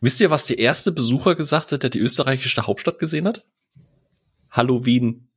Wisst 0.00 0.20
ihr, 0.20 0.30
was 0.30 0.46
der 0.46 0.58
erste 0.58 0.92
Besucher 0.92 1.34
gesagt 1.34 1.72
hat, 1.72 1.82
der 1.82 1.90
die 1.90 1.98
österreichische 1.98 2.66
Hauptstadt 2.66 2.98
gesehen 2.98 3.26
hat? 3.26 3.44
Halloween. 4.50 5.28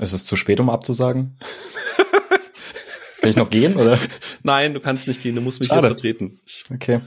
Ist 0.00 0.12
es 0.12 0.24
zu 0.24 0.36
spät, 0.36 0.60
um 0.60 0.70
abzusagen? 0.70 1.36
Kann 3.20 3.30
ich 3.30 3.36
noch 3.36 3.50
gehen, 3.50 3.76
oder? 3.76 3.98
Nein, 4.42 4.74
du 4.74 4.80
kannst 4.80 5.08
nicht 5.08 5.22
gehen, 5.22 5.34
du 5.34 5.40
musst 5.40 5.60
mich 5.60 5.68
Schade. 5.68 5.88
hier 5.88 5.94
vertreten. 5.94 6.40
Okay. 6.72 7.00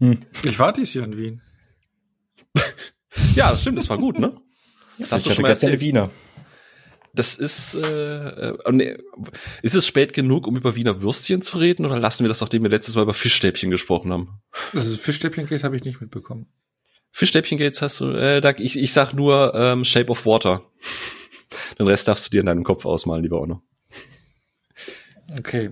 Hm. 0.00 0.20
Ich 0.44 0.58
war 0.58 0.72
dies 0.72 0.92
Jahr 0.94 1.06
in 1.06 1.16
Wien. 1.16 1.42
ja, 3.34 3.50
das 3.50 3.62
stimmt, 3.62 3.78
das 3.78 3.88
war 3.88 3.96
gut, 3.98 4.18
ne? 4.18 4.38
Das 4.98 5.12
hast 5.12 5.26
du 5.26 5.30
schon 5.30 5.42
mal 5.42 5.48
erzählt. 5.48 5.80
Wiener. 5.80 6.10
Das 7.16 7.38
ist, 7.38 7.74
äh, 7.74 8.50
äh, 8.50 8.72
nee, 8.72 8.96
ist 9.62 9.74
es 9.74 9.86
spät 9.86 10.12
genug, 10.12 10.46
um 10.46 10.56
über 10.56 10.76
Wiener 10.76 11.00
Würstchen 11.00 11.40
zu 11.40 11.58
reden, 11.58 11.86
oder 11.86 11.98
lassen 11.98 12.24
wir 12.24 12.28
das, 12.28 12.42
nachdem 12.42 12.62
wir 12.62 12.70
letztes 12.70 12.94
Mal 12.94 13.02
über 13.02 13.14
Fischstäbchen 13.14 13.70
gesprochen 13.70 14.12
haben? 14.12 14.42
Das 14.74 14.86
ist 14.86 15.02
Fischstäbchen-Gate 15.02 15.64
habe 15.64 15.76
ich 15.76 15.84
nicht 15.84 16.00
mitbekommen. 16.00 16.46
Fischstäbchen-Gates 17.12 17.80
hast 17.80 18.00
du, 18.00 18.10
äh, 18.10 18.42
da, 18.42 18.52
ich, 18.58 18.78
ich 18.78 18.92
sag 18.92 19.14
nur 19.14 19.54
ähm, 19.54 19.84
Shape 19.84 20.10
of 20.10 20.26
Water. 20.26 20.62
Den 21.78 21.86
Rest 21.86 22.06
darfst 22.06 22.26
du 22.26 22.30
dir 22.30 22.40
in 22.40 22.46
deinem 22.46 22.64
Kopf 22.64 22.84
ausmalen, 22.84 23.22
lieber 23.22 23.40
Onno. 23.40 23.62
Okay. 25.38 25.70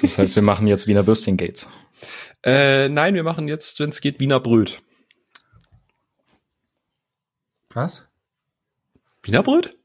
Das 0.00 0.16
heißt, 0.16 0.34
wir 0.36 0.42
machen 0.42 0.66
jetzt 0.66 0.86
Wiener 0.86 1.06
Würstchen-Gates. 1.06 1.68
Äh, 2.42 2.88
nein, 2.88 3.14
wir 3.14 3.22
machen 3.22 3.46
jetzt, 3.46 3.78
wenn 3.80 3.90
es 3.90 4.00
geht, 4.00 4.20
Wiener 4.20 4.40
Bröt. 4.40 4.80
Was? 7.74 8.06
Wiener 9.22 9.42
Bröt? 9.42 9.76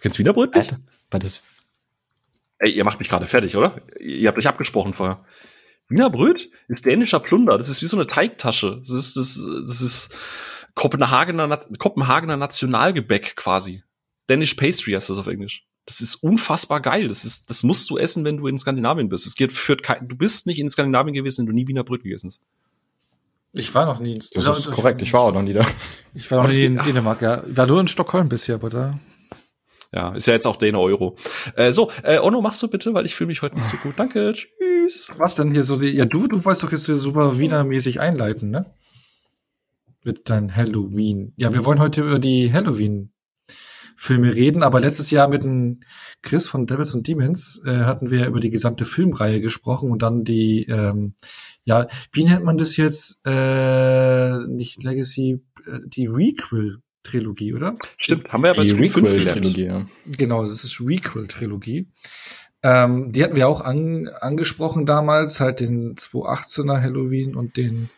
Du 0.00 0.04
kennst 0.04 0.18
Wiener 0.18 0.32
Bröt 0.32 0.54
nicht? 0.54 0.72
Alter, 0.72 0.82
war 1.10 1.20
das 1.20 1.42
Ey, 2.58 2.72
ihr 2.72 2.84
macht 2.84 2.98
mich 2.98 3.10
gerade 3.10 3.26
fertig, 3.26 3.54
oder? 3.54 3.82
Ihr 4.00 4.28
habt 4.28 4.38
euch 4.38 4.46
abgesprochen 4.46 4.94
vorher. 4.94 5.22
Wiener 5.88 6.08
Bröt 6.08 6.50
ist 6.68 6.86
dänischer 6.86 7.20
Plunder. 7.20 7.58
Das 7.58 7.68
ist 7.68 7.82
wie 7.82 7.86
so 7.86 7.98
eine 7.98 8.06
Teigtasche. 8.06 8.78
Das 8.80 8.90
ist, 8.90 9.16
das, 9.16 9.42
das 9.66 9.82
ist 9.82 10.14
Kopenhagener, 10.74 11.54
Kopenhagener 11.78 12.38
Nationalgebäck 12.38 13.36
quasi. 13.36 13.82
Danish 14.26 14.54
Pastry 14.54 14.92
heißt 14.92 15.10
das 15.10 15.18
auf 15.18 15.26
Englisch. 15.26 15.66
Das 15.84 16.00
ist 16.00 16.14
unfassbar 16.16 16.80
geil. 16.80 17.08
Das 17.08 17.26
ist, 17.26 17.50
das 17.50 17.62
musst 17.62 17.90
du 17.90 17.98
essen, 17.98 18.24
wenn 18.24 18.38
du 18.38 18.46
in 18.46 18.58
Skandinavien 18.58 19.10
bist. 19.10 19.26
Es 19.26 19.34
geht, 19.34 19.52
führt 19.52 19.82
kein, 19.82 20.08
du 20.08 20.16
bist 20.16 20.46
nicht 20.46 20.58
in 20.58 20.70
Skandinavien 20.70 21.12
gewesen, 21.12 21.42
wenn 21.42 21.46
du 21.46 21.52
nie 21.52 21.68
Wiener 21.68 21.84
Bröt 21.84 22.04
gegessen 22.04 22.28
hast. 22.28 22.40
Ich 23.52 23.74
war 23.74 23.84
noch 23.84 24.00
nie. 24.00 24.14
In, 24.14 24.22
das 24.34 24.58
ist 24.58 24.70
korrekt. 24.70 25.02
Ich 25.02 25.12
war 25.12 25.22
auch 25.22 25.32
noch 25.32 25.42
nie 25.42 25.52
da. 25.52 25.66
Ich 26.14 26.30
war 26.30 26.42
noch 26.42 26.50
nie 26.50 26.64
in 26.64 26.76
Dänemark, 26.76 27.20
ja. 27.22 27.42
Ich 27.50 27.56
war 27.56 27.66
nur 27.66 27.80
in 27.80 27.88
Stockholm 27.88 28.28
bisher, 28.28 28.56
aber 28.56 28.70
da. 28.70 28.92
Ja, 29.92 30.14
ist 30.14 30.26
ja 30.26 30.34
jetzt 30.34 30.46
auch 30.46 30.56
Däne 30.56 30.78
Euro. 30.78 31.16
Äh, 31.56 31.72
so, 31.72 31.90
äh, 32.04 32.18
Onno, 32.18 32.40
machst 32.40 32.62
du 32.62 32.68
bitte, 32.68 32.94
weil 32.94 33.06
ich 33.06 33.14
fühle 33.14 33.28
mich 33.28 33.42
heute 33.42 33.56
nicht 33.56 33.66
so 33.66 33.76
gut. 33.76 33.94
Danke, 33.96 34.32
tschüss. 34.32 35.12
Was 35.16 35.34
denn 35.34 35.52
hier 35.52 35.64
so 35.64 35.76
die, 35.76 35.88
ja, 35.88 36.04
du, 36.04 36.28
du 36.28 36.44
wolltest 36.44 36.64
doch 36.64 36.72
jetzt 36.72 36.84
super 36.84 37.38
Wiener-mäßig 37.38 38.00
einleiten, 38.00 38.50
ne? 38.50 38.60
Mit 40.04 40.30
dein 40.30 40.54
Halloween. 40.54 41.32
Ja, 41.36 41.52
wir 41.52 41.64
wollen 41.64 41.80
heute 41.80 42.02
über 42.02 42.18
die 42.18 42.52
Halloween 42.52 43.12
Filme 43.96 44.34
reden, 44.34 44.62
aber 44.62 44.80
letztes 44.80 45.10
Jahr 45.10 45.28
mit 45.28 45.42
dem 45.42 45.80
Chris 46.22 46.48
von 46.48 46.66
Devils 46.66 46.94
and 46.94 47.06
Demons 47.06 47.62
äh, 47.66 47.80
hatten 47.80 48.10
wir 48.10 48.26
über 48.26 48.40
die 48.40 48.48
gesamte 48.48 48.86
Filmreihe 48.86 49.42
gesprochen 49.42 49.90
und 49.90 50.00
dann 50.00 50.24
die, 50.24 50.64
ähm, 50.70 51.14
ja, 51.64 51.86
wie 52.12 52.24
nennt 52.24 52.44
man 52.44 52.56
das 52.56 52.78
jetzt? 52.78 53.20
Äh, 53.26 54.38
nicht 54.46 54.82
Legacy, 54.84 55.44
äh, 55.66 55.80
die 55.84 56.06
Requel 56.06 56.78
Trilogie, 57.02 57.54
oder? 57.54 57.76
Stimmt, 57.98 58.32
haben 58.32 58.42
wir 58.42 58.48
ja 58.48 58.54
bei 58.54 58.62
die 58.62 58.72
Requel-Trilogie, 58.72 59.64
ja. 59.64 59.86
Genau, 60.06 60.42
das 60.42 60.64
ist 60.64 60.80
Requel-Trilogie. 60.80 61.88
Ähm, 62.62 63.10
die 63.10 63.24
hatten 63.24 63.36
wir 63.36 63.48
auch 63.48 63.62
an, 63.62 64.08
angesprochen 64.08 64.84
damals, 64.84 65.40
halt 65.40 65.60
den 65.60 65.94
218er 65.94 66.80
Halloween 66.80 67.34
und 67.34 67.56
den 67.56 67.88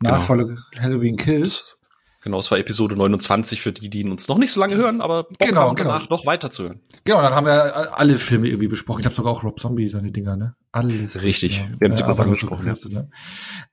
genau. 0.00 0.14
Nachfolger 0.14 0.44
genau. 0.44 0.82
Halloween 0.82 1.16
Kills. 1.16 1.78
Genau, 2.24 2.38
es 2.38 2.50
war 2.50 2.58
Episode 2.58 2.96
29 2.96 3.60
für 3.60 3.72
die, 3.72 3.90
die 3.90 4.02
uns 4.02 4.28
noch 4.28 4.38
nicht 4.38 4.50
so 4.50 4.58
lange 4.58 4.76
hören, 4.76 5.02
aber 5.02 5.24
Bock 5.24 5.38
genau, 5.40 5.60
haben, 5.60 5.76
genau. 5.76 5.90
danach 5.90 6.08
noch 6.08 6.24
weiter 6.24 6.48
zu 6.50 6.62
hören. 6.62 6.80
Genau, 7.04 7.20
dann 7.20 7.34
haben 7.34 7.46
wir 7.46 7.98
alle 7.98 8.16
Filme 8.16 8.48
irgendwie 8.48 8.68
besprochen. 8.68 9.00
Ich 9.00 9.04
habe 9.04 9.14
sogar 9.14 9.30
auch 9.30 9.44
Rob 9.44 9.60
Zombie 9.60 9.86
seine 9.88 10.10
Dinger, 10.10 10.34
ne? 10.34 10.54
Alles. 10.72 11.22
Richtig. 11.22 11.58
Ja. 11.58 11.66
Wir 11.78 11.88
haben 11.88 11.94
sie 11.94 12.02
kurz 12.02 12.20
angesprochen. 12.20 12.74
So, 12.74 12.88
ja. 12.88 13.00
ne? 13.02 13.10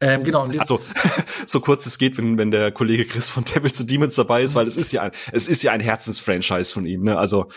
ähm, 0.02 0.26
genau. 0.26 0.44
Und 0.44 0.54
jetzt 0.54 0.70
also, 0.70 0.94
so 1.48 1.62
kurz 1.62 1.86
es 1.86 1.98
geht, 1.98 2.18
wenn, 2.18 2.38
wenn 2.38 2.52
der 2.52 2.74
Kollege 2.74 3.06
Chris 3.06 3.30
von 3.30 3.46
Devils 3.46 3.78
to 3.78 3.86
Demons 3.86 4.16
dabei 4.16 4.44
ist, 4.44 4.54
weil 4.54 4.68
es 4.68 4.76
ist 4.76 4.92
ja 4.92 5.04
ein, 5.04 5.12
es 5.32 5.48
ist 5.48 5.64
ja 5.64 5.72
ein 5.72 5.80
Herzensfranchise 5.80 6.74
von 6.74 6.86
ihm, 6.86 7.04
ne? 7.04 7.18
Also, 7.18 7.48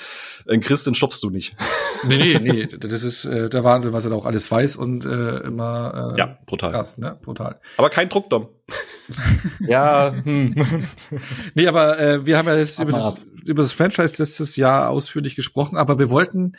ein 0.49 0.61
Chris, 0.61 0.85
den 0.85 0.95
stoppst 0.95 1.25
du 1.25 1.31
nicht. 1.31 1.57
nee, 2.07 2.39
nee, 2.41 2.53
nee. 2.53 2.67
Das 2.67 3.03
ist 3.03 3.25
äh, 3.25 3.51
der 3.51 3.65
Wahnsinn, 3.65 3.93
was 3.93 4.05
er 4.05 4.13
da 4.13 4.17
auch 4.17 4.27
alles 4.27 4.49
weiß 4.49 4.77
und 4.77 5.05
äh, 5.05 5.39
immer 5.39 6.15
äh, 6.15 6.21
ja, 6.21 6.39
brutal. 6.47 6.71
krass, 6.71 6.99
ne? 6.99 7.19
Brutal. 7.21 7.59
Aber 7.79 7.91
kein 7.91 8.09
Druck, 8.09 8.31
Dom. 8.31 8.49
Ja, 9.61 10.15
hm. 10.25 10.55
nee, 11.55 11.67
aber 11.67 11.99
äh, 11.99 12.27
wir 12.27 12.39
haben 12.39 12.49
ja 12.49 12.57
jetzt 12.57 12.81
über 12.81 12.93
das, 12.93 13.15
über 13.45 13.63
das 13.63 13.73
Franchise 13.73 14.17
letztes 14.19 14.57
Jahr 14.57 14.89
ausführlich 14.91 15.37
gesprochen, 15.37 15.77
aber 15.77 15.99
wir 15.99 16.11
wollten 16.11 16.55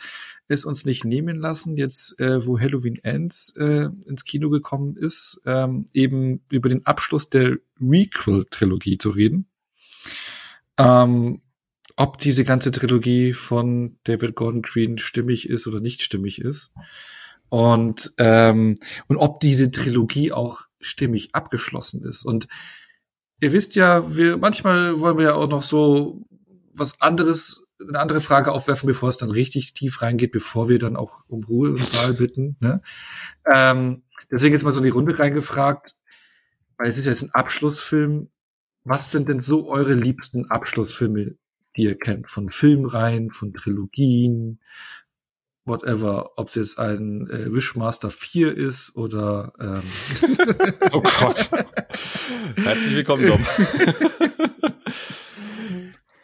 es 0.48 0.64
uns 0.64 0.84
nicht 0.84 1.04
nehmen 1.04 1.36
lassen, 1.36 1.76
jetzt 1.76 2.20
äh, 2.20 2.46
wo 2.46 2.58
Halloween 2.58 2.98
Ends 3.02 3.54
äh, 3.56 3.88
ins 4.06 4.24
Kino 4.24 4.48
gekommen 4.48 4.96
ist, 4.96 5.42
ähm, 5.44 5.86
eben 5.92 6.42
über 6.52 6.68
den 6.68 6.86
Abschluss 6.86 7.30
der 7.30 7.58
Requel-Trilogie 7.80 8.98
zu 8.98 9.10
reden. 9.10 9.48
Ähm, 10.78 11.42
ob 11.96 12.18
diese 12.18 12.44
ganze 12.44 12.70
Trilogie 12.70 13.32
von 13.32 13.98
David 14.04 14.36
Gordon 14.36 14.62
Green 14.62 14.98
stimmig 14.98 15.48
ist 15.48 15.66
oder 15.66 15.80
nicht 15.80 16.02
stimmig 16.02 16.40
ist. 16.40 16.74
Und, 17.48 18.12
ähm, 18.18 18.74
und 19.06 19.16
ob 19.16 19.40
diese 19.40 19.70
Trilogie 19.70 20.32
auch 20.32 20.62
stimmig 20.80 21.34
abgeschlossen 21.34 22.04
ist. 22.04 22.24
Und 22.24 22.48
ihr 23.40 23.52
wisst 23.52 23.76
ja, 23.76 24.16
wir 24.16 24.36
manchmal 24.36 25.00
wollen 25.00 25.18
wir 25.18 25.24
ja 25.24 25.34
auch 25.34 25.48
noch 25.48 25.62
so 25.62 26.24
was 26.74 27.00
anderes, 27.00 27.66
eine 27.80 27.98
andere 27.98 28.20
Frage 28.20 28.52
aufwerfen, 28.52 28.86
bevor 28.86 29.08
es 29.08 29.18
dann 29.18 29.30
richtig 29.30 29.74
tief 29.74 30.02
reingeht, 30.02 30.32
bevor 30.32 30.68
wir 30.68 30.78
dann 30.78 30.96
auch 30.96 31.24
um 31.28 31.42
Ruhe 31.44 31.70
im 31.70 31.76
Saal 31.78 32.14
bitten. 32.14 32.56
Ne? 32.60 32.80
Ähm, 33.50 34.02
deswegen 34.30 34.52
jetzt 34.54 34.64
mal 34.64 34.72
so 34.72 34.80
in 34.80 34.84
die 34.84 34.90
Runde 34.90 35.18
reingefragt, 35.18 35.96
weil 36.78 36.88
es 36.88 36.98
ist 36.98 37.06
jetzt 37.06 37.24
ein 37.24 37.30
Abschlussfilm. 37.32 38.30
Was 38.84 39.10
sind 39.10 39.28
denn 39.28 39.40
so 39.40 39.68
eure 39.68 39.94
liebsten 39.94 40.50
Abschlussfilme, 40.50 41.36
die 41.76 41.82
ihr 41.82 41.98
kennt? 41.98 42.30
Von 42.30 42.50
Filmreihen, 42.50 43.30
von 43.30 43.52
Trilogien, 43.52 44.60
whatever, 45.66 46.30
ob 46.36 46.48
es 46.48 46.54
jetzt 46.54 46.78
ein 46.78 47.28
äh, 47.28 47.52
Wishmaster 47.52 48.10
4 48.10 48.56
ist 48.56 48.96
oder 48.96 49.52
ähm 49.60 49.82
Oh 50.92 51.02
Gott. 51.02 51.50
Herzlich 52.56 52.94
willkommen, 52.94 53.26
Dom. 53.26 53.46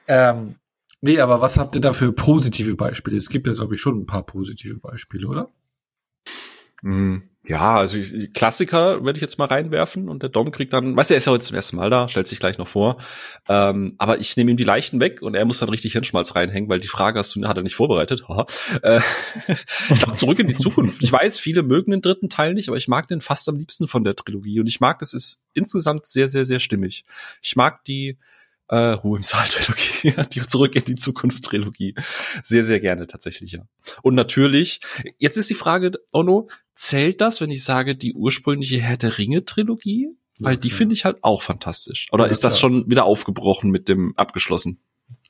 ähm, 0.09 0.55
nee, 1.01 1.21
aber 1.21 1.41
was 1.41 1.59
habt 1.59 1.75
ihr 1.75 1.81
da 1.81 1.93
für 1.93 2.13
positive 2.13 2.77
Beispiele? 2.77 3.17
Es 3.17 3.29
gibt 3.29 3.47
ja, 3.47 3.53
glaube 3.53 3.75
ich, 3.75 3.81
schon 3.81 4.01
ein 4.01 4.07
paar 4.07 4.25
positive 4.25 4.79
Beispiele, 4.79 5.27
oder? 5.27 5.51
Mhm. 6.83 7.32
Ja, 7.45 7.75
also 7.75 7.99
Klassiker 8.35 9.05
werde 9.05 9.17
ich 9.17 9.21
jetzt 9.21 9.37
mal 9.37 9.47
reinwerfen 9.47 10.09
und 10.09 10.23
der 10.23 10.31
Dom 10.31 10.53
kriegt 10.53 10.73
dann, 10.73 10.97
weißt 10.97 11.11
du, 11.11 11.15
er 11.15 11.19
ist 11.19 11.27
ja 11.27 11.33
heute 11.33 11.45
zum 11.45 11.57
ersten 11.57 11.75
Mal 11.75 11.91
da, 11.91 12.09
stellt 12.09 12.29
sich 12.29 12.39
gleich 12.39 12.57
noch 12.57 12.69
vor. 12.69 12.99
Ähm, 13.49 13.95
aber 13.99 14.21
ich 14.21 14.37
nehme 14.37 14.53
ihm 14.53 14.57
die 14.57 14.63
Leichten 14.63 15.01
weg 15.01 15.23
und 15.23 15.35
er 15.35 15.45
muss 15.45 15.59
dann 15.59 15.69
richtig 15.69 15.93
Hirnschmalz 15.93 16.37
reinhängen, 16.37 16.71
weil 16.71 16.79
die 16.79 16.87
Frage 16.87 17.19
hast 17.19 17.35
du, 17.35 17.49
hat 17.49 17.57
er 17.57 17.65
nicht 17.65 17.75
vorbereitet. 17.75 18.23
äh, 18.83 19.01
zurück 20.15 20.39
in 20.39 20.47
die 20.47 20.55
Zukunft. 20.55 21.03
Ich 21.03 21.13
weiß, 21.13 21.41
viele 21.41 21.65
mögen 21.65 21.91
den 21.91 22.01
dritten 22.01 22.29
Teil 22.29 22.55
nicht, 22.55 22.69
aber 22.69 22.77
ich 22.77 22.87
mag 22.87 23.09
den 23.09 23.21
fast 23.21 23.49
am 23.49 23.57
liebsten 23.57 23.89
von 23.89 24.05
der 24.05 24.15
Trilogie 24.15 24.61
und 24.61 24.67
ich 24.69 24.79
mag, 24.79 25.01
das 25.01 25.13
ist 25.13 25.45
insgesamt 25.53 26.07
sehr, 26.07 26.29
sehr, 26.29 26.45
sehr 26.45 26.61
stimmig. 26.61 27.05
Ich 27.43 27.57
mag 27.57 27.85
die 27.87 28.19
äh, 28.73 28.93
Ruhe 28.93 29.19
im 29.19 29.23
Saal 29.23 29.47
Trilogie, 29.49 30.15
die 30.33 30.41
Zurück 30.41 30.75
in 30.75 30.85
die 30.85 30.95
Zukunft 30.95 31.45
Trilogie. 31.45 31.95
Sehr, 32.43 32.65
sehr 32.65 32.81
gerne 32.81 33.07
tatsächlich, 33.07 33.53
ja. 33.53 33.61
Und 34.03 34.15
natürlich, 34.15 34.81
jetzt 35.19 35.37
ist 35.37 35.51
die 35.51 35.55
Frage, 35.55 35.93
Ono, 36.13 36.49
zählt 36.75 37.21
das, 37.21 37.41
wenn 37.43 37.51
ich 37.51 37.63
sage, 37.63 37.95
die 37.95 38.15
ursprüngliche 38.15 38.81
Herr 38.81 38.97
der 38.97 39.19
Ringe 39.19 39.45
Trilogie? 39.45 40.09
Weil 40.41 40.57
die 40.57 40.71
finde 40.71 40.95
ich 40.95 41.05
halt 41.05 41.23
auch 41.23 41.43
fantastisch. 41.43 42.09
Oder 42.11 42.25
ja, 42.25 42.31
ist 42.31 42.43
das 42.43 42.55
ja. 42.55 42.61
schon 42.61 42.91
wieder 42.91 43.05
aufgebrochen 43.05 43.71
mit 43.71 43.89
dem 43.89 44.17
abgeschlossen? 44.17 44.81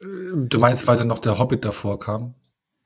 Du 0.00 0.58
meinst, 0.58 0.86
weil 0.86 0.96
dann 0.96 1.08
noch 1.08 1.18
der 1.18 1.38
Hobbit 1.38 1.64
davor 1.64 1.98
kam? 1.98 2.34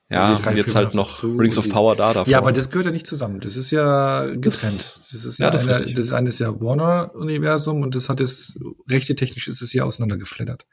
Ja, 0.09 0.37
und 0.37 0.57
jetzt 0.57 0.77
halt 0.77 0.95
noch 0.95 1.23
Rings 1.25 1.59
of 1.59 1.69
Power 1.69 1.97
da 1.97 2.15
davor. 2.15 2.31
Ja, 2.31 2.39
aber 2.39 2.53
das 2.53 2.71
gehört 2.71 2.87
ja 2.87 2.93
nicht 2.93 3.09
zusammen. 3.09 3.41
Das 3.41 3.57
ist 3.57 3.73
ja 3.73 4.27
getrennt. 4.27 4.79
Das, 4.79 5.09
das 5.11 5.25
ist 5.25 5.39
ja, 5.39 5.47
ja 5.47 5.51
das, 5.51 5.67
eine, 5.67 5.93
das 5.93 6.05
ist 6.05 6.13
eines 6.13 6.39
ja 6.39 6.61
Warner-Universum 6.61 7.83
und 7.83 7.97
das 7.97 8.09
hat 8.09 8.21
es, 8.21 8.57
rechte 8.89 9.17
technisch 9.17 9.49
ist 9.49 9.63
es 9.63 9.73
ja 9.73 9.83
auseinandergeflattert. 9.83 10.65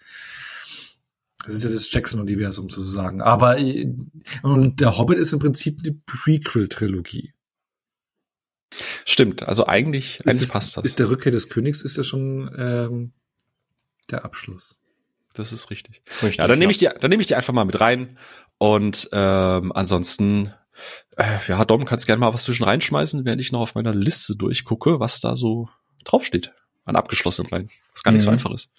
Das 1.46 1.56
ist 1.56 1.64
ja 1.64 1.72
das 1.72 1.92
Jackson-Universum 1.92 2.70
sozusagen. 2.70 3.22
Aber, 3.22 3.58
und 4.44 4.80
der 4.80 4.98
Hobbit 5.00 5.18
ist 5.18 5.34
im 5.34 5.40
Prinzip 5.40 5.80
eine 5.84 6.00
Prequel-Trilogie. 6.06 7.34
Stimmt, 9.06 9.44
also 9.44 9.68
eigentlich, 9.68 10.18
ist 10.18 10.28
eigentlich 10.28 10.42
es, 10.44 10.52
passt 10.52 10.78
das. 10.78 10.86
Ist 10.86 11.00
der 11.00 11.10
Rückkehr 11.10 11.32
des 11.32 11.50
Königs, 11.50 11.82
ist 11.82 11.98
ja 11.98 12.04
schon 12.04 12.54
ähm, 12.58 13.14
der 14.10 14.26
Abschluss. 14.26 14.78
Das 15.34 15.52
ist 15.52 15.72
richtig. 15.72 16.04
richtig 16.22 16.38
ja, 16.38 16.48
dann 16.48 16.60
nehme 16.60 16.72
ich 16.72 16.78
die, 16.78 16.86
dann 16.86 17.10
nehme 17.10 17.22
ich 17.22 17.28
die 17.28 17.36
einfach 17.36 17.54
mal 17.54 17.66
mit 17.66 17.80
rein 17.82 18.18
und 18.64 19.10
ähm, 19.12 19.74
ansonsten 19.76 20.54
Äh, 21.18 21.38
ja, 21.50 21.66
Dom, 21.66 21.84
kannst 21.84 22.08
gerne 22.08 22.22
mal 22.22 22.34
was 22.34 22.44
zwischen 22.44 22.64
reinschmeißen, 22.64 23.26
während 23.26 23.42
ich 23.42 23.52
noch 23.52 23.60
auf 23.60 23.76
meiner 23.76 23.94
Liste 23.94 24.38
durchgucke, 24.38 25.02
was 25.02 25.20
da 25.20 25.36
so 25.36 25.68
draufsteht. 26.06 26.54
An 26.86 26.96
abgeschlossenen 26.96 27.52
Reihen. 27.52 27.70
Was 27.92 28.04
gar 28.04 28.14
nicht 28.14 28.22
mhm. 28.22 28.26
so 28.26 28.32
einfach 28.32 28.52
ist. 28.52 28.72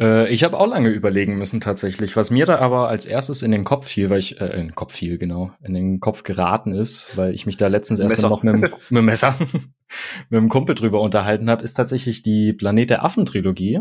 Äh, 0.00 0.28
ich 0.32 0.42
habe 0.42 0.58
auch 0.58 0.66
lange 0.66 0.88
überlegen 0.88 1.38
müssen 1.38 1.60
tatsächlich. 1.60 2.16
Was 2.16 2.32
mir 2.32 2.44
da 2.44 2.58
aber 2.58 2.88
als 2.88 3.06
erstes 3.06 3.42
in 3.42 3.52
den 3.52 3.62
Kopf 3.62 3.86
fiel, 3.86 4.10
weil 4.10 4.18
ich, 4.18 4.40
äh, 4.40 4.46
in 4.46 4.66
den 4.66 4.74
Kopf 4.74 4.94
fiel, 4.94 5.18
genau, 5.18 5.52
in 5.62 5.74
den 5.74 6.00
Kopf 6.00 6.24
geraten 6.24 6.74
ist, 6.74 7.16
weil 7.16 7.32
ich 7.32 7.46
mich 7.46 7.56
da 7.56 7.68
letztens 7.68 8.00
erst 8.00 8.22
noch 8.22 8.42
mit, 8.42 8.56
mit 8.56 8.72
dem 8.90 9.04
Messer 9.04 9.36
mit 10.30 10.38
dem 10.38 10.48
Kumpel 10.48 10.74
drüber 10.74 11.00
unterhalten 11.00 11.48
habe, 11.48 11.62
ist 11.62 11.74
tatsächlich 11.74 12.22
die 12.22 12.52
Planet 12.52 12.90
der 12.90 13.04
Affen-Trilogie 13.04 13.80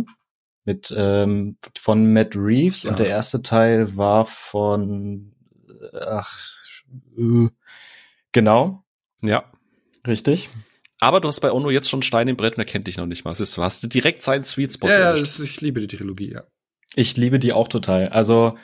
mit 0.66 0.94
ähm, 0.96 1.58
von 1.78 2.14
Matt 2.14 2.36
Reeves 2.36 2.84
ja. 2.84 2.92
und 2.92 3.00
der 3.00 3.08
erste 3.08 3.42
Teil 3.42 3.98
war 3.98 4.26
von 4.26 5.34
ach 5.94 6.38
äh, 7.18 7.48
genau 8.32 8.84
ja 9.22 9.44
richtig 10.08 10.50
aber 11.02 11.20
du 11.20 11.28
hast 11.28 11.40
bei 11.40 11.52
Ono 11.52 11.72
jetzt 11.72 11.90
schon 11.90 12.04
Stein 12.04 12.28
im 12.28 12.38
Brett, 12.38 12.58
man 12.58 12.68
kennt 12.68 12.86
dich 12.86 12.98
noch 12.98 13.08
nicht 13.08 13.26
mal. 13.26 13.32
Es 13.32 13.40
ist, 13.40 13.58
hast 13.58 13.82
du 13.82 13.88
direkt 13.88 14.22
seinen 14.22 14.44
Sweet 14.44 14.74
Spot. 14.74 14.88
Ja, 14.88 15.00
ja 15.00 15.12
ist, 15.14 15.40
ich 15.40 15.60
liebe 15.60 15.82
die 15.82 15.88
Trilogie, 15.88 16.32
ja. 16.32 16.44
Ich 16.96 17.18
liebe 17.18 17.40
die 17.40 17.54
auch 17.54 17.68
total. 17.68 18.10
Also 18.10 18.56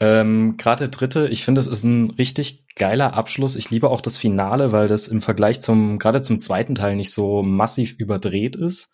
ähm, 0.00 0.56
gerade 0.56 0.88
der 0.88 0.88
dritte, 0.88 1.28
ich 1.28 1.44
finde, 1.44 1.60
es 1.60 1.66
ist 1.66 1.84
ein 1.84 2.10
richtig 2.10 2.64
geiler 2.74 3.12
Abschluss. 3.12 3.54
Ich 3.54 3.70
liebe 3.70 3.90
auch 3.90 4.00
das 4.00 4.16
Finale, 4.16 4.72
weil 4.72 4.88
das 4.88 5.08
im 5.08 5.20
Vergleich 5.20 5.60
zum, 5.60 5.98
gerade 5.98 6.22
zum 6.22 6.38
zweiten 6.38 6.74
Teil 6.74 6.96
nicht 6.96 7.12
so 7.12 7.42
massiv 7.42 7.94
überdreht 7.98 8.56
ist, 8.56 8.90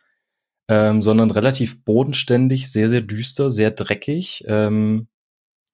ähm, 0.70 1.02
sondern 1.02 1.32
relativ 1.32 1.82
bodenständig, 1.84 2.70
sehr, 2.70 2.88
sehr 2.88 3.00
düster, 3.00 3.50
sehr 3.50 3.72
dreckig. 3.72 4.44
Ähm, 4.46 5.08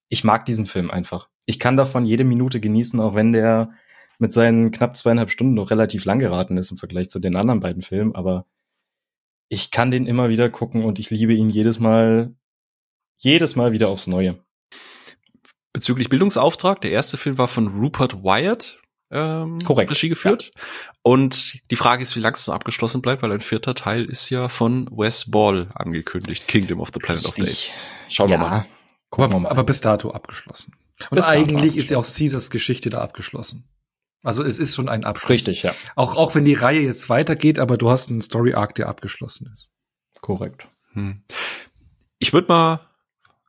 ich 0.09 0.23
mag 0.23 0.45
diesen 0.45 0.65
Film 0.65 0.89
einfach. 0.89 1.29
Ich 1.45 1.59
kann 1.59 1.77
davon 1.77 2.03
jede 2.03 2.23
Minute 2.23 2.59
genießen, 2.59 2.99
auch 2.99 3.13
wenn 3.13 3.31
der 3.31 3.69
mit 4.17 4.31
seinen 4.31 4.71
knapp 4.71 4.97
zweieinhalb 4.97 5.29
Stunden 5.29 5.53
noch 5.53 5.69
relativ 5.69 6.05
lang 6.05 6.17
geraten 6.17 6.57
ist 6.57 6.71
im 6.71 6.77
Vergleich 6.77 7.11
zu 7.11 7.19
den 7.19 7.35
anderen 7.35 7.59
beiden 7.59 7.83
Filmen, 7.83 8.15
aber 8.15 8.47
ich 9.49 9.69
kann 9.69 9.91
den 9.91 10.07
immer 10.07 10.29
wieder 10.29 10.49
gucken 10.49 10.83
und 10.83 10.97
ich 10.97 11.11
liebe 11.11 11.33
ihn 11.33 11.51
jedes 11.51 11.79
Mal, 11.79 12.33
jedes 13.17 13.55
Mal 13.55 13.73
wieder 13.73 13.89
aufs 13.89 14.07
Neue. 14.07 14.43
Bezüglich 15.73 16.09
Bildungsauftrag, 16.09 16.81
der 16.81 16.91
erste 16.91 17.17
Film 17.17 17.37
war 17.37 17.47
von 17.47 17.67
Rupert 17.67 18.23
Wyatt, 18.23 18.81
ähm, 19.09 19.59
Korrekt. 19.63 19.91
Regie 19.91 20.09
geführt. 20.09 20.51
Ja. 20.53 20.61
Und 21.01 21.59
die 21.71 21.75
Frage 21.75 22.03
ist, 22.03 22.15
wie 22.15 22.19
lange 22.19 22.35
es 22.35 22.47
noch 22.47 22.55
abgeschlossen 22.55 23.01
bleibt, 23.01 23.21
weil 23.21 23.31
ein 23.31 23.41
vierter 23.41 23.73
Teil 23.73 24.05
ist 24.05 24.29
ja 24.29 24.49
von 24.49 24.87
Wes 24.91 25.31
Ball 25.31 25.69
angekündigt, 25.75 26.47
Kingdom 26.47 26.79
of 26.79 26.89
the 26.93 26.99
Planet 26.99 27.25
of 27.25 27.35
the 27.35 27.43
Apes. 27.43 27.91
Schauen 28.09 28.29
ja. 28.29 28.35
wir 28.37 28.49
mal. 28.49 28.65
Gucken 29.09 29.31
wir 29.31 29.39
mal. 29.39 29.49
Aber 29.49 29.63
bis 29.63 29.81
dato 29.81 30.11
abgeschlossen. 30.11 30.73
Und 31.09 31.15
bis 31.15 31.25
eigentlich 31.25 31.77
ist 31.77 31.91
ja 31.91 31.97
auch 31.97 32.05
Caesars 32.05 32.49
Geschichte 32.49 32.89
da 32.89 32.99
abgeschlossen. 32.99 33.69
Also 34.23 34.43
es 34.43 34.59
ist 34.59 34.75
schon 34.75 34.89
ein 34.89 35.03
Abschluss. 35.03 35.29
Richtig, 35.29 35.63
ja. 35.63 35.73
Auch, 35.95 36.17
auch 36.17 36.35
wenn 36.35 36.43
die 36.43 36.55
Reihe 36.55 36.81
jetzt 36.81 37.09
weitergeht, 37.09 37.59
aber 37.59 37.77
du 37.77 37.89
hast 37.89 38.09
einen 38.09 38.21
Story 38.21 38.55
Arc, 38.55 38.75
der 38.75 38.89
abgeschlossen 38.89 39.49
ist. 39.53 39.71
Korrekt. 40.21 40.67
Hm. 40.93 41.23
Ich 42.19 42.33
würde 42.33 42.47
mal, 42.47 42.86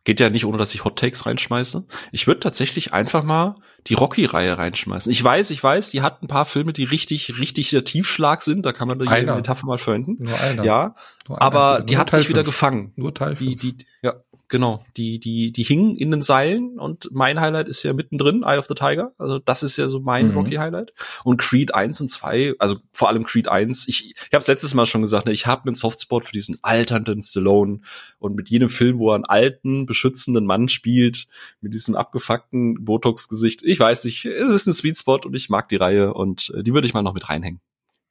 geht 0.08 0.20
ja 0.20 0.30
nicht 0.30 0.46
ohne, 0.46 0.56
dass 0.56 0.74
ich 0.74 0.86
Hot 0.86 0.98
Takes 0.98 1.26
reinschmeiße. 1.26 1.84
Ich 2.12 2.26
würde 2.26 2.40
tatsächlich 2.40 2.94
einfach 2.94 3.22
mal 3.22 3.56
die 3.88 3.92
Rocky-Reihe 3.92 4.56
reinschmeißen. 4.56 5.12
Ich 5.12 5.22
weiß, 5.22 5.50
ich 5.50 5.62
weiß, 5.62 5.90
die 5.90 6.00
hat 6.00 6.22
ein 6.22 6.28
paar 6.28 6.46
Filme, 6.46 6.72
die 6.72 6.84
richtig, 6.84 7.36
richtig 7.38 7.68
der 7.68 7.84
Tiefschlag 7.84 8.40
sind. 8.40 8.64
Da 8.64 8.72
kann 8.72 8.88
man 8.88 8.98
die 8.98 9.04
Metapher 9.04 9.66
mal 9.66 9.76
verwenden. 9.76 10.16
Nur 10.18 10.40
einer. 10.40 10.64
Ja, 10.64 10.94
Nur 11.28 11.42
aber 11.42 11.82
die 11.82 11.98
hat 11.98 12.08
Teil 12.08 12.20
sich 12.20 12.30
wieder 12.30 12.42
gefangen. 12.42 12.94
Nur 12.96 13.12
Teil 13.12 13.36
5. 13.36 13.60
Die, 13.60 13.74
die, 13.74 13.86
ja, 14.00 14.14
Genau, 14.50 14.82
die, 14.96 15.20
die, 15.20 15.52
die 15.52 15.62
hingen 15.62 15.94
in 15.94 16.10
den 16.10 16.22
Seilen 16.22 16.78
und 16.78 17.10
mein 17.12 17.38
Highlight 17.38 17.68
ist 17.68 17.82
ja 17.82 17.92
mittendrin, 17.92 18.42
Eye 18.42 18.56
of 18.56 18.66
the 18.66 18.74
Tiger. 18.74 19.12
Also 19.18 19.38
das 19.38 19.62
ist 19.62 19.76
ja 19.76 19.88
so 19.88 20.00
mein 20.00 20.28
mhm. 20.28 20.38
Rocky-Highlight. 20.38 20.94
Und 21.22 21.38
Creed 21.38 21.74
1 21.74 22.00
und 22.00 22.08
2, 22.08 22.54
also 22.58 22.78
vor 22.90 23.08
allem 23.08 23.24
Creed 23.24 23.48
1, 23.48 23.88
ich, 23.88 24.14
ich 24.16 24.32
habe 24.32 24.38
es 24.38 24.46
letztes 24.46 24.72
Mal 24.72 24.86
schon 24.86 25.02
gesagt, 25.02 25.26
ne, 25.26 25.32
ich 25.32 25.46
habe 25.46 25.66
einen 25.66 25.74
Softspot 25.74 26.24
für 26.24 26.32
diesen 26.32 26.56
alternden 26.62 27.22
Stallone 27.22 27.80
und 28.18 28.36
mit 28.36 28.48
jedem 28.48 28.70
Film, 28.70 28.98
wo 28.98 29.10
er 29.10 29.16
einen 29.16 29.26
alten, 29.26 29.84
beschützenden 29.84 30.46
Mann 30.46 30.70
spielt, 30.70 31.26
mit 31.60 31.74
diesem 31.74 31.94
abgefuckten 31.94 32.82
Botox-Gesicht, 32.86 33.62
ich 33.62 33.78
weiß 33.78 34.04
nicht, 34.04 34.24
es 34.24 34.50
ist 34.50 34.66
ein 34.66 34.72
Sweet 34.72 34.96
Spot 34.96 35.20
und 35.26 35.36
ich 35.36 35.50
mag 35.50 35.68
die 35.68 35.76
Reihe 35.76 36.14
und 36.14 36.54
äh, 36.56 36.62
die 36.62 36.72
würde 36.72 36.86
ich 36.86 36.94
mal 36.94 37.02
noch 37.02 37.14
mit 37.14 37.28
reinhängen. 37.28 37.60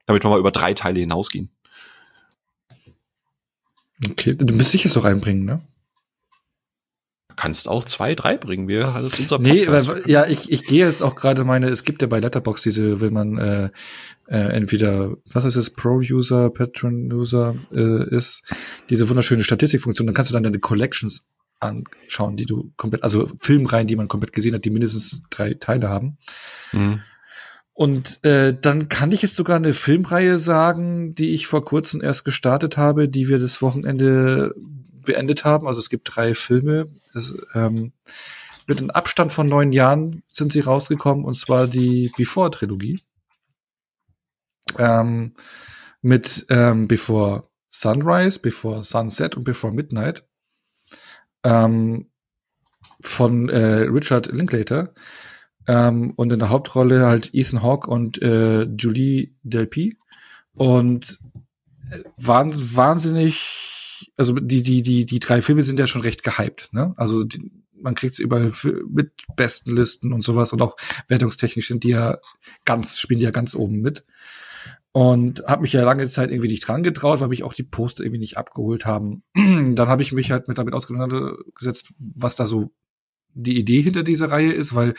Damit 0.06 0.24
wir 0.24 0.30
mal 0.30 0.40
über 0.40 0.52
drei 0.52 0.76
Teile 0.76 1.00
hinausgehen. 1.00 1.50
Okay, 4.08 4.36
du 4.36 4.54
müsstest 4.54 4.86
es 4.86 4.94
so 4.94 5.00
reinbringen, 5.00 5.44
ne? 5.44 5.62
Kannst 7.38 7.70
auch 7.70 7.86
zwei, 7.86 8.16
drei 8.16 8.36
bringen. 8.36 8.68
Wir, 8.68 8.98
das 9.02 9.14
ist 9.14 9.20
unser 9.32 9.38
Podcast. 9.38 9.88
Nee, 9.88 9.94
aber, 9.94 10.10
ja, 10.10 10.26
ich, 10.26 10.52
ich 10.52 10.64
gehe 10.64 10.84
jetzt 10.84 11.02
auch 11.02 11.16
gerade 11.16 11.46
meine, 11.46 11.70
es 11.70 11.86
gibt 11.86 12.02
ja 12.02 12.08
bei 12.08 12.20
Letterbox 12.20 12.64
diese, 12.64 13.00
wenn 13.00 13.14
man 13.14 13.38
äh, 13.38 13.70
äh, 14.28 14.38
entweder, 14.38 15.16
was 15.32 15.46
ist 15.46 15.56
es, 15.56 15.70
Pro-User, 15.70 16.50
Patron-User 16.50 17.56
äh, 17.72 18.16
ist, 18.16 18.54
diese 18.90 19.08
wunderschöne 19.08 19.44
Statistikfunktion, 19.44 20.08
dann 20.08 20.16
kannst 20.16 20.32
du 20.32 20.34
dann 20.34 20.44
deine 20.44 20.60
Collections 20.60 21.30
anschauen, 21.60 22.36
die 22.36 22.46
du 22.46 22.74
komplett, 22.76 23.04
also 23.04 23.32
Filmreihen, 23.40 23.88
die 23.88 23.96
man 23.96 24.08
komplett 24.08 24.34
gesehen 24.34 24.54
hat, 24.54 24.66
die 24.66 24.70
mindestens 24.70 25.24
drei 25.30 25.54
Teile 25.54 25.90
haben. 25.90 26.18
Mhm. 26.72 27.02
Und 27.74 28.24
äh, 28.24 28.58
dann 28.60 28.90
kann 28.90 29.12
ich 29.12 29.22
jetzt 29.22 29.36
sogar 29.36 29.58
eine 29.58 29.74
Filmreihe 29.74 30.40
sagen, 30.40 31.14
die 31.14 31.36
ich 31.36 31.46
vor 31.46 31.64
kurzem 31.64 32.02
erst 32.02 32.26
gestartet 32.26 32.76
habe, 32.78 33.08
die 33.08 33.28
wir 33.28 33.38
das 33.38 33.62
Wochenende 33.62 34.56
beendet 35.08 35.44
haben. 35.44 35.68
Also 35.68 35.80
es 35.80 35.90
gibt 35.90 36.16
drei 36.16 36.36
Filme. 36.36 36.90
Das, 37.14 37.34
ähm, 37.56 37.94
mit 38.68 38.80
einem 38.80 38.92
Abstand 38.92 39.32
von 39.32 39.48
neun 39.48 39.72
Jahren 39.72 40.24
sind 40.32 40.52
sie 40.52 40.60
rausgekommen, 40.60 41.26
und 41.26 41.34
zwar 41.36 41.68
die 41.68 42.12
Before-Trilogie. 42.18 43.02
Ähm, 44.78 45.34
mit 46.02 46.46
ähm, 46.50 46.88
Before 46.88 47.50
Sunrise, 47.70 48.40
Before 48.40 48.84
Sunset 48.84 49.38
und 49.38 49.46
Before 49.46 49.74
Midnight. 49.74 50.28
Ähm, 51.44 52.12
von 53.02 53.50
äh, 53.50 53.86
Richard 53.90 54.28
Linklater. 54.28 54.94
Ähm, 55.66 56.12
und 56.16 56.32
in 56.34 56.40
der 56.40 56.50
Hauptrolle 56.50 57.06
halt 57.06 57.34
Ethan 57.34 57.62
Hawke 57.62 57.90
und 57.90 58.22
äh, 58.22 58.64
Julie 58.64 59.36
Delpy. 59.44 59.98
Und 60.54 61.20
äh, 61.90 62.00
waren 62.18 62.52
wahnsinnig 62.76 63.77
also 64.18 64.34
die, 64.34 64.64
die, 64.64 64.82
die, 64.82 65.06
die 65.06 65.20
drei 65.20 65.42
Filme 65.42 65.64
sind 65.64 65.80
ja 65.80 65.88
schon 65.88 66.02
recht 66.02 66.24
gehypt, 66.24 66.70
ne? 66.74 66.94
Also 66.98 67.24
die, 67.24 67.52
man 67.80 67.96
kriegt 67.96 68.14
es 68.14 68.20
überall 68.20 68.52
mit 68.90 69.12
besten 69.36 69.76
Listen 69.76 70.12
und 70.12 70.24
sowas 70.24 70.52
und 70.52 70.62
auch 70.62 70.76
wertungstechnisch 71.08 71.68
sind 71.68 71.84
die 71.84 71.90
ja 71.90 72.18
ganz, 72.66 73.00
spielen 73.00 73.20
die 73.20 73.26
ja 73.26 73.32
ganz 73.32 73.56
oben 73.56 73.82
mit. 73.82 74.06
Und 74.92 75.44
habe 75.46 75.62
mich 75.62 75.74
ja 75.74 75.84
lange 75.84 76.08
Zeit 76.08 76.32
irgendwie 76.32 76.48
nicht 76.48 76.68
dran 76.68 76.82
getraut, 76.82 77.22
weil 77.22 77.28
mich 77.28 77.44
auch 77.44 77.54
die 77.54 77.62
Poster 77.62 78.04
irgendwie 78.04 78.20
nicht 78.20 78.38
abgeholt 78.38 78.88
haben. 78.88 79.22
Dann 79.36 79.88
habe 79.88 80.02
ich 80.02 80.12
mich 80.12 80.32
halt 80.32 80.48
mit 80.48 80.58
damit 80.58 80.74
auseinandergesetzt, 80.74 81.94
was 82.16 82.36
da 82.36 82.48
so 82.48 82.72
die 83.36 83.60
Idee 83.60 83.82
hinter 83.82 84.02
dieser 84.02 84.32
Reihe 84.32 84.52
ist, 84.52 84.74
weil 84.74 84.96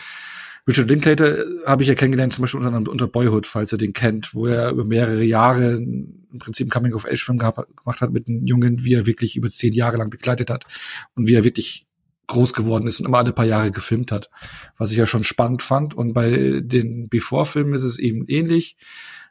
Richard 0.68 0.90
Linklater 0.90 1.46
habe 1.64 1.82
ich 1.82 1.88
ja 1.88 1.94
kennengelernt, 1.94 2.34
zum 2.34 2.42
Beispiel 2.42 2.60
unter, 2.60 2.90
unter 2.90 3.06
Boyhood, 3.06 3.46
falls 3.46 3.72
ihr 3.72 3.78
den 3.78 3.94
kennt, 3.94 4.34
wo 4.34 4.46
er 4.46 4.70
über 4.70 4.84
mehrere 4.84 5.24
Jahre 5.24 5.76
im 5.76 6.38
Prinzip 6.38 6.70
Coming-of-Age-Film 6.70 7.38
gemacht 7.38 8.02
hat 8.02 8.12
mit 8.12 8.28
einem 8.28 8.44
Jungen, 8.44 8.84
wie 8.84 8.92
er 8.92 9.06
wirklich 9.06 9.36
über 9.36 9.48
zehn 9.48 9.72
Jahre 9.72 9.96
lang 9.96 10.10
begleitet 10.10 10.50
hat 10.50 10.66
und 11.14 11.26
wie 11.26 11.34
er 11.34 11.44
wirklich 11.44 11.86
groß 12.26 12.52
geworden 12.52 12.86
ist 12.86 13.00
und 13.00 13.06
immer 13.06 13.16
alle 13.16 13.32
paar 13.32 13.46
Jahre 13.46 13.70
gefilmt 13.70 14.12
hat, 14.12 14.28
was 14.76 14.92
ich 14.92 14.98
ja 14.98 15.06
schon 15.06 15.24
spannend 15.24 15.62
fand. 15.62 15.94
Und 15.94 16.12
bei 16.12 16.60
den 16.62 17.08
Before-Filmen 17.08 17.72
ist 17.72 17.84
es 17.84 17.98
eben 17.98 18.26
ähnlich, 18.28 18.76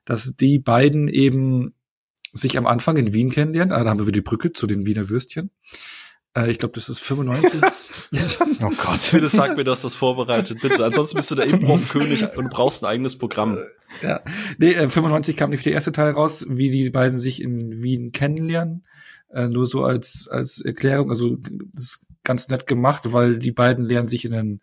dass 0.06 0.36
die 0.36 0.58
beiden 0.58 1.08
eben 1.08 1.76
sich 2.34 2.58
am 2.58 2.66
Anfang 2.66 2.98
in 2.98 3.14
Wien 3.14 3.30
kennenlernen. 3.30 3.72
Ah, 3.72 3.84
da 3.84 3.92
haben 3.92 4.00
wir 4.00 4.08
wieder 4.08 4.14
die 4.14 4.22
Brücke 4.22 4.54
zu 4.54 4.66
den 4.66 4.88
Wiener 4.88 5.10
Würstchen. 5.10 5.52
Äh, 6.36 6.52
ich 6.52 6.58
glaube, 6.58 6.76
das 6.76 6.90
ist 6.90 7.02
95. 7.02 7.62
oh 8.62 8.72
Gott. 8.78 9.10
Bitte 9.12 9.30
sag 9.30 9.58
mir, 9.58 9.64
dass 9.64 9.82
das 9.82 9.96
vorbereitet, 9.96 10.62
bitte. 10.62 10.84
Ansonsten 10.86 11.18
bist 11.18 11.32
du 11.32 11.36
der 11.36 11.46
Improv-König 11.48 12.38
und 12.38 12.50
brauchst 12.50 12.84
ein 12.84 12.88
eigenes 12.88 13.18
Programm. 13.18 13.60
Ja. 14.02 14.22
Nee, 14.58 14.74
äh, 14.74 14.88
95 14.88 15.38
kam 15.38 15.50
nämlich 15.50 15.64
der 15.64 15.74
erste 15.74 15.92
Teil 15.92 16.12
raus, 16.12 16.46
wie 16.50 16.70
die 16.70 16.90
beiden 16.90 17.20
sich 17.20 17.42
in 17.42 17.82
Wien 17.82 18.12
kennenlernen. 18.12 18.86
Äh, 19.30 19.48
nur 19.48 19.66
so 19.66 19.84
als, 19.84 20.28
als 20.30 20.62
Erklärung. 20.62 21.10
Also, 21.10 21.38
das 21.74 21.84
ist 21.84 22.08
ganz 22.24 22.50
nett 22.50 22.68
gemacht, 22.68 23.14
weil 23.14 23.40
die 23.40 23.52
beiden 23.52 23.86
lernen 23.86 24.08
sich 24.08 24.26
in 24.26 24.34
einen 24.34 24.62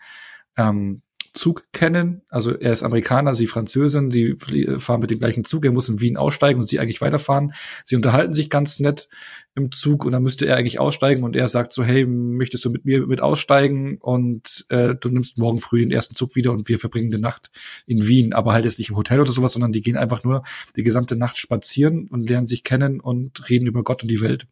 ähm, 0.56 1.02
Zug 1.34 1.64
kennen. 1.72 2.22
Also 2.28 2.52
er 2.56 2.72
ist 2.72 2.84
Amerikaner, 2.84 3.34
sie 3.34 3.48
Französin, 3.48 4.10
sie 4.12 4.36
fahren 4.78 5.00
mit 5.00 5.10
dem 5.10 5.18
gleichen 5.18 5.44
Zug, 5.44 5.64
er 5.64 5.72
muss 5.72 5.88
in 5.88 6.00
Wien 6.00 6.16
aussteigen 6.16 6.60
und 6.60 6.66
sie 6.66 6.78
eigentlich 6.78 7.00
weiterfahren. 7.00 7.52
Sie 7.84 7.96
unterhalten 7.96 8.34
sich 8.34 8.48
ganz 8.48 8.78
nett 8.78 9.08
im 9.56 9.72
Zug 9.72 10.04
und 10.04 10.12
dann 10.12 10.22
müsste 10.22 10.46
er 10.46 10.56
eigentlich 10.56 10.78
aussteigen 10.78 11.24
und 11.24 11.34
er 11.34 11.48
sagt 11.48 11.72
so, 11.72 11.82
hey, 11.82 12.06
möchtest 12.06 12.64
du 12.64 12.70
mit 12.70 12.84
mir 12.84 13.06
mit 13.06 13.20
aussteigen 13.20 13.98
und 13.98 14.64
äh, 14.68 14.94
du 14.94 15.08
nimmst 15.08 15.38
morgen 15.38 15.58
früh 15.58 15.80
den 15.80 15.90
ersten 15.90 16.14
Zug 16.14 16.36
wieder 16.36 16.52
und 16.52 16.68
wir 16.68 16.78
verbringen 16.78 17.10
die 17.10 17.18
Nacht 17.18 17.50
in 17.86 18.06
Wien, 18.06 18.32
aber 18.32 18.52
halt 18.52 18.64
jetzt 18.64 18.78
nicht 18.78 18.90
im 18.90 18.96
Hotel 18.96 19.20
oder 19.20 19.32
sowas, 19.32 19.52
sondern 19.52 19.72
die 19.72 19.80
gehen 19.80 19.96
einfach 19.96 20.22
nur 20.22 20.42
die 20.76 20.82
gesamte 20.82 21.16
Nacht 21.16 21.36
spazieren 21.36 22.06
und 22.10 22.28
lernen 22.28 22.46
sich 22.46 22.62
kennen 22.62 23.00
und 23.00 23.50
reden 23.50 23.66
über 23.66 23.82
Gott 23.82 24.02
und 24.02 24.08
die 24.08 24.20
Welt. 24.20 24.46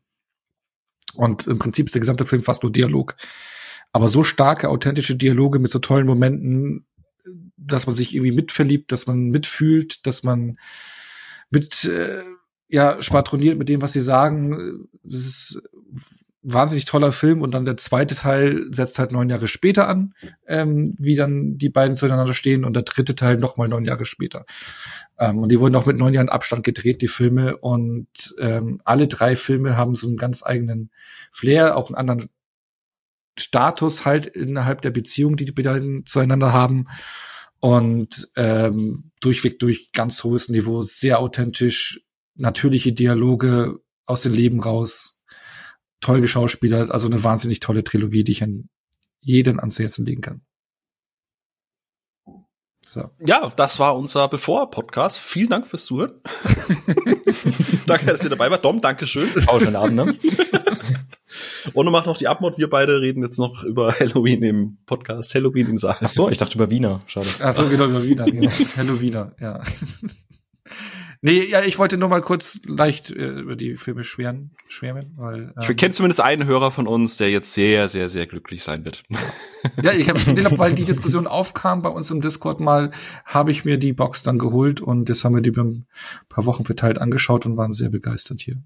Und 1.15 1.47
im 1.47 1.59
Prinzip 1.59 1.87
ist 1.87 1.95
der 1.95 2.01
gesamte 2.01 2.25
Film 2.25 2.43
fast 2.43 2.63
nur 2.63 2.73
Dialog. 2.73 3.17
Aber 3.93 4.09
so 4.09 4.23
starke, 4.23 4.69
authentische 4.69 5.17
Dialoge 5.17 5.59
mit 5.59 5.71
so 5.71 5.79
tollen 5.79 6.07
Momenten, 6.07 6.87
dass 7.57 7.87
man 7.87 7.95
sich 7.95 8.15
irgendwie 8.15 8.33
mitverliebt, 8.33 8.91
dass 8.91 9.07
man 9.07 9.29
mitfühlt, 9.29 10.07
dass 10.07 10.23
man 10.23 10.59
mit 11.51 11.85
äh, 11.85 12.23
ja 12.69 13.01
schwadroniert 13.01 13.59
mit 13.59 13.69
dem, 13.69 13.83
was 13.83 13.93
sie 13.93 14.01
sagen. 14.01 14.89
Das 15.05 15.21
ist 15.21 15.63
wahnsinnig 16.43 16.87
toller 16.87 17.13
Film 17.13 17.41
und 17.41 17.55
dann 17.55 17.65
der 17.65 17.77
zweite 17.77 18.17
Teil 18.17 18.67
setzt 18.73 18.99
halt 18.99 19.13
neun 19.13 19.31
Jahre 19.31 19.47
später 19.47 19.87
an, 19.87 20.15
ähm, 20.47 20.85
wie 20.99 21.15
dann 21.15 21.57
die 21.57 21.69
beiden 21.69 21.97
zueinander 21.97 22.35
stehen 22.35 22.65
und 22.65 22.75
der 22.75 22.83
dritte 22.83 23.15
Teil 23.15 23.37
noch 23.37 23.57
mal 23.57 23.69
neun 23.69 23.85
Jahre 23.85 24.05
später. 24.05 24.45
Ähm, 25.19 25.39
und 25.39 25.53
die 25.53 25.61
wurden 25.61 25.77
auch 25.77 25.87
mit 25.87 25.99
neun 25.99 26.15
Jahren 26.15 26.29
Abstand 26.29 26.65
gedreht, 26.65 27.01
die 27.01 27.09
Filme 27.09 27.57
und 27.59 28.09
ähm, 28.41 28.81
alle 28.85 29.07
drei 29.07 29.37
Filme 29.37 29.77
haben 29.77 29.95
so 29.95 30.09
einen 30.09 30.17
ganz 30.17 30.45
eigenen 30.45 30.91
Flair, 31.31 31.77
auch 31.77 31.89
einen 31.89 31.97
anderen 31.97 32.29
Status 33.39 34.05
halt 34.05 34.27
innerhalb 34.27 34.83
der 34.83 34.91
Beziehung, 34.91 35.37
die 35.37 35.45
die 35.45 35.53
beiden 35.53 36.07
zueinander 36.07 36.53
haben 36.53 36.87
und 37.61 38.29
ähm, 38.37 39.11
durchweg 39.21 39.59
durch 39.59 39.93
ganz 39.93 40.23
hohes 40.25 40.49
Niveau, 40.49 40.83
sehr 40.83 41.21
authentisch, 41.21 42.01
natürliche 42.35 42.93
Dialoge 42.93 43.79
aus 44.07 44.23
dem 44.23 44.33
Leben 44.33 44.61
raus, 44.61 45.23
toll 46.01 46.21
geschauspielert, 46.21 46.91
also 46.91 47.07
eine 47.07 47.23
wahnsinnig 47.23 47.61
tolle 47.61 47.85
Trilogie, 47.85 48.25
die 48.25 48.33
ich 48.33 48.43
an 48.43 48.69
jeden 49.21 49.61
ans 49.61 49.79
Herzen 49.79 50.05
legen 50.05 50.23
kann. 50.23 50.43
So. 52.93 53.09
Ja, 53.25 53.51
das 53.57 53.79
war 53.79 53.97
unser 53.97 54.29
Bevor-Podcast. 54.29 55.19
Vielen 55.19 55.49
Dank 55.49 55.67
fürs 55.67 55.87
Zuhören. 55.87 56.21
danke, 57.87 58.05
dass 58.05 58.23
ihr 58.23 58.29
dabei 58.29 58.51
wart. 58.51 58.65
Dom, 58.67 58.83
danke 58.83 59.07
schön. 59.07 59.31
Auch 59.47 59.61
schönen 59.61 59.77
Abend, 59.77 59.95
ne? 59.95 60.19
Und 61.75 61.91
macht 61.91 62.07
noch 62.07 62.17
die 62.17 62.29
Abmod. 62.29 62.59
Wir 62.59 62.69
beide 62.69 63.01
reden 63.01 63.23
jetzt 63.23 63.39
noch 63.39 63.65
über 63.65 63.93
Halloween 63.99 64.43
im 64.43 64.79
Podcast. 64.87 65.35
Halloween 65.35 65.71
im 65.71 65.77
Saal. 65.77 65.97
Ach 66.01 66.09
so, 66.09 66.29
ich 66.29 66.39
dachte 66.39 66.57
über 66.57 66.71
Wiener. 66.71 67.01
Schade. 67.07 67.27
Ach 67.41 67.53
so, 67.53 67.71
wieder 67.71 67.87
über 67.87 68.03
Wiener. 68.03 68.25
Genau. 68.25 68.51
Halloweener, 68.77 69.33
ja. 69.41 69.63
Nee, 71.25 71.45
ja, 71.45 71.63
ich 71.63 71.79
wollte 71.79 71.99
nur 71.99 72.09
mal 72.09 72.21
kurz 72.21 72.63
leicht 72.67 73.13
äh, 73.13 73.29
über 73.29 73.55
die 73.55 73.77
Filme 73.77 74.03
schweren, 74.03 74.51
schwärmen, 74.67 75.13
weil 75.15 75.55
ähm, 75.57 75.71
ich 75.71 75.77
kenne 75.77 75.95
zumindest 75.95 76.21
einen 76.21 76.49
Hörer 76.49 76.73
von 76.73 76.89
uns, 76.89 77.17
der 77.17 77.31
jetzt 77.31 77.55
sehr, 77.55 77.87
sehr, 77.87 78.09
sehr 78.09 78.27
glücklich 78.27 78.65
sein 78.65 78.85
wird. 78.85 79.05
ja, 79.81 79.93
ich 79.93 80.09
habe, 80.09 80.19
weil 80.59 80.75
die 80.75 80.85
Diskussion 80.85 81.29
aufkam 81.29 81.81
bei 81.81 81.91
uns 81.91 82.11
im 82.11 82.23
Discord 82.23 82.59
mal, 82.59 82.91
habe 83.25 83.53
ich 83.53 83.65
mir 83.65 83.79
die 83.79 83.93
Box 83.93 84.25
dann 84.25 84.39
geholt 84.39 84.81
und 84.81 85.09
das 85.09 85.25
haben 85.25 85.37
wir 85.37 85.43
die 85.43 85.51
über 85.51 85.63
ein 85.63 85.87
paar 86.29 86.45
Wochen 86.45 86.65
verteilt 86.65 86.99
angeschaut 86.99 87.47
und 87.47 87.57
waren 87.57 87.71
sehr 87.71 87.91
begeistert 87.91 88.41
hier. 88.41 88.57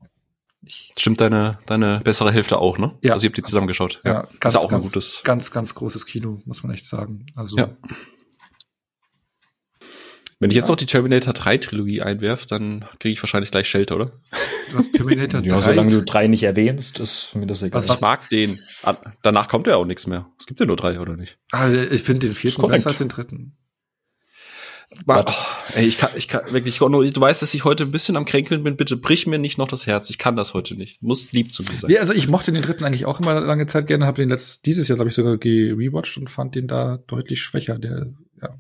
Ich 0.62 0.90
Stimmt 0.98 1.20
deine 1.20 1.58
deine 1.66 2.00
bessere 2.00 2.32
Hälfte 2.32 2.58
auch, 2.58 2.78
ne? 2.78 2.98
Ja. 3.02 3.12
Also 3.12 3.26
ihr 3.26 3.30
habt 3.30 3.36
die 3.36 3.42
zusammengeschaut. 3.42 4.00
Ja, 4.04 4.12
ja 4.12 4.20
ganz, 4.20 4.38
das 4.40 4.54
ist 4.54 4.60
auch 4.60 4.70
ganz, 4.70 4.84
ein 4.84 4.88
gutes. 4.88 5.20
Ganz, 5.22 5.50
ganz 5.50 5.74
großes 5.74 6.06
Kino, 6.06 6.40
muss 6.44 6.62
man 6.62 6.72
echt 6.72 6.86
sagen. 6.86 7.26
Also 7.36 7.56
ja. 7.56 7.76
Wenn 10.38 10.50
ich 10.50 10.56
jetzt 10.56 10.68
noch 10.68 10.76
die 10.76 10.84
Terminator 10.84 11.32
3 11.32 11.56
Trilogie 11.56 12.02
einwerf, 12.02 12.44
dann 12.44 12.84
kriege 12.98 13.14
ich 13.14 13.22
wahrscheinlich 13.22 13.50
gleich 13.50 13.68
Shelter, 13.68 13.96
oder? 13.96 14.12
Du 14.70 14.76
hast 14.76 14.92
Terminator 14.92 15.40
3. 15.40 15.48
Ja, 15.48 15.60
solange 15.62 15.90
du 15.90 16.04
3 16.04 16.26
nicht 16.26 16.42
erwähnst, 16.42 16.98
ist 16.98 17.34
mir 17.34 17.46
das 17.46 17.62
egal. 17.62 17.78
Was, 17.78 17.88
was? 17.88 18.00
Ich 18.00 18.06
mag 18.06 18.28
den. 18.28 18.58
Ah, 18.82 18.96
danach 19.22 19.48
kommt 19.48 19.66
ja 19.66 19.76
auch 19.76 19.86
nichts 19.86 20.06
mehr. 20.06 20.30
Es 20.38 20.44
gibt 20.44 20.60
ja 20.60 20.66
nur 20.66 20.76
drei, 20.76 21.00
oder 21.00 21.16
nicht? 21.16 21.38
Ah, 21.52 21.70
ich 21.70 22.02
finde 22.02 22.26
den 22.26 22.34
vierten 22.34 22.68
besser 22.68 22.88
als 22.88 22.98
den 22.98 23.08
dritten. 23.08 23.56
Oh, 25.06 25.24
ey, 25.74 25.86
ich 25.86 25.98
kann, 25.98 26.10
ich 26.16 26.28
kann 26.28 26.52
wirklich, 26.52 26.78
du 26.78 27.20
weißt, 27.20 27.42
dass 27.42 27.52
ich 27.54 27.64
heute 27.64 27.84
ein 27.84 27.90
bisschen 27.90 28.16
am 28.16 28.24
Kränkeln 28.24 28.62
bin. 28.62 28.76
Bitte 28.76 28.96
brich 28.96 29.26
mir 29.26 29.38
nicht 29.38 29.58
noch 29.58 29.68
das 29.68 29.86
Herz. 29.86 30.10
Ich 30.10 30.18
kann 30.18 30.36
das 30.36 30.54
heute 30.54 30.74
nicht. 30.74 31.02
Muss 31.02 31.32
lieb 31.32 31.52
zu 31.52 31.62
mir 31.64 31.78
sein. 31.78 31.90
Ja, 31.90 32.00
also 32.00 32.12
ich 32.12 32.28
mochte 32.28 32.52
den 32.52 32.62
dritten 32.62 32.84
eigentlich 32.84 33.04
auch 33.04 33.20
immer 33.20 33.38
lange 33.40 33.66
Zeit 33.66 33.86
gerne. 33.86 34.06
Habe 34.06 34.22
den 34.22 34.30
letztes, 34.30 34.62
dieses 34.62 34.88
Jahr 34.88 34.96
glaube 34.96 35.10
ich 35.10 35.14
sogar 35.14 35.36
gerewatcht 35.36 36.16
und 36.16 36.30
fand 36.30 36.54
den 36.54 36.66
da 36.66 36.98
deutlich 37.06 37.40
schwächer. 37.40 37.78
Der, 37.78 38.12
ja, 38.40 38.56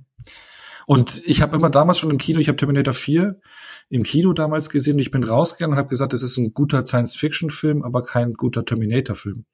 und 0.86 1.22
ich 1.26 1.42
habe 1.42 1.56
immer 1.56 1.68
damals 1.68 1.98
schon 1.98 2.10
im 2.10 2.18
Kino, 2.18 2.38
ich 2.38 2.48
habe 2.48 2.56
Terminator 2.56 2.94
4 2.94 3.40
im 3.88 4.02
Kino 4.04 4.32
damals 4.32 4.70
gesehen 4.70 4.94
und 4.94 5.00
ich 5.00 5.10
bin 5.10 5.24
rausgegangen 5.24 5.74
und 5.74 5.78
habe 5.78 5.88
gesagt, 5.88 6.12
das 6.12 6.22
ist 6.22 6.36
ein 6.36 6.54
guter 6.54 6.86
Science-Fiction-Film, 6.86 7.82
aber 7.82 8.02
kein 8.02 8.34
guter 8.34 8.64
Terminator-Film. 8.64 9.44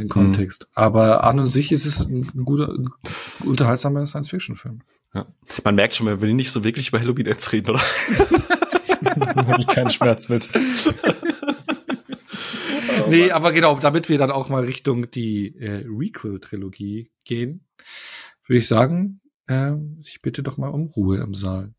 Den 0.00 0.08
Kontext. 0.08 0.66
Mhm. 0.70 0.82
Aber 0.82 1.24
an 1.24 1.38
und 1.38 1.46
sich 1.46 1.72
ist 1.72 1.86
es 1.86 2.00
ein 2.00 2.44
guter, 2.44 2.74
unterhaltsamer 3.44 4.06
Science-Fiction-Film. 4.06 4.82
Ja. 5.14 5.26
Man 5.64 5.74
merkt 5.74 5.94
schon, 5.94 6.06
man 6.06 6.20
will 6.20 6.34
nicht 6.34 6.50
so 6.50 6.64
wirklich 6.64 6.88
über 6.88 7.00
Halloween 7.00 7.26
jetzt 7.26 7.52
reden, 7.52 7.70
oder? 7.70 7.80
habe 9.36 9.60
ich 9.60 9.66
keinen 9.66 9.90
Schmerz 9.90 10.28
mit. 10.28 10.48
oh, 13.04 13.08
nee, 13.08 13.30
aber 13.30 13.52
genau, 13.52 13.78
damit 13.78 14.08
wir 14.08 14.18
dann 14.18 14.30
auch 14.30 14.48
mal 14.48 14.64
Richtung 14.64 15.10
die 15.10 15.56
äh, 15.56 15.84
Requel-Trilogie 15.86 17.10
gehen, 17.24 17.66
würde 18.46 18.58
ich 18.58 18.68
sagen, 18.68 19.20
äh, 19.48 19.72
ich 20.00 20.22
bitte 20.22 20.42
doch 20.42 20.56
mal 20.56 20.68
um 20.68 20.86
Ruhe 20.86 21.18
im 21.18 21.34
Saal. 21.34 21.74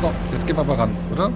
So, 0.00 0.10
jetzt 0.30 0.46
gehen 0.46 0.56
wir 0.56 0.62
aber 0.62 0.78
ran, 0.78 0.96
oder? 1.12 1.30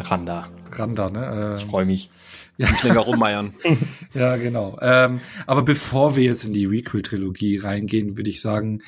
Randa. 0.00 0.48
Randa, 0.72 1.08
ne? 1.08 1.52
Ähm, 1.52 1.56
ich 1.56 1.64
freue 1.66 1.84
mich. 1.84 2.10
Ja. 2.56 2.68
Nicht 2.68 2.82
länger 2.82 3.00
rummeiern. 3.00 3.54
ja, 4.14 4.36
genau. 4.36 4.76
Ähm, 4.80 5.20
aber 5.46 5.62
bevor 5.62 6.16
wir 6.16 6.24
jetzt 6.24 6.44
in 6.44 6.52
die 6.52 6.66
Requel-Trilogie 6.66 7.58
reingehen, 7.58 8.16
würde 8.16 8.30
ich 8.30 8.40
sagen, 8.40 8.82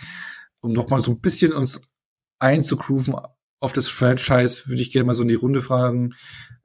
um 0.60 0.72
noch 0.72 0.88
mal 0.88 0.98
so 0.98 1.12
ein 1.12 1.20
bisschen 1.20 1.52
uns 1.52 1.92
einzugrooven 2.40 3.14
auf 3.60 3.72
das 3.72 3.88
Franchise, 3.88 4.68
würde 4.68 4.82
ich 4.82 4.90
gerne 4.90 5.06
mal 5.06 5.14
so 5.14 5.22
in 5.22 5.28
die 5.28 5.34
Runde 5.36 5.60
fragen, 5.60 6.14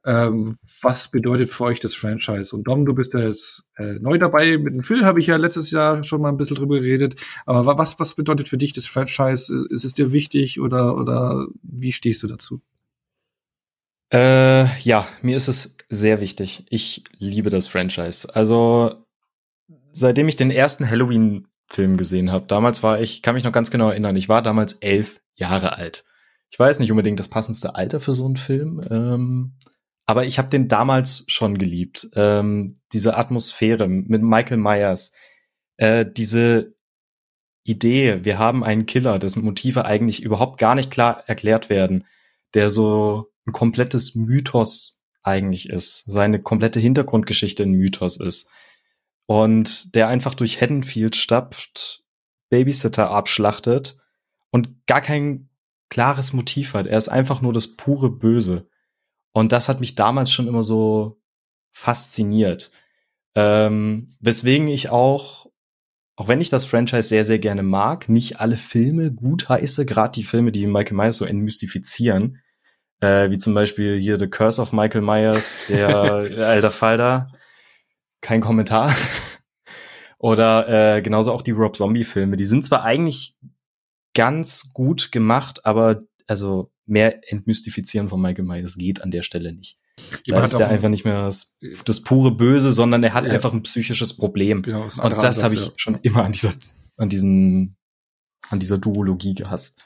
ähm, 0.06 0.56
was 0.82 1.12
bedeutet 1.12 1.50
für 1.50 1.66
euch 1.66 1.80
das 1.80 1.96
Franchise? 1.96 2.56
Und 2.56 2.68
Dom, 2.68 2.86
du 2.86 2.94
bist 2.94 3.14
ja 3.14 3.22
jetzt 3.22 3.66
äh, 3.78 4.00
neu 4.00 4.18
dabei. 4.18 4.58
Mit 4.58 4.74
dem 4.74 4.84
Phil 4.84 5.06
habe 5.06 5.20
ich 5.20 5.28
ja 5.28 5.36
letztes 5.36 5.72
Jahr 5.72 6.04
schon 6.04 6.22
mal 6.22 6.30
ein 6.30 6.38
bisschen 6.38 6.58
drüber 6.58 6.80
geredet. 6.80 7.16
Aber 7.46 7.78
was, 7.78 8.00
was 8.00 8.16
bedeutet 8.16 8.48
für 8.48 8.58
dich 8.58 8.74
das 8.74 8.88
Franchise? 8.88 9.68
Ist 9.70 9.86
es 9.86 9.94
dir 9.94 10.12
wichtig 10.12 10.60
oder, 10.60 10.98
oder 10.98 11.46
wie 11.62 11.92
stehst 11.92 12.24
du 12.24 12.28
dazu? 12.28 12.62
Äh, 14.12 14.78
ja, 14.80 15.08
mir 15.22 15.38
ist 15.38 15.48
es 15.48 15.78
sehr 15.90 16.20
wichtig. 16.20 16.66
Ich 16.70 17.04
liebe 17.18 17.50
das 17.50 17.68
Franchise. 17.68 18.34
Also, 18.34 19.06
seitdem 19.94 20.28
ich 20.28 20.36
den 20.36 20.52
ersten 20.52 20.90
Halloween-Film 20.90 21.96
gesehen 21.96 22.32
habe, 22.32 22.46
damals 22.48 22.84
war 22.84 23.00
ich, 23.00 23.22
kann 23.22 23.36
mich 23.36 23.44
noch 23.44 23.54
ganz 23.54 23.72
genau 23.72 23.90
erinnern, 23.90 24.16
ich 24.16 24.28
war 24.28 24.42
damals 24.42 24.74
elf 24.74 25.22
Jahre 25.36 25.78
alt. 25.78 26.04
Ich 26.50 26.60
weiß 26.60 26.80
nicht 26.80 26.92
unbedingt 26.92 27.20
das 27.20 27.30
passendste 27.30 27.76
Alter 27.76 28.02
für 28.02 28.14
so 28.14 28.26
einen 28.26 28.36
Film, 28.36 28.82
ähm, 28.90 29.54
aber 30.06 30.26
ich 30.26 30.38
habe 30.38 30.50
den 30.50 30.68
damals 30.68 31.24
schon 31.28 31.58
geliebt. 31.58 32.10
Ähm, 32.16 32.80
diese 32.94 33.18
Atmosphäre 33.18 33.88
mit 33.88 34.22
Michael 34.22 34.58
Myers, 34.58 35.14
äh, 35.78 36.06
diese 36.06 36.76
Idee, 37.64 38.26
wir 38.26 38.40
haben 38.40 38.64
einen 38.64 38.86
Killer, 38.86 39.20
dessen 39.20 39.44
Motive 39.44 39.86
eigentlich 39.86 40.24
überhaupt 40.24 40.60
gar 40.60 40.76
nicht 40.76 40.92
klar 40.92 41.24
erklärt 41.28 41.70
werden, 41.70 42.06
der 42.54 42.70
so 42.70 43.32
ein 43.46 43.54
komplettes 43.54 44.16
Mythos 44.16 45.02
eigentlich 45.24 45.70
ist, 45.70 46.04
seine 46.12 46.42
komplette 46.42 46.80
Hintergrundgeschichte 46.80 47.64
ein 47.64 47.72
Mythos 47.72 48.20
ist. 48.20 48.50
Und 49.28 49.96
der 49.96 50.08
einfach 50.08 50.36
durch 50.36 50.60
Haddonfield 50.60 51.16
stapft, 51.16 52.04
Babysitter 52.50 53.12
abschlachtet 53.12 53.98
und 54.50 54.86
gar 54.88 55.02
kein 55.02 55.50
klares 55.90 56.34
Motiv 56.34 56.74
hat. 56.74 56.88
Er 56.88 56.98
ist 56.98 57.10
einfach 57.10 57.42
nur 57.42 57.54
das 57.54 57.76
pure 57.76 58.10
Böse. 58.10 58.68
Und 59.32 59.52
das 59.52 59.70
hat 59.70 59.80
mich 59.80 59.96
damals 59.96 60.32
schon 60.32 60.48
immer 60.48 60.64
so 60.64 61.22
fasziniert. 61.72 62.72
Ähm, 63.36 64.08
weswegen 64.20 64.68
ich 64.68 64.90
auch, 64.90 65.48
auch 66.18 66.28
wenn 66.28 66.42
ich 66.42 66.50
das 66.50 66.66
Franchise 66.66 67.08
sehr, 67.08 67.24
sehr 67.24 67.40
gerne 67.40 67.64
mag, 67.64 68.10
nicht 68.10 68.40
alle 68.40 68.58
Filme 68.58 69.14
gut 69.14 69.48
heiße, 69.48 69.86
gerade 69.86 70.12
die 70.12 70.24
Filme, 70.24 70.52
die 70.52 70.68
Michael 70.68 70.98
Myers 70.98 71.18
so 71.18 71.26
entmystifizieren, 71.26 72.42
äh, 73.00 73.30
wie 73.30 73.38
zum 73.38 73.54
Beispiel 73.54 74.00
hier 74.00 74.20
The 74.20 74.28
Curse 74.28 74.62
of 74.62 74.74
Michael 74.74 75.02
Myers, 75.02 75.62
der 75.70 75.96
alter 76.48 76.72
Falter. 76.72 77.30
Kein 78.22 78.42
Kommentar. 78.42 78.94
Oder 80.20 80.98
äh, 80.98 81.02
genauso 81.02 81.32
auch 81.32 81.42
die 81.42 81.52
Rob 81.52 81.76
Zombie-Filme. 81.76 82.38
Die 82.38 82.46
sind 82.46 82.64
zwar 82.64 82.84
eigentlich 82.84 83.36
ganz 84.14 84.74
gut 84.74 85.12
gemacht, 85.12 85.66
aber 85.66 86.04
also 86.28 86.71
mehr 86.86 87.22
entmystifizieren 87.32 88.10
von 88.10 88.22
Michael 88.22 88.46
Myers 88.46 88.76
geht 88.78 89.02
an 89.02 89.12
der 89.12 89.22
Stelle 89.24 89.54
nicht. 89.54 89.78
Da 90.26 90.44
ist 90.44 90.54
er 90.54 90.70
einfach 90.70 90.90
nicht 90.90 91.06
mehr 91.06 91.26
das, 91.26 91.58
das, 91.86 92.02
pure 92.02 92.32
Böse, 92.32 92.72
sondern 92.72 93.04
er 93.04 93.14
hat 93.14 93.26
ja. 93.26 93.34
einfach 93.34 93.54
ein 93.54 93.64
psychisches 93.64 94.16
Problem. 94.16 94.62
Genau, 94.62 94.84
und 94.84 95.14
das 95.22 95.44
habe 95.44 95.54
ich 95.54 95.66
ja. 95.66 95.72
schon 95.76 96.00
immer 96.02 96.24
an 96.24 96.32
dieser, 96.32 96.52
an 96.98 97.10
diesem, 97.10 97.76
an 98.50 98.60
dieser 98.60 98.78
Duologie 98.78 99.36
gehasst 99.36 99.84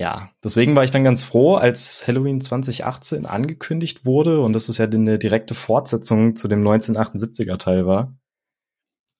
ja, 0.00 0.30
deswegen 0.42 0.76
war 0.76 0.84
ich 0.84 0.90
dann 0.90 1.04
ganz 1.04 1.24
froh, 1.24 1.56
als 1.56 2.06
Halloween 2.06 2.40
2018 2.40 3.26
angekündigt 3.26 4.06
wurde 4.06 4.40
und 4.40 4.54
das 4.54 4.68
ist 4.68 4.78
ja 4.78 4.86
eine 4.86 5.18
direkte 5.18 5.54
Fortsetzung 5.54 6.36
zu 6.36 6.48
dem 6.48 6.66
1978er 6.66 7.58
Teil 7.58 7.86
war. 7.86 8.16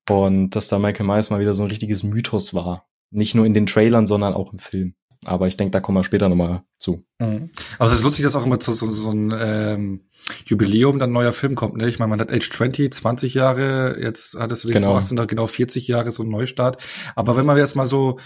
Und 0.08 0.50
dass 0.56 0.68
da 0.68 0.78
Michael 0.78 1.06
Myers 1.06 1.28
mal 1.28 1.38
wieder 1.38 1.52
so 1.52 1.62
ein 1.64 1.68
richtiges 1.68 2.02
Mythos 2.02 2.54
war. 2.54 2.88
Nicht 3.10 3.34
nur 3.34 3.44
in 3.44 3.52
den 3.52 3.66
Trailern, 3.66 4.06
sondern 4.06 4.32
auch 4.32 4.52
im 4.52 4.58
Film. 4.58 4.94
Aber 5.26 5.46
ich 5.46 5.56
denke, 5.56 5.72
da 5.72 5.80
kommen 5.80 5.98
wir 5.98 6.04
später 6.04 6.28
nochmal 6.28 6.62
zu. 6.78 7.04
Mhm. 7.18 7.50
Aber 7.78 7.86
es 7.86 7.98
ist 7.98 8.02
lustig, 8.02 8.24
dass 8.24 8.36
auch 8.36 8.46
immer 8.46 8.60
so, 8.60 8.72
so, 8.72 8.90
so 8.90 9.10
ein 9.10 9.34
ähm, 9.38 10.00
Jubiläum 10.46 10.98
dann 10.98 11.10
ein 11.10 11.14
neuer 11.14 11.32
Film 11.32 11.54
kommt. 11.54 11.76
Ne? 11.76 11.88
Ich 11.88 11.98
meine, 11.98 12.10
man 12.10 12.20
hat 12.20 12.30
Age 12.30 12.48
20, 12.48 12.92
20 12.92 13.34
Jahre, 13.34 13.98
jetzt 14.00 14.38
hattest 14.38 14.64
du 14.64 14.68
den 14.68 14.78
genau. 14.78 14.96
18, 14.96 15.26
genau 15.26 15.46
40 15.46 15.86
Jahre, 15.88 16.10
so 16.10 16.22
ein 16.22 16.30
Neustart. 16.30 16.82
Aber 17.16 17.36
wenn 17.36 17.44
man 17.44 17.58
jetzt 17.58 17.76
mal 17.76 17.86
so, 17.86 18.18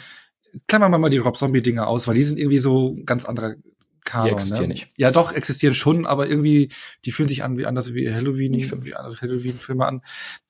klammern 0.69 0.93
wir 0.93 0.99
mal 0.99 1.11
die 1.11 1.19
Rob 1.19 1.37
Zombie-Dinger 1.37 1.89
aus, 1.89 2.07
weil 2.07 2.15
die 2.15 2.23
sind 2.23 2.39
irgendwie 2.39 2.59
so 2.59 2.97
ganz 3.05 3.25
anderer 3.25 3.57
Kanon. 4.05 4.29
Die 4.29 4.33
existieren 4.35 4.69
ne? 4.69 4.75
nicht. 4.75 4.87
Ja, 4.97 5.11
doch, 5.11 5.33
existieren 5.33 5.75
schon, 5.75 6.07
aber 6.07 6.29
irgendwie, 6.29 6.71
die 7.05 7.11
fühlen 7.11 7.29
sich 7.29 7.43
an 7.43 7.59
wie 7.59 7.67
anders 7.67 7.95
wie 7.95 8.13
Halloween, 8.13 8.53
wie 8.85 8.95
andere 8.95 9.21
Halloween-Filme 9.21 9.85
an. 9.85 10.03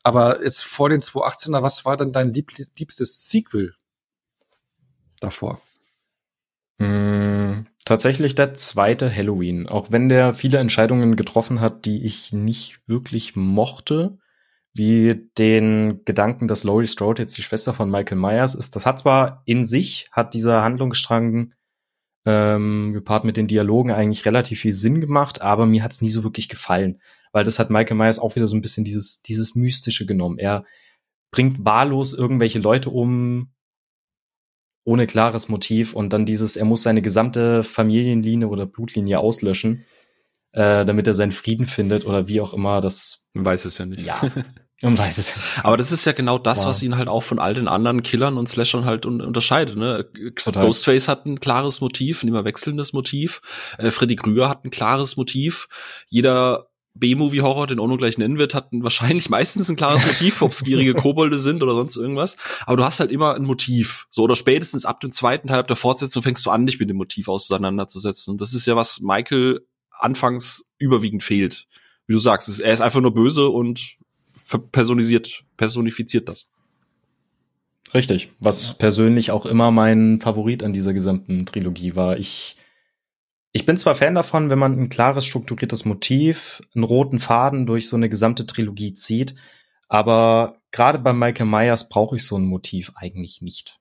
Aber 0.03 0.43
jetzt 0.43 0.65
vor 0.65 0.89
den 0.89 1.01
2018er, 1.01 1.63
was 1.63 1.85
war 1.85 1.97
dann 1.97 2.13
dein 2.13 2.33
lieb 2.33 2.53
liebstes 2.77 3.29
Sequel 3.29 3.75
davor? 5.21 5.63
Mm, 6.79 7.67
tatsächlich 7.85 8.35
der 8.35 8.55
zweite 8.55 9.15
Halloween. 9.15 9.69
Auch 9.69 9.93
wenn 9.93 10.09
der 10.09 10.35
viele 10.35 10.59
Entscheidungen 10.59 11.17
getroffen 11.17 11.61
hat, 11.61 11.85
die 11.85 12.05
ich 12.05 12.33
nicht 12.33 12.81
wirklich 12.87 13.37
mochte, 13.37 14.19
wie 14.75 15.29
den 15.39 16.05
Gedanken, 16.05 16.49
dass 16.49 16.65
Laurie 16.65 16.89
Strode 16.89 17.23
jetzt 17.23 17.39
die 17.39 17.43
Schwester 17.43 17.73
von 17.73 17.91
Michael 17.91 18.19
Myers 18.19 18.57
ist. 18.57 18.75
Das 18.75 18.87
hat 18.87 18.99
zwar 18.99 19.43
in 19.45 19.65
sich, 19.65 20.09
hat 20.11 20.35
dieser 20.35 20.63
Handlungsstrang 20.63 21.53
ähm, 22.27 22.93
gepaart 22.93 23.25
mit 23.25 23.37
den 23.37 23.47
Dialogen 23.47 23.93
eigentlich 23.93 24.25
relativ 24.27 24.61
viel 24.61 24.73
Sinn 24.73 25.01
gemacht, 25.01 25.43
aber 25.43 25.67
mir 25.67 25.85
hat 25.85 25.93
es 25.93 26.03
nie 26.03 26.11
so 26.11 26.25
wirklich 26.25 26.49
gefallen, 26.49 27.01
weil 27.33 27.45
das 27.45 27.59
hat 27.59 27.71
Michael 27.71 27.97
Myers 27.97 28.19
auch 28.19 28.35
wieder 28.35 28.49
so 28.49 28.57
ein 28.57 28.63
bisschen 28.63 28.85
dieses, 28.85 29.23
dieses 29.23 29.55
Mystische 29.55 30.07
genommen. 30.07 30.39
Er 30.39 30.65
bringt 31.31 31.65
wahllos 31.65 32.13
irgendwelche 32.13 32.59
Leute 32.59 32.91
um, 32.91 33.51
ohne 34.85 35.07
klares 35.07 35.49
Motiv 35.49 35.95
und 35.95 36.13
dann 36.13 36.27
dieses, 36.27 36.57
er 36.57 36.65
muss 36.65 36.83
seine 36.83 37.03
gesamte 37.03 37.63
Familienlinie 37.63 38.49
oder 38.49 38.67
Blutlinie 38.67 39.19
auslöschen, 39.19 39.85
äh, 40.53 40.85
damit 40.85 41.07
er 41.07 41.15
seinen 41.15 41.33
Frieden 41.33 41.67
findet 41.67 42.07
oder 42.07 42.29
wie 42.29 42.41
auch 42.41 42.53
immer 42.53 42.81
das. 42.81 43.29
Man 43.33 43.45
weiß 43.45 43.65
es 43.65 43.79
ja 43.79 43.87
nicht. 43.87 44.05
Ja. 44.05 44.21
Man 44.83 44.99
weiß 44.99 45.19
es. 45.19 45.33
Aber 45.63 45.77
das 45.77 45.93
ist 45.93 46.05
ja 46.05 46.13
genau 46.13 46.37
das, 46.37 46.61
wow. 46.61 46.67
was 46.67 46.83
ihn 46.83 46.97
halt 46.97 47.09
auch 47.09 47.23
von 47.23 47.39
all 47.39 47.55
den 47.55 47.69
anderen 47.69 48.03
Killern 48.03 48.37
und 48.37 48.49
Slashern 48.49 48.85
halt 48.85 49.07
un 49.07 49.21
unterscheidet. 49.21 49.77
Ne? 49.77 50.07
Total. 50.37 50.67
Ghostface 50.67 51.09
hat 51.09 51.25
ein 51.25 51.41
klares 51.41 51.81
Motiv, 51.81 52.23
ein 52.23 52.29
immer 52.29 52.45
wechselndes 52.45 52.93
Motiv. 52.93 53.41
Äh, 53.79 53.91
Freddy 53.91 54.17
Krüger 54.17 54.49
hat 54.49 54.65
ein 54.65 54.71
klares 54.71 55.17
Motiv. 55.17 55.69
Jeder 56.09 56.69
B-Movie-Horror, 56.95 57.67
den 57.67 57.81
Ono 57.81 57.97
gleich 57.97 58.19
nennen 58.19 58.39
wird, 58.39 58.55
hat 58.55 58.69
wahrscheinlich 58.73 59.29
meistens 59.29 59.69
ein 59.69 59.77
klares 59.77 60.07
Motiv, 60.07 60.43
ob 60.43 60.53
es 60.53 60.65
gierige 60.65 60.95
Kobolde 60.95 61.39
sind 61.39 61.63
oder 61.63 61.75
sonst 61.75 61.97
irgendwas. 61.97 62.37
Aber 62.67 62.77
du 62.77 62.85
hast 62.85 63.01
halt 63.01 63.11
immer 63.11 63.35
ein 63.35 63.45
Motiv. 63.45 64.07
So, 64.11 64.23
oder 64.23 64.37
spätestens 64.37 64.85
ab 64.85 65.01
dem 65.01 65.11
zweiten 65.11 65.49
Teil, 65.49 65.61
ab 65.61 65.69
der 65.69 65.77
Fortsetzung 65.77 66.23
fängst 66.23 66.45
du 66.47 66.51
an, 66.51 66.67
dich 66.67 66.79
mit 66.79 66.89
dem 66.89 66.97
Motiv 66.97 67.29
auseinanderzusetzen. 67.29 68.33
Und 68.33 68.41
das 68.41 68.55
ist 68.55 68.67
ja, 68.67 68.77
was 68.77 69.01
Michael 69.01 69.61
anfangs 69.99 70.71
überwiegend 70.79 71.23
fehlt. 71.23 71.67
Wie 72.07 72.13
du 72.13 72.19
sagst, 72.19 72.61
er 72.61 72.73
ist 72.73 72.81
einfach 72.81 73.01
nur 73.01 73.15
böse 73.15 73.49
und 73.49 73.97
personisiert, 74.73 75.45
personifiziert 75.57 76.29
das. 76.29 76.49
Richtig. 77.95 78.31
Was 78.41 78.69
ja. 78.69 78.75
persönlich 78.75 79.31
auch 79.31 79.47
immer 79.47 79.71
mein 79.71 80.21
Favorit 80.21 80.63
an 80.63 80.73
dieser 80.73 80.93
gesamten 80.93 81.47
Trilogie 81.47 81.95
war. 81.95 82.19
Ich 82.19 82.57
ich 83.55 83.65
bin 83.65 83.77
zwar 83.77 83.95
Fan 83.95 84.17
davon, 84.17 84.51
wenn 84.51 84.59
man 84.59 84.77
ein 84.79 84.89
klares, 84.89 85.25
strukturiertes 85.25 85.85
Motiv, 85.85 86.61
einen 86.75 86.83
roten 86.83 87.21
Faden 87.21 87.67
durch 87.67 87.89
so 87.89 87.95
eine 87.95 88.09
gesamte 88.09 88.47
Trilogie 88.47 88.95
zieht, 88.95 89.37
aber 89.89 90.61
gerade 90.73 90.99
bei 90.99 91.13
Michael 91.13 91.47
Myers 91.47 91.89
brauche 91.89 92.17
ich 92.17 92.27
so 92.27 92.37
ein 92.37 92.45
Motiv 92.45 92.93
eigentlich 92.97 93.43
nicht. 93.43 93.79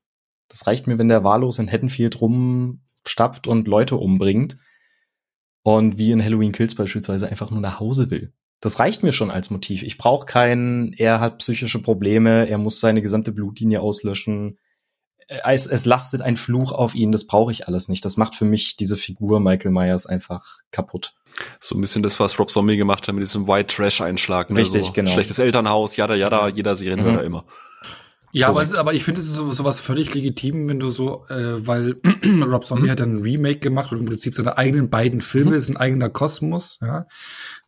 Das 0.47 0.67
reicht 0.67 0.85
mir, 0.85 0.99
wenn 0.99 1.09
der 1.09 1.23
wahllos 1.23 1.57
in 1.57 1.71
Haddonfield 1.71 2.21
rumstapft 2.21 3.47
und 3.47 3.67
Leute 3.67 3.95
umbringt 3.95 4.59
und 5.63 5.97
wie 5.97 6.11
in 6.11 6.23
Halloween 6.23 6.51
Kills 6.51 6.75
beispielsweise 6.75 7.27
einfach 7.27 7.49
nur 7.49 7.61
nach 7.61 7.79
Hause 7.79 8.11
will. 8.11 8.31
Das 8.59 8.77
reicht 8.77 9.01
mir 9.01 9.11
schon 9.11 9.31
als 9.31 9.49
Motiv. 9.49 9.81
Ich 9.81 9.97
brauche 9.97 10.27
keinen, 10.27 10.93
er 10.93 11.19
hat 11.19 11.39
psychische 11.39 11.81
Probleme, 11.81 12.47
er 12.47 12.59
muss 12.59 12.79
seine 12.79 13.01
gesamte 13.01 13.31
Blutlinie 13.31 13.81
auslöschen, 13.81 14.59
es, 15.27 15.65
es 15.65 15.85
lastet 15.85 16.21
ein 16.21 16.37
Fluch 16.37 16.71
auf 16.71 16.95
ihn, 16.95 17.11
das 17.11 17.25
brauche 17.25 17.51
ich 17.51 17.67
alles 17.67 17.89
nicht. 17.89 18.03
Das 18.05 18.17
macht 18.17 18.35
für 18.35 18.45
mich 18.45 18.75
diese 18.75 18.97
Figur 18.97 19.39
Michael 19.39 19.71
Myers 19.71 20.05
einfach 20.05 20.59
kaputt. 20.71 21.13
So 21.59 21.75
ein 21.75 21.81
bisschen 21.81 22.03
das, 22.03 22.19
was 22.19 22.37
Rob 22.37 22.51
Zombie 22.51 22.77
gemacht 22.77 23.07
hat 23.07 23.15
mit 23.15 23.23
diesem 23.23 23.47
White 23.47 23.75
Trash 23.75 24.01
Einschlag. 24.01 24.49
Ne? 24.49 24.59
Richtig, 24.59 24.87
so 24.87 24.93
genau. 24.93 25.11
Schlechtes 25.11 25.39
Elternhaus, 25.39 25.95
jada, 25.95 26.15
jada, 26.15 26.47
jeder 26.47 26.75
Serienmörder 26.75 27.19
mhm. 27.19 27.25
immer. 27.25 27.45
Ja, 28.35 28.49
aber, 28.49 28.63
ist, 28.63 28.73
aber 28.73 28.93
ich 28.93 29.03
finde, 29.03 29.21
es 29.21 29.29
ist 29.29 29.35
sowas 29.35 29.79
völlig 29.79 30.11
legitim, 30.13 30.67
wenn 30.67 30.79
du 30.79 30.89
so, 30.89 31.25
äh, 31.29 31.67
weil 31.67 31.97
Rob 32.43 32.65
Zombie 32.65 32.85
mhm. 32.85 32.91
hat 32.91 32.99
dann 32.99 33.15
ein 33.17 33.21
Remake 33.21 33.59
gemacht 33.59 33.91
und 33.91 33.99
im 33.99 34.05
Prinzip 34.05 34.33
seine 34.33 34.57
eigenen 34.57 34.89
beiden 34.89 35.21
Filme, 35.21 35.51
mhm. 35.51 35.57
ist 35.57 35.69
ein 35.69 35.77
eigener 35.77 36.09
Kosmos, 36.09 36.79
ja, 36.81 37.05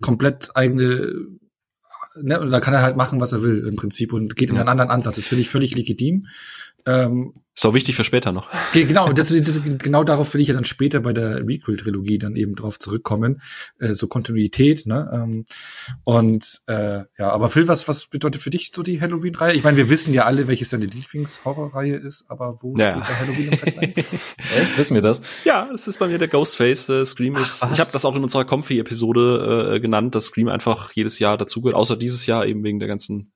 komplett 0.02 0.56
eigene 0.56 1.13
ne, 2.22 2.39
und 2.39 2.52
da 2.52 2.60
kann 2.60 2.74
er 2.74 2.82
halt 2.82 2.98
machen, 2.98 3.22
was 3.22 3.34
er 3.34 3.44
will 3.44 3.68
im 3.68 3.76
Prinzip 3.76 4.13
und 4.13 4.36
geht 4.36 4.50
in 4.50 4.58
einen 4.58 4.70
anderen 4.70 4.89
Ansatz. 4.89 5.15
Das 5.15 5.28
finde 5.28 5.41
ich 5.41 5.50
völlig 5.50 5.76
legitim. 5.76 6.28
Ähm, 6.86 7.34
ist 7.56 7.65
auch 7.65 7.74
wichtig 7.74 7.96
für 7.96 8.04
später 8.04 8.34
noch. 8.34 8.50
Genau, 8.74 9.13
das, 9.13 9.30
das, 9.30 9.62
genau 9.63 10.04
darauf 10.04 10.34
will 10.34 10.41
ich 10.41 10.50
ja 10.50 10.54
dann 10.54 10.65
später 10.65 11.00
bei 11.00 11.13
der 11.13 11.48
Requel-Trilogie 11.48 12.18
dann 12.18 12.36
eben 12.36 12.56
drauf 12.56 12.80
zurückkommen. 12.80 13.41
Äh, 13.80 13.94
so 13.94 14.08
Kontinuität, 14.08 14.86
ne? 14.86 15.10
Ähm, 15.13 15.46
und 16.04 16.62
äh, 16.68 17.04
ja, 17.18 17.30
aber 17.30 17.48
Phil, 17.48 17.70
was, 17.70 17.88
was 17.88 18.08
bedeutet 18.08 18.41
für 18.41 18.50
dich 18.50 18.72
so 18.76 18.84
die 18.84 19.00
Halloween-Reihe? 19.00 19.54
Ich 19.54 19.63
meine, 19.63 19.78
wir 19.78 19.89
wissen 19.89 20.13
ja 20.13 20.26
alle, 20.26 20.50
welches 20.50 20.70
deine 20.70 20.86
Lieblings-Horror-Reihe 20.86 21.96
ist, 21.96 22.26
aber 22.30 22.58
wo 22.62 22.76
ja. 22.76 22.91
steht 22.91 23.08
der 23.08 23.20
Halloween 23.20 23.52
im 23.54 23.58
Vergleich? 23.58 23.98
Echt? 24.58 24.78
Wissen 24.78 24.96
wir 24.96 25.02
das? 25.02 25.22
Ja, 25.46 25.70
das 25.72 25.88
ist 25.88 25.98
bei 25.98 26.08
mir 26.08 26.18
der 26.18 26.28
Ghostface. 26.28 26.89
Äh, 26.89 27.06
Scream 27.06 27.38
ist. 27.38 27.63
Ach, 27.63 27.72
ich 27.72 27.80
habe 27.80 27.91
das 27.91 28.04
auch 28.04 28.15
in 28.15 28.24
unserer 28.24 28.44
Comfy-Episode 28.44 29.76
äh, 29.76 29.80
genannt, 29.80 30.13
dass 30.13 30.26
Scream 30.26 30.50
einfach 30.50 30.91
jedes 30.91 31.20
Jahr 31.20 31.38
dazugehört, 31.38 31.78
außer 31.78 31.96
dieses 31.96 32.26
Jahr 32.26 32.46
eben 32.46 32.63
wegen 32.63 32.80
der 32.80 32.89
ganzen 32.89 33.32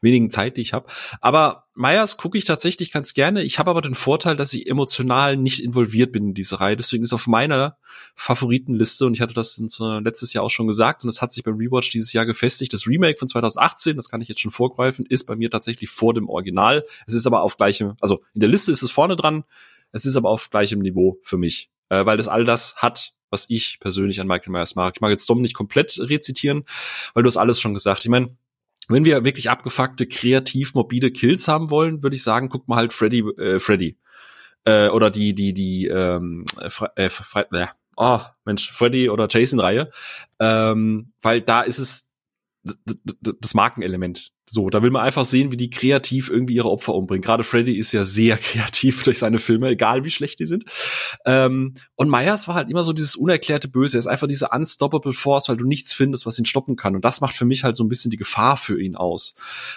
wenigen 0.00 0.30
Zeit, 0.30 0.56
die 0.56 0.60
ich 0.60 0.72
habe. 0.72 0.86
Aber 1.20 1.64
Myers 1.74 2.16
gucke 2.16 2.38
ich 2.38 2.44
tatsächlich 2.44 2.92
ganz 2.92 3.14
gerne. 3.14 3.42
Ich 3.42 3.58
habe 3.58 3.63
aber 3.70 3.82
den 3.82 3.94
Vorteil, 3.94 4.36
dass 4.36 4.52
ich 4.52 4.66
emotional 4.66 5.36
nicht 5.36 5.60
involviert 5.60 6.12
bin 6.12 6.28
in 6.28 6.34
diese 6.34 6.60
Reihe. 6.60 6.76
Deswegen 6.76 7.04
ist 7.04 7.12
auf 7.12 7.26
meiner 7.26 7.76
Favoritenliste, 8.14 9.06
und 9.06 9.14
ich 9.14 9.20
hatte 9.20 9.34
das 9.34 9.58
letztes 9.58 10.32
Jahr 10.32 10.44
auch 10.44 10.50
schon 10.50 10.66
gesagt, 10.66 11.04
und 11.04 11.08
es 11.08 11.22
hat 11.22 11.32
sich 11.32 11.44
beim 11.44 11.56
Rewatch 11.56 11.90
dieses 11.90 12.12
Jahr 12.12 12.26
gefestigt, 12.26 12.72
das 12.72 12.86
Remake 12.86 13.18
von 13.18 13.28
2018, 13.28 13.96
das 13.96 14.08
kann 14.08 14.20
ich 14.20 14.28
jetzt 14.28 14.40
schon 14.40 14.50
vorgreifen, 14.50 15.06
ist 15.06 15.24
bei 15.24 15.36
mir 15.36 15.50
tatsächlich 15.50 15.90
vor 15.90 16.14
dem 16.14 16.28
Original. 16.28 16.84
Es 17.06 17.14
ist 17.14 17.26
aber 17.26 17.42
auf 17.42 17.56
gleichem, 17.56 17.96
also 18.00 18.22
in 18.34 18.40
der 18.40 18.48
Liste 18.48 18.72
ist 18.72 18.82
es 18.82 18.90
vorne 18.90 19.16
dran, 19.16 19.44
es 19.92 20.06
ist 20.06 20.16
aber 20.16 20.30
auf 20.30 20.50
gleichem 20.50 20.80
Niveau 20.80 21.18
für 21.22 21.38
mich, 21.38 21.70
äh, 21.88 22.04
weil 22.04 22.16
das 22.16 22.28
all 22.28 22.44
das 22.44 22.76
hat, 22.76 23.14
was 23.30 23.46
ich 23.48 23.80
persönlich 23.80 24.20
an 24.20 24.26
Michael 24.26 24.52
Myers 24.52 24.74
mag. 24.74 24.94
Ich 24.96 25.00
mag 25.00 25.10
jetzt 25.10 25.28
Dom 25.28 25.42
nicht 25.42 25.54
komplett 25.54 25.98
rezitieren, 25.98 26.64
weil 27.14 27.22
du 27.22 27.28
hast 27.28 27.36
alles 27.36 27.60
schon 27.60 27.74
gesagt. 27.74 28.04
Ich 28.04 28.10
meine, 28.10 28.36
wenn 28.88 29.04
wir 29.04 29.24
wirklich 29.24 29.50
abgefuckte, 29.50 30.06
kreativ 30.06 30.74
morbide 30.74 31.10
Kills 31.10 31.48
haben 31.48 31.70
wollen, 31.70 32.02
würde 32.02 32.16
ich 32.16 32.22
sagen, 32.22 32.48
guck 32.48 32.68
mal 32.68 32.76
halt 32.76 32.92
Freddy, 32.92 33.20
äh, 33.38 33.60
Freddy. 33.60 33.98
Äh, 34.64 34.88
oder 34.88 35.10
die, 35.10 35.34
die, 35.34 35.54
die, 35.54 35.86
ähm, 35.86 36.44
äh, 36.96 37.06
äh, 37.06 37.66
oh, 37.96 38.20
Mensch, 38.44 38.70
Freddy 38.72 39.10
oder 39.10 39.28
Jason-Reihe. 39.30 39.90
Ähm, 40.40 41.12
weil 41.20 41.40
da 41.40 41.62
ist 41.62 41.78
es 41.78 42.14
das 43.20 43.54
Markenelement. 43.54 44.32
So, 44.46 44.68
da 44.68 44.82
will 44.82 44.90
man 44.90 45.02
einfach 45.02 45.24
sehen, 45.24 45.50
wie 45.52 45.56
die 45.56 45.70
kreativ 45.70 46.28
irgendwie 46.28 46.54
ihre 46.54 46.70
Opfer 46.70 46.94
umbringen. 46.94 47.22
Gerade 47.22 47.44
Freddy 47.44 47.76
ist 47.76 47.92
ja 47.92 48.04
sehr 48.04 48.36
kreativ 48.38 49.02
durch 49.02 49.18
seine 49.18 49.38
Filme, 49.38 49.68
egal 49.68 50.04
wie 50.04 50.10
schlecht 50.10 50.38
die 50.38 50.46
sind. 50.46 50.64
Ähm, 51.24 51.74
und 51.94 52.10
Myers 52.10 52.46
war 52.46 52.54
halt 52.54 52.68
immer 52.68 52.84
so 52.84 52.92
dieses 52.92 53.16
unerklärte 53.16 53.68
Böse. 53.68 53.96
Er 53.96 54.00
ist 54.00 54.06
einfach 54.06 54.28
diese 54.28 54.48
unstoppable 54.50 55.14
Force, 55.14 55.48
weil 55.48 55.56
du 55.56 55.66
nichts 55.66 55.94
findest, 55.94 56.26
was 56.26 56.38
ihn 56.38 56.44
stoppen 56.44 56.76
kann. 56.76 56.94
Und 56.94 57.04
das 57.04 57.22
macht 57.22 57.34
für 57.34 57.46
mich 57.46 57.64
halt 57.64 57.74
so 57.74 57.84
ein 57.84 57.88
bisschen 57.88 58.10
die 58.10 58.18
Gefahr 58.18 58.56
für 58.58 58.80
ihn 58.80 58.96
aus. 58.96 59.34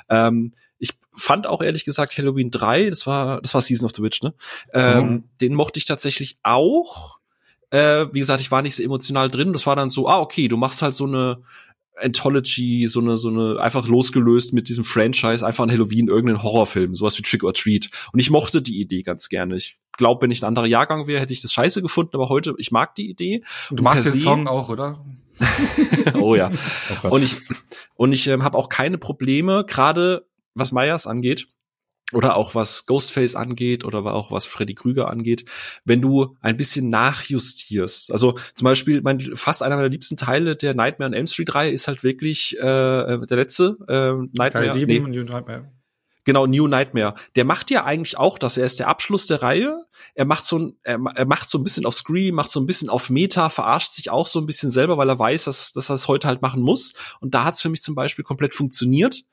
Ähm, 0.09 0.53
ich 0.79 0.91
fand 1.15 1.47
auch 1.47 1.61
ehrlich 1.61 1.85
gesagt 1.85 2.17
Halloween 2.17 2.51
3, 2.51 2.89
das 2.89 3.07
war, 3.07 3.41
das 3.41 3.53
war 3.53 3.61
Season 3.61 3.85
of 3.85 3.95
the 3.95 4.03
Witch, 4.03 4.21
ne? 4.21 4.33
Ähm, 4.73 5.09
mhm. 5.09 5.23
Den 5.41 5.53
mochte 5.53 5.79
ich 5.79 5.85
tatsächlich 5.85 6.37
auch. 6.43 7.17
Äh, 7.69 8.07
wie 8.11 8.19
gesagt, 8.19 8.41
ich 8.41 8.51
war 8.51 8.61
nicht 8.61 8.75
so 8.75 8.83
emotional 8.83 9.29
drin. 9.29 9.53
Das 9.53 9.65
war 9.65 9.75
dann 9.75 9.89
so, 9.89 10.07
ah, 10.07 10.19
okay, 10.19 10.47
du 10.47 10.57
machst 10.57 10.81
halt 10.81 10.95
so 10.95 11.05
eine 11.05 11.41
Anthology, 12.01 12.87
so 12.87 12.99
eine, 12.99 13.17
so 13.17 13.29
eine, 13.29 13.59
einfach 13.59 13.87
losgelöst 13.87 14.53
mit 14.53 14.69
diesem 14.69 14.83
Franchise, 14.83 15.45
einfach 15.45 15.63
an 15.63 15.71
Halloween 15.71 16.07
irgendeinen 16.07 16.43
Horrorfilm, 16.43 16.95
sowas 16.95 17.17
wie 17.17 17.23
Trick 17.23 17.43
or 17.43 17.53
Treat. 17.53 17.89
Und 18.13 18.19
ich 18.19 18.29
mochte 18.29 18.61
die 18.61 18.79
Idee 18.79 19.03
ganz 19.03 19.29
gerne. 19.29 19.55
Ich 19.55 19.79
glaube, 19.97 20.21
wenn 20.21 20.31
ich 20.31 20.41
ein 20.41 20.47
anderer 20.47 20.67
Jahrgang 20.67 21.07
wäre, 21.07 21.19
hätte 21.19 21.33
ich 21.33 21.41
das 21.41 21.51
scheiße 21.51 21.81
gefunden, 21.81 22.11
aber 22.13 22.29
heute, 22.29 22.53
ich 22.57 22.71
mag 22.71 22.95
die 22.95 23.09
Idee. 23.09 23.43
Du 23.71 23.83
magst 23.83 24.05
den 24.05 24.13
Song 24.13 24.47
auch, 24.47 24.69
oder? 24.69 25.03
oh 26.15 26.35
ja. 26.35 26.51
Oh 27.03 27.09
und 27.09 27.23
ich, 27.23 27.35
und 27.95 28.11
ich 28.11 28.27
ähm, 28.27 28.43
habe 28.43 28.57
auch 28.57 28.69
keine 28.69 28.97
Probleme, 28.97 29.65
gerade 29.67 30.27
was 30.55 30.71
Myers 30.71 31.05
angeht, 31.05 31.47
oder 32.13 32.37
auch 32.37 32.55
was 32.55 32.85
Ghostface 32.85 33.35
angeht 33.35 33.83
oder 33.83 33.99
auch 34.13 34.31
was 34.31 34.45
Freddy 34.45 34.75
Krüger 34.75 35.09
angeht, 35.09 35.45
wenn 35.83 36.01
du 36.01 36.37
ein 36.41 36.55
bisschen 36.55 36.89
nachjustierst. 36.89 38.11
Also 38.11 38.37
zum 38.53 38.65
Beispiel, 38.65 39.01
mein, 39.01 39.35
fast 39.35 39.61
einer 39.61 39.75
meiner 39.75 39.89
liebsten 39.89 40.15
Teile 40.15 40.55
der 40.55 40.73
Nightmare 40.73 41.09
on 41.09 41.13
Elm 41.13 41.27
Street 41.27 41.53
Reihe 41.53 41.71
ist 41.71 41.87
halt 41.87 42.03
wirklich 42.03 42.57
äh, 42.57 42.61
der 42.61 43.37
letzte 43.37 43.77
äh, 43.89 44.13
Nightmare. 44.37 44.65
Teil 44.65 44.69
7 44.69 44.87
nee. 44.87 45.23
Nightmare. 45.23 45.71
Genau, 46.27 46.45
New 46.45 46.67
Nightmare. 46.67 47.13
Der 47.37 47.45
macht 47.45 47.71
ja 47.71 47.85
eigentlich 47.85 48.17
auch 48.17 48.37
das. 48.37 48.57
Er 48.57 48.65
ist 48.65 48.79
der 48.79 48.89
Abschluss 48.89 49.27
der 49.27 49.41
Reihe. 49.41 49.85
Er 50.13 50.25
macht 50.25 50.43
so 50.43 50.59
ein, 50.59 50.75
er, 50.83 50.99
er 51.15 51.25
macht 51.25 51.47
so 51.47 51.57
ein 51.57 51.63
bisschen 51.63 51.85
auf 51.85 51.93
Screen, 51.93 52.35
macht 52.35 52.49
so 52.49 52.59
ein 52.59 52.65
bisschen 52.65 52.89
auf 52.89 53.09
Meta, 53.09 53.49
verarscht 53.49 53.93
sich 53.93 54.09
auch 54.09 54.27
so 54.27 54.39
ein 54.39 54.45
bisschen 54.45 54.69
selber, 54.69 54.97
weil 54.97 55.07
er 55.07 55.17
weiß, 55.17 55.45
dass, 55.45 55.71
dass 55.71 55.89
er 55.89 55.95
es 55.95 56.09
heute 56.09 56.27
halt 56.27 56.41
machen 56.41 56.61
muss. 56.61 56.95
Und 57.21 57.33
da 57.33 57.45
hat 57.45 57.53
es 57.53 57.61
für 57.61 57.69
mich 57.69 57.81
zum 57.81 57.95
Beispiel 57.95 58.25
komplett 58.25 58.53
funktioniert. 58.53 59.23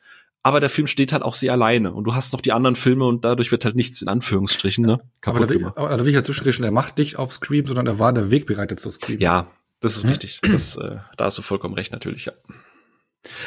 Aber 0.44 0.61
der 0.61 0.68
Film 0.68 0.87
steht 0.87 1.12
halt 1.12 1.22
auch 1.22 1.33
sehr 1.33 1.52
alleine. 1.52 1.94
Und 1.94 2.04
du 2.04 2.14
hast 2.14 2.35
noch 2.35 2.42
die 2.42 2.52
anderen 2.52 2.76
Filme 2.76 3.07
und 3.07 3.24
dadurch 3.24 3.50
wird 3.50 3.64
halt 3.64 3.76
nichts 3.76 4.02
in 4.02 4.09
Anführungsstrichen, 4.09 4.85
ne? 4.85 4.98
aber 5.24 5.40
da, 5.40 5.48
will, 5.48 5.64
aber 5.64 5.88
da 5.88 6.00
will 6.00 6.09
ich 6.09 6.14
ja 6.14 6.22
zwischenrischen, 6.22 6.64
er 6.64 6.70
macht 6.70 6.98
nicht 6.98 7.16
auf 7.16 7.33
Scream, 7.33 7.64
sondern 7.64 7.87
er 7.87 7.98
war 7.98 8.12
der 8.12 8.30
Weg 8.30 8.44
bereitet 8.44 8.78
zu 8.78 8.90
Scream. 8.90 9.20
Ja, 9.20 9.50
das 9.80 9.96
ist 9.96 10.04
mhm. 10.04 10.11
richtig. 10.11 10.40
Das, 10.42 10.76
äh, 10.76 10.98
da 11.16 11.24
hast 11.24 11.38
du 11.38 11.42
vollkommen 11.42 11.74
recht, 11.74 11.92
natürlich, 11.92 12.26
ja. 12.26 12.33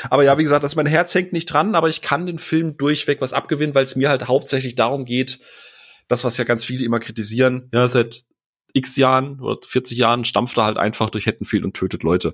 Aber 0.10 0.24
ja, 0.24 0.40
wie 0.40 0.44
gesagt, 0.44 0.64
dass 0.64 0.76
mein 0.76 0.88
Herz 0.88 1.14
hängt 1.14 1.34
nicht 1.34 1.46
dran, 1.46 1.76
aber 1.76 1.88
ich 1.88 2.02
kann 2.02 2.26
den 2.26 2.40
Film 2.40 2.78
durchweg 2.78 3.22
was 3.22 3.34
abgewinnen, 3.34 3.76
weil 3.76 3.84
es 3.84 3.96
mir 3.96 4.10
halt 4.10 4.28
hauptsächlich 4.28 4.74
darum 4.74 5.06
geht, 5.06 5.40
das, 6.08 6.24
was 6.24 6.38
ja 6.38 6.46
ganz 6.46 6.66
viele 6.66 6.84
immer 6.84 7.00
kritisieren, 7.00 7.70
ja, 7.72 7.88
seit 7.88 8.24
x 8.74 8.96
Jahren 8.96 9.40
oder 9.40 9.60
40 9.68 9.98
Jahren 10.00 10.26
stampft 10.26 10.58
er 10.58 10.66
halt 10.66 10.78
einfach 10.78 11.12
durch 11.12 11.28
Haddonfield 11.28 11.64
und 11.64 11.76
tötet 11.76 12.02
Leute. 12.02 12.34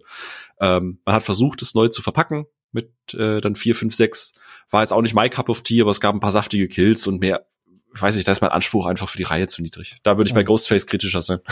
Ähm, 0.61 0.99
man 1.05 1.15
hat 1.15 1.23
versucht, 1.23 1.61
es 1.61 1.75
neu 1.75 1.89
zu 1.89 2.01
verpacken 2.01 2.45
mit 2.71 2.91
äh, 3.13 3.39
dann 3.39 3.55
4, 3.55 3.75
5, 3.75 3.95
6. 3.95 4.33
War 4.69 4.81
jetzt 4.81 4.93
auch 4.93 5.01
nicht 5.01 5.15
my 5.15 5.29
cup 5.29 5.49
of 5.49 5.61
tea, 5.61 5.81
aber 5.81 5.91
es 5.91 6.01
gab 6.01 6.15
ein 6.15 6.19
paar 6.19 6.31
saftige 6.31 6.67
Kills 6.67 7.07
und 7.07 7.19
mehr, 7.19 7.45
ich 7.95 8.01
weiß 8.01 8.15
nicht, 8.15 8.27
da 8.27 8.31
ist 8.31 8.41
mein 8.41 8.51
Anspruch 8.51 8.85
einfach 8.85 9.09
für 9.09 9.17
die 9.17 9.23
Reihe 9.23 9.47
zu 9.47 9.61
niedrig. 9.61 9.97
Da 10.03 10.17
würde 10.17 10.27
ich 10.27 10.33
bei 10.33 10.43
Ghostface 10.43 10.87
kritischer 10.87 11.21
sein. 11.21 11.39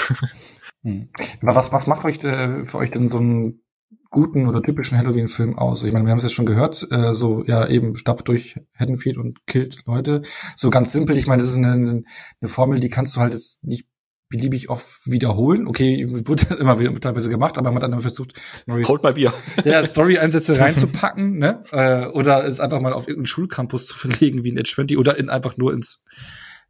Hm. 0.83 1.09
Aber 1.43 1.53
was, 1.53 1.71
was 1.71 1.85
macht 1.85 2.05
euch 2.05 2.23
äh, 2.23 2.65
für 2.65 2.79
euch 2.79 2.89
denn 2.89 3.07
so 3.07 3.19
ein 3.19 3.61
guten 4.09 4.47
oder 4.47 4.63
typischen 4.63 4.97
Halloween-Film 4.97 5.57
aus? 5.57 5.83
Ich 5.83 5.93
meine, 5.93 6.05
wir 6.05 6.11
haben 6.11 6.17
es 6.17 6.23
jetzt 6.23 6.33
schon 6.33 6.47
gehört, 6.47 6.87
äh, 6.91 7.13
so 7.13 7.43
ja 7.43 7.67
eben 7.67 7.95
stapft 7.95 8.27
durch 8.27 8.59
Haddonfield 8.75 9.17
und 9.17 9.45
killt 9.45 9.83
Leute. 9.85 10.23
So 10.55 10.71
ganz 10.71 10.91
simpel, 10.91 11.17
ich 11.17 11.27
meine, 11.27 11.41
das 11.41 11.51
ist 11.51 11.57
eine, 11.57 11.73
eine 11.73 12.47
Formel, 12.47 12.79
die 12.79 12.89
kannst 12.89 13.15
du 13.15 13.19
halt 13.21 13.33
jetzt 13.33 13.63
nicht 13.63 13.87
beliebig 14.31 14.69
oft 14.69 15.05
wiederholen. 15.05 15.67
Okay, 15.67 16.07
wurde 16.09 16.55
immer 16.59 16.79
wieder 16.79 16.91
teilweise 16.99 17.29
gemacht, 17.29 17.59
aber 17.59 17.71
man 17.71 17.83
hat 17.83 17.91
dann 17.91 17.99
versucht, 17.99 18.33
neue 18.65 18.85
Holt 18.85 19.03
mal 19.03 19.13
Bier. 19.13 19.31
Ja, 19.65 19.83
Story-Einsätze 19.83 20.59
reinzupacken, 20.59 21.37
ne? 21.37 21.63
Äh, 21.71 22.07
oder 22.07 22.45
es 22.45 22.59
einfach 22.59 22.81
mal 22.81 22.93
auf 22.93 23.07
irgendeinen 23.07 23.27
Schulcampus 23.27 23.85
zu 23.85 23.95
verlegen, 23.97 24.43
wie 24.43 24.49
in 24.49 24.57
Edge 24.57 24.71
20 24.73 24.97
oder 24.97 25.17
in 25.17 25.29
einfach 25.29 25.57
nur 25.57 25.73
ins 25.73 26.05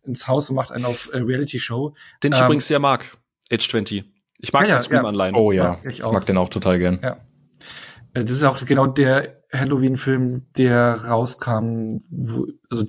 ins 0.04 0.28
Haus 0.28 0.50
und 0.50 0.56
macht 0.56 0.72
einen 0.72 0.86
auf 0.86 1.12
äh, 1.14 1.20
Reality-Show. 1.20 1.94
Den 2.24 2.34
ich 2.34 2.40
ähm, 2.40 2.46
übrigens 2.46 2.68
sehr 2.68 2.80
mag, 2.80 3.18
Edge 3.50 3.68
20. 3.70 4.04
Ich 4.40 4.52
mag 4.52 4.68
ja, 4.68 4.76
das 4.76 4.86
Scream-Anleihen. 4.86 5.36
Oh 5.36 5.52
ja, 5.52 5.78
ich, 5.84 6.00
ich 6.00 6.04
mag 6.04 6.26
den 6.26 6.38
auch 6.38 6.50
total 6.50 6.80
gern. 6.80 7.00
Ja. 7.04 7.18
Äh, 8.14 8.24
das 8.24 8.32
ist 8.32 8.44
auch 8.44 8.66
genau 8.66 8.88
der 8.88 9.44
Halloween-Film, 9.54 10.48
der 10.58 10.94
rauskam, 10.94 12.00
wo, 12.10 12.48
also 12.70 12.86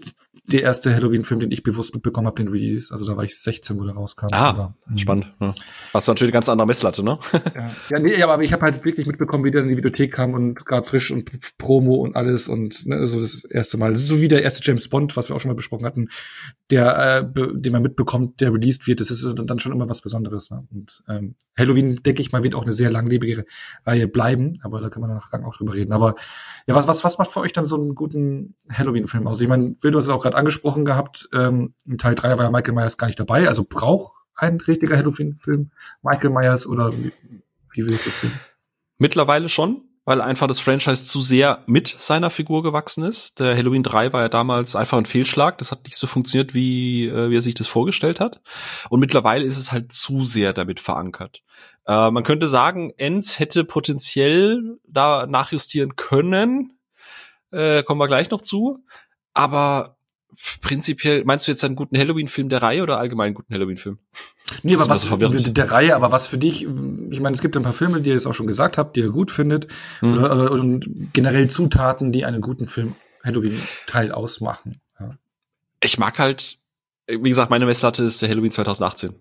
der 0.53 0.63
erste 0.63 0.95
Halloween-Film, 0.95 1.41
den 1.41 1.51
ich 1.51 1.63
bewusst 1.63 1.95
mitbekommen 1.95 2.27
habe, 2.27 2.37
den 2.37 2.49
Release. 2.49 2.93
Also 2.93 3.07
da 3.07 3.17
war 3.17 3.25
ich 3.25 3.37
16, 3.37 3.79
wo 3.79 3.85
der 3.85 3.95
rauskam. 3.95 4.27
Ah, 4.33 4.49
aber, 4.49 4.75
hm. 4.87 4.99
spannend. 4.99 5.35
Ja. 5.41 5.55
Hast 5.95 6.09
du 6.09 6.13
natürlich 6.13 6.31
eine 6.31 6.33
ganz 6.33 6.49
andere 6.49 6.67
Messlatte, 6.67 7.03
ne? 7.03 7.19
ja, 7.55 7.71
ja, 7.91 7.99
nee, 7.99 8.23
aber 8.23 8.43
ich 8.43 8.53
habe 8.53 8.63
halt 8.63 8.85
wirklich 8.85 9.07
mitbekommen, 9.07 9.45
wie 9.45 9.51
der 9.51 9.63
in 9.63 9.69
die 9.69 9.77
Videothek 9.77 10.13
kam 10.13 10.35
und 10.35 10.65
gerade 10.65 10.87
frisch 10.87 11.11
und 11.11 11.31
Promo 11.59 11.95
und 11.97 12.17
alles 12.17 12.49
und 12.49 12.87
ne, 12.87 13.07
so 13.07 13.21
das 13.21 13.45
erste 13.45 13.79
Mal. 13.79 13.93
Das 13.93 14.03
ist 14.03 14.09
so 14.09 14.21
wie 14.21 14.29
der 14.29 14.43
erste 14.43 14.63
James 14.63 14.89
Bond, 14.89 15.17
was 15.17 15.29
wir 15.29 15.37
auch 15.37 15.41
schon 15.41 15.51
mal 15.51 15.57
besprochen 15.57 15.87
hatten, 15.87 16.09
der, 16.71 17.25
äh, 17.37 17.53
den 17.55 17.73
man 17.73 17.83
mitbekommt, 17.83 18.41
der 18.41 18.53
released 18.53 18.87
wird. 18.87 19.01
Das 19.01 19.11
ist 19.11 19.27
dann 19.37 19.59
schon 19.59 19.73
immer 19.73 19.89
was 19.89 20.01
Besonderes. 20.01 20.51
Ne? 20.51 20.67
Und 20.71 21.03
ähm, 21.09 21.35
Halloween, 21.57 21.97
denke 22.03 22.23
ich 22.23 22.33
mal, 22.33 22.43
wird 22.43 22.55
auch 22.55 22.63
eine 22.63 22.73
sehr 22.73 22.91
langlebige 22.91 23.45
Reihe 23.85 24.09
bleiben, 24.09 24.59
aber 24.63 24.81
da 24.81 24.89
kann 24.89 25.01
man 25.01 25.11
nachher 25.15 25.47
auch 25.47 25.57
drüber 25.57 25.75
reden. 25.75 25.93
Aber 25.93 26.15
ja, 26.67 26.75
was, 26.75 26.89
was, 26.89 27.05
was 27.05 27.19
macht 27.19 27.33
für 27.33 27.41
euch 27.41 27.53
dann 27.53 27.67
so 27.67 27.77
einen 27.77 27.95
guten 27.95 28.55
Halloween-Film 28.71 29.27
aus? 29.27 29.41
Ich 29.41 29.49
meine, 29.49 29.75
Will, 29.81 29.91
du 29.91 29.99
hast 29.99 30.05
es 30.05 30.11
auch 30.11 30.23
gerade 30.23 30.37
angesprochen 30.43 30.85
gehabt, 30.85 31.29
ähm, 31.33 31.75
in 31.87 31.99
Teil 31.99 32.15
3 32.15 32.37
war 32.37 32.45
ja 32.45 32.51
Michael 32.51 32.75
Myers 32.75 32.99
gar 32.99 33.07
nicht 33.07 33.19
dabei. 33.19 33.49
Also 33.49 33.65
braucht 33.69 34.13
ein 34.35 34.59
richtiger 34.61 34.97
Halloween-Film 34.97 35.71
Michael 36.03 36.31
Myers 36.31 36.67
oder 36.67 36.93
wie, 36.93 37.13
wie 37.73 37.87
willst 37.87 38.07
du 38.07 38.11
es 38.11 38.21
sehen? 38.21 38.33
Mittlerweile 38.99 39.49
schon, 39.49 39.83
weil 40.05 40.21
einfach 40.21 40.49
das 40.49 40.59
Franchise 40.59 41.05
zu 41.05 41.23
sehr 41.23 41.63
mit 41.67 41.89
seiner 41.99 42.31
Figur 42.31 42.63
gewachsen 42.63 43.05
ist. 43.05 43.39
Der 43.41 43.57
Halloween 43.57 43.83
3 43.83 44.13
war 44.13 44.23
ja 44.23 44.29
damals 44.29 44.75
einfach 44.75 44.99
ein 44.99 45.07
Fehlschlag. 45.07 45.59
Das 45.59 45.71
hat 45.71 45.85
nicht 45.85 45.97
so 45.97 46.07
funktioniert, 46.07 46.55
wie, 46.55 47.07
äh, 47.07 47.31
wie 47.31 47.37
er 47.37 47.43
sich 47.43 47.55
das 47.55 47.69
vorgestellt 47.69 48.21
hat. 48.21 48.41
Und 48.91 49.01
mittlerweile 49.01 49.45
ist 49.45 49.59
es 49.59 49.71
halt 49.71 49.93
zu 49.93 50.25
sehr 50.25 50.53
damit 50.53 50.81
verankert. 50.81 51.43
Äh, 51.87 52.11
man 52.11 52.25
könnte 52.25 52.49
sagen, 52.49 52.93
Enz 52.97 53.39
hätte 53.39 53.65
potenziell 53.65 54.79
da 54.87 55.27
nachjustieren 55.27 55.95
können. 55.95 56.79
Äh, 57.53 57.83
kommen 57.85 58.01
wir 58.01 58.09
gleich 58.09 58.31
noch 58.31 58.41
zu. 58.41 58.85
Aber 59.35 59.97
prinzipiell, 60.61 61.25
meinst 61.25 61.47
du 61.47 61.53
jetzt 61.53 61.65
einen 61.65 61.75
guten 61.75 61.97
Halloween-Film 61.97 62.49
der 62.49 62.63
Reihe 62.63 62.83
oder 62.83 62.99
allgemein 62.99 63.27
einen 63.27 63.35
guten 63.35 63.53
Halloween-Film? 63.53 63.99
Nee, 64.63 64.75
aber 64.75 64.89
was, 64.89 65.03
so 65.03 65.17
der 65.17 65.71
Reihe, 65.71 65.95
aber 65.97 66.13
was 66.13 66.27
für 66.27 66.39
dich, 66.39 66.63
ich 66.63 67.21
meine, 67.21 67.35
es 67.35 67.43
gibt 67.43 67.57
ein 67.57 67.63
paar 67.63 67.73
Filme, 67.73 68.01
die 68.01 68.11
ihr 68.11 68.15
jetzt 68.15 68.27
auch 68.27 68.35
schon 68.35 68.47
gesagt 68.47 68.79
habt, 68.79 68.97
die 68.97 69.01
ihr 69.01 69.09
gut 69.09 69.31
findet, 69.31 69.67
mhm. 70.01 70.15
oder, 70.15 70.53
oder, 70.53 70.81
generell 71.13 71.49
Zutaten, 71.49 72.13
die 72.13 72.25
einen 72.25 72.41
guten 72.41 72.67
Film 72.67 72.95
Halloween-Teil 73.25 74.13
ausmachen. 74.13 74.81
Ja. 74.99 75.17
Ich 75.81 75.99
mag 75.99 76.19
halt, 76.19 76.59
wie 77.07 77.29
gesagt, 77.29 77.51
meine 77.51 77.67
Messlatte 77.67 78.05
ist 78.05 78.21
der 78.21 78.29
Halloween 78.29 78.53
2018. 78.53 79.15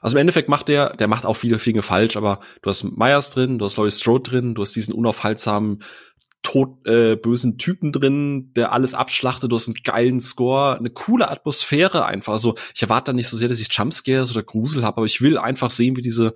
Also 0.00 0.16
im 0.16 0.20
Endeffekt 0.20 0.48
macht 0.48 0.68
der, 0.68 0.94
der 0.94 1.08
macht 1.08 1.24
auch 1.24 1.34
viele 1.34 1.56
Dinge 1.56 1.82
falsch, 1.82 2.16
aber 2.16 2.40
du 2.62 2.70
hast 2.70 2.84
Myers 2.84 3.30
drin, 3.30 3.58
du 3.58 3.64
hast 3.64 3.76
Laurie 3.76 3.90
Strode 3.90 4.30
drin, 4.30 4.54
du 4.54 4.62
hast 4.62 4.76
diesen 4.76 4.94
unaufhaltsamen 4.94 5.82
tot, 6.42 6.86
äh, 6.86 7.16
bösen 7.16 7.58
Typen 7.58 7.92
drin, 7.92 8.52
der 8.54 8.72
alles 8.72 8.94
abschlachtet, 8.94 9.50
du 9.50 9.56
hast 9.56 9.68
einen 9.68 9.78
geilen 9.82 10.20
Score, 10.20 10.78
eine 10.78 10.90
coole 10.90 11.28
Atmosphäre 11.30 12.06
einfach. 12.06 12.32
Also 12.32 12.54
ich 12.74 12.82
erwarte 12.82 13.10
da 13.10 13.12
nicht 13.12 13.28
so 13.28 13.36
sehr, 13.36 13.48
dass 13.48 13.60
ich 13.60 13.72
Jumpscares 13.72 14.30
oder 14.30 14.42
Grusel 14.42 14.84
habe, 14.84 14.98
aber 14.98 15.06
ich 15.06 15.20
will 15.20 15.38
einfach 15.38 15.70
sehen, 15.70 15.96
wie 15.96 16.02
diese, 16.02 16.34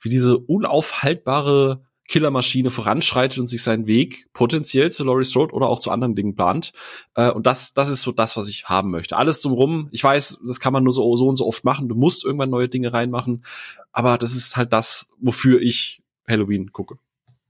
wie 0.00 0.08
diese 0.08 0.38
unaufhaltbare 0.38 1.84
Killermaschine 2.06 2.70
voranschreitet 2.70 3.38
und 3.38 3.46
sich 3.46 3.62
seinen 3.62 3.86
Weg 3.86 4.26
potenziell 4.32 4.90
zu 4.90 5.04
Laurie 5.04 5.24
Strode 5.24 5.54
oder 5.54 5.68
auch 5.68 5.78
zu 5.78 5.90
anderen 5.90 6.14
Dingen 6.14 6.34
plant. 6.34 6.72
Äh, 7.14 7.30
und 7.30 7.46
das, 7.46 7.72
das 7.72 7.88
ist 7.88 8.02
so 8.02 8.12
das, 8.12 8.36
was 8.36 8.48
ich 8.48 8.66
haben 8.66 8.90
möchte. 8.90 9.16
Alles 9.16 9.40
drumrum. 9.40 9.88
Ich 9.90 10.04
weiß, 10.04 10.42
das 10.46 10.60
kann 10.60 10.72
man 10.72 10.84
nur 10.84 10.92
so, 10.92 11.16
so 11.16 11.26
und 11.26 11.36
so 11.36 11.46
oft 11.46 11.64
machen. 11.64 11.88
Du 11.88 11.94
musst 11.94 12.24
irgendwann 12.24 12.50
neue 12.50 12.68
Dinge 12.68 12.92
reinmachen. 12.92 13.44
Aber 13.92 14.18
das 14.18 14.34
ist 14.34 14.56
halt 14.56 14.72
das, 14.72 15.12
wofür 15.18 15.62
ich 15.62 16.02
Halloween 16.28 16.72
gucke. 16.72 16.98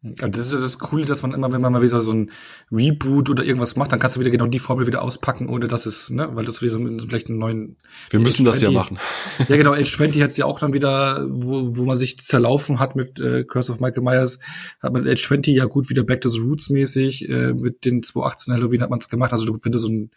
Und 0.05 0.37
das 0.37 0.53
ist 0.53 0.63
das 0.63 0.79
Coole, 0.79 1.07
dass 1.07 1.23
man 1.23 1.33
immer, 1.33 1.51
wenn 1.51 1.63
man 1.63 1.73
mal 1.73 1.81
wieder 1.81 1.99
so 2.01 2.13
ein 2.13 2.31
Reboot 2.71 3.31
oder 3.31 3.43
irgendwas 3.43 3.75
macht, 3.77 3.91
dann 3.91 3.99
kannst 3.99 4.17
du 4.17 4.21
wieder 4.21 4.31
genau 4.31 4.47
die 4.47 4.59
Formel 4.59 4.87
wieder 4.87 5.01
auspacken, 5.01 5.49
ohne 5.49 5.67
dass 5.67 5.87
es, 5.87 6.11
ne, 6.11 6.29
weil 6.35 6.45
das 6.45 6.61
wieder 6.61 6.73
so 6.73 6.79
vielleicht 7.07 7.31
einen 7.31 7.39
neuen. 7.39 7.77
Wir 8.11 8.21
müssen 8.21 8.45
das 8.45 8.61
ja 8.61 8.71
machen. 8.71 8.99
Ja, 9.49 9.57
genau, 9.57 9.73
Age 9.73 9.91
20 9.91 10.23
hat 10.23 10.31
es 10.31 10.37
ja 10.37 10.45
auch 10.45 10.61
dann 10.61 10.75
wieder, 10.75 11.25
wo, 11.29 11.77
wo 11.77 11.85
man 11.85 11.97
sich 11.97 12.19
zerlaufen 12.19 12.81
hat 12.81 12.97
mit 12.97 13.19
äh, 13.19 13.45
Curse 13.45 13.73
of 13.73 13.81
Michael 13.81 14.03
Myers, 14.03 14.39
hat 14.83 14.93
man 14.93 15.09
Age 15.09 15.23
20 15.23 15.57
ja 15.57 15.65
gut 15.65 15.89
wieder 15.89 16.05
Back 16.05 16.21
to 16.21 16.29
the 16.29 16.41
Roots 16.41 16.69
mäßig, 16.71 17.29
äh, 17.29 17.55
mit 17.55 17.85
den 17.85 18.03
2018 18.03 18.55
Halloween 18.55 18.83
hat 18.83 18.91
man 18.91 18.99
es 18.99 19.09
gemacht. 19.09 19.33
Also 19.33 19.47
du, 19.47 19.59
wenn 19.63 19.73
du 19.73 19.79
so 19.79 19.89
ein 19.89 20.11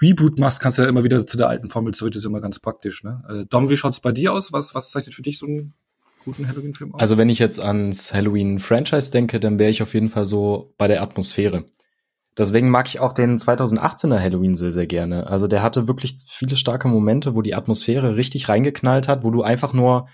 Reboot 0.00 0.38
machst, 0.38 0.60
kannst 0.60 0.78
du 0.78 0.82
ja 0.82 0.88
immer 0.88 1.04
wieder 1.04 1.26
zu 1.26 1.36
der 1.36 1.48
alten 1.48 1.68
Formel 1.68 1.92
zurück, 1.92 2.12
das 2.12 2.22
ist 2.22 2.26
immer 2.26 2.40
ganz 2.40 2.58
praktisch, 2.58 3.04
ne? 3.04 3.22
Äh, 3.28 3.46
Dom, 3.50 3.68
wie 3.68 3.76
schaut's 3.76 4.00
bei 4.00 4.12
dir 4.12 4.32
aus? 4.32 4.52
Was, 4.52 4.74
was 4.74 4.90
zeichnet 4.90 5.14
für 5.14 5.22
dich 5.22 5.38
so 5.38 5.46
ein 5.46 5.74
guten 6.24 6.48
Halloween-Film 6.48 6.94
aus? 6.94 7.00
Also 7.00 7.16
wenn 7.16 7.28
ich 7.28 7.38
jetzt 7.38 7.60
ans 7.60 8.12
Halloween-Franchise 8.12 9.10
denke, 9.10 9.40
dann 9.40 9.58
wäre 9.58 9.70
ich 9.70 9.82
auf 9.82 9.94
jeden 9.94 10.08
Fall 10.08 10.24
so 10.24 10.74
bei 10.78 10.88
der 10.88 11.02
Atmosphäre. 11.02 11.64
Deswegen 12.36 12.70
mag 12.70 12.88
ich 12.88 13.00
auch 13.00 13.12
den 13.12 13.38
2018er 13.38 14.18
Halloween 14.18 14.56
sehr, 14.56 14.70
sehr 14.70 14.86
gerne. 14.86 15.26
Also 15.26 15.48
der 15.48 15.62
hatte 15.62 15.86
wirklich 15.86 16.16
viele 16.26 16.56
starke 16.56 16.88
Momente, 16.88 17.34
wo 17.34 17.42
die 17.42 17.54
Atmosphäre 17.54 18.16
richtig 18.16 18.48
reingeknallt 18.48 19.06
hat, 19.06 19.22
wo 19.22 19.30
du 19.30 19.42
einfach 19.42 19.74
nur 19.74 20.08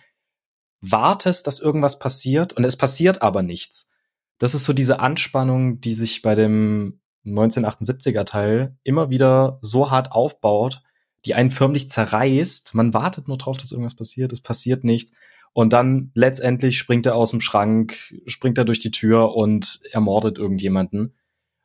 wartest, 0.81 1.47
dass 1.47 1.61
irgendwas 1.61 1.99
passiert 1.99 2.53
und 2.53 2.65
es 2.65 2.77
passiert 2.77 3.23
aber 3.23 3.43
nichts. 3.43 3.91
Das 4.39 4.55
ist 4.55 4.65
so 4.65 4.73
diese 4.73 5.01
Anspannung, 5.01 5.81
die 5.81 5.95
sich 5.95 6.23
bei 6.23 6.35
dem 6.35 7.01
1978er 7.27 8.25
Teil 8.25 8.77
immer 8.85 9.11
wieder 9.11 9.59
so 9.61 9.91
hart 9.91 10.13
aufbaut, 10.13 10.83
die 11.25 11.35
einen 11.35 11.51
förmlich 11.51 11.89
zerreißt. 11.89 12.75
Man 12.75 12.95
wartet 12.95 13.29
nur 13.29 13.39
drauf, 13.39 13.59
dass 13.59 13.73
irgendwas 13.73 13.97
passiert, 13.97 14.33
es 14.33 14.41
passiert 14.41 14.85
nichts. 14.85 15.13
Und 15.59 15.73
dann 15.73 16.13
letztendlich 16.15 16.79
springt 16.79 17.05
er 17.05 17.17
aus 17.17 17.33
dem 17.33 17.41
Schrank, 17.41 18.15
springt 18.27 18.59
er 18.59 18.65
durch 18.65 18.79
die 18.79 18.93
Tür 18.93 19.35
und 19.35 19.81
ermordet 19.91 20.39
irgendjemanden. 20.39 21.17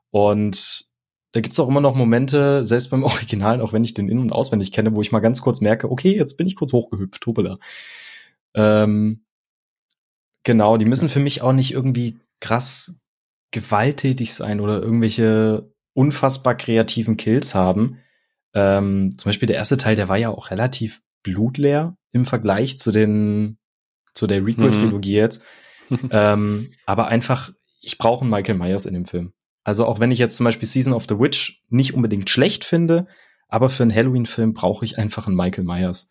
Und 0.10 0.88
da 1.32 1.42
gibt's 1.42 1.60
auch 1.60 1.68
immer 1.68 1.80
noch 1.80 1.94
Momente, 1.94 2.66
selbst 2.66 2.90
beim 2.90 3.04
Original, 3.04 3.62
auch 3.62 3.72
wenn 3.72 3.84
ich 3.84 3.94
den 3.94 4.10
in- 4.10 4.18
und 4.18 4.32
auswendig 4.32 4.72
kenne, 4.72 4.96
wo 4.96 5.04
ich 5.04 5.12
mal 5.12 5.20
ganz 5.20 5.42
kurz 5.42 5.62
merke, 5.62 5.92
okay, 5.92 6.16
jetzt 6.16 6.38
bin 6.38 6.48
ich 6.48 6.56
kurz 6.56 6.74
hochgehüpft, 6.74 7.24
hoppala. 7.28 7.60
Ähm, 8.56 9.26
genau, 10.44 10.78
die 10.78 10.86
müssen 10.86 11.08
für 11.08 11.20
mich 11.20 11.44
auch 11.44 11.54
nicht 11.54 11.72
irgendwie 11.72 12.18
krass 12.40 13.00
gewalttätig 13.52 14.34
sein 14.34 14.60
oder 14.60 14.82
irgendwelche 14.82 15.72
unfassbar 15.94 16.56
kreativen 16.56 17.16
Kills 17.16 17.54
haben. 17.54 18.00
Ähm, 18.56 19.14
zum 19.20 19.30
Beispiel 19.30 19.46
der 19.46 19.58
erste 19.58 19.78
Teil, 19.78 19.96
der 19.96 20.10
war 20.10 20.18
ja 20.18 20.30
auch 20.30 20.50
relativ 20.50 21.04
blutleer 21.22 21.96
im 22.12 22.26
Vergleich 22.26 22.80
zu 22.80 22.92
den 22.92 23.60
zu 24.14 24.28
der 24.28 24.46
Requel-Trilogie 24.46 25.12
mhm. 25.12 25.18
jetzt. 25.18 25.44
ähm, 26.12 26.70
aber 26.86 27.08
einfach, 27.08 27.52
ich 27.82 27.98
brauche 27.98 28.22
einen 28.22 28.30
Michael 28.30 28.56
Myers 28.56 28.86
in 28.86 28.94
dem 28.94 29.06
Film. 29.06 29.34
Also 29.64 29.86
auch 29.86 30.00
wenn 30.00 30.12
ich 30.12 30.20
jetzt 30.20 30.38
zum 30.38 30.44
Beispiel 30.46 30.68
Season 30.68 30.94
of 30.94 31.06
the 31.08 31.20
Witch 31.20 31.64
nicht 31.70 31.94
unbedingt 31.94 32.30
schlecht 32.30 32.66
finde, 32.66 33.08
aber 33.48 33.70
für 33.70 33.84
einen 33.84 33.96
Halloween-Film 33.96 34.54
brauche 34.54 34.84
ich 34.84 34.98
einfach 34.98 35.28
einen 35.28 35.38
Michael 35.38 35.64
Myers. 35.64 36.10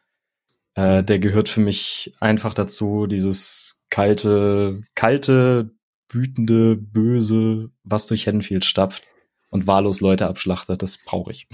Äh, 0.75 1.03
der 1.03 1.19
gehört 1.19 1.49
für 1.49 1.61
mich 1.61 2.15
einfach 2.21 2.55
dazu, 2.55 3.07
dieses 3.07 3.85
kalte, 3.91 4.83
kalte, 4.95 5.71
wütende, 6.09 6.77
böse, 6.77 7.71
was 7.85 8.07
durch 8.07 8.27
Haddonfield 8.27 8.65
stapft 8.65 9.03
und 9.51 9.67
wahllos 9.67 10.01
Leute 10.01 10.27
abschlachtet. 10.27 10.83
Das 10.83 10.99
brauche 10.99 11.31
ich. 11.33 11.49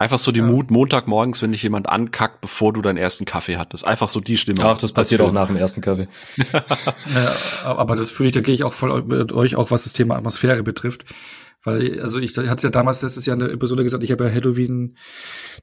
Einfach 0.00 0.16
so 0.16 0.32
die 0.32 0.40
ja. 0.40 0.46
Mut 0.46 0.70
Montagmorgens, 0.70 1.42
wenn 1.42 1.52
dich 1.52 1.62
jemand 1.62 1.86
ankackt, 1.86 2.40
bevor 2.40 2.72
du 2.72 2.80
deinen 2.80 2.96
ersten 2.96 3.26
Kaffee 3.26 3.58
hattest. 3.58 3.84
Einfach 3.84 4.08
so 4.08 4.20
die 4.20 4.38
Stimme. 4.38 4.64
Ach, 4.64 4.78
das 4.78 4.92
passiert 4.92 5.20
auch 5.20 5.30
nach 5.30 5.48
dem 5.48 5.56
ersten 5.56 5.82
Kaffee. 5.82 6.08
ja, 6.54 7.34
aber 7.64 7.96
das 7.96 8.10
fühle 8.10 8.28
ich, 8.28 8.32
da 8.32 8.40
gehe 8.40 8.54
ich 8.54 8.64
auch 8.64 8.72
voll 8.72 9.02
mit 9.02 9.30
euch, 9.32 9.56
auch 9.56 9.70
was 9.70 9.84
das 9.84 9.92
Thema 9.92 10.16
Atmosphäre 10.16 10.62
betrifft. 10.62 11.04
Weil, 11.64 12.00
also 12.00 12.18
ich 12.18 12.34
hatte 12.38 12.66
ja 12.66 12.70
damals 12.70 13.02
letztes 13.02 13.26
Jahr 13.26 13.34
in 13.34 13.40
der 13.40 13.50
Episode 13.50 13.82
gesagt, 13.82 14.02
ich 14.02 14.10
habe 14.10 14.24
ja 14.24 14.32
Halloween 14.32 14.96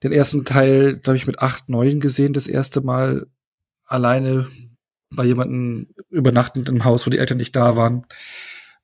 den 0.03 0.11
ersten 0.11 0.45
Teil, 0.45 0.97
glaube 0.97 1.17
ich, 1.17 1.25
mit 1.25 1.39
acht, 1.39 1.67
neun 1.67 1.99
gesehen, 1.99 2.33
das 2.33 2.45
erste 2.45 2.81
Mal 2.81 3.25
alleine 3.87 4.45
bei 5.09 5.25
jemandem 5.25 5.87
übernachtend 6.11 6.69
im 6.69 6.85
Haus, 6.85 7.07
wo 7.07 7.09
die 7.09 7.17
Eltern 7.17 7.39
nicht 7.39 7.55
da 7.55 7.75
waren 7.75 8.05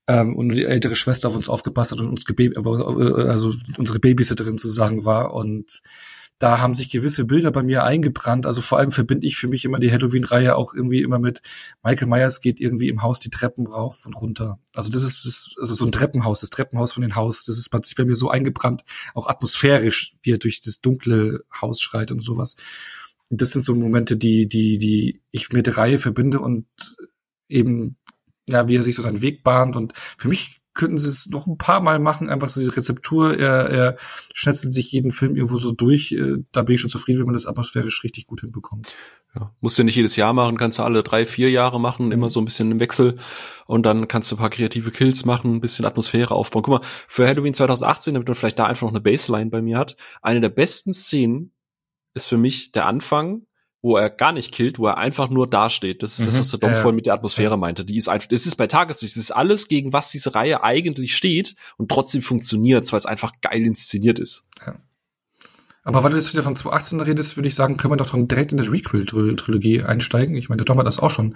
ähm, 0.07 0.35
und 0.35 0.49
die 0.49 0.65
ältere 0.65 0.95
Schwester 0.95 1.27
auf 1.27 1.35
uns 1.35 1.49
aufgepasst 1.49 1.91
hat 1.91 1.99
und 1.99 2.09
uns 2.09 2.25
gebeb 2.25 2.57
äh, 2.57 2.59
also 2.59 3.53
unsere 3.77 3.99
Babysitterin 3.99 4.57
sozusagen 4.57 5.05
war 5.05 5.33
und 5.33 5.81
da 6.43 6.59
haben 6.59 6.73
sich 6.73 6.89
gewisse 6.89 7.23
Bilder 7.23 7.51
bei 7.51 7.63
mir 7.63 7.85
eingebrannt. 7.85 8.45
Also 8.45 8.59
vor 8.59 8.77
allem 8.77 8.91
verbinde 8.91 9.25
ich 9.25 9.37
für 9.37 9.47
mich 9.47 9.63
immer 9.63 9.79
die 9.79 9.91
Halloween-Reihe 9.91 10.57
auch 10.57 10.73
irgendwie 10.73 11.01
immer 11.01 11.17
mit 11.17 11.41
Michael 11.83 12.09
Myers 12.09 12.41
geht 12.41 12.59
irgendwie 12.59 12.89
im 12.89 13.01
Haus 13.01 13.19
die 13.19 13.29
Treppen 13.29 13.65
rauf 13.65 14.05
und 14.05 14.13
runter. 14.13 14.59
Also 14.73 14.91
das 14.91 15.03
ist 15.03 15.25
das, 15.25 15.55
also 15.57 15.73
so 15.73 15.85
ein 15.85 15.93
Treppenhaus, 15.93 16.41
das 16.41 16.49
Treppenhaus 16.49 16.91
von 16.91 17.01
dem 17.01 17.15
Haus, 17.15 17.45
das 17.45 17.57
ist 17.57 17.69
bei 17.69 18.03
mir 18.03 18.15
so 18.15 18.29
eingebrannt, 18.29 18.83
auch 19.13 19.27
atmosphärisch, 19.27 20.17
wie 20.21 20.33
er 20.33 20.37
durch 20.37 20.59
das 20.59 20.81
dunkle 20.81 21.45
Haus 21.61 21.79
schreit 21.79 22.11
und 22.11 22.21
sowas. 22.21 22.57
Das 23.29 23.51
sind 23.51 23.63
so 23.63 23.73
Momente, 23.73 24.17
die, 24.17 24.49
die, 24.49 24.77
die 24.77 25.21
ich 25.31 25.49
mit 25.51 25.67
der 25.67 25.77
Reihe 25.77 25.97
verbinde 25.97 26.41
und 26.41 26.65
eben 27.47 27.95
ja, 28.47 28.67
wie 28.67 28.75
er 28.75 28.83
sich 28.83 28.95
so 28.95 29.01
seinen 29.01 29.21
Weg 29.21 29.43
bahnt. 29.43 29.75
Und 29.75 29.93
für 29.95 30.27
mich 30.27 30.61
könnten 30.73 30.97
sie 30.97 31.07
es 31.07 31.27
noch 31.27 31.45
ein 31.45 31.57
paar 31.57 31.81
Mal 31.81 31.99
machen, 31.99 32.29
einfach 32.29 32.47
so 32.47 32.59
diese 32.59 32.75
Rezeptur, 32.75 33.37
er, 33.37 33.69
er 33.69 33.95
schnetzelt 34.33 34.73
sich 34.73 34.91
jeden 34.91 35.11
Film 35.11 35.35
irgendwo 35.35 35.57
so 35.57 35.71
durch. 35.71 36.13
Äh, 36.13 36.37
da 36.51 36.63
bin 36.63 36.75
ich 36.75 36.81
schon 36.81 36.89
zufrieden, 36.89 37.19
wenn 37.19 37.27
man 37.27 37.35
das 37.35 37.45
atmosphärisch 37.45 38.03
richtig 38.03 38.25
gut 38.25 38.41
hinbekommt. 38.41 38.93
Ja, 39.35 39.51
musst 39.61 39.77
du 39.77 39.83
nicht 39.83 39.95
jedes 39.95 40.15
Jahr 40.15 40.33
machen, 40.33 40.57
kannst 40.57 40.79
du 40.79 40.83
alle 40.83 41.03
drei, 41.03 41.25
vier 41.25 41.49
Jahre 41.49 41.79
machen, 41.79 42.11
immer 42.11 42.29
so 42.29 42.39
ein 42.39 42.45
bisschen 42.45 42.71
im 42.71 42.79
Wechsel 42.79 43.17
und 43.65 43.83
dann 43.83 44.07
kannst 44.07 44.31
du 44.31 44.35
ein 44.35 44.39
paar 44.39 44.49
kreative 44.49 44.91
Kills 44.91 45.25
machen, 45.25 45.55
ein 45.55 45.61
bisschen 45.61 45.85
Atmosphäre 45.85 46.35
aufbauen. 46.35 46.63
Guck 46.63 46.81
mal, 46.81 46.87
für 47.07 47.27
Halloween 47.27 47.53
2018, 47.53 48.13
damit 48.13 48.27
man 48.27 48.35
vielleicht 48.35 48.59
da 48.59 48.65
einfach 48.65 48.83
noch 48.83 48.93
eine 48.93 49.01
Baseline 49.01 49.49
bei 49.49 49.61
mir 49.61 49.77
hat, 49.77 49.95
eine 50.21 50.41
der 50.41 50.49
besten 50.49 50.93
Szenen 50.93 51.51
ist 52.13 52.27
für 52.27 52.37
mich 52.37 52.71
der 52.71 52.85
Anfang, 52.85 53.47
wo 53.83 53.97
er 53.97 54.09
gar 54.09 54.31
nicht 54.31 54.53
killt, 54.53 54.79
wo 54.79 54.87
er 54.87 54.97
einfach 54.97 55.29
nur 55.29 55.47
dasteht. 55.47 56.01
Das 56.01 56.13
ist 56.13 56.21
mhm. 56.21 56.25
das, 56.25 56.39
was 56.39 56.49
der 56.51 56.59
Dom 56.59 56.71
ja, 56.71 56.77
vorhin 56.77 56.95
mit 56.95 57.05
der 57.05 57.13
Atmosphäre 57.13 57.51
ja. 57.51 57.57
meinte. 57.57 57.83
Die 57.83 57.97
ist 57.97 58.07
einfach, 58.07 58.29
das 58.29 58.45
ist 58.45 58.55
bei 58.55 58.65
Tageslicht, 58.65 59.15
das 59.15 59.23
ist 59.23 59.31
alles, 59.31 59.67
gegen 59.67 59.91
was 59.91 60.09
diese 60.09 60.33
Reihe 60.33 60.63
eigentlich 60.63 61.15
steht 61.15 61.55
und 61.77 61.91
trotzdem 61.91 62.21
funktioniert, 62.21 62.89
weil 62.91 62.97
es 62.97 63.05
einfach 63.05 63.33
geil 63.41 63.61
inszeniert 63.61 64.19
ist. 64.19 64.47
Ja. 64.65 64.75
Aber 65.83 66.01
weil 66.01 66.11
du 66.11 66.17
jetzt 66.17 66.31
wieder 66.31 66.43
von 66.43 66.55
2018 66.55 67.01
redest, 67.01 67.35
würde 67.35 67.49
ich 67.49 67.55
sagen, 67.55 67.75
können 67.75 67.91
wir 67.91 67.97
doch 67.97 68.09
dann 68.09 68.29
direkt 68.29 68.53
in 68.53 68.57
der 68.57 68.71
Requel-Trilogie 68.71 69.83
einsteigen. 69.83 70.37
Ich 70.37 70.47
meine, 70.47 70.59
der 70.59 70.65
Dom 70.65 70.79
hat 70.79 70.87
das 70.87 70.99
auch 70.99 71.11
schon, 71.11 71.35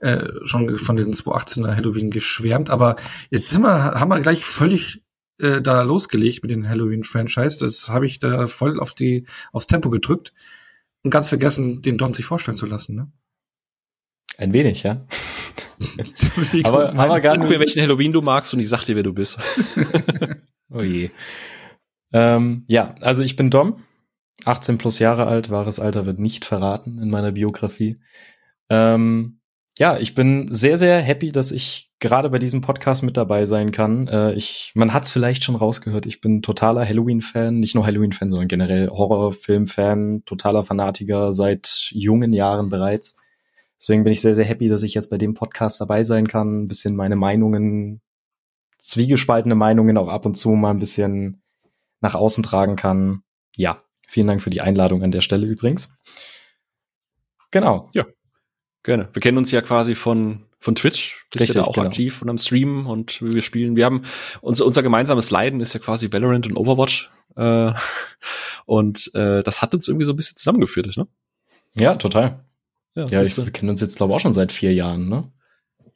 äh, 0.00 0.24
schon 0.42 0.76
von 0.78 0.96
den 0.96 1.14
2018er 1.14 1.76
Halloween 1.76 2.10
geschwärmt, 2.10 2.68
aber 2.68 2.96
jetzt 3.30 3.50
sind 3.50 3.62
wir, 3.62 3.92
haben 3.94 4.08
wir 4.08 4.18
gleich 4.18 4.44
völlig 4.44 5.04
äh, 5.38 5.62
da 5.62 5.82
losgelegt 5.82 6.42
mit 6.42 6.50
dem 6.50 6.68
Halloween-Franchise. 6.68 7.60
Das 7.60 7.88
habe 7.88 8.06
ich 8.06 8.18
da 8.18 8.48
voll 8.48 8.80
auf 8.80 8.92
die, 8.92 9.24
aufs 9.52 9.68
Tempo 9.68 9.88
gedrückt 9.88 10.32
und 11.06 11.10
ganz 11.10 11.28
vergessen, 11.28 11.82
den 11.82 11.98
Don 11.98 12.14
sich 12.14 12.24
vorstellen 12.24 12.56
zu 12.56 12.66
lassen, 12.66 12.96
ne? 12.96 13.12
Ein 14.38 14.52
wenig, 14.52 14.82
ja. 14.82 15.06
aber, 16.64 16.94
aber 16.94 17.20
gar 17.20 17.38
nicht. 17.38 17.48
mir, 17.48 17.60
welchen 17.60 17.80
Halloween 17.80 18.12
du 18.12 18.22
magst 18.22 18.52
und 18.52 18.58
ich 18.58 18.68
sag 18.68 18.82
dir, 18.84 18.96
wer 18.96 19.04
du 19.04 19.12
bist. 19.12 19.38
oh 20.68 20.82
je. 20.82 21.10
Ähm, 22.12 22.64
ja, 22.66 22.96
also 23.00 23.22
ich 23.22 23.36
bin 23.36 23.50
Dom, 23.50 23.84
18 24.46 24.78
plus 24.78 24.98
Jahre 24.98 25.26
alt, 25.28 25.48
wahres 25.48 25.78
Alter 25.78 26.06
wird 26.06 26.18
nicht 26.18 26.44
verraten 26.44 26.98
in 26.98 27.08
meiner 27.08 27.30
Biografie. 27.30 28.00
Ähm, 28.68 29.38
ja, 29.78 29.96
ich 29.98 30.16
bin 30.16 30.52
sehr, 30.52 30.76
sehr 30.76 31.00
happy, 31.00 31.30
dass 31.30 31.52
ich 31.52 31.85
gerade 32.00 32.30
bei 32.30 32.38
diesem 32.38 32.60
Podcast 32.60 33.02
mit 33.02 33.16
dabei 33.16 33.44
sein 33.44 33.72
kann. 33.72 34.08
Äh, 34.08 34.32
ich, 34.34 34.72
man 34.74 34.92
hat 34.92 35.04
es 35.04 35.10
vielleicht 35.10 35.44
schon 35.44 35.56
rausgehört, 35.56 36.06
ich 36.06 36.20
bin 36.20 36.42
totaler 36.42 36.86
Halloween-Fan, 36.86 37.58
nicht 37.58 37.74
nur 37.74 37.86
Halloween-Fan, 37.86 38.30
sondern 38.30 38.48
generell 38.48 38.88
Horrorfilm-Fan, 38.88 40.24
totaler 40.24 40.64
Fanatiker 40.64 41.32
seit 41.32 41.88
jungen 41.90 42.32
Jahren 42.32 42.70
bereits. 42.70 43.16
Deswegen 43.80 44.04
bin 44.04 44.12
ich 44.12 44.20
sehr, 44.20 44.34
sehr 44.34 44.44
happy, 44.44 44.68
dass 44.68 44.82
ich 44.82 44.94
jetzt 44.94 45.10
bei 45.10 45.18
dem 45.18 45.34
Podcast 45.34 45.80
dabei 45.80 46.02
sein 46.02 46.28
kann, 46.28 46.62
ein 46.62 46.68
bisschen 46.68 46.96
meine 46.96 47.16
Meinungen, 47.16 48.00
zwiegespaltene 48.78 49.54
Meinungen 49.54 49.96
auch 49.98 50.08
ab 50.08 50.26
und 50.26 50.34
zu 50.34 50.50
mal 50.50 50.70
ein 50.70 50.78
bisschen 50.78 51.42
nach 52.00 52.14
außen 52.14 52.42
tragen 52.42 52.76
kann. 52.76 53.22
Ja, 53.56 53.78
vielen 54.06 54.26
Dank 54.26 54.42
für 54.42 54.50
die 54.50 54.60
Einladung 54.60 55.02
an 55.02 55.12
der 55.12 55.22
Stelle 55.22 55.46
übrigens. 55.46 55.96
Genau. 57.50 57.90
Ja, 57.94 58.04
Gerne. 58.86 59.08
Wir 59.12 59.20
kennen 59.20 59.36
uns 59.36 59.50
ja 59.50 59.62
quasi 59.62 59.96
von 59.96 60.44
von 60.66 60.74
Twitch. 60.74 61.24
Bist 61.30 61.42
Richtig, 61.42 61.54
ja 61.54 61.62
da 61.62 61.68
auch 61.68 61.74
genau. 61.74 61.86
aktiv 61.86 62.20
und 62.22 62.28
am 62.28 62.38
Stream 62.38 62.88
und 62.88 63.22
wir 63.22 63.40
spielen. 63.42 63.76
Wir 63.76 63.84
haben 63.84 64.02
unser 64.40 64.66
unser 64.66 64.82
gemeinsames 64.82 65.30
Leiden 65.30 65.60
ist 65.60 65.72
ja 65.74 65.80
quasi 65.80 66.12
Valorant 66.12 66.46
und 66.46 66.56
Overwatch. 66.56 67.08
Äh, 67.36 67.72
und 68.66 69.14
äh, 69.14 69.44
das 69.44 69.62
hat 69.62 69.74
uns 69.74 69.86
irgendwie 69.86 70.04
so 70.04 70.12
ein 70.12 70.16
bisschen 70.16 70.36
zusammengeführt, 70.36 70.96
ne? 70.96 71.06
Ja, 71.74 71.94
total. 71.94 72.44
Ja, 72.96 73.04
ja 73.04 73.22
ich, 73.22 73.36
wir 73.36 73.50
kennen 73.52 73.70
uns 73.70 73.80
jetzt 73.80 73.96
glaube 73.96 74.12
ich 74.12 74.16
auch 74.16 74.20
schon 74.20 74.32
seit 74.32 74.50
vier 74.50 74.74
Jahren, 74.74 75.08
ne? 75.08 75.30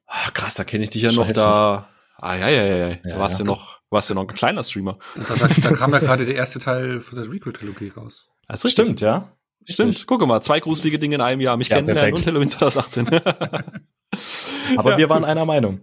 Ach, 0.07 0.33
krass, 0.35 0.55
da 0.55 0.63
kenne 0.63 0.85
ich 0.85 0.91
dich 0.91 1.03
ja 1.03 1.11
noch 1.11 1.31
da. 1.33 1.89
Ah 2.17 2.37
ja, 2.37 2.49
ja, 2.49 2.65
ja, 2.65 2.77
ja. 2.77 2.97
ja 3.05 3.19
warst 3.19 3.41
ja. 3.41 3.45
ja 3.45 3.51
noch, 3.51 3.81
warst 3.91 4.09
ja 4.09 4.15
noch 4.15 4.23
ein 4.23 4.29
kleiner 4.29 4.63
Streamer. 4.63 4.99
Da, 5.17 5.35
da, 5.35 5.49
da 5.49 5.73
kam 5.73 5.93
ja 5.93 5.99
gerade 5.99 6.27
der 6.27 6.37
erste 6.37 6.61
Teil 6.61 7.01
von 7.01 7.21
der 7.21 7.29
Recruit-Trilogie 7.33 7.89
raus. 7.89 8.29
Das 8.47 8.71
Stimmt, 8.71 9.01
ja. 9.01 9.33
Stimmt, 9.65 10.07
guck 10.07 10.25
mal, 10.27 10.41
zwei 10.43 10.61
gruselige 10.61 10.99
Dinge 10.99 11.17
in 11.17 11.21
einem 11.21 11.41
Jahr. 11.41 11.57
Mich 11.57 11.69
ja, 11.69 11.77
kennenlernen 11.77 12.15
und 12.15 12.27
Halloween 12.27 12.49
2018. 12.51 13.21
Aber 14.77 14.93
ja, 14.93 14.99
wir 14.99 15.09
waren 15.09 15.25
einer 15.25 15.45
Meinung. 15.45 15.81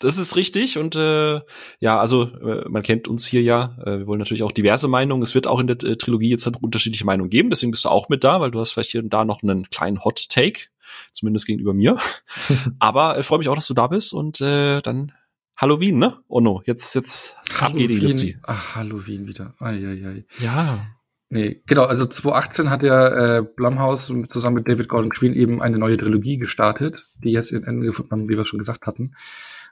Das 0.00 0.18
ist 0.18 0.34
richtig 0.34 0.76
und 0.76 0.96
äh, 0.96 1.40
ja, 1.78 2.00
also 2.00 2.24
äh, 2.24 2.68
man 2.68 2.82
kennt 2.82 3.06
uns 3.06 3.26
hier 3.26 3.42
ja. 3.42 3.76
Äh, 3.84 3.98
wir 4.00 4.06
wollen 4.06 4.18
natürlich 4.18 4.42
auch 4.42 4.52
diverse 4.52 4.88
Meinungen. 4.88 5.22
Es 5.22 5.34
wird 5.34 5.46
auch 5.46 5.60
in 5.60 5.68
der 5.68 5.82
äh, 5.82 5.96
Trilogie 5.96 6.30
jetzt 6.30 6.46
noch 6.46 6.60
unterschiedliche 6.60 7.06
Meinungen 7.06 7.30
geben. 7.30 7.48
Deswegen 7.48 7.70
bist 7.70 7.84
du 7.84 7.88
auch 7.88 8.08
mit 8.08 8.24
da, 8.24 8.40
weil 8.40 8.50
du 8.50 8.60
hast 8.60 8.72
vielleicht 8.72 8.90
hier 8.90 9.02
und 9.02 9.10
da 9.10 9.24
noch 9.24 9.42
einen 9.42 9.70
kleinen 9.70 10.04
Hot 10.04 10.28
Take, 10.28 10.66
zumindest 11.12 11.46
gegenüber 11.46 11.74
mir. 11.74 11.98
Aber 12.80 13.16
äh, 13.16 13.22
freue 13.22 13.38
mich 13.38 13.48
auch, 13.48 13.54
dass 13.54 13.68
du 13.68 13.74
da 13.74 13.86
bist 13.86 14.12
und 14.12 14.40
äh, 14.40 14.82
dann 14.82 15.12
Halloween, 15.56 15.98
ne? 15.98 16.18
Oh 16.26 16.40
no, 16.40 16.62
jetzt 16.66 16.94
jetzt 16.94 17.36
Halloween. 17.60 18.40
Ach, 18.42 18.74
Halloween 18.74 19.28
wieder. 19.28 19.54
Ai, 19.60 19.76
ai, 19.76 20.06
ai. 20.06 20.24
Ja. 20.40 20.93
Nee, 21.30 21.62
genau, 21.66 21.84
also 21.84 22.06
2018 22.06 22.70
hat 22.70 22.82
ja 22.82 23.38
äh, 23.38 23.42
Blumhouse 23.42 24.12
zusammen 24.28 24.56
mit 24.56 24.68
David 24.68 24.88
Gordon 24.88 25.10
Green 25.10 25.34
eben 25.34 25.62
eine 25.62 25.78
neue 25.78 25.96
Trilogie 25.96 26.36
gestartet, 26.36 27.08
die 27.16 27.32
jetzt 27.32 27.50
ihr 27.50 27.66
Ende 27.66 27.86
gefunden 27.86 28.12
haben, 28.12 28.28
wie 28.28 28.36
wir 28.36 28.46
schon 28.46 28.58
gesagt 28.58 28.86
hatten. 28.86 29.14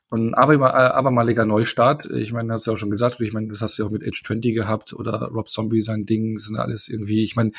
Und 0.09 0.33
äh, 0.33 0.37
abermaliger 0.37 1.47
Neustart. 1.47 2.07
Ich 2.07 2.33
meine, 2.33 2.53
hast 2.53 2.67
du 2.67 2.71
ja 2.71 2.75
auch 2.75 2.79
schon 2.79 2.91
gesagt, 2.91 3.21
ich 3.21 3.33
meine, 3.33 3.49
das 3.49 3.63
hast 3.63 3.79
du 3.79 3.83
ja 3.83 3.87
auch 3.87 3.93
mit 3.93 4.03
Age 4.03 4.23
20 4.25 4.55
gehabt 4.55 4.93
oder 4.93 5.29
Rob 5.29 5.49
Zombie 5.49 5.81
sein 5.83 6.05
Ding, 6.05 6.39
sind 6.39 6.59
alles 6.59 6.89
irgendwie, 6.89 7.23
ich 7.23 7.37
meine, 7.37 7.53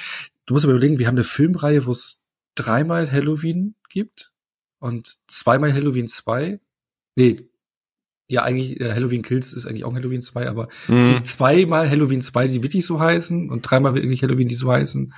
du 0.45 0.53
musst 0.53 0.65
aber 0.65 0.73
überlegen, 0.73 0.99
wir 0.99 1.07
haben 1.07 1.15
eine 1.15 1.23
Filmreihe, 1.23 1.85
wo 1.85 1.91
es 1.91 2.25
dreimal 2.55 3.11
Halloween 3.11 3.75
gibt 3.89 4.33
und 4.79 5.15
zweimal 5.27 5.73
Halloween 5.73 6.07
2. 6.07 6.59
Nee, 7.15 7.49
ja 8.33 8.43
eigentlich 8.43 8.79
äh, 8.81 8.91
Halloween 8.91 9.21
Kills 9.21 9.53
ist 9.53 9.65
eigentlich 9.65 9.85
auch 9.85 9.93
Halloween 9.93 10.21
2, 10.21 10.49
aber 10.49 10.67
mhm. 10.87 11.05
die 11.05 11.23
zweimal 11.23 11.89
Halloween 11.89 12.21
2, 12.21 12.47
die 12.47 12.63
wirklich 12.63 12.85
so 12.85 12.99
heißen 12.99 13.49
und 13.49 13.61
dreimal 13.61 13.95
wirklich 13.95 14.23
Halloween, 14.23 14.47
die 14.47 14.55
so 14.55 14.71
heißen. 14.71 15.13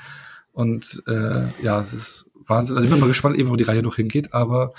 Und 0.51 1.03
äh, 1.07 1.63
ja, 1.63 1.81
es 1.81 1.93
ist 1.93 2.31
Wahnsinn. 2.45 2.75
Also 2.77 2.87
ich 2.87 2.91
bin 2.91 2.99
mal 2.99 3.07
gespannt, 3.07 3.37
eben, 3.37 3.49
wo 3.49 3.55
die 3.55 3.63
Reihe 3.63 3.81
noch 3.81 3.95
hingeht, 3.95 4.33
aber 4.33 4.73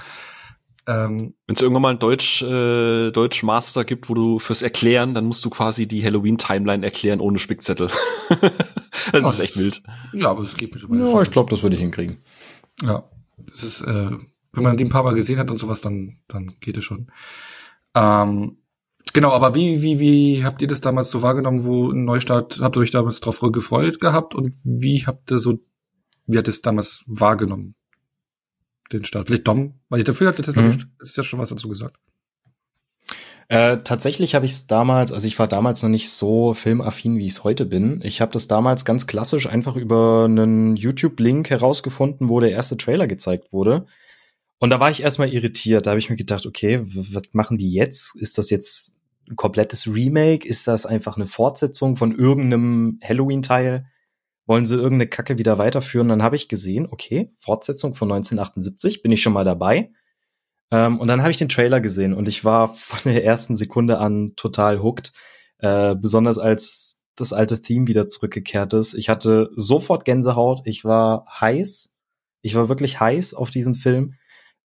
ähm, 0.89 1.35
wenn 1.47 1.57
es 1.57 1.61
irgendwann 1.61 1.83
mal 1.83 1.91
ein 1.91 1.99
Deutsch, 1.99 2.43
äh, 2.43 3.11
Deutsch 3.11 3.43
Master 3.43 3.85
gibt, 3.85 4.09
wo 4.09 4.15
du 4.15 4.39
fürs 4.39 4.63
Erklären, 4.63 5.15
dann 5.15 5.25
musst 5.25 5.45
du 5.45 5.51
quasi 5.51 5.89
die 5.89 6.05
Halloween-Timeline 6.05 6.85
erklären 6.85 7.21
ohne 7.21 7.41
Spickzettel. 7.41 7.89
das 9.13 9.25
oh, 9.25 9.31
ist 9.31 9.41
echt 9.41 9.57
wild. 9.57 9.83
Ja, 10.13 10.31
aber 10.31 10.43
es 10.45 10.57
geht 10.57 10.73
mit 10.73 11.09
Ja, 11.09 11.23
ich 11.23 11.31
glaube, 11.31 11.51
das 11.51 11.63
würde 11.65 11.75
ich 11.75 11.83
hinkriegen. 11.83 12.19
Ja, 12.83 13.11
das 13.37 13.65
ist, 13.65 13.81
äh, 13.83 14.11
wenn 14.53 14.63
man 14.63 14.77
die 14.77 14.85
ein 14.85 14.91
paar 14.91 15.03
Mal 15.03 15.15
gesehen 15.15 15.39
hat 15.39 15.51
und 15.51 15.59
sowas, 15.59 15.81
dann, 15.81 16.19
dann 16.29 16.55
geht 16.61 16.77
es 16.77 16.85
schon. 16.85 17.11
Ähm, 17.97 18.59
genau, 19.15 19.31
aber 19.31 19.55
wie, 19.55 19.81
wie, 19.81 19.99
wie 19.99 20.45
habt 20.45 20.61
ihr 20.61 20.69
das 20.69 20.83
damals 20.83 21.11
so 21.11 21.23
wahrgenommen, 21.23 21.65
wo 21.65 21.91
ein 21.91 22.05
Neustart, 22.05 22.61
habt 22.61 22.77
ihr 22.77 22.81
euch 22.81 22.91
damals 22.91 23.21
drauf 23.21 23.41
gefreut 23.41 24.01
gehabt 24.01 24.35
und 24.35 24.55
wie 24.65 25.07
habt 25.07 25.31
ihr 25.31 25.39
so, 25.39 25.59
wie 26.27 26.37
hat 26.37 26.47
ihr 26.47 26.51
es 26.51 26.61
damals 26.61 27.05
wahrgenommen? 27.07 27.75
Den 28.93 29.05
Start. 29.05 29.27
Vielleicht 29.27 29.49
Dom, 29.49 29.81
weil 29.89 30.01
ich 30.01 30.05
dafür 30.05 30.29
hatte, 30.29 30.43
das, 30.43 30.55
mhm. 30.55 30.93
ist 31.01 31.17
ja 31.17 31.25
schon 31.25 31.41
was 31.41 31.49
dazu 31.49 31.69
gesagt. 31.69 31.97
Äh, 33.49 33.79
tatsächlich 33.79 34.35
habe 34.35 34.45
ich 34.45 34.53
es 34.53 34.67
damals, 34.67 35.13
also 35.13 35.27
ich 35.27 35.39
war 35.39 35.49
damals 35.49 35.83
noch 35.83 35.89
nicht 35.89 36.11
so 36.11 36.53
filmaffin, 36.53 37.17
wie 37.17 37.27
ich 37.27 37.33
es 37.33 37.45
heute 37.45 37.65
bin. 37.65 38.01
Ich 38.05 38.21
habe 38.21 38.33
das 38.33 38.49
damals 38.49 38.85
ganz 38.85 39.07
klassisch 39.07 39.49
einfach 39.49 39.77
über 39.77 40.25
einen 40.25 40.77
YouTube-Link 40.77 41.49
herausgefunden, 41.49 42.29
wo 42.29 42.41
der 42.41 42.51
erste 42.51 42.77
Trailer 42.77 43.07
gezeigt 43.07 43.53
wurde. 43.53 43.87
Und 44.59 44.71
da 44.71 44.81
war 44.81 44.91
ich 44.91 45.03
erstmal 45.03 45.33
irritiert. 45.33 45.87
Da 45.87 45.91
habe 45.91 45.99
ich 45.99 46.11
mir 46.11 46.17
gedacht, 46.17 46.47
okay, 46.47 46.81
was 46.83 47.23
machen 47.33 47.59
die 47.59 47.73
jetzt? 47.73 48.17
Ist 48.17 48.39
das 48.39 48.51
jetzt 48.51 48.99
ein 49.29 49.37
komplettes 49.37 49.87
Remake? 49.87 50.47
Ist 50.49 50.67
das 50.67 50.87
einfach 50.87 51.17
eine 51.17 51.27
Fortsetzung 51.27 51.97
von 51.97 52.17
irgendeinem 52.17 52.99
Halloween-Teil? 53.03 53.87
Wollen 54.47 54.65
sie 54.65 54.77
irgendeine 54.77 55.09
Kacke 55.09 55.39
wieder 55.39 55.59
weiterführen? 55.59 56.09
Dann 56.09 56.23
habe 56.23 56.37
ich 56.37 56.49
gesehen, 56.49 56.87
okay, 56.91 57.33
Fortsetzung 57.37 57.95
von 57.95 58.11
1978, 58.11 59.03
bin 59.03 59.13
ich 59.13 59.21
schon 59.21 59.33
mal 59.33 59.45
dabei. 59.45 59.91
Ähm, 60.71 60.99
und 61.01 61.09
dann 61.09 61.21
habe 61.21 61.31
ich 61.31 61.37
den 61.37 61.49
Trailer 61.49 61.81
gesehen 61.81 62.15
und 62.15 62.29
ich 62.29 62.45
war 62.45 62.69
von 62.75 63.13
der 63.13 63.25
ersten 63.25 63.57
Sekunde 63.57 63.99
an 63.99 64.35
total 64.37 64.83
hooked. 64.83 65.13
Äh, 65.59 65.97
besonders 65.97 66.39
als 66.39 67.01
das 67.17 67.33
alte 67.33 67.63
Theme 67.63 67.87
wieder 67.87 68.07
zurückgekehrt 68.07 68.75
ist. 68.75 68.95
Ich 68.95 69.09
hatte 69.09 69.51
sofort 69.57 70.05
Gänsehaut. 70.05 70.61
Ich 70.67 70.85
war 70.85 71.27
heiß. 71.41 71.97
Ich 72.43 72.55
war 72.55 72.69
wirklich 72.69 73.01
heiß 73.01 73.33
auf 73.33 73.51
diesen 73.51 73.75
Film. 73.75 74.15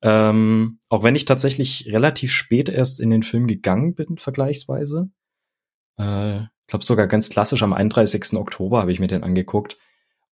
Ähm, 0.02 0.80
auch 0.90 1.04
wenn 1.04 1.16
ich 1.16 1.26
tatsächlich 1.26 1.88
relativ 1.92 2.32
spät 2.32 2.70
erst 2.70 3.00
in 3.00 3.10
den 3.10 3.24
Film 3.24 3.48
gegangen 3.48 3.94
bin, 3.94 4.18
vergleichsweise. 4.18 5.10
Äh, 6.00 6.42
ich 6.42 6.68
glaube 6.68 6.86
sogar 6.86 7.08
ganz 7.08 7.30
klassisch 7.30 7.64
am 7.64 7.74
31. 7.74 8.34
Oktober 8.34 8.80
habe 8.80 8.92
ich 8.92 9.00
mir 9.00 9.08
den 9.08 9.24
angeguckt. 9.24 9.78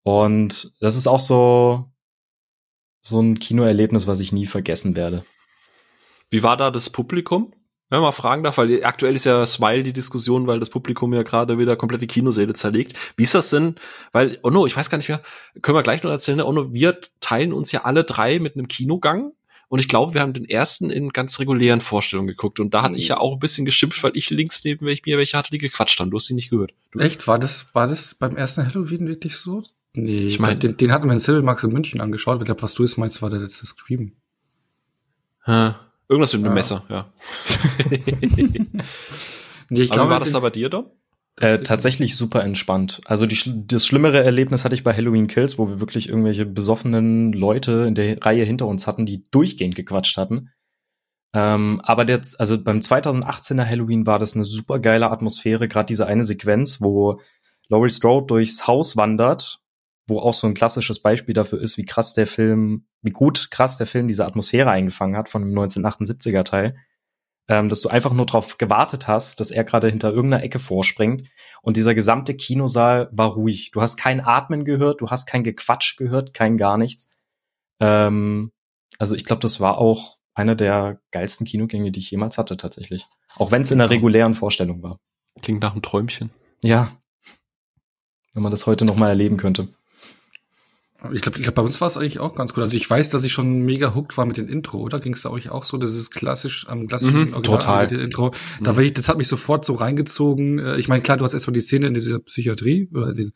Und 0.04 0.74
das 0.80 0.96
ist 0.96 1.08
auch 1.08 1.20
so, 1.20 1.92
so 3.02 3.22
ein 3.22 3.40
Kinoerlebnis, 3.40 4.08
was 4.08 4.20
ich 4.20 4.32
nie 4.32 4.46
vergessen 4.46 4.96
werde. 4.96 5.24
Wie 6.30 6.44
war 6.44 6.58
da 6.58 6.72
das 6.72 6.90
Publikum? 6.90 7.54
Wenn 7.92 8.02
man 8.02 8.14
fragen 8.14 8.44
darf, 8.44 8.60
weil 8.60 8.84
aktuell 8.84 9.16
ist 9.16 9.26
ja 9.26 9.44
Smile 9.48 9.82
die 9.82 9.94
Diskussion, 9.94 10.46
weil 10.46 10.60
das 10.60 10.70
Publikum 10.70 11.12
ja 11.14 11.24
gerade 11.24 11.58
wieder 11.58 11.76
komplette 11.76 12.06
Kinosäle 12.06 12.54
zerlegt. 12.54 12.96
Wie 13.18 13.24
ist 13.24 13.34
das 13.34 13.50
denn? 13.50 13.76
Weil, 14.12 14.38
Onno, 14.44 14.68
ich 14.68 14.78
weiß 14.78 14.92
gar 14.92 15.00
nicht 15.00 15.10
mehr, 15.10 15.24
können 15.64 15.76
wir 15.76 15.82
gleich 15.82 16.04
noch 16.04 16.12
erzählen, 16.12 16.38
ne? 16.38 16.46
Onno, 16.46 16.72
wir 16.72 17.00
teilen 17.20 17.52
uns 17.52 17.72
ja 17.72 17.86
alle 17.86 18.04
drei 18.04 18.40
mit 18.40 18.56
einem 18.56 18.68
Kinogang. 18.68 19.32
Und 19.70 19.80
ich 19.80 19.88
glaube, 19.88 20.16
wir 20.16 20.22
haben 20.22 20.34
den 20.34 20.46
ersten 20.46 20.90
in 20.90 21.10
ganz 21.10 21.40
regulären 21.40 21.80
Vorstellungen 21.80 22.28
geguckt. 22.28 22.60
Und 22.60 22.74
da 22.74 22.82
hatte 22.82 22.96
ich 22.96 23.08
ja 23.08 23.18
auch 23.18 23.34
ein 23.34 23.40
bisschen 23.40 23.66
geschimpft, 23.66 24.04
weil 24.04 24.18
ich 24.18 24.32
links 24.32 24.64
neben 24.64 24.86
mir 24.86 25.18
welche 25.18 25.38
hatte, 25.38 25.52
die 25.52 25.60
gequatscht 25.60 26.00
haben. 26.00 26.10
Du 26.10 26.18
hast 26.18 26.26
sie 26.26 26.34
nicht 26.34 26.50
gehört. 26.50 26.74
Du 26.92 27.00
Echt? 27.00 27.28
War 27.28 27.38
das, 27.38 27.68
war 27.74 27.88
das 27.88 28.16
beim 28.16 28.36
ersten 28.36 28.66
Halloween 28.66 29.08
wirklich 29.08 29.38
so? 29.38 29.64
Nee, 29.94 30.28
ich 30.28 30.40
meine, 30.40 30.58
den, 30.58 30.76
den 30.76 30.92
hatten 30.92 31.08
wir 31.08 31.14
in 31.14 31.20
Silvermax 31.20 31.64
in 31.64 31.72
München 31.72 32.02
angeschaut. 32.02 32.40
Ich 32.40 32.46
glaube, 32.46 32.64
was 32.64 32.74
du 32.74 32.84
jetzt 32.84 32.98
meinst, 32.98 33.22
war 33.22 33.30
der 33.30 33.40
letzte 33.40 33.66
Scream. 33.68 34.14
Hm. 35.42 35.76
Irgendwas 36.08 36.34
mit 36.34 36.42
dem 36.42 36.48
ja. 36.48 36.54
Messer, 36.54 36.84
ja. 36.90 37.14
nee, 39.70 39.82
ich 39.82 39.92
glaube, 39.92 40.10
war 40.10 40.20
das 40.20 40.32
da 40.32 40.40
bei 40.40 40.50
dir, 40.50 40.70
Dom? 40.70 40.88
Äh, 41.40 41.60
tatsächlich 41.60 42.18
super 42.18 42.44
entspannt. 42.44 43.00
Also 43.06 43.26
die, 43.26 43.66
das 43.66 43.86
schlimmere 43.86 44.24
Erlebnis 44.24 44.66
hatte 44.66 44.76
ich 44.76 44.84
bei 44.84 44.94
Halloween 44.94 45.28
Kills, 45.28 45.58
wo 45.58 45.70
wir 45.70 45.80
wirklich 45.80 46.10
irgendwelche 46.10 46.46
besoffenen 46.46 47.32
Leute 47.32 47.86
in 47.88 47.96
der 47.96 48.22
Reihe 48.22 48.44
hinter 48.44 48.68
uns 48.68 48.88
hatten, 48.88 49.06
die 49.06 49.24
durchgehend 49.32 49.76
gequatscht 49.76 50.18
hatten. 50.18 50.52
Ähm, 51.34 51.80
aber 51.84 52.04
der, 52.04 52.22
also 52.40 52.62
beim 52.62 52.80
2018er 52.80 53.66
Halloween 53.66 54.06
war 54.06 54.20
das 54.20 54.36
eine 54.36 54.44
super 54.44 54.80
geile 54.80 55.10
Atmosphäre, 55.12 55.70
gerade 55.70 55.86
diese 55.86 56.08
eine 56.08 56.26
Sequenz, 56.26 56.82
wo 56.82 57.22
Laurie 57.70 57.90
Strode 57.90 58.28
durchs 58.28 58.68
Haus 58.68 58.98
wandert, 58.98 59.62
wo 60.08 60.20
auch 60.20 60.34
so 60.34 60.46
ein 60.46 60.56
klassisches 60.56 61.02
Beispiel 61.02 61.34
dafür 61.34 61.62
ist, 61.62 61.78
wie 61.78 61.86
krass 61.86 62.16
der 62.16 62.28
Film, 62.28 62.86
wie 63.02 63.12
gut 63.12 63.50
krass 63.50 63.78
der 63.78 63.88
Film 63.88 64.10
diese 64.10 64.26
Atmosphäre 64.26 64.72
eingefangen 64.72 65.16
hat 65.16 65.30
von 65.30 65.44
dem 65.44 65.58
1978er 65.58 66.44
Teil 66.44 66.76
ähm, 67.50 67.68
dass 67.68 67.82
du 67.82 67.90
einfach 67.90 68.14
nur 68.14 68.28
darauf 68.28 68.58
gewartet 68.58 69.08
hast, 69.08 69.40
dass 69.40 69.52
er 69.52 69.64
gerade 69.64 69.90
hinter 69.90 70.12
irgendeiner 70.12 70.44
Ecke 70.44 70.60
vorspringt 70.60 71.28
und 71.62 71.76
dieser 71.76 71.96
gesamte 71.96 72.36
Kinosaal 72.36 73.10
war 73.12 73.34
ruhig. 73.34 73.72
Du 73.72 73.82
hast 73.82 73.98
kein 73.98 74.22
Atmen 74.22 74.64
gehört, 74.64 75.02
du 75.02 75.10
hast 75.10 75.26
kein 75.26 75.44
Gequatsch 75.44 75.98
gehört, 75.98 76.34
kein 76.34 76.58
gar 76.58 76.78
nichts. 76.78 77.10
Ähm, 77.80 78.52
also 79.00 79.16
ich 79.16 79.26
glaube, 79.26 79.42
das 79.42 79.60
war 79.60 79.80
auch 79.80 80.20
einer 80.36 80.56
der 80.56 81.02
geilsten 81.12 81.46
Kinogänge, 81.46 81.92
die 81.92 82.00
ich 82.00 82.12
jemals 82.12 82.38
hatte 82.38 82.56
tatsächlich. 82.56 83.08
Auch 83.38 83.52
wenn 83.52 83.64
es 83.64 83.72
in 83.72 83.82
einer 83.82 83.90
regulären 83.90 84.36
Vorstellung 84.36 84.84
war. 84.84 85.00
Klingt 85.42 85.62
nach 85.62 85.74
einem 85.74 85.82
Träumchen. 85.82 86.30
Ja. 86.64 86.92
Wenn 88.34 88.44
man 88.44 88.52
das 88.52 88.68
heute 88.68 88.86
noch 88.86 88.96
mal 88.96 89.10
erleben 89.10 89.38
könnte. 89.38 89.70
Ich 91.14 91.22
glaube, 91.22 91.38
ich 91.38 91.44
glaub, 91.44 91.56
bei 91.56 91.62
uns 91.62 91.80
war 91.80 91.88
es 91.88 91.96
eigentlich 91.96 92.20
auch 92.20 92.36
ganz 92.36 92.54
cool. 92.56 92.64
Also 92.64 92.76
ich 92.76 92.90
weiß, 92.90 93.10
dass 93.10 93.24
ich 93.24 93.32
schon 93.32 93.62
mega 93.62 93.96
hooked 93.96 94.18
war 94.18 94.26
mit 94.26 94.36
dem 94.36 94.50
Intro, 94.50 94.80
oder? 94.80 95.00
Ging 95.00 95.14
es 95.14 95.22
da 95.22 95.30
euch 95.30 95.50
auch 95.50 95.64
so? 95.64 95.78
Das 95.78 95.92
ist 95.92 96.12
klassisch 96.12 96.68
am 96.68 96.88
klassischen 96.88 97.32
mhm, 97.32 97.44
total. 97.44 97.92
Intro. 97.94 98.32
Da 98.62 98.74
mhm. 98.74 98.80
ich, 98.80 98.94
das 98.94 99.08
hat 99.08 99.18
mich 99.18 99.30
sofort 99.30 99.64
so 99.64 99.76
reingezogen. 99.76 100.60
Äh, 100.60 100.78
ich 100.78 100.90
meine, 100.90 101.02
klar, 101.02 101.16
du 101.16 101.24
hast 101.24 101.34
erstmal 101.34 101.54
die 101.54 101.62
Szene 101.62 101.88
in 101.88 101.94
dieser 101.94 102.20
Psychiatrie 102.20 102.90
oder 102.94 103.14
den 103.14 103.32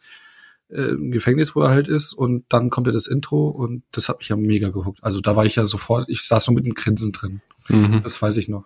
äh, 0.69 0.95
Gefängnis, 1.09 1.55
wo 1.55 1.61
er 1.61 1.69
halt 1.69 1.87
ist, 1.87 2.13
und 2.13 2.45
dann 2.49 2.69
kommt 2.69 2.87
ja 2.87 2.93
das 2.93 3.07
Intro 3.07 3.47
und 3.47 3.83
das 3.91 4.09
hat 4.09 4.19
mich 4.19 4.27
ja 4.27 4.35
mega 4.35 4.69
gehuckt. 4.69 4.99
Also 5.01 5.21
da 5.21 5.37
war 5.37 5.45
ich 5.45 5.55
ja 5.55 5.63
sofort, 5.63 6.09
ich 6.09 6.23
saß 6.23 6.47
nur 6.47 6.55
mit 6.55 6.65
einem 6.65 6.73
Grinsen 6.73 7.13
drin. 7.13 7.41
Mhm. 7.69 8.01
Das 8.03 8.21
weiß 8.21 8.35
ich 8.37 8.49
noch. 8.49 8.65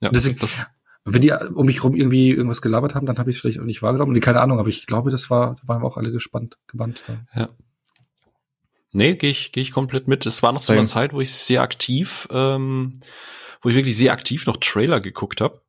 Ja, 0.00 0.10
Deswegen, 0.10 0.38
das 0.38 0.54
wenn 1.06 1.22
die 1.22 1.32
um 1.32 1.66
mich 1.66 1.84
rum 1.84 1.94
irgendwie 1.94 2.30
irgendwas 2.30 2.60
gelabert 2.60 2.96
haben, 2.96 3.06
dann 3.06 3.16
habe 3.18 3.30
ich 3.30 3.36
es 3.36 3.40
vielleicht 3.40 3.60
auch 3.60 3.64
nicht 3.64 3.80
wahrgenommen. 3.80 4.12
Nee, 4.12 4.20
keine 4.20 4.40
Ahnung, 4.40 4.58
aber 4.58 4.68
ich 4.68 4.86
glaube, 4.86 5.10
das 5.10 5.30
war, 5.30 5.54
da 5.54 5.68
waren 5.68 5.80
wir 5.80 5.86
auch 5.86 5.96
alle 5.96 6.10
gespannt, 6.10 6.58
gebannt 6.66 7.04
da. 7.06 7.40
Ja. 7.40 7.48
Nee, 8.92 9.14
gehe 9.14 9.30
ich, 9.30 9.52
geh 9.52 9.60
ich 9.60 9.72
komplett 9.72 10.08
mit. 10.08 10.24
Es 10.26 10.42
war 10.42 10.52
noch 10.52 10.60
so 10.60 10.72
eine 10.72 10.84
Zeit, 10.84 11.12
wo 11.12 11.20
ich 11.20 11.32
sehr 11.32 11.62
aktiv, 11.62 12.28
ähm, 12.30 13.00
wo 13.62 13.68
ich 13.68 13.74
wirklich 13.74 13.96
sehr 13.96 14.12
aktiv 14.12 14.46
noch 14.46 14.56
Trailer 14.56 15.00
geguckt 15.00 15.40
habe. 15.40 15.62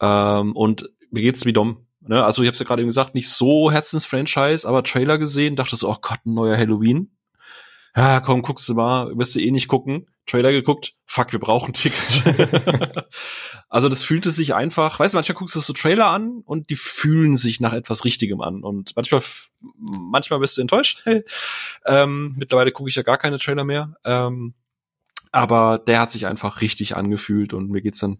Ähm, 0.00 0.54
und 0.56 0.90
mir 1.10 1.22
geht's 1.22 1.44
wie 1.44 1.52
Dom. 1.52 1.86
Ne? 2.00 2.24
Also 2.24 2.42
ich 2.42 2.48
habe 2.48 2.56
ja 2.56 2.64
gerade 2.64 2.82
eben 2.82 2.88
gesagt, 2.88 3.14
nicht 3.14 3.28
so 3.28 3.70
Herzensfranchise, 3.70 4.68
aber 4.68 4.82
Trailer 4.82 5.18
gesehen, 5.18 5.56
dachte 5.56 5.76
so, 5.76 5.88
oh 5.88 5.98
Gott, 6.00 6.20
ein 6.26 6.34
neuer 6.34 6.56
Halloween 6.56 7.10
ja, 7.96 8.20
komm, 8.20 8.42
guckst 8.42 8.68
du 8.68 8.74
mal, 8.74 9.16
wirst 9.18 9.34
du 9.34 9.40
eh 9.40 9.50
nicht 9.50 9.68
gucken. 9.68 10.06
Trailer 10.26 10.52
geguckt, 10.52 10.94
fuck, 11.06 11.32
wir 11.32 11.40
brauchen 11.40 11.72
Tickets. 11.74 12.22
also 13.68 13.88
das 13.88 14.04
fühlte 14.04 14.30
sich 14.30 14.54
einfach, 14.54 15.00
weißt 15.00 15.14
du, 15.14 15.16
manchmal 15.16 15.36
guckst 15.36 15.56
du 15.56 15.60
so 15.60 15.72
Trailer 15.72 16.06
an 16.06 16.42
und 16.44 16.70
die 16.70 16.76
fühlen 16.76 17.36
sich 17.36 17.60
nach 17.60 17.72
etwas 17.72 18.04
Richtigem 18.04 18.40
an. 18.40 18.62
Und 18.62 18.94
manchmal, 18.94 19.22
manchmal 19.76 20.38
bist 20.38 20.56
du 20.56 20.62
enttäuscht. 20.62 21.04
Ähm, 21.86 22.34
mittlerweile 22.36 22.72
gucke 22.72 22.90
ich 22.90 22.96
ja 22.96 23.02
gar 23.02 23.16
keine 23.16 23.38
Trailer 23.38 23.64
mehr. 23.64 23.94
Ähm, 24.04 24.54
aber 25.32 25.78
der 25.78 26.00
hat 26.00 26.10
sich 26.10 26.26
einfach 26.26 26.60
richtig 26.60 26.94
angefühlt 26.94 27.54
und 27.54 27.70
mir 27.70 27.80
geht's 27.80 28.00
dann 28.00 28.18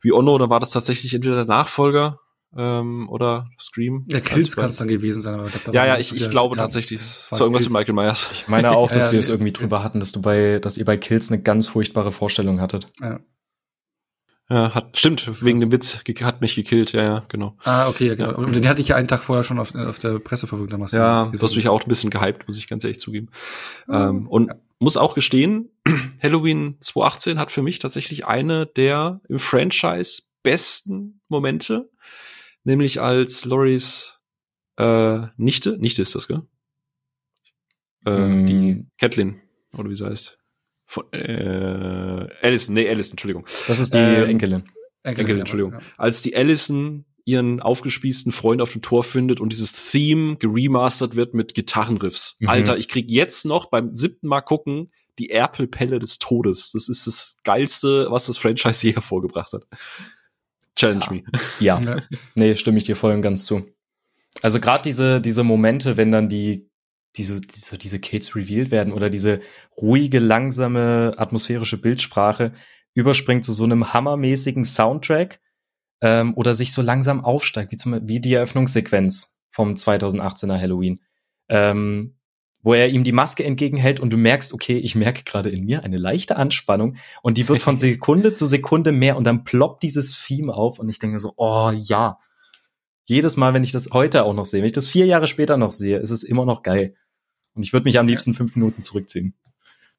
wie 0.00 0.12
Onno, 0.12 0.36
da 0.38 0.50
war 0.50 0.60
das 0.60 0.70
tatsächlich 0.70 1.14
entweder 1.14 1.36
der 1.36 1.44
Nachfolger 1.44 2.20
ähm, 2.56 3.08
oder 3.08 3.48
Scream. 3.58 4.06
Ja, 4.10 4.20
Kills 4.20 4.56
kann 4.56 4.66
es 4.66 4.76
dann 4.76 4.88
gewesen 4.88 5.22
sein. 5.22 5.34
Aber 5.34 5.48
da 5.48 5.72
ja, 5.72 5.86
ja, 5.86 5.98
ich, 5.98 6.10
ich 6.10 6.20
ja, 6.20 6.28
glaube 6.28 6.56
ja, 6.56 6.62
tatsächlich, 6.62 7.00
es 7.00 7.28
war 7.30 7.40
irgendwas 7.40 7.62
Kills. 7.62 7.74
mit 7.74 7.80
Michael 7.88 8.06
Myers. 8.06 8.28
Ich 8.32 8.48
meine 8.48 8.70
auch, 8.72 8.90
dass 8.92 9.06
ja, 9.06 9.12
wir 9.12 9.18
es 9.18 9.28
irgendwie 9.28 9.52
drüber 9.52 9.82
hatten, 9.82 10.00
dass 10.00 10.12
du 10.12 10.20
bei, 10.20 10.58
dass 10.58 10.78
ihr 10.78 10.84
bei 10.84 10.96
Kills 10.96 11.30
eine 11.30 11.42
ganz 11.42 11.66
furchtbare 11.66 12.12
Vorstellung 12.12 12.60
hattet. 12.60 12.88
Ja. 13.00 13.20
Ja, 14.48 14.72
hat, 14.74 14.96
stimmt, 14.96 15.26
das 15.26 15.44
wegen 15.44 15.58
dem 15.58 15.72
Witz 15.72 16.02
hat 16.22 16.40
mich 16.40 16.54
gekillt, 16.54 16.92
ja, 16.92 17.02
ja, 17.02 17.24
genau. 17.26 17.56
Ah, 17.64 17.88
okay, 17.88 18.06
ja, 18.06 18.14
genau. 18.14 18.36
Und 18.36 18.54
den 18.54 18.68
hatte 18.68 18.80
ich 18.80 18.88
ja 18.88 18.96
einen 18.96 19.08
Tag 19.08 19.18
vorher 19.18 19.42
schon 19.42 19.58
auf, 19.58 19.74
auf 19.74 19.98
der 19.98 20.20
Presseverfügung 20.20 20.70
damals. 20.70 20.92
Ja, 20.92 21.24
du 21.24 21.42
hast 21.42 21.56
mich 21.56 21.68
auch 21.68 21.82
ein 21.82 21.88
bisschen 21.88 22.10
gehypt, 22.10 22.46
muss 22.46 22.56
ich 22.56 22.68
ganz 22.68 22.84
ehrlich 22.84 23.00
zugeben. 23.00 23.30
Mhm. 23.88 23.94
Ähm, 23.94 24.28
und 24.28 24.48
ja. 24.48 24.54
muss 24.78 24.96
auch 24.96 25.16
gestehen, 25.16 25.70
Halloween 26.22 26.76
2018 26.78 27.40
hat 27.40 27.50
für 27.50 27.62
mich 27.62 27.80
tatsächlich 27.80 28.26
eine 28.26 28.66
der 28.66 29.20
im 29.28 29.40
Franchise 29.40 30.22
besten 30.44 31.22
Momente 31.26 31.90
nämlich 32.66 33.00
als 33.00 33.44
Loris 33.44 34.20
äh, 34.76 35.26
Nichte, 35.36 35.78
Nichte 35.78 36.02
ist 36.02 36.14
das, 36.14 36.28
gell? 36.28 36.42
Äh, 38.04 38.10
mm. 38.10 38.46
Die 38.46 38.86
Catelyn, 38.98 39.40
oder 39.76 39.88
wie 39.88 39.96
sie 39.96 40.06
heißt. 40.06 40.38
Von, 40.84 41.12
äh, 41.12 42.28
Alison, 42.42 42.74
nee, 42.74 42.88
Alison, 42.88 43.12
Entschuldigung. 43.12 43.44
Das 43.66 43.78
ist 43.78 43.94
die 43.94 43.98
ähm, 43.98 44.28
Enkelin. 44.28 44.30
Enkelin, 44.30 44.68
Enkelin 45.02 45.40
Entschuldigung. 45.40 45.72
Ja. 45.72 45.80
Als 45.96 46.22
die 46.22 46.36
Allison 46.36 47.06
ihren 47.24 47.60
aufgespießten 47.60 48.30
Freund 48.30 48.62
auf 48.62 48.72
dem 48.72 48.82
Tor 48.82 49.02
findet 49.02 49.40
und 49.40 49.52
dieses 49.52 49.90
Theme 49.90 50.36
geremastert 50.36 51.16
wird 51.16 51.34
mit 51.34 51.54
Gitarrenriffs. 51.54 52.36
Mhm. 52.38 52.48
Alter, 52.48 52.76
ich 52.76 52.88
krieg 52.88 53.10
jetzt 53.10 53.46
noch 53.46 53.66
beim 53.66 53.94
siebten 53.94 54.28
Mal 54.28 54.42
gucken 54.42 54.92
die 55.18 55.30
Erpelpelle 55.30 55.98
des 55.98 56.18
Todes. 56.18 56.72
Das 56.72 56.88
ist 56.88 57.06
das 57.06 57.38
geilste, 57.42 58.10
was 58.10 58.26
das 58.26 58.36
Franchise 58.36 58.86
je 58.86 58.92
hervorgebracht 58.94 59.52
hat. 59.52 59.62
Challenge 60.76 61.04
ja. 61.04 61.12
me. 61.12 61.22
Ja. 61.58 61.80
ja. 61.80 62.02
Nee, 62.34 62.54
stimme 62.54 62.78
ich 62.78 62.84
dir 62.84 62.96
voll 62.96 63.14
und 63.14 63.22
ganz 63.22 63.44
zu. 63.44 63.66
Also 64.42 64.60
gerade 64.60 64.82
diese, 64.82 65.20
diese 65.20 65.42
Momente, 65.42 65.96
wenn 65.96 66.12
dann 66.12 66.28
die, 66.28 66.70
diese, 67.16 67.40
diese, 67.40 67.78
diese 67.78 67.98
Kids 67.98 68.36
revealed 68.36 68.70
werden 68.70 68.92
oder 68.92 69.10
diese 69.10 69.40
ruhige, 69.76 70.18
langsame, 70.18 71.14
atmosphärische 71.16 71.78
Bildsprache 71.78 72.52
überspringt 72.94 73.44
zu 73.44 73.52
so 73.52 73.64
einem 73.64 73.92
hammermäßigen 73.92 74.64
Soundtrack 74.64 75.40
ähm, 76.02 76.34
oder 76.34 76.54
sich 76.54 76.72
so 76.72 76.82
langsam 76.82 77.24
aufsteigt, 77.24 77.72
wie, 77.72 77.76
zum, 77.76 78.08
wie 78.08 78.20
die 78.20 78.34
Eröffnungssequenz 78.34 79.38
vom 79.50 79.74
2018er 79.74 80.60
Halloween. 80.60 81.00
Ähm, 81.48 82.15
wo 82.66 82.74
er 82.74 82.88
ihm 82.88 83.04
die 83.04 83.12
Maske 83.12 83.44
entgegenhält 83.44 84.00
und 84.00 84.10
du 84.10 84.16
merkst, 84.16 84.52
okay, 84.52 84.76
ich 84.76 84.96
merke 84.96 85.22
gerade 85.22 85.50
in 85.50 85.64
mir 85.64 85.84
eine 85.84 85.98
leichte 85.98 86.36
Anspannung 86.36 86.96
und 87.22 87.38
die 87.38 87.48
wird 87.48 87.62
von 87.62 87.78
Sekunde 87.78 88.34
zu 88.34 88.44
Sekunde 88.44 88.90
mehr 88.90 89.16
und 89.16 89.22
dann 89.22 89.44
ploppt 89.44 89.84
dieses 89.84 90.20
Theme 90.20 90.52
auf 90.52 90.80
und 90.80 90.88
ich 90.88 90.98
denke 90.98 91.20
so, 91.20 91.32
oh 91.36 91.70
ja. 91.72 92.18
Jedes 93.04 93.36
Mal, 93.36 93.54
wenn 93.54 93.62
ich 93.62 93.70
das 93.70 93.90
heute 93.92 94.24
auch 94.24 94.34
noch 94.34 94.46
sehe, 94.46 94.62
wenn 94.62 94.66
ich 94.66 94.72
das 94.72 94.88
vier 94.88 95.06
Jahre 95.06 95.28
später 95.28 95.56
noch 95.56 95.70
sehe, 95.70 95.98
ist 95.98 96.10
es 96.10 96.24
immer 96.24 96.44
noch 96.44 96.64
geil. 96.64 96.96
Und 97.54 97.62
ich 97.62 97.72
würde 97.72 97.84
mich 97.84 98.00
am 98.00 98.08
liebsten 98.08 98.34
fünf 98.34 98.56
Minuten 98.56 98.82
zurückziehen. 98.82 99.36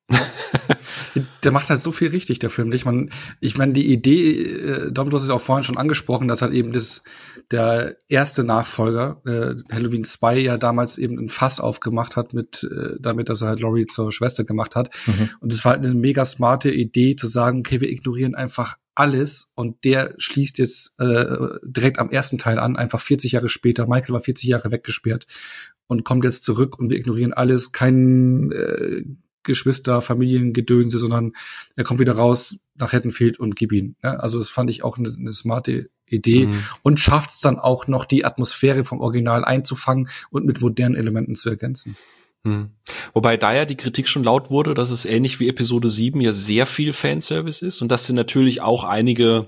der 1.43 1.51
macht 1.51 1.69
halt 1.69 1.79
so 1.79 1.91
viel 1.91 2.09
richtig, 2.09 2.39
der 2.39 2.49
Film. 2.49 2.71
Ich 2.71 2.85
meine, 2.85 3.09
ich 3.39 3.57
meine, 3.57 3.73
die 3.73 3.91
Idee, 3.91 4.41
äh, 4.41 4.91
Dom, 4.91 5.09
du 5.09 5.17
hast 5.17 5.23
es 5.23 5.29
auch 5.29 5.41
vorhin 5.41 5.63
schon 5.63 5.77
angesprochen, 5.77 6.27
dass 6.27 6.41
halt 6.41 6.53
eben 6.53 6.71
das, 6.71 7.03
der 7.51 7.97
erste 8.07 8.43
Nachfolger, 8.43 9.21
äh, 9.25 9.55
Halloween 9.73 10.03
2, 10.03 10.39
ja 10.39 10.57
damals 10.57 10.97
eben 10.97 11.17
ein 11.17 11.29
Fass 11.29 11.59
aufgemacht 11.59 12.15
hat 12.15 12.33
mit, 12.33 12.63
äh, 12.63 12.95
damit, 12.99 13.29
dass 13.29 13.41
er 13.41 13.49
halt 13.49 13.59
Laurie 13.59 13.87
zur 13.87 14.11
Schwester 14.11 14.43
gemacht 14.43 14.75
hat. 14.75 14.89
Mhm. 15.07 15.29
Und 15.41 15.51
das 15.51 15.65
war 15.65 15.73
halt 15.73 15.85
eine 15.85 15.95
mega 15.95 16.23
smarte 16.23 16.71
Idee, 16.71 17.15
zu 17.15 17.27
sagen, 17.27 17.59
okay, 17.59 17.81
wir 17.81 17.89
ignorieren 17.89 18.35
einfach 18.35 18.77
alles 18.95 19.51
und 19.55 19.83
der 19.83 20.15
schließt 20.17 20.57
jetzt 20.57 20.99
äh, 20.99 21.59
direkt 21.63 21.99
am 21.99 22.09
ersten 22.09 22.37
Teil 22.37 22.57
an, 22.57 22.75
einfach 22.75 22.99
40 22.99 23.33
Jahre 23.33 23.49
später. 23.49 23.87
Michael 23.87 24.13
war 24.13 24.21
40 24.21 24.49
Jahre 24.49 24.71
weggesperrt 24.71 25.27
und 25.85 26.03
kommt 26.03 26.23
jetzt 26.23 26.43
zurück 26.43 26.79
und 26.79 26.89
wir 26.89 26.97
ignorieren 26.97 27.33
alles, 27.33 27.71
kein 27.71 28.51
äh, 28.51 29.03
Geschwister, 29.47 30.01
Familiengedönse, 30.01 30.99
sondern 30.99 31.33
er 31.75 31.83
kommt 31.83 31.99
wieder 31.99 32.13
raus 32.13 32.57
nach 32.75 32.93
Haddonfield 32.93 33.39
und 33.39 33.55
gib 33.55 33.71
ihn. 33.71 33.95
Ja, 34.03 34.17
also 34.17 34.37
das 34.37 34.49
fand 34.49 34.69
ich 34.69 34.83
auch 34.83 34.97
eine, 34.97 35.09
eine 35.09 35.33
smarte 35.33 35.89
Idee 36.05 36.45
mhm. 36.45 36.63
und 36.83 36.99
schafft 36.99 37.31
es 37.31 37.39
dann 37.39 37.59
auch 37.59 37.87
noch 37.87 38.05
die 38.05 38.23
Atmosphäre 38.23 38.83
vom 38.83 39.01
Original 39.01 39.43
einzufangen 39.43 40.07
und 40.29 40.45
mit 40.45 40.61
modernen 40.61 40.95
Elementen 40.95 41.35
zu 41.35 41.49
ergänzen. 41.49 41.97
Mhm. 42.43 42.71
Wobei 43.13 43.37
da 43.37 43.53
ja 43.53 43.65
die 43.65 43.77
Kritik 43.77 44.07
schon 44.07 44.23
laut 44.23 44.49
wurde, 44.49 44.73
dass 44.73 44.89
es 44.89 45.05
ähnlich 45.05 45.39
wie 45.39 45.49
Episode 45.49 45.89
7 45.89 46.21
ja 46.21 46.33
sehr 46.33 46.65
viel 46.65 46.93
Fanservice 46.93 47.65
ist 47.65 47.81
und 47.81 47.91
dass 47.91 48.05
sie 48.05 48.13
natürlich 48.13 48.61
auch 48.61 48.83
einige 48.83 49.47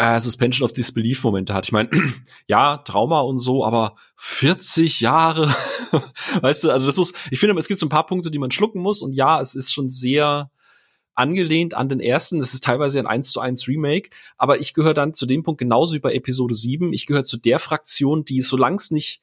äh, 0.00 0.20
Suspension 0.20 0.64
of 0.64 0.72
Disbelief 0.72 1.22
Momente 1.24 1.52
hat. 1.52 1.66
Ich 1.66 1.72
meine, 1.72 1.90
ja, 2.46 2.78
Trauma 2.78 3.20
und 3.20 3.38
so, 3.38 3.64
aber 3.64 3.96
40 4.16 5.00
Jahre, 5.00 5.54
weißt 6.40 6.64
du, 6.64 6.70
also 6.70 6.86
das 6.86 6.96
muss, 6.96 7.12
ich 7.30 7.38
finde, 7.38 7.58
es 7.58 7.68
gibt 7.68 7.78
so 7.78 7.86
ein 7.86 7.90
paar 7.90 8.06
Punkte, 8.06 8.30
die 8.30 8.38
man 8.38 8.50
schlucken 8.50 8.80
muss 8.80 9.02
und 9.02 9.12
ja, 9.12 9.40
es 9.40 9.54
ist 9.54 9.72
schon 9.72 9.90
sehr 9.90 10.50
angelehnt 11.14 11.74
an 11.74 11.90
den 11.90 12.00
ersten. 12.00 12.40
Es 12.40 12.54
ist 12.54 12.64
teilweise 12.64 12.98
ein 12.98 13.06
1 13.06 13.30
zu 13.30 13.40
1 13.40 13.68
Remake, 13.68 14.08
aber 14.38 14.58
ich 14.60 14.72
gehöre 14.72 14.94
dann 14.94 15.12
zu 15.12 15.26
dem 15.26 15.42
Punkt 15.42 15.58
genauso 15.58 15.94
wie 15.94 15.98
bei 15.98 16.14
Episode 16.14 16.54
7. 16.54 16.94
Ich 16.94 17.04
gehöre 17.04 17.24
zu 17.24 17.36
der 17.36 17.58
Fraktion, 17.58 18.24
die 18.24 18.40
solange 18.40 18.76
es 18.76 18.90
nicht 18.90 19.20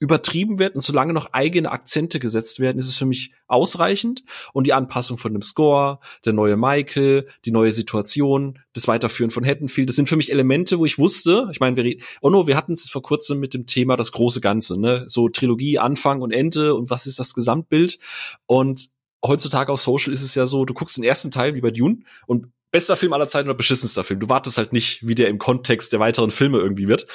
übertrieben 0.00 0.58
wird 0.58 0.74
und 0.74 0.80
solange 0.80 1.12
noch 1.12 1.32
eigene 1.32 1.70
Akzente 1.70 2.20
gesetzt 2.20 2.60
werden, 2.60 2.78
ist 2.78 2.88
es 2.88 2.96
für 2.96 3.06
mich 3.06 3.32
ausreichend. 3.46 4.24
Und 4.52 4.66
die 4.66 4.72
Anpassung 4.72 5.18
von 5.18 5.32
dem 5.32 5.42
Score, 5.42 5.98
der 6.24 6.32
neue 6.32 6.56
Michael, 6.56 7.26
die 7.44 7.50
neue 7.50 7.72
Situation, 7.72 8.58
das 8.72 8.88
Weiterführen 8.88 9.30
von 9.30 9.44
Haddonfield, 9.44 9.88
das 9.88 9.96
sind 9.96 10.08
für 10.08 10.16
mich 10.16 10.30
Elemente, 10.30 10.78
wo 10.78 10.86
ich 10.86 10.98
wusste, 10.98 11.48
ich 11.50 11.60
meine, 11.60 11.76
wir, 11.76 11.96
oh 12.20 12.30
no, 12.30 12.46
wir 12.46 12.56
hatten 12.56 12.72
es 12.72 12.88
vor 12.88 13.02
kurzem 13.02 13.40
mit 13.40 13.54
dem 13.54 13.66
Thema 13.66 13.96
das 13.96 14.12
große 14.12 14.40
Ganze, 14.40 14.78
ne? 14.78 15.04
So 15.06 15.28
Trilogie, 15.28 15.78
Anfang 15.78 16.22
und 16.22 16.32
Ende 16.32 16.74
und 16.74 16.90
was 16.90 17.06
ist 17.06 17.18
das 17.18 17.34
Gesamtbild? 17.34 17.98
Und 18.46 18.90
heutzutage 19.24 19.72
auf 19.72 19.80
Social 19.80 20.12
ist 20.12 20.22
es 20.22 20.34
ja 20.34 20.46
so, 20.46 20.64
du 20.64 20.74
guckst 20.74 20.96
den 20.96 21.04
ersten 21.04 21.30
Teil 21.30 21.54
wie 21.54 21.60
bei 21.60 21.70
Dune 21.70 22.00
und 22.26 22.48
bester 22.74 22.96
Film 22.96 23.12
aller 23.12 23.28
Zeiten 23.28 23.48
oder 23.48 23.56
beschissenster 23.56 24.02
Film. 24.02 24.18
Du 24.18 24.28
wartest 24.28 24.58
halt 24.58 24.72
nicht, 24.72 25.06
wie 25.06 25.14
der 25.14 25.28
im 25.28 25.38
Kontext 25.38 25.92
der 25.92 26.00
weiteren 26.00 26.32
Filme 26.32 26.58
irgendwie 26.58 26.88
wird. 26.88 27.06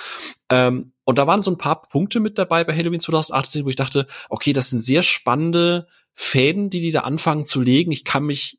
Ähm, 0.49 0.93
und 1.03 1.17
da 1.17 1.27
waren 1.27 1.41
so 1.41 1.51
ein 1.51 1.57
paar 1.57 1.81
Punkte 1.81 2.21
mit 2.21 2.37
dabei 2.37 2.63
bei 2.63 2.73
Halloween 2.73 3.01
2018, 3.01 3.65
wo 3.65 3.69
ich 3.69 3.75
dachte, 3.75 4.07
okay, 4.29 4.53
das 4.53 4.69
sind 4.69 4.79
sehr 4.79 5.03
spannende 5.03 5.87
Fäden, 6.13 6.69
die 6.69 6.79
die 6.79 6.91
da 6.91 7.01
anfangen 7.01 7.43
zu 7.43 7.61
legen. 7.61 7.91
Ich 7.91 8.05
kann 8.05 8.23
mich 8.23 8.57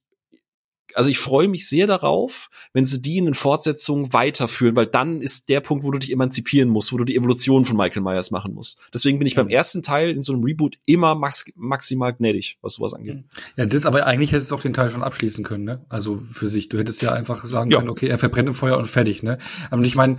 also 0.94 1.10
ich 1.10 1.18
freue 1.18 1.48
mich 1.48 1.68
sehr 1.68 1.86
darauf, 1.86 2.50
wenn 2.72 2.84
sie 2.84 3.00
die 3.00 3.18
in 3.18 3.24
den 3.24 3.34
Fortsetzungen 3.34 4.12
weiterführen, 4.12 4.76
weil 4.76 4.86
dann 4.86 5.20
ist 5.20 5.48
der 5.48 5.60
Punkt, 5.60 5.84
wo 5.84 5.90
du 5.90 5.98
dich 5.98 6.12
emanzipieren 6.12 6.68
musst, 6.68 6.92
wo 6.92 6.96
du 6.96 7.04
die 7.04 7.16
Evolution 7.16 7.64
von 7.64 7.76
Michael 7.76 8.02
Myers 8.02 8.30
machen 8.30 8.54
musst. 8.54 8.78
Deswegen 8.92 9.18
bin 9.18 9.26
ich 9.26 9.34
beim 9.34 9.48
ersten 9.48 9.82
Teil 9.82 10.10
in 10.10 10.22
so 10.22 10.32
einem 10.32 10.44
Reboot 10.44 10.78
immer 10.86 11.14
max 11.14 11.46
maximal 11.56 12.14
gnädig, 12.14 12.58
was 12.62 12.74
sowas 12.74 12.94
angeht. 12.94 13.24
Ja, 13.56 13.66
das 13.66 13.86
aber 13.86 14.06
eigentlich 14.06 14.32
hättest 14.32 14.50
du 14.50 14.56
auch 14.56 14.62
den 14.62 14.74
Teil 14.74 14.90
schon 14.90 15.02
abschließen 15.02 15.44
können, 15.44 15.64
ne? 15.64 15.84
Also 15.88 16.18
für 16.18 16.48
sich. 16.48 16.68
Du 16.68 16.78
hättest 16.78 17.02
ja 17.02 17.12
einfach 17.12 17.44
sagen 17.44 17.70
ja. 17.70 17.78
können, 17.78 17.90
okay, 17.90 18.08
er 18.08 18.18
verbrennt 18.18 18.48
im 18.48 18.54
Feuer 18.54 18.78
und 18.78 18.86
fertig, 18.86 19.22
ne? 19.22 19.38
Aber 19.70 19.82
ich 19.82 19.94
meine, 19.94 20.16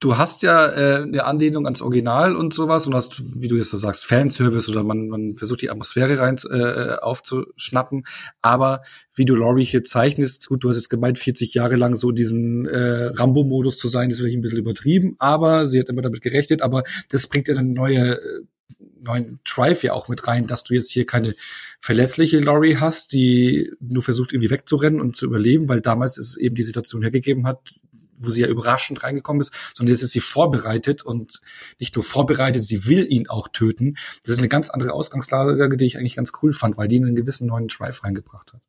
du 0.00 0.18
hast 0.18 0.42
ja 0.42 0.68
äh, 0.68 1.02
eine 1.02 1.24
Anlehnung 1.24 1.64
ans 1.66 1.82
Original 1.82 2.36
und 2.36 2.52
sowas 2.52 2.86
und 2.86 2.94
hast, 2.94 3.40
wie 3.40 3.48
du 3.48 3.56
jetzt 3.56 3.70
so 3.70 3.78
sagst, 3.78 4.04
Fanservice 4.04 4.68
oder 4.68 4.84
man, 4.84 5.08
man 5.08 5.36
versucht 5.36 5.62
die 5.62 5.70
Atmosphäre 5.70 6.18
rein 6.18 6.36
äh, 6.50 6.96
aufzuschnappen. 7.00 8.04
Aber 8.42 8.82
wie 9.14 9.24
du 9.24 9.34
Laurie 9.34 9.64
hier 9.64 9.82
zeichnest, 9.82 10.48
gut, 10.48 10.64
du 10.64 10.68
hast 10.68 10.76
jetzt 10.76 10.90
gemeint, 10.90 11.18
40 11.18 11.54
Jahre 11.54 11.76
lang 11.76 11.94
so 11.94 12.12
diesen 12.12 12.66
äh, 12.66 13.10
Rambo-Modus 13.14 13.78
zu 13.78 13.88
sein, 13.88 14.10
ist 14.10 14.20
vielleicht 14.20 14.36
ein 14.36 14.42
bisschen 14.42 14.58
übertrieben, 14.58 15.16
aber 15.18 15.66
sie 15.66 15.80
hat 15.80 15.88
immer 15.88 16.02
damit 16.02 16.22
gerechnet, 16.22 16.62
aber 16.62 16.82
das 17.10 17.26
bringt 17.26 17.48
ja 17.48 17.56
eine 17.56 17.68
neue 17.68 18.20
äh, 18.20 18.40
neuen 19.04 19.40
Drive 19.42 19.82
ja 19.82 19.94
auch 19.94 20.06
mit 20.06 20.28
rein, 20.28 20.46
dass 20.46 20.62
du 20.62 20.74
jetzt 20.74 20.92
hier 20.92 21.04
keine 21.06 21.34
verletzliche 21.80 22.38
Laurie 22.38 22.76
hast, 22.76 23.12
die 23.12 23.72
nur 23.80 24.02
versucht, 24.02 24.32
irgendwie 24.32 24.50
wegzurennen 24.50 25.00
und 25.00 25.16
zu 25.16 25.26
überleben, 25.26 25.68
weil 25.68 25.80
damals 25.80 26.18
es 26.18 26.36
eben 26.36 26.54
die 26.54 26.62
Situation 26.62 27.02
hergegeben 27.02 27.44
hat, 27.44 27.80
wo 28.24 28.30
sie 28.30 28.42
ja 28.42 28.48
überraschend 28.48 29.02
reingekommen 29.02 29.40
ist, 29.40 29.52
sondern 29.74 29.92
jetzt 29.92 30.02
ist 30.02 30.12
sie 30.12 30.20
vorbereitet 30.20 31.02
und 31.02 31.40
nicht 31.78 31.94
nur 31.94 32.04
vorbereitet, 32.04 32.64
sie 32.64 32.86
will 32.86 33.06
ihn 33.10 33.28
auch 33.28 33.48
töten. 33.48 33.94
Das 34.22 34.32
ist 34.32 34.38
eine 34.38 34.48
ganz 34.48 34.70
andere 34.70 34.92
Ausgangslage, 34.92 35.76
die 35.76 35.86
ich 35.86 35.98
eigentlich 35.98 36.16
ganz 36.16 36.32
cool 36.42 36.52
fand, 36.52 36.76
weil 36.76 36.88
die 36.88 36.96
einen 36.96 37.14
gewissen 37.14 37.46
neuen 37.46 37.68
Drive 37.68 38.04
reingebracht 38.04 38.52
hat. 38.52 38.60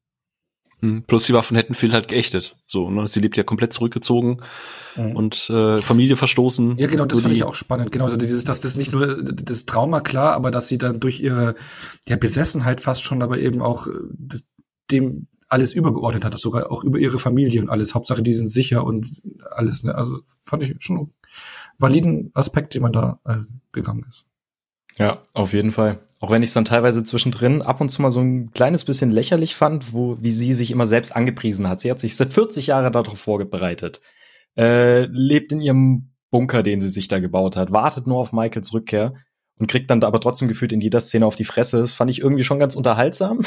Hm, 0.83 1.03
plus 1.03 1.27
die 1.27 1.33
Waffen 1.33 1.55
hätten 1.55 1.73
viel 1.73 1.93
halt 1.93 2.09
geächtet. 2.09 2.57
So, 2.67 2.89
ne? 2.89 3.07
Sie 3.07 3.21
lebt 3.21 3.37
ja 3.37 3.43
komplett 3.43 3.71
zurückgezogen 3.71 4.41
mhm. 4.97 5.15
und 5.15 5.49
äh, 5.49 5.77
Familie 5.77 6.17
verstoßen. 6.17 6.77
Ja, 6.77 6.87
genau, 6.87 7.05
das 7.05 7.21
fand 7.21 7.33
ich 7.33 7.45
auch 7.45 7.55
spannend. 7.55 7.93
Genau, 7.93 8.03
also 8.03 8.17
dieses, 8.17 8.43
dass 8.43 8.59
das 8.59 8.75
nicht 8.75 8.91
nur 8.91 9.23
das 9.23 9.65
Trauma 9.65 10.01
klar, 10.01 10.33
aber 10.33 10.51
dass 10.51 10.67
sie 10.67 10.77
dann 10.77 10.99
durch 10.99 11.21
ihre 11.21 11.55
ja, 12.05 12.17
Besessenheit 12.17 12.81
fast 12.81 13.05
schon, 13.05 13.21
aber 13.21 13.37
eben 13.37 13.61
auch 13.61 13.87
äh, 13.87 13.93
das, 14.11 14.43
dem 14.91 15.27
alles 15.53 15.73
übergeordnet 15.73 16.25
hat, 16.25 16.37
sogar 16.39 16.71
auch 16.71 16.83
über 16.83 16.97
ihre 16.97 17.19
Familie 17.19 17.61
und 17.61 17.69
alles. 17.69 17.95
Hauptsache, 17.95 18.23
die 18.23 18.33
sind 18.33 18.49
sicher 18.49 18.83
und 18.83 19.07
alles. 19.51 19.83
Ne? 19.83 19.95
Also 19.95 20.19
fand 20.41 20.63
ich 20.63 20.75
schon 20.79 20.97
einen 20.97 21.13
validen 21.77 22.31
Aspekt, 22.33 22.73
den 22.73 22.81
man 22.81 22.91
da 22.91 23.19
äh, 23.25 23.37
gegangen 23.71 24.05
ist. 24.09 24.25
Ja, 24.97 25.23
auf 25.33 25.53
jeden 25.53 25.71
Fall. 25.71 25.99
Auch 26.19 26.31
wenn 26.31 26.43
ich 26.43 26.49
es 26.49 26.53
dann 26.53 26.65
teilweise 26.65 27.03
zwischendrin 27.03 27.61
ab 27.61 27.81
und 27.81 27.89
zu 27.89 28.01
mal 28.01 28.11
so 28.11 28.19
ein 28.19 28.51
kleines 28.51 28.83
bisschen 28.83 29.11
lächerlich 29.11 29.55
fand, 29.55 29.93
wo 29.93 30.17
wie 30.21 30.31
sie 30.31 30.53
sich 30.53 30.71
immer 30.71 30.85
selbst 30.85 31.15
angepriesen 31.15 31.67
hat. 31.67 31.81
Sie 31.81 31.91
hat 31.91 31.99
sich 31.99 32.15
seit 32.15 32.33
40 32.33 32.67
Jahre 32.67 32.91
darauf 32.91 33.19
vorbereitet, 33.19 34.01
äh, 34.57 35.05
lebt 35.05 35.51
in 35.51 35.61
ihrem 35.61 36.13
Bunker, 36.31 36.63
den 36.63 36.79
sie 36.81 36.89
sich 36.89 37.07
da 37.07 37.19
gebaut 37.19 37.55
hat, 37.55 37.71
wartet 37.71 38.07
nur 38.07 38.17
auf 38.17 38.33
Michaels 38.33 38.73
Rückkehr 38.73 39.13
und 39.59 39.67
kriegt 39.67 39.91
dann 39.91 40.03
aber 40.03 40.19
trotzdem 40.19 40.47
gefühlt 40.47 40.71
in 40.71 40.81
jeder 40.81 40.99
Szene 40.99 41.25
auf 41.25 41.35
die 41.35 41.43
Fresse. 41.43 41.79
Das 41.79 41.93
fand 41.93 42.09
ich 42.09 42.21
irgendwie 42.21 42.43
schon 42.43 42.59
ganz 42.59 42.75
unterhaltsam. 42.75 43.41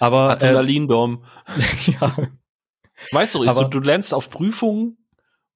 Aber 0.00 0.30
Adrenalin-Dom. 0.30 1.22
Äh, 1.46 1.90
ja. 2.00 2.16
Weißt 3.12 3.36
du, 3.36 3.46
aber, 3.46 3.64
du, 3.64 3.78
du 3.78 3.86
lernst 3.86 4.12
auf 4.12 4.30
Prüfungen 4.30 4.98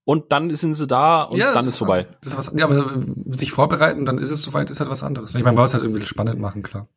und 0.05 0.31
dann 0.31 0.55
sind 0.55 0.75
sie 0.75 0.87
da 0.87 1.23
und 1.23 1.39
ja, 1.39 1.53
dann 1.53 1.67
ist, 1.67 1.79
vorbei. 1.79 2.07
Das 2.21 2.33
ist 2.33 2.39
was, 2.39 2.53
ja, 2.57 2.67
aber 2.67 3.03
sich 3.27 3.51
vorbereiten, 3.51 4.07
dann 4.07 4.19
ist 4.19 4.31
es 4.31 4.43
soweit, 4.43 4.71
ist 4.71 4.81
halt 4.81 4.91
was 4.91 5.03
anderes. 5.03 5.31
Ich 5.31 5.43
meine, 5.43 5.57
man 5.57 5.65
muss 5.65 5.75
halt 5.75 5.83
irgendwie 5.83 6.07
spannend 6.07 6.41
machen, 6.41 6.63
klar. 6.63 6.89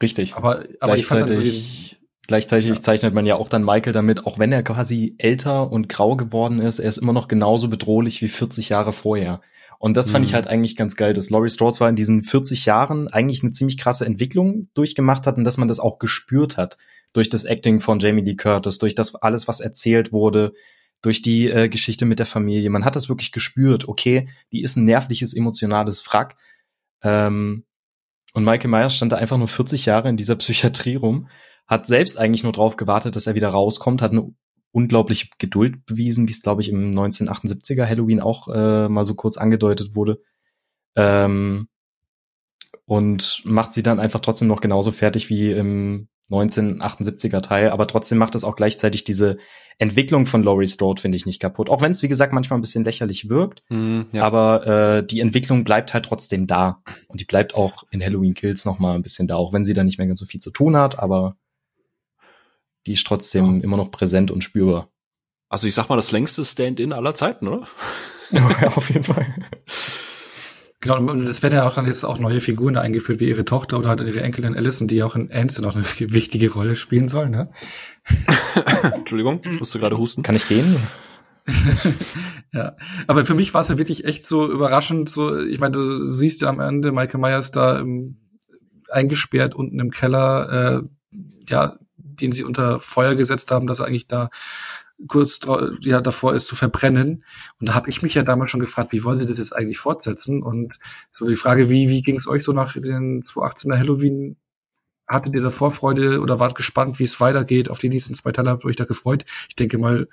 Richtig. 0.00 0.36
Aber, 0.36 0.62
aber 0.80 0.96
ich 0.96 1.06
fand 1.06 1.28
dann 1.28 1.44
so 1.44 1.94
Gleichzeitig 2.26 2.68
ja. 2.68 2.74
zeichnet 2.80 3.12
man 3.12 3.26
ja 3.26 3.36
auch 3.36 3.50
dann 3.50 3.64
Michael 3.64 3.92
damit, 3.92 4.24
auch 4.24 4.38
wenn 4.38 4.50
er 4.50 4.62
quasi 4.62 5.14
älter 5.18 5.70
und 5.70 5.90
grau 5.90 6.16
geworden 6.16 6.58
ist, 6.58 6.78
er 6.78 6.88
ist 6.88 6.96
immer 6.96 7.12
noch 7.12 7.28
genauso 7.28 7.68
bedrohlich 7.68 8.22
wie 8.22 8.28
40 8.28 8.70
Jahre 8.70 8.94
vorher. 8.94 9.42
Und 9.78 9.96
das 9.96 10.10
fand 10.10 10.24
mhm. 10.24 10.28
ich 10.28 10.34
halt 10.34 10.46
eigentlich 10.46 10.76
ganz 10.76 10.96
geil, 10.96 11.12
dass 11.12 11.30
Laurie 11.30 11.50
Strode 11.50 11.74
zwar 11.74 11.88
in 11.88 11.96
diesen 11.96 12.22
40 12.22 12.66
Jahren 12.66 13.08
eigentlich 13.08 13.42
eine 13.42 13.52
ziemlich 13.52 13.78
krasse 13.78 14.06
Entwicklung 14.06 14.68
durchgemacht 14.74 15.26
hat 15.26 15.36
und 15.36 15.44
dass 15.44 15.58
man 15.58 15.68
das 15.68 15.80
auch 15.80 15.98
gespürt 15.98 16.56
hat 16.56 16.78
durch 17.12 17.28
das 17.28 17.44
Acting 17.44 17.80
von 17.80 18.00
Jamie 18.00 18.22
Lee 18.22 18.36
Curtis, 18.36 18.78
durch 18.78 18.94
das 18.94 19.14
alles, 19.14 19.46
was 19.48 19.60
erzählt 19.60 20.12
wurde, 20.12 20.52
durch 21.00 21.22
die 21.22 21.48
äh, 21.48 21.68
Geschichte 21.68 22.06
mit 22.06 22.18
der 22.18 22.26
Familie. 22.26 22.70
Man 22.70 22.84
hat 22.84 22.96
das 22.96 23.08
wirklich 23.08 23.30
gespürt. 23.30 23.86
Okay, 23.88 24.28
die 24.52 24.62
ist 24.62 24.76
ein 24.76 24.84
nervliches, 24.84 25.34
emotionales 25.34 26.04
Wrack. 26.06 26.36
Ähm, 27.02 27.64
und 28.32 28.44
Michael 28.44 28.70
Myers 28.70 28.96
stand 28.96 29.12
da 29.12 29.16
einfach 29.16 29.38
nur 29.38 29.48
40 29.48 29.86
Jahre 29.86 30.08
in 30.08 30.16
dieser 30.16 30.36
Psychiatrie 30.36 30.96
rum, 30.96 31.28
hat 31.66 31.86
selbst 31.86 32.18
eigentlich 32.18 32.42
nur 32.42 32.52
drauf 32.52 32.76
gewartet, 32.76 33.16
dass 33.16 33.26
er 33.26 33.34
wieder 33.34 33.48
rauskommt, 33.48 34.02
hat 34.02 34.12
eine 34.12 34.34
unglaubliche 34.74 35.28
Geduld 35.38 35.86
bewiesen, 35.86 36.26
wie 36.26 36.32
es, 36.32 36.42
glaube 36.42 36.60
ich, 36.60 36.68
im 36.68 36.90
1978er 36.90 37.88
Halloween 37.88 38.20
auch 38.20 38.48
äh, 38.48 38.88
mal 38.88 39.04
so 39.04 39.14
kurz 39.14 39.36
angedeutet 39.36 39.94
wurde. 39.94 40.20
Ähm, 40.96 41.68
und 42.84 43.40
macht 43.44 43.72
sie 43.72 43.82
dann 43.82 44.00
einfach 44.00 44.20
trotzdem 44.20 44.48
noch 44.48 44.60
genauso 44.60 44.92
fertig 44.92 45.30
wie 45.30 45.52
im 45.52 46.08
1978er 46.30 47.40
Teil, 47.40 47.70
aber 47.70 47.86
trotzdem 47.86 48.18
macht 48.18 48.34
es 48.34 48.44
auch 48.44 48.56
gleichzeitig 48.56 49.04
diese 49.04 49.38
Entwicklung 49.78 50.26
von 50.26 50.42
Laurie 50.42 50.66
Strode, 50.66 51.00
finde 51.00 51.16
ich, 51.16 51.26
nicht 51.26 51.40
kaputt. 51.40 51.70
Auch 51.70 51.80
wenn 51.80 51.92
es, 51.92 52.02
wie 52.02 52.08
gesagt, 52.08 52.32
manchmal 52.32 52.58
ein 52.58 52.62
bisschen 52.62 52.84
lächerlich 52.84 53.28
wirkt, 53.28 53.62
mm, 53.68 54.02
ja. 54.12 54.24
aber 54.24 54.66
äh, 54.66 55.06
die 55.06 55.20
Entwicklung 55.20 55.64
bleibt 55.64 55.94
halt 55.94 56.04
trotzdem 56.04 56.46
da. 56.46 56.82
Und 57.08 57.20
die 57.20 57.24
bleibt 57.24 57.54
auch 57.54 57.84
in 57.90 58.02
Halloween 58.02 58.34
Kills 58.34 58.64
noch 58.64 58.78
mal 58.78 58.94
ein 58.94 59.02
bisschen 59.02 59.28
da, 59.28 59.36
auch 59.36 59.52
wenn 59.52 59.64
sie 59.64 59.74
da 59.74 59.84
nicht 59.84 59.98
mehr 59.98 60.06
ganz 60.06 60.18
so 60.18 60.26
viel 60.26 60.40
zu 60.40 60.50
tun 60.50 60.76
hat, 60.76 60.98
aber 60.98 61.36
die 62.86 62.92
ist 62.92 63.06
trotzdem 63.06 63.58
ja. 63.58 63.64
immer 63.64 63.76
noch 63.76 63.90
präsent 63.90 64.30
und 64.30 64.42
spürbar. 64.42 64.90
Also 65.48 65.66
ich 65.66 65.74
sag 65.74 65.88
mal, 65.88 65.96
das 65.96 66.12
längste 66.12 66.44
Stand-in 66.44 66.92
aller 66.92 67.14
Zeiten, 67.14 67.48
oder? 67.48 67.66
ja, 68.30 68.68
auf 68.76 68.88
jeden 68.88 69.04
Fall. 69.04 69.34
Genau, 70.84 70.98
und 70.98 71.22
es 71.22 71.42
werden 71.42 71.54
ja 71.54 71.66
auch 71.66 71.74
dann 71.74 71.86
jetzt 71.86 72.04
auch 72.04 72.18
neue 72.18 72.42
Figuren 72.42 72.76
eingeführt, 72.76 73.18
wie 73.18 73.28
ihre 73.28 73.46
Tochter 73.46 73.78
oder 73.78 73.88
halt 73.88 74.02
ihre 74.02 74.20
Enkelin 74.20 74.54
Alison, 74.54 74.86
die 74.86 75.02
auch 75.02 75.16
in 75.16 75.32
Ants 75.32 75.58
noch 75.60 75.76
eine 75.76 75.84
wichtige 76.12 76.52
Rolle 76.52 76.76
spielen 76.76 77.08
sollen, 77.08 77.30
ne? 77.30 77.50
Entschuldigung, 78.82 79.40
ich 79.44 79.60
musste 79.60 79.78
gerade 79.78 79.96
husten. 79.96 80.22
Kann 80.22 80.36
ich 80.36 80.46
gehen? 80.46 80.76
ja, 82.52 82.76
aber 83.06 83.24
für 83.24 83.34
mich 83.34 83.54
war 83.54 83.62
es 83.62 83.68
ja 83.68 83.78
wirklich 83.78 84.04
echt 84.04 84.26
so 84.26 84.50
überraschend. 84.50 85.08
So, 85.08 85.38
ich 85.38 85.58
meine, 85.58 85.72
du 85.72 86.04
siehst 86.04 86.42
ja 86.42 86.48
am 86.48 86.60
Ende 86.60 86.92
Michael 86.92 87.20
Myers 87.20 87.50
da 87.50 87.78
im, 87.78 88.18
eingesperrt 88.90 89.54
unten 89.54 89.80
im 89.80 89.90
Keller, 89.90 90.82
äh, 90.82 91.18
ja, 91.48 91.78
den 92.20 92.32
sie 92.32 92.44
unter 92.44 92.78
Feuer 92.78 93.14
gesetzt 93.14 93.50
haben, 93.50 93.66
dass 93.66 93.80
er 93.80 93.86
eigentlich 93.86 94.06
da 94.06 94.30
kurz 95.08 95.40
ja, 95.80 96.00
davor 96.00 96.34
ist 96.34 96.46
zu 96.46 96.54
verbrennen. 96.54 97.24
Und 97.58 97.68
da 97.68 97.74
habe 97.74 97.90
ich 97.90 98.02
mich 98.02 98.14
ja 98.14 98.22
damals 98.22 98.50
schon 98.50 98.60
gefragt, 98.60 98.92
wie 98.92 99.04
wollen 99.04 99.20
sie 99.20 99.26
das 99.26 99.38
jetzt 99.38 99.54
eigentlich 99.54 99.78
fortsetzen? 99.78 100.42
Und 100.42 100.78
so 101.10 101.28
die 101.28 101.36
Frage, 101.36 101.68
wie, 101.68 101.88
wie 101.88 102.02
ging 102.02 102.16
es 102.16 102.28
euch 102.28 102.44
so 102.44 102.52
nach 102.52 102.72
den 102.72 103.22
2018er 103.22 103.78
Halloween? 103.78 104.36
Hattet 105.06 105.34
ihr 105.34 105.42
da 105.42 105.50
Vorfreude 105.50 106.20
oder 106.20 106.38
wart 106.38 106.54
gespannt, 106.54 106.98
wie 106.98 107.04
es 107.04 107.20
weitergeht? 107.20 107.68
Auf 107.68 107.78
die 107.78 107.90
nächsten 107.90 108.14
zwei 108.14 108.32
Teile 108.32 108.50
habt 108.50 108.64
ihr 108.64 108.68
euch 108.68 108.76
da 108.76 108.84
gefreut? 108.84 109.24
Ich 109.48 109.56
denke 109.56 109.76
mal, 109.76 110.08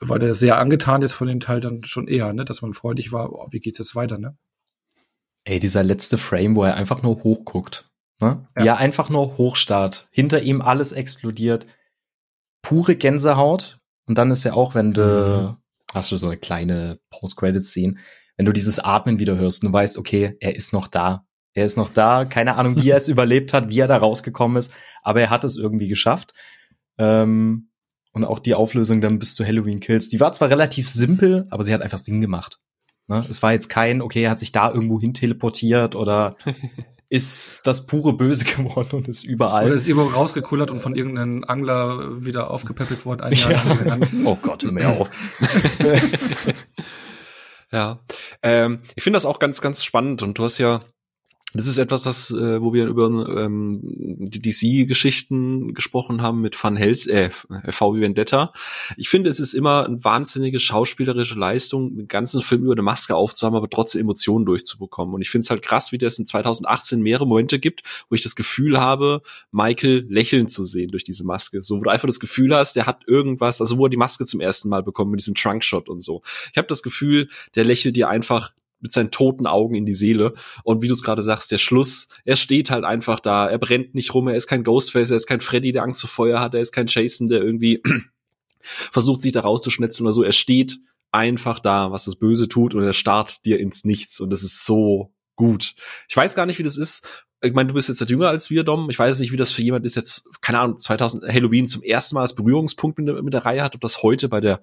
war 0.00 0.18
der 0.18 0.34
sehr 0.34 0.58
angetan 0.58 1.02
jetzt 1.02 1.14
von 1.14 1.28
den 1.28 1.40
Teil 1.40 1.60
dann 1.60 1.84
schon 1.84 2.08
eher, 2.08 2.32
ne? 2.32 2.44
dass 2.44 2.62
man 2.62 2.72
freudig 2.72 3.12
war, 3.12 3.32
oh, 3.32 3.48
wie 3.50 3.60
geht's 3.60 3.78
jetzt 3.78 3.94
weiter, 3.94 4.18
ne? 4.18 4.36
Ey, 5.44 5.58
dieser 5.58 5.82
letzte 5.82 6.16
Frame, 6.16 6.56
wo 6.56 6.64
er 6.64 6.74
einfach 6.74 7.02
nur 7.02 7.22
hochguckt. 7.22 7.90
Ne? 8.20 8.46
Ja. 8.56 8.64
Er 8.64 8.76
einfach 8.78 9.10
nur 9.10 9.36
hochstarrt. 9.36 10.08
Hinter 10.10 10.42
ihm 10.42 10.62
alles 10.62 10.92
explodiert. 10.92 11.66
Pure 12.62 12.96
Gänsehaut. 12.96 13.78
Und 14.06 14.18
dann 14.18 14.30
ist 14.30 14.44
ja 14.44 14.54
auch, 14.54 14.74
wenn 14.74 14.92
du, 14.92 15.56
mhm. 15.56 15.56
hast 15.94 16.12
du 16.12 16.16
so 16.16 16.28
eine 16.28 16.36
kleine 16.36 16.98
Post-Credit-Scene, 17.10 17.96
wenn 18.36 18.46
du 18.46 18.52
dieses 18.52 18.78
Atmen 18.78 19.18
wieder 19.18 19.36
hörst 19.36 19.62
und 19.62 19.70
du 19.70 19.72
weißt, 19.72 19.98
okay, 19.98 20.36
er 20.40 20.56
ist 20.56 20.72
noch 20.72 20.88
da. 20.88 21.26
Er 21.52 21.64
ist 21.64 21.76
noch 21.76 21.90
da. 21.90 22.24
Keine 22.24 22.56
Ahnung, 22.56 22.76
wie 22.76 22.90
er 22.90 22.96
es 22.96 23.08
überlebt 23.08 23.52
hat, 23.52 23.68
wie 23.68 23.80
er 23.80 23.86
da 23.88 23.96
rausgekommen 23.96 24.56
ist. 24.56 24.72
Aber 25.02 25.20
er 25.20 25.30
hat 25.30 25.44
es 25.44 25.56
irgendwie 25.56 25.88
geschafft. 25.88 26.32
Ähm, 26.98 27.70
und 28.12 28.24
auch 28.24 28.38
die 28.38 28.54
Auflösung 28.54 29.00
dann 29.00 29.18
bis 29.18 29.34
zu 29.34 29.44
Halloween 29.44 29.80
Kills, 29.80 30.08
die 30.08 30.20
war 30.20 30.32
zwar 30.32 30.48
relativ 30.48 30.88
simpel, 30.88 31.46
aber 31.50 31.64
sie 31.64 31.74
hat 31.74 31.82
einfach 31.82 31.98
Sinn 31.98 32.20
gemacht. 32.20 32.60
Ne? 33.08 33.26
Es 33.28 33.42
war 33.42 33.52
jetzt 33.52 33.68
kein, 33.68 34.00
okay, 34.00 34.22
er 34.22 34.30
hat 34.30 34.38
sich 34.38 34.52
da 34.52 34.70
irgendwo 34.70 35.00
hin 35.00 35.14
teleportiert 35.14 35.96
oder 35.96 36.36
ist 37.14 37.60
das 37.64 37.86
pure 37.86 38.12
Böse 38.12 38.44
geworden 38.56 38.96
und 38.96 39.08
ist 39.08 39.22
überall. 39.22 39.66
Oder 39.66 39.74
ist 39.74 39.88
irgendwo 39.88 40.08
rausgekullert 40.10 40.72
und 40.72 40.80
von 40.80 40.96
irgendeinem 40.96 41.44
Angler 41.44 42.24
wieder 42.24 42.50
aufgepäppelt 42.50 43.06
worden. 43.06 43.20
Ein 43.20 43.32
Jahr 43.34 43.52
ja. 43.52 43.98
oh 44.24 44.36
Gott, 44.36 44.64
hör 44.64 44.72
mir 44.72 44.88
auf. 45.00 45.08
ja, 47.72 48.00
ähm, 48.42 48.80
ich 48.96 49.04
finde 49.04 49.16
das 49.16 49.26
auch 49.26 49.38
ganz, 49.38 49.60
ganz 49.60 49.84
spannend 49.84 50.22
und 50.22 50.38
du 50.38 50.42
hast 50.42 50.58
ja 50.58 50.80
das 51.54 51.68
ist 51.68 51.78
etwas, 51.78 52.02
das, 52.02 52.32
äh, 52.32 52.60
wo 52.60 52.72
wir 52.72 52.86
über 52.86 53.06
ähm, 53.06 53.78
die 53.80 54.42
DC-Geschichten 54.42 55.72
gesprochen 55.72 56.20
haben 56.20 56.40
mit 56.40 56.62
Van 56.62 56.76
Hels, 56.76 57.06
äh, 57.06 57.30
V 57.30 57.94
wie 57.94 58.00
Vendetta. 58.00 58.52
Ich 58.96 59.08
finde, 59.08 59.30
es 59.30 59.38
ist 59.38 59.54
immer 59.54 59.86
eine 59.86 60.02
wahnsinnige 60.02 60.58
schauspielerische 60.58 61.36
Leistung, 61.36 61.96
den 61.96 62.08
ganzen 62.08 62.42
Film 62.42 62.64
über 62.64 62.72
eine 62.72 62.82
Maske 62.82 63.14
aufzuhaben, 63.14 63.56
aber 63.56 63.70
trotzdem 63.70 64.00
Emotionen 64.00 64.46
durchzubekommen. 64.46 65.14
Und 65.14 65.20
ich 65.20 65.30
finde 65.30 65.44
es 65.44 65.50
halt 65.50 65.62
krass, 65.62 65.92
wie 65.92 65.98
das 65.98 66.18
in 66.18 66.26
2018 66.26 67.00
mehrere 67.00 67.26
Momente 67.26 67.60
gibt, 67.60 67.82
wo 68.08 68.16
ich 68.16 68.22
das 68.22 68.34
Gefühl 68.34 68.80
habe, 68.80 69.22
Michael 69.52 70.06
lächeln 70.08 70.48
zu 70.48 70.64
sehen 70.64 70.90
durch 70.90 71.04
diese 71.04 71.24
Maske. 71.24 71.62
So, 71.62 71.78
wo 71.78 71.84
du 71.84 71.90
einfach 71.90 72.08
das 72.08 72.18
Gefühl 72.18 72.52
hast, 72.52 72.74
der 72.74 72.86
hat 72.86 73.02
irgendwas, 73.06 73.60
also 73.60 73.78
wo 73.78 73.86
er 73.86 73.90
die 73.90 73.96
Maske 73.96 74.26
zum 74.26 74.40
ersten 74.40 74.68
Mal 74.68 74.82
bekommt 74.82 75.12
mit 75.12 75.20
diesem 75.20 75.36
Trunkshot 75.36 75.88
und 75.88 76.00
so. 76.00 76.22
Ich 76.50 76.58
habe 76.58 76.66
das 76.66 76.82
Gefühl, 76.82 77.28
der 77.54 77.64
lächelt 77.64 77.94
dir 77.94 78.08
einfach 78.08 78.52
mit 78.84 78.92
seinen 78.92 79.10
toten 79.10 79.46
Augen 79.46 79.74
in 79.74 79.86
die 79.86 79.94
Seele. 79.94 80.34
Und 80.62 80.82
wie 80.82 80.88
du 80.88 80.92
es 80.92 81.02
gerade 81.02 81.22
sagst, 81.22 81.50
der 81.50 81.58
Schluss, 81.58 82.08
er 82.26 82.36
steht 82.36 82.70
halt 82.70 82.84
einfach 82.84 83.18
da, 83.18 83.48
er 83.48 83.58
brennt 83.58 83.94
nicht 83.94 84.12
rum, 84.12 84.28
er 84.28 84.36
ist 84.36 84.46
kein 84.46 84.62
Ghostface, 84.62 85.10
er 85.10 85.16
ist 85.16 85.26
kein 85.26 85.40
Freddy, 85.40 85.72
der 85.72 85.82
Angst 85.82 86.02
vor 86.02 86.10
Feuer 86.10 86.38
hat, 86.38 86.54
er 86.54 86.60
ist 86.60 86.72
kein 86.72 86.86
Jason, 86.86 87.28
der 87.28 87.42
irgendwie 87.42 87.82
versucht, 88.60 89.22
sich 89.22 89.32
da 89.32 89.40
rauszuschnetzen 89.40 90.04
oder 90.04 90.12
so. 90.12 90.22
Er 90.22 90.32
steht 90.32 90.78
einfach 91.12 91.60
da, 91.60 91.92
was 91.92 92.04
das 92.04 92.16
Böse 92.16 92.46
tut 92.46 92.74
und 92.74 92.82
er 92.82 92.92
starrt 92.92 93.46
dir 93.46 93.58
ins 93.58 93.84
Nichts 93.84 94.20
und 94.20 94.28
das 94.28 94.42
ist 94.42 94.66
so 94.66 95.14
gut. 95.34 95.74
Ich 96.08 96.16
weiß 96.16 96.34
gar 96.34 96.44
nicht, 96.44 96.58
wie 96.58 96.64
das 96.64 96.76
ist. 96.76 97.08
Ich 97.42 97.54
meine, 97.54 97.68
du 97.68 97.74
bist 97.74 97.88
jetzt 97.88 98.00
halt 98.00 98.10
jünger 98.10 98.28
als 98.28 98.50
wir, 98.50 98.64
Dom. 98.64 98.90
Ich 98.90 98.98
weiß 98.98 99.18
nicht, 99.20 99.32
wie 99.32 99.36
das 99.36 99.50
für 99.50 99.62
jemand 99.62 99.86
ist 99.86 99.94
jetzt, 99.96 100.28
keine 100.42 100.60
Ahnung, 100.60 100.76
2000 100.76 101.24
Halloween 101.32 101.68
zum 101.68 101.82
ersten 101.82 102.16
Mal 102.16 102.22
als 102.22 102.34
Berührungspunkt 102.34 102.98
mit, 102.98 103.22
mit 103.22 103.32
der 103.32 103.46
Reihe 103.46 103.62
hat, 103.62 103.74
ob 103.74 103.80
das 103.80 104.02
heute 104.02 104.28
bei 104.28 104.40
der, 104.40 104.60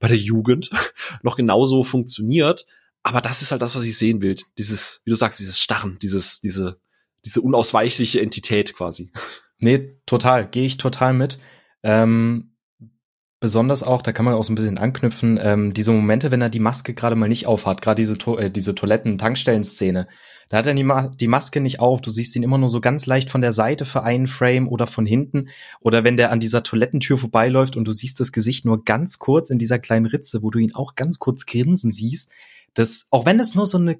bei 0.00 0.08
der 0.08 0.16
Jugend 0.16 0.70
noch 1.22 1.36
genauso 1.36 1.82
funktioniert. 1.82 2.66
Aber 3.04 3.20
das 3.20 3.42
ist 3.42 3.52
halt 3.52 3.62
das, 3.62 3.76
was 3.76 3.84
ich 3.84 3.96
sehen 3.96 4.22
will. 4.22 4.36
Dieses, 4.58 5.02
wie 5.04 5.10
du 5.10 5.16
sagst, 5.16 5.38
dieses 5.38 5.60
Starren, 5.60 5.98
dieses, 6.00 6.40
diese, 6.40 6.80
diese 7.24 7.40
unausweichliche 7.42 8.20
Entität 8.20 8.74
quasi. 8.74 9.12
Nee, 9.58 9.98
total. 10.06 10.48
Gehe 10.48 10.64
ich 10.64 10.78
total 10.78 11.14
mit. 11.14 11.38
Ähm, 11.82 12.56
besonders 13.40 13.82
auch, 13.82 14.00
da 14.00 14.12
kann 14.12 14.24
man 14.24 14.34
auch 14.34 14.42
so 14.42 14.52
ein 14.52 14.56
bisschen 14.56 14.78
anknüpfen, 14.78 15.38
ähm, 15.40 15.74
diese 15.74 15.92
Momente, 15.92 16.30
wenn 16.30 16.40
er 16.40 16.48
die 16.48 16.60
Maske 16.60 16.94
gerade 16.94 17.14
mal 17.14 17.28
nicht 17.28 17.46
aufhat, 17.46 17.82
gerade 17.82 18.00
diese, 18.00 18.16
to 18.16 18.38
äh, 18.38 18.50
diese 18.50 18.74
Toiletten-Tankstellen-Szene, 18.74 20.08
da 20.48 20.56
hat 20.56 20.66
er 20.66 20.74
die, 20.74 20.82
Ma 20.82 21.08
die, 21.08 21.28
Maske 21.28 21.60
nicht 21.60 21.80
auf, 21.80 22.00
du 22.00 22.10
siehst 22.10 22.34
ihn 22.36 22.42
immer 22.42 22.58
nur 22.58 22.70
so 22.70 22.80
ganz 22.80 23.04
leicht 23.04 23.30
von 23.30 23.42
der 23.42 23.52
Seite 23.52 23.84
für 23.84 24.02
einen 24.02 24.28
Frame 24.28 24.68
oder 24.68 24.86
von 24.86 25.06
hinten. 25.06 25.48
Oder 25.80 26.04
wenn 26.04 26.16
der 26.16 26.32
an 26.32 26.40
dieser 26.40 26.62
Toilettentür 26.62 27.18
vorbeiläuft 27.18 27.76
und 27.76 27.84
du 27.84 27.92
siehst 27.92 28.20
das 28.20 28.32
Gesicht 28.32 28.64
nur 28.64 28.84
ganz 28.84 29.18
kurz 29.18 29.50
in 29.50 29.58
dieser 29.58 29.78
kleinen 29.78 30.06
Ritze, 30.06 30.42
wo 30.42 30.50
du 30.50 30.58
ihn 30.58 30.74
auch 30.74 30.94
ganz 30.94 31.18
kurz 31.18 31.46
grinsen 31.46 31.92
siehst, 31.92 32.30
das, 32.74 33.06
auch 33.10 33.24
wenn 33.26 33.40
es 33.40 33.54
nur 33.54 33.66
so 33.66 33.78
eine, 33.78 33.98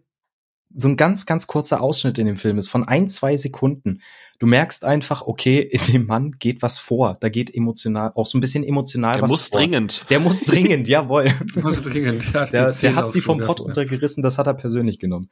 so 0.76 0.88
ein 0.88 0.96
ganz, 0.96 1.24
ganz 1.24 1.46
kurzer 1.46 1.80
Ausschnitt 1.80 2.18
in 2.18 2.26
dem 2.26 2.36
Film 2.36 2.58
ist, 2.58 2.68
von 2.68 2.86
ein, 2.86 3.08
zwei 3.08 3.36
Sekunden, 3.36 4.02
du 4.40 4.46
merkst 4.46 4.84
einfach, 4.84 5.22
okay, 5.22 5.60
in 5.60 5.80
dem 5.82 6.06
Mann 6.06 6.32
geht 6.32 6.62
was 6.62 6.78
vor. 6.78 7.16
Da 7.20 7.28
geht 7.28 7.54
emotional, 7.54 8.12
auch 8.14 8.26
so 8.26 8.36
ein 8.36 8.40
bisschen 8.40 8.64
emotional 8.64 9.12
der 9.12 9.22
was 9.22 9.30
muss 9.30 9.48
vor. 9.48 9.60
dringend. 9.60 10.04
Der 10.10 10.18
muss 10.20 10.40
dringend, 10.42 10.88
jawohl. 10.88 11.24
Der 11.54 11.62
muss 11.62 11.80
dringend. 11.80 12.32
Ja, 12.32 12.44
der, 12.44 12.72
der 12.72 12.94
hat 12.96 13.10
sie 13.10 13.20
vom 13.20 13.38
Pott 13.38 13.60
untergerissen, 13.60 14.22
das 14.22 14.38
hat 14.38 14.46
er 14.46 14.54
persönlich 14.54 14.98
genommen. 14.98 15.30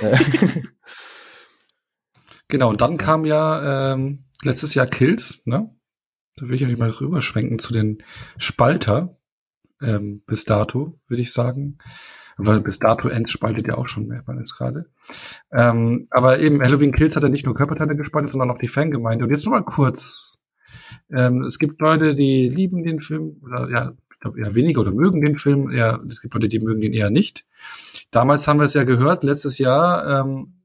genau, 2.48 2.70
und 2.70 2.80
dann 2.80 2.96
kam 2.96 3.24
ja 3.24 3.92
ähm, 3.92 4.24
letztes 4.42 4.74
Jahr 4.74 4.86
Kills, 4.86 5.42
ne? 5.46 5.74
Da 6.36 6.48
will 6.48 6.56
ich 6.56 6.66
nicht 6.66 6.78
mal 6.78 6.90
rüberschwenken 6.90 7.58
zu 7.60 7.72
den 7.72 7.98
Spalter 8.36 9.16
ähm, 9.80 10.22
bis 10.26 10.44
dato, 10.44 10.98
würde 11.06 11.22
ich 11.22 11.32
sagen 11.32 11.78
weil 12.36 12.60
bis 12.60 12.78
dato 12.78 13.08
Ends 13.08 13.30
spaltet 13.30 13.66
ja 13.66 13.76
auch 13.76 13.88
schon 13.88 14.06
mehr, 14.06 14.22
man 14.26 14.38
ist 14.38 14.56
gerade. 14.56 14.86
Ähm, 15.52 16.04
aber 16.10 16.40
eben 16.40 16.62
Halloween 16.62 16.92
Kills 16.92 17.16
hat 17.16 17.22
ja 17.22 17.28
nicht 17.28 17.46
nur 17.46 17.54
Körperteile 17.54 17.96
gespaltet, 17.96 18.30
sondern 18.30 18.50
auch 18.50 18.58
die 18.58 18.68
Fangemeinde. 18.68 19.24
Und 19.24 19.30
jetzt 19.30 19.46
nur 19.46 19.54
mal 19.54 19.64
kurz. 19.64 20.38
Ähm, 21.10 21.42
es 21.42 21.58
gibt 21.58 21.80
Leute, 21.80 22.14
die 22.14 22.48
lieben 22.48 22.82
den 22.82 23.00
Film, 23.00 23.36
oder 23.42 23.70
ja, 23.70 23.92
ich 24.12 24.20
glaube 24.20 24.40
eher 24.40 24.54
weniger 24.54 24.80
oder 24.80 24.92
mögen 24.92 25.20
den 25.20 25.38
Film. 25.38 25.70
Ja, 25.70 26.00
es 26.08 26.20
gibt 26.20 26.34
Leute, 26.34 26.48
die 26.48 26.60
mögen 26.60 26.80
den 26.80 26.92
eher 26.92 27.10
nicht. 27.10 27.44
Damals 28.10 28.48
haben 28.48 28.58
wir 28.58 28.64
es 28.64 28.74
ja 28.74 28.84
gehört, 28.84 29.22
letztes 29.22 29.58
Jahr, 29.58 30.24
ähm, 30.24 30.63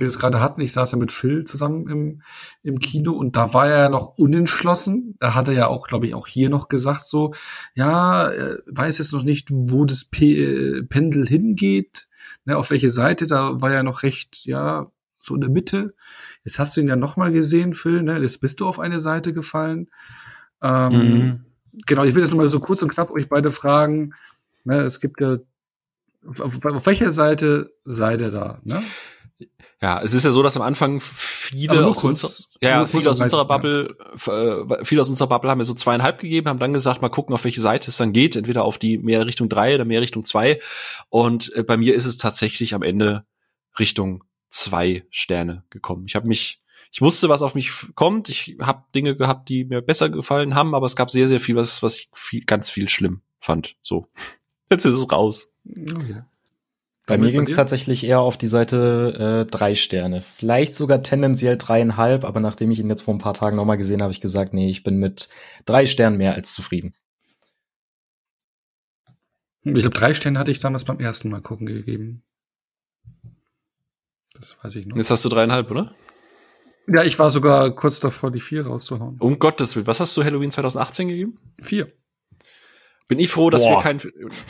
wir 0.00 0.06
es 0.06 0.18
gerade 0.18 0.40
hatten. 0.40 0.60
Ich 0.60 0.72
saß 0.72 0.92
ja 0.92 0.98
mit 0.98 1.12
Phil 1.12 1.44
zusammen 1.44 1.88
im, 1.88 2.22
im 2.62 2.78
Kino 2.78 3.12
und 3.12 3.36
da 3.36 3.54
war 3.54 3.68
er 3.68 3.78
ja 3.78 3.88
noch 3.88 4.18
unentschlossen. 4.18 5.16
Da 5.20 5.34
hat 5.34 5.48
er 5.48 5.54
ja 5.54 5.66
auch, 5.68 5.86
glaube 5.86 6.06
ich, 6.06 6.14
auch 6.14 6.26
hier 6.26 6.50
noch 6.50 6.68
gesagt 6.68 7.06
so, 7.06 7.32
ja, 7.74 8.28
er 8.28 8.58
weiß 8.66 8.98
jetzt 8.98 9.12
noch 9.12 9.22
nicht, 9.22 9.48
wo 9.50 9.84
das 9.84 10.04
P 10.04 10.42
äh, 10.42 10.82
Pendel 10.82 11.26
hingeht, 11.26 12.08
ne, 12.44 12.56
auf 12.56 12.70
welche 12.70 12.90
Seite. 12.90 13.26
Da 13.26 13.60
war 13.60 13.72
er 13.72 13.82
noch 13.82 14.02
recht, 14.02 14.46
ja, 14.46 14.90
so 15.18 15.34
in 15.34 15.40
der 15.40 15.50
Mitte. 15.50 15.94
Jetzt 16.44 16.58
hast 16.58 16.76
du 16.76 16.80
ihn 16.80 16.88
ja 16.88 16.96
noch 16.96 17.16
mal 17.16 17.32
gesehen, 17.32 17.74
Phil, 17.74 18.02
ne? 18.02 18.18
Jetzt 18.18 18.40
bist 18.40 18.60
du 18.60 18.66
auf 18.66 18.78
eine 18.78 19.00
Seite 19.00 19.32
gefallen. 19.32 19.88
Ähm, 20.62 20.92
mhm. 20.92 21.44
Genau, 21.86 22.04
ich 22.04 22.14
will 22.14 22.22
jetzt 22.22 22.30
noch 22.30 22.38
mal 22.38 22.50
so 22.50 22.60
kurz 22.60 22.82
und 22.82 22.90
knapp 22.90 23.10
euch 23.10 23.28
beide 23.28 23.52
fragen. 23.52 24.14
Ne, 24.64 24.80
es 24.80 25.00
gibt 25.00 25.20
ja 25.20 25.36
auf, 26.26 26.64
auf 26.64 26.86
welcher 26.86 27.10
Seite 27.10 27.72
seid 27.84 28.20
ihr 28.20 28.30
da? 28.30 28.60
Ne? 28.64 28.82
Ja, 29.82 30.00
es 30.02 30.14
ist 30.14 30.24
ja 30.24 30.30
so, 30.30 30.42
dass 30.42 30.56
am 30.56 30.62
Anfang 30.62 31.00
viele 31.02 31.86
aus, 31.86 32.00
kurz, 32.00 32.24
unser, 32.24 32.44
ja, 32.62 32.86
viele 32.86 33.10
aus 33.10 33.20
unserer 33.20 33.44
Bubble, 33.44 33.94
äh, 34.26 34.84
viele 34.84 35.02
aus 35.02 35.10
unserer 35.10 35.28
Bubble 35.28 35.50
haben 35.50 35.58
mir 35.58 35.64
so 35.64 35.74
zweieinhalb 35.74 36.18
gegeben, 36.18 36.48
haben 36.48 36.58
dann 36.58 36.72
gesagt, 36.72 37.02
mal 37.02 37.10
gucken, 37.10 37.34
auf 37.34 37.44
welche 37.44 37.60
Seite 37.60 37.90
es 37.90 37.98
dann 37.98 38.12
geht, 38.12 38.36
entweder 38.36 38.64
auf 38.64 38.78
die 38.78 38.96
mehr 38.96 39.26
Richtung 39.26 39.48
drei 39.48 39.74
oder 39.74 39.84
mehr 39.84 40.00
Richtung 40.00 40.24
zwei. 40.24 40.60
Und 41.10 41.54
äh, 41.54 41.62
bei 41.62 41.76
mir 41.76 41.94
ist 41.94 42.06
es 42.06 42.16
tatsächlich 42.16 42.74
am 42.74 42.82
Ende 42.82 43.26
Richtung 43.78 44.24
zwei 44.48 45.04
Sterne 45.10 45.64
gekommen. 45.68 46.04
Ich 46.06 46.14
habe 46.14 46.26
mich 46.26 46.62
ich 46.96 47.02
wusste, 47.02 47.28
was 47.28 47.42
auf 47.42 47.54
mich 47.54 47.72
kommt. 47.94 48.30
Ich 48.30 48.56
habe 48.60 48.84
Dinge 48.94 49.16
gehabt, 49.16 49.50
die 49.50 49.64
mir 49.64 49.82
besser 49.82 50.08
gefallen 50.08 50.54
haben, 50.54 50.74
aber 50.74 50.86
es 50.86 50.96
gab 50.96 51.10
sehr, 51.10 51.28
sehr 51.28 51.40
viel, 51.40 51.56
was, 51.56 51.82
was 51.82 51.96
ich 51.98 52.08
viel, 52.14 52.42
ganz 52.44 52.70
viel 52.70 52.88
schlimm 52.88 53.20
fand. 53.38 53.76
So. 53.82 54.08
Jetzt 54.70 54.86
ist 54.86 54.94
es 54.94 55.12
raus. 55.12 55.52
Okay. 55.68 56.22
Bei 57.06 57.18
mir 57.18 57.30
ging 57.30 57.42
es 57.42 57.54
tatsächlich 57.54 58.02
eher 58.02 58.20
auf 58.20 58.36
die 58.36 58.48
Seite 58.48 59.46
äh, 59.46 59.50
drei 59.50 59.76
Sterne. 59.76 60.22
Vielleicht 60.22 60.74
sogar 60.74 61.04
tendenziell 61.04 61.56
dreieinhalb, 61.56 62.24
aber 62.24 62.40
nachdem 62.40 62.72
ich 62.72 62.80
ihn 62.80 62.88
jetzt 62.88 63.02
vor 63.02 63.14
ein 63.14 63.18
paar 63.18 63.34
Tagen 63.34 63.56
nochmal 63.56 63.76
gesehen 63.76 64.02
habe, 64.02 64.10
ich 64.10 64.20
gesagt, 64.20 64.52
nee, 64.52 64.68
ich 64.68 64.82
bin 64.82 64.98
mit 64.98 65.28
drei 65.66 65.86
Sternen 65.86 66.18
mehr 66.18 66.34
als 66.34 66.52
zufrieden. 66.52 66.94
Ich 69.62 69.72
glaube, 69.72 69.90
drei 69.90 70.14
Sterne 70.14 70.38
hatte 70.38 70.50
ich 70.50 70.58
damals 70.58 70.84
beim 70.84 70.98
ersten 70.98 71.30
Mal 71.30 71.40
gucken 71.40 71.66
gegeben. 71.66 72.24
Das 74.34 74.58
weiß 74.62 74.74
ich 74.76 74.86
noch. 74.86 74.96
Jetzt 74.96 75.10
hast 75.10 75.24
du 75.24 75.28
dreieinhalb, 75.28 75.70
oder? 75.70 75.94
Ja, 76.88 77.04
ich 77.04 77.18
war 77.18 77.30
sogar 77.30 77.74
kurz 77.74 78.00
davor, 78.00 78.30
die 78.30 78.40
vier 78.40 78.66
rauszuhauen. 78.66 79.16
Um 79.18 79.38
Gottes 79.38 79.74
Willen. 79.74 79.86
Was 79.86 80.00
hast 80.00 80.16
du 80.16 80.24
Halloween 80.24 80.50
2018 80.50 81.08
gegeben? 81.08 81.38
Vier. 81.60 81.92
Bin 83.08 83.18
ich 83.20 83.30
froh, 83.30 83.50
dass 83.50 83.62
Boah. 83.62 83.78
wir 83.78 83.82
kein, 83.82 83.98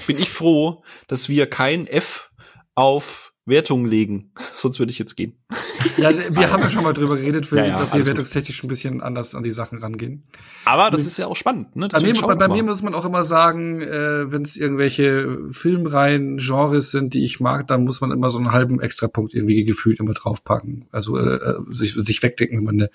bin 0.07 0.17
ich 0.17 0.31
froh, 0.31 0.83
dass 1.09 1.29
wir 1.29 1.49
kein 1.49 1.87
F 1.87 2.31
auf 2.77 3.33
Wertungen 3.47 3.87
legen. 3.87 4.33
Sonst 4.57 4.79
würde 4.79 4.93
ich 4.93 4.99
jetzt 4.99 5.17
gehen. 5.17 5.35
Ja, 5.99 6.11
wir 6.13 6.51
haben 6.51 6.63
ja 6.63 6.69
schon 6.69 6.83
mal 6.83 6.93
drüber 6.93 7.17
geredet, 7.17 7.47
für, 7.47 7.57
ja, 7.57 7.67
ja, 7.67 7.79
dass 7.79 7.95
wir 7.95 8.05
wertungstechnisch 8.05 8.63
ein 8.63 8.69
bisschen 8.69 9.01
anders 9.01 9.35
an 9.35 9.45
die 9.45 9.53
Sachen 9.53 9.79
rangehen. 9.79 10.25
Aber 10.65 10.91
das 10.91 11.07
ist 11.07 11.17
ja 11.17 11.27
auch 11.27 11.37
spannend. 11.37 11.75
Ne? 11.75 11.89
Bei, 11.89 12.01
mir, 12.01 12.13
bei, 12.13 12.35
bei 12.35 12.49
mir, 12.49 12.65
muss 12.65 12.83
man 12.83 12.93
auch 12.93 13.07
immer 13.07 13.25
sagen, 13.25 13.81
äh, 13.81 14.31
wenn 14.31 14.43
es 14.43 14.57
irgendwelche 14.57 15.39
Filmreihen, 15.53 16.39
Genres 16.39 16.91
sind, 16.91 17.15
die 17.15 17.25
ich 17.25 17.41
mag, 17.41 17.69
dann 17.69 17.85
muss 17.85 18.01
man 18.01 18.11
immer 18.11 18.31
so 18.31 18.39
einen 18.39 18.53
halben 18.53 18.81
Extrapunkt 18.81 19.33
irgendwie 19.33 19.65
gefühlt 19.65 20.01
immer 20.01 20.13
draufpacken. 20.13 20.87
Also 20.91 21.17
äh, 21.19 21.37
äh 21.37 21.55
sich, 21.69 21.95
sich 21.95 22.23
wegdenken, 22.23 22.59
wenn 22.59 22.65
man 22.65 22.75
eine, 22.75 22.91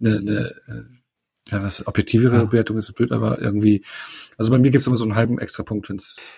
eine, 0.00 0.18
eine 0.18 0.48
äh, 0.66 0.84
ja, 1.52 1.62
was 1.62 1.86
objektivere 1.86 2.36
ja. 2.36 2.44
Bewertung 2.44 2.76
ist 2.76 2.92
blöd, 2.92 3.12
aber 3.12 3.40
irgendwie, 3.40 3.82
also 4.36 4.50
bei 4.50 4.58
mir 4.58 4.72
gibt 4.72 4.82
es 4.82 4.86
immer 4.86 4.96
so 4.96 5.04
einen 5.04 5.16
halben 5.16 5.38
Extrapunkt, 5.38 5.88
wenn 5.88 5.96
es 5.96 6.32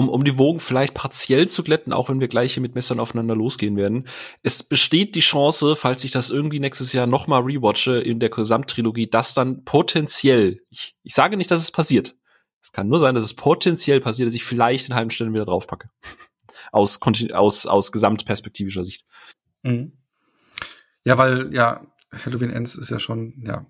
um, 0.00 0.08
um 0.08 0.24
die 0.24 0.38
Wogen 0.38 0.60
vielleicht 0.60 0.94
partiell 0.94 1.46
zu 1.46 1.62
glätten, 1.62 1.92
auch 1.92 2.08
wenn 2.08 2.20
wir 2.20 2.28
gleich 2.28 2.54
hier 2.54 2.62
mit 2.62 2.74
Messern 2.74 3.00
aufeinander 3.00 3.36
losgehen 3.36 3.76
werden. 3.76 4.08
Es 4.42 4.62
besteht 4.62 5.14
die 5.14 5.20
Chance, 5.20 5.76
falls 5.76 6.04
ich 6.04 6.10
das 6.10 6.30
irgendwie 6.30 6.58
nächstes 6.58 6.94
Jahr 6.94 7.06
nochmal 7.06 7.42
rewatche 7.42 8.00
in 8.00 8.18
der 8.18 8.30
Gesamttrilogie, 8.30 9.08
dass 9.08 9.34
dann 9.34 9.64
potenziell, 9.64 10.62
ich, 10.70 10.96
ich 11.02 11.14
sage 11.14 11.36
nicht, 11.36 11.50
dass 11.50 11.60
es 11.60 11.70
passiert. 11.70 12.16
Es 12.62 12.72
kann 12.72 12.88
nur 12.88 12.98
sein, 12.98 13.14
dass 13.14 13.24
es 13.24 13.34
potenziell 13.34 14.00
passiert, 14.00 14.28
dass 14.28 14.34
ich 14.34 14.44
vielleicht 14.44 14.88
in 14.88 14.94
halben 14.94 15.10
Stellen 15.10 15.34
wieder 15.34 15.44
draufpacke. 15.44 15.90
aus, 16.72 16.98
aus, 17.32 17.66
aus 17.66 17.92
gesamtperspektivischer 17.92 18.84
Sicht. 18.84 19.04
Mhm. 19.62 19.92
Ja, 21.04 21.18
weil, 21.18 21.54
ja, 21.54 21.86
Halloween 22.12 22.50
Ends 22.50 22.74
ist 22.74 22.90
ja 22.90 22.98
schon, 22.98 23.42
ja, 23.46 23.66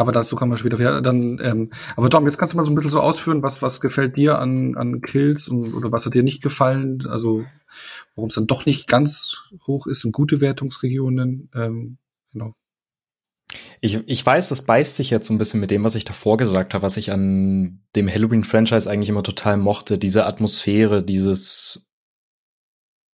aber 0.00 0.12
dazu 0.12 0.34
kommen 0.34 0.50
wir 0.50 0.56
später 0.56 0.78
wieder. 0.78 1.02
Dann, 1.02 1.38
ähm, 1.42 1.70
aber 1.94 2.08
Dom, 2.08 2.24
jetzt 2.24 2.38
kannst 2.38 2.54
du 2.54 2.56
mal 2.56 2.64
so 2.64 2.72
ein 2.72 2.74
bisschen 2.74 2.90
so 2.90 3.00
ausführen, 3.00 3.42
was, 3.42 3.60
was 3.60 3.80
gefällt 3.80 4.16
dir 4.16 4.38
an, 4.38 4.76
an 4.76 5.02
Kills 5.02 5.48
und, 5.48 5.74
oder 5.74 5.92
was 5.92 6.06
hat 6.06 6.14
dir 6.14 6.22
nicht 6.22 6.42
gefallen? 6.42 7.06
Also, 7.06 7.44
warum 8.14 8.28
es 8.28 8.34
dann 8.34 8.46
doch 8.46 8.64
nicht 8.64 8.88
ganz 8.88 9.50
hoch 9.66 9.86
ist 9.86 10.04
und 10.04 10.12
gute 10.12 10.40
Wertungsregionen. 10.40 11.50
Ähm, 11.54 11.98
genau. 12.32 12.54
Ich, 13.80 14.02
ich 14.06 14.24
weiß, 14.24 14.48
das 14.48 14.62
beißt 14.62 14.96
sich 14.96 15.10
jetzt 15.10 15.26
so 15.26 15.34
ein 15.34 15.38
bisschen 15.38 15.60
mit 15.60 15.70
dem, 15.70 15.84
was 15.84 15.94
ich 15.94 16.04
davor 16.04 16.38
gesagt 16.38 16.72
habe, 16.72 16.82
was 16.82 16.96
ich 16.96 17.12
an 17.12 17.82
dem 17.94 18.08
Halloween-Franchise 18.08 18.90
eigentlich 18.90 19.08
immer 19.10 19.22
total 19.22 19.58
mochte. 19.58 19.98
Diese 19.98 20.24
Atmosphäre, 20.24 21.02
dieses 21.02 21.90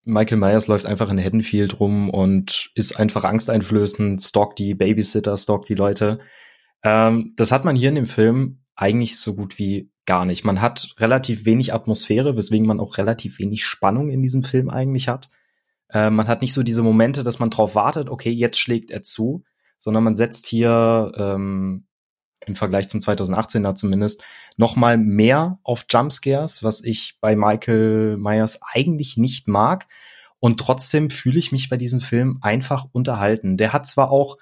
Michael 0.04 0.36
Myers 0.38 0.66
läuft 0.66 0.84
einfach 0.84 1.10
in 1.10 1.22
Haddonfield 1.22 1.80
rum 1.80 2.10
und 2.10 2.70
ist 2.74 2.98
einfach 2.98 3.24
angsteinflößend, 3.24 4.20
stalkt 4.20 4.58
die 4.58 4.74
Babysitter, 4.74 5.34
stalkt 5.36 5.68
die 5.68 5.74
Leute. 5.74 6.20
Ähm, 6.84 7.32
das 7.36 7.50
hat 7.50 7.64
man 7.64 7.74
hier 7.74 7.88
in 7.88 7.96
dem 7.96 8.06
Film 8.06 8.60
eigentlich 8.76 9.18
so 9.18 9.34
gut 9.34 9.58
wie 9.58 9.90
gar 10.06 10.24
nicht. 10.24 10.44
Man 10.44 10.60
hat 10.60 10.94
relativ 10.98 11.46
wenig 11.46 11.72
Atmosphäre, 11.72 12.36
weswegen 12.36 12.66
man 12.66 12.78
auch 12.78 12.98
relativ 12.98 13.38
wenig 13.38 13.64
Spannung 13.64 14.10
in 14.10 14.22
diesem 14.22 14.42
Film 14.42 14.68
eigentlich 14.68 15.08
hat. 15.08 15.30
Äh, 15.88 16.10
man 16.10 16.28
hat 16.28 16.42
nicht 16.42 16.52
so 16.52 16.62
diese 16.62 16.82
Momente, 16.82 17.22
dass 17.22 17.38
man 17.38 17.50
drauf 17.50 17.74
wartet, 17.74 18.10
okay, 18.10 18.30
jetzt 18.30 18.58
schlägt 18.58 18.90
er 18.90 19.02
zu, 19.02 19.44
sondern 19.78 20.04
man 20.04 20.16
setzt 20.16 20.46
hier 20.46 21.12
ähm, 21.16 21.86
im 22.46 22.54
Vergleich 22.54 22.88
zum 22.88 23.00
2018er 23.00 23.74
zumindest 23.74 24.22
noch 24.56 24.76
mal 24.76 24.98
mehr 24.98 25.58
auf 25.62 25.86
Jumpscares, 25.88 26.62
was 26.62 26.84
ich 26.84 27.18
bei 27.20 27.34
Michael 27.34 28.18
Myers 28.18 28.60
eigentlich 28.62 29.16
nicht 29.16 29.48
mag. 29.48 29.86
Und 30.38 30.60
trotzdem 30.60 31.08
fühle 31.08 31.38
ich 31.38 31.52
mich 31.52 31.70
bei 31.70 31.78
diesem 31.78 32.00
Film 32.00 32.38
einfach 32.42 32.86
unterhalten. 32.92 33.56
Der 33.56 33.72
hat 33.72 33.86
zwar 33.86 34.10
auch 34.10 34.36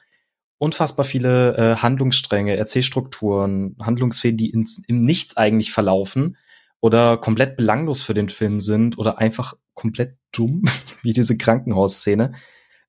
unfassbar 0.62 1.04
viele 1.04 1.56
äh, 1.56 1.76
Handlungsstränge, 1.78 2.56
Erzählstrukturen, 2.56 3.74
Handlungsfäden, 3.80 4.36
die 4.36 4.50
ins, 4.50 4.80
im 4.86 5.04
Nichts 5.04 5.36
eigentlich 5.36 5.72
verlaufen 5.72 6.36
oder 6.80 7.16
komplett 7.16 7.56
belanglos 7.56 8.00
für 8.00 8.14
den 8.14 8.28
Film 8.28 8.60
sind 8.60 8.96
oder 8.96 9.18
einfach 9.18 9.54
komplett 9.74 10.18
dumm, 10.30 10.62
wie 11.02 11.12
diese 11.12 11.36
Krankenhausszene, 11.36 12.34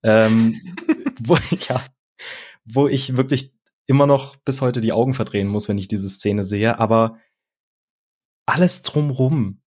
ähm, 0.04 0.56
wo, 1.20 1.36
ja, 1.68 1.84
wo 2.64 2.88
ich 2.88 3.18
wirklich 3.18 3.56
immer 3.88 4.06
noch 4.06 4.36
bis 4.36 4.62
heute 4.62 4.80
die 4.80 4.94
Augen 4.94 5.16
verdrehen 5.16 5.48
muss, 5.48 5.68
wenn 5.68 5.80
ich 5.80 5.88
diese 5.88 6.10
Szene 6.10 6.44
sehe, 6.44 6.80
aber 6.80 7.18
alles 8.46 8.84
drumrum. 8.84 9.62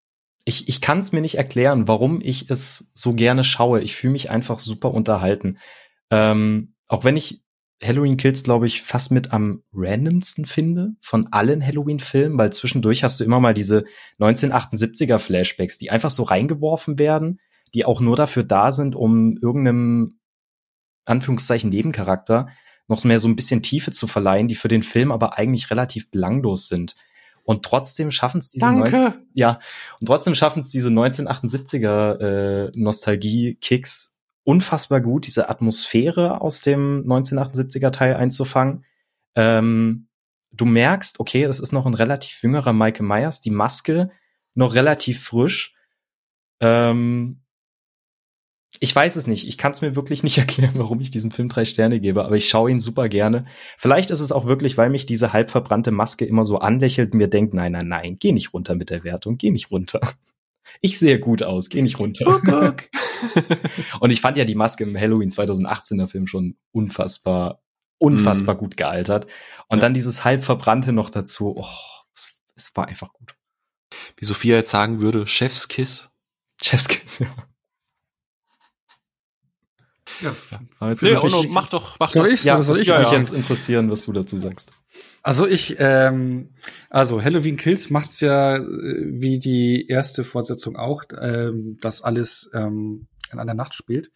Ich, 0.45 0.69
ich 0.69 0.81
kann 0.81 1.01
es 1.01 1.11
mir 1.11 1.23
nicht 1.23 1.39
erklären, 1.39 1.89
warum 1.89 2.21
ich 2.23 2.51
es 2.51 2.93
so 2.95 3.15
gerne 3.15 3.43
schaue. 3.43 3.81
Ich 3.81 3.97
fühle 3.97 4.13
mich 4.13 4.31
einfach 4.31 4.61
super 4.61 4.95
unterhalten. 4.95 5.59
Ähm, 6.13 6.77
auch 6.89 7.03
wenn 7.03 7.17
ich 7.17 7.43
Halloween 7.83 8.17
Kills, 8.17 8.43
glaube 8.43 8.67
ich, 8.67 8.83
fast 8.83 9.11
mit 9.11 9.33
am 9.33 9.63
randomsten 9.73 10.47
finde 10.47 10.93
von 11.01 11.29
allen 11.33 11.65
Halloween-Filmen, 11.65 12.39
weil 12.39 12.53
zwischendurch 12.53 13.05
hast 13.05 13.21
du 13.21 13.25
immer 13.25 13.39
mal 13.39 13.55
diese 13.55 13.85
1978er 14.19 15.19
Flashbacks, 15.19 15.77
die 15.77 15.91
einfach 15.91 16.11
so 16.11 16.23
reingeworfen 16.23 16.99
werden, 16.99 17.41
die 17.75 17.85
auch 17.85 18.01
nur 18.01 18.17
dafür 18.17 18.45
da 18.45 18.73
sind, 18.73 18.97
um 18.97 19.37
irgendeinem 19.37 20.19
Anführungszeichen 21.05 21.71
Nebencharakter 21.71 22.49
noch 22.89 23.05
mehr 23.05 23.19
so 23.19 23.29
ein 23.29 23.37
bisschen 23.37 23.63
Tiefe 23.63 23.91
zu 23.91 24.07
verleihen, 24.07 24.49
die 24.49 24.55
für 24.55 24.69
den 24.69 24.83
Film 24.83 25.13
aber 25.13 25.39
eigentlich 25.39 25.71
relativ 25.71 26.11
belanglos 26.11 26.69
sind. 26.69 26.95
Und 27.45 27.65
trotzdem 27.65 28.11
schaffen 28.11 28.39
es 28.39 28.49
diese 28.49 28.71
19, 28.71 29.13
ja, 29.35 29.61
und 30.01 30.07
trotzdem 30.07 30.35
schaffen 30.35 30.61
es 30.61 30.71
diese 30.71 30.89
1978er 30.89 32.21
äh, 32.21 32.73
Nostalgie-Kicks 32.75 34.16
unfassbar 34.47 35.01
gut, 35.01 35.27
diese 35.27 35.49
Atmosphäre 35.49 36.41
aus 36.41 36.61
dem 36.61 37.05
1978er 37.05 37.91
Teil 37.91 38.15
einzufangen. 38.15 38.85
Ähm, 39.35 40.07
du 40.53 40.65
merkst, 40.65 41.19
okay, 41.19 41.45
das 41.47 41.59
ist 41.59 41.73
noch 41.73 41.85
ein 41.85 41.95
relativ 41.95 42.43
jüngerer 42.43 42.73
Michael 42.73 43.07
Myers, 43.07 43.41
die 43.41 43.51
Maske 43.51 44.11
noch 44.55 44.75
relativ 44.75 45.23
frisch. 45.23 45.75
Ähm, 46.61 47.43
ich 48.79 48.95
weiß 48.95 49.17
es 49.17 49.27
nicht. 49.27 49.49
Ich 49.49 49.59
kann 49.59 49.73
es 49.73 49.81
mir 49.81 49.97
wirklich 49.97 50.23
nicht 50.23 50.39
erklären, 50.39 50.75
warum 50.75 51.01
ich 51.01 51.11
diesen 51.11 51.33
Film 51.33 51.49
drei 51.49 51.65
Sterne 51.65 51.99
gebe, 51.99 52.25
aber 52.25 52.37
ich 52.37 52.49
schaue 52.49 52.71
ihn 52.71 52.79
super 52.79 53.09
gerne. 53.09 53.47
Vielleicht 53.77 54.13
ist 54.13 54.21
es 54.21 54.31
auch 54.31 54.47
wirklich, 54.47 54.79
weil 54.79 54.91
mich 54.91 55.07
diese 55.07 55.33
halb 55.33 55.51
verbrannte 55.51 55.91
Maske 55.91 56.25
immer 56.25 56.45
so 56.45 56.59
anlächelt 56.59 57.13
und 57.13 57.19
mir 57.19 57.29
denkt, 57.29 57.53
nein, 57.53 57.73
nein, 57.73 57.89
nein, 57.89 58.17
geh 58.21 58.31
nicht 58.31 58.55
runter 58.55 58.77
mit 58.77 58.91
der 58.91 59.03
Wertung, 59.03 59.39
geh 59.39 59.51
nicht 59.51 59.73
runter. 59.73 60.01
Ich 60.81 60.99
sehe 60.99 61.19
gut 61.19 61.43
aus, 61.43 61.69
geh 61.69 61.83
nicht 61.83 61.99
runter. 61.99 62.25
Guck, 62.25 62.45
guck. 62.45 62.85
und 64.01 64.11
ich 64.11 64.21
fand 64.21 64.37
ja 64.37 64.45
die 64.45 64.55
Maske 64.55 64.85
im 64.85 64.99
Halloween 64.99 65.31
2018er 65.31 66.07
Film 66.07 66.27
schon 66.27 66.57
unfassbar, 66.73 67.63
unfassbar 67.99 68.55
mm. 68.55 68.59
gut 68.59 68.77
gealtert. 68.77 69.27
Und 69.69 69.79
ja. 69.79 69.83
dann 69.83 69.95
dieses 69.95 70.25
halb 70.25 70.45
verbrannte 70.45 70.93
noch 70.93 71.11
dazu. 71.11 71.55
Oh, 71.57 71.67
es, 72.15 72.31
es, 72.55 72.77
war 72.77 72.89
einfach 72.89 73.13
gut. 73.13 73.35
Wie 74.17 74.25
Sophia 74.25 74.57
jetzt 74.57 74.71
sagen 74.71 75.01
würde, 75.01 75.27
Chefskiss. 75.27 76.11
Chefskiss, 76.63 77.21
ja. 77.21 77.35
Ja, 80.21 80.33
ja 80.81 80.95
nee, 81.01 81.17
Ono, 81.17 81.45
mach 81.49 81.69
doch, 81.69 81.99
mach 81.99 82.11
soll 82.11 82.29
doch. 82.29 82.35
Ich, 82.35 82.45
ja, 82.45 82.63
soll 82.63 82.81
ich, 82.81 82.87
ja, 82.87 83.01
mich 83.01 83.11
jetzt 83.11 83.33
interessieren, 83.33 83.91
was 83.91 84.07
du 84.07 84.13
dazu 84.13 84.39
sagst. 84.39 84.73
Also 85.27 85.45
ich, 85.45 85.75
ähm, 85.81 86.51
also 86.89 87.21
Halloween 87.21 87.57
Kills 87.57 87.91
macht's 87.91 88.21
ja 88.21 88.59
äh, 88.59 88.63
wie 88.63 89.41
die 89.41 89.89
erste 89.89 90.23
Fortsetzung 90.23 90.77
auch, 90.77 91.03
ähm, 91.21 91.79
dass 91.81 92.03
alles 92.03 92.49
ähm, 92.55 93.09
in 93.33 93.41
einer 93.41 93.55
Nacht 93.55 93.75
spielt. 93.75 94.13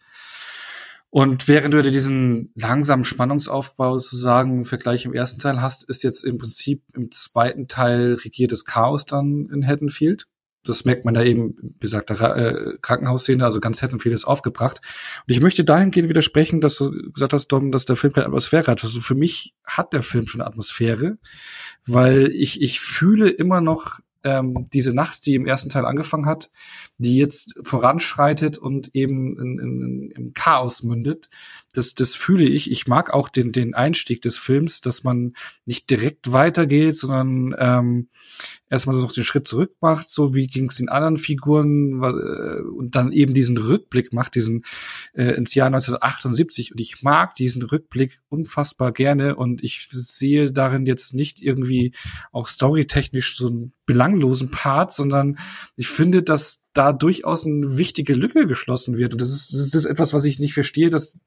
Und 1.09 1.49
während 1.49 1.73
du 1.73 1.81
diesen 1.81 2.53
langsamen 2.55 3.03
Spannungsaufbau 3.03 3.97
sozusagen 3.97 4.63
Vergleich 4.63 5.03
im 5.03 5.13
ersten 5.13 5.41
Teil 5.41 5.61
hast, 5.61 5.83
ist 5.83 6.03
jetzt 6.03 6.23
im 6.23 6.37
Prinzip 6.37 6.81
im 6.95 7.11
zweiten 7.11 7.67
Teil 7.67 8.13
regiertes 8.13 8.63
Chaos 8.63 9.05
dann 9.05 9.49
in 9.51 9.67
Haddonfield 9.67 10.27
das 10.63 10.85
merkt 10.85 11.05
man 11.05 11.13
da 11.13 11.23
eben, 11.23 11.55
wie 11.61 11.79
gesagt, 11.79 12.09
der 12.09 12.35
äh, 12.35 12.77
Krankenhausszene, 12.81 13.43
also 13.43 13.59
ganz 13.59 13.81
Haddonfield 13.81 14.13
ist 14.13 14.25
aufgebracht. 14.25 14.79
Und 15.27 15.33
ich 15.33 15.41
möchte 15.41 15.63
dahingehend 15.63 16.09
widersprechen, 16.09 16.61
dass 16.61 16.75
du 16.75 16.91
gesagt 17.11 17.33
hast, 17.33 17.47
Dom, 17.47 17.71
dass 17.71 17.85
der 17.85 17.95
Film 17.95 18.13
keine 18.13 18.27
Atmosphäre 18.27 18.67
hat. 18.67 18.83
Also 18.83 18.99
für 18.99 19.15
mich 19.15 19.55
hat 19.65 19.93
der 19.93 20.03
Film 20.03 20.27
schon 20.27 20.41
eine 20.41 20.49
Atmosphäre, 20.49 21.17
weil 21.85 22.31
ich, 22.31 22.61
ich 22.61 22.79
fühle 22.79 23.29
immer 23.29 23.61
noch 23.61 23.99
ähm, 24.23 24.65
diese 24.71 24.93
Nacht, 24.93 25.25
die 25.25 25.35
im 25.35 25.45
ersten 25.45 25.69
Teil 25.69 25.85
angefangen 25.85 26.25
hat, 26.25 26.51
die 26.97 27.17
jetzt 27.17 27.55
voranschreitet 27.61 28.57
und 28.57 28.93
eben 28.93 29.37
in, 29.39 29.59
in, 29.59 30.11
im 30.15 30.33
Chaos 30.33 30.83
mündet. 30.83 31.29
Das, 31.71 31.93
das 31.93 32.15
fühle 32.15 32.45
ich. 32.45 32.69
Ich 32.69 32.87
mag 32.87 33.11
auch 33.13 33.29
den, 33.29 33.51
den 33.51 33.73
Einstieg 33.73 34.21
des 34.21 34.37
Films, 34.37 34.81
dass 34.81 35.03
man 35.03 35.33
nicht 35.65 35.89
direkt 35.89 36.31
weitergeht, 36.31 36.97
sondern 36.97 37.55
ähm, 37.57 38.09
erstmal 38.69 38.95
so 38.95 39.01
noch 39.01 39.11
den 39.11 39.23
Schritt 39.23 39.47
zurück 39.47 39.73
macht, 39.81 40.09
so 40.09 40.33
wie 40.33 40.47
ging 40.47 40.65
es 40.65 40.75
den 40.75 40.89
anderen 40.89 41.17
Figuren 41.17 42.01
äh, 42.03 42.61
und 42.61 42.95
dann 42.95 43.11
eben 43.11 43.33
diesen 43.33 43.57
Rückblick 43.57 44.13
macht, 44.13 44.35
diesen 44.35 44.63
äh, 45.13 45.35
ins 45.35 45.53
Jahr 45.53 45.67
1978. 45.67 46.71
Und 46.71 46.81
ich 46.81 47.03
mag 47.03 47.35
diesen 47.35 47.63
Rückblick 47.63 48.19
unfassbar 48.29 48.91
gerne 48.91 49.35
und 49.35 49.63
ich 49.63 49.87
sehe 49.91 50.51
darin 50.51 50.85
jetzt 50.85 51.13
nicht 51.13 51.41
irgendwie 51.41 51.93
auch 52.31 52.47
storytechnisch 52.47 53.37
so 53.37 53.47
einen 53.47 53.73
belanglosen 53.85 54.51
Part, 54.51 54.93
sondern 54.93 55.37
ich 55.75 55.87
finde, 55.87 56.23
dass 56.23 56.63
da 56.73 56.93
durchaus 56.93 57.45
eine 57.45 57.77
wichtige 57.77 58.13
Lücke 58.13 58.45
geschlossen 58.45 58.97
wird. 58.97 59.13
Und 59.13 59.21
das 59.21 59.31
ist, 59.31 59.53
das 59.53 59.75
ist 59.75 59.85
etwas, 59.85 60.13
was 60.13 60.25
ich 60.25 60.39
nicht 60.39 60.53
verstehe, 60.53 60.89
dass, 60.89 61.19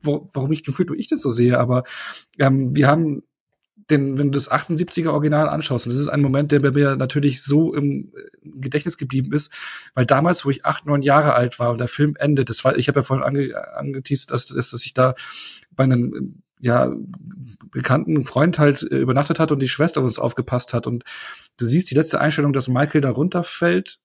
wo, 0.00 0.28
warum 0.32 0.52
ich 0.52 0.64
gefühlt, 0.64 0.90
wo 0.90 0.94
ich 0.94 1.06
das 1.06 1.22
so 1.22 1.30
sehe. 1.30 1.58
Aber 1.58 1.84
ähm, 2.38 2.74
wir 2.74 2.88
haben 2.88 3.22
denn 3.90 4.18
wenn 4.18 4.30
du 4.30 4.38
das 4.38 4.50
78er 4.50 5.10
Original 5.10 5.48
anschaust, 5.48 5.86
und 5.86 5.92
das 5.92 6.00
ist 6.00 6.08
ein 6.08 6.22
Moment, 6.22 6.52
der 6.52 6.60
bei 6.60 6.70
mir 6.70 6.96
natürlich 6.96 7.42
so 7.42 7.74
im 7.74 8.12
Gedächtnis 8.42 8.96
geblieben 8.96 9.32
ist, 9.32 9.52
weil 9.94 10.06
damals, 10.06 10.44
wo 10.44 10.50
ich 10.50 10.64
acht, 10.64 10.86
neun 10.86 11.02
Jahre 11.02 11.34
alt 11.34 11.58
war 11.58 11.70
und 11.70 11.78
der 11.78 11.88
Film 11.88 12.16
endet, 12.18 12.48
das 12.48 12.64
war, 12.64 12.76
ich 12.76 12.88
habe 12.88 13.00
ja 13.00 13.02
vorhin 13.02 13.24
ange, 13.24 13.76
angeteased, 13.76 14.30
dass, 14.30 14.46
dass, 14.46 14.70
dass 14.70 14.86
ich 14.86 14.94
da 14.94 15.14
bei 15.72 15.84
einem 15.84 16.42
ja 16.60 16.92
bekannten 17.70 18.24
Freund 18.24 18.58
halt 18.58 18.82
äh, 18.82 18.98
übernachtet 18.98 19.40
hat 19.40 19.50
und 19.52 19.60
die 19.60 19.68
Schwester 19.68 20.00
auf 20.00 20.06
uns 20.06 20.18
aufgepasst 20.18 20.74
hat 20.74 20.86
und 20.86 21.04
du 21.56 21.64
siehst 21.64 21.90
die 21.90 21.94
letzte 21.94 22.20
Einstellung, 22.20 22.52
dass 22.52 22.68
Michael 22.68 23.00
da 23.00 23.10
runterfällt, 23.10 23.98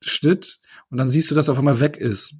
Schnitt 0.00 0.58
und 0.90 0.98
dann 0.98 1.08
siehst 1.08 1.30
du, 1.30 1.34
dass 1.34 1.48
er 1.48 1.52
auf 1.52 1.58
einmal 1.58 1.80
weg 1.80 1.96
ist. 1.96 2.34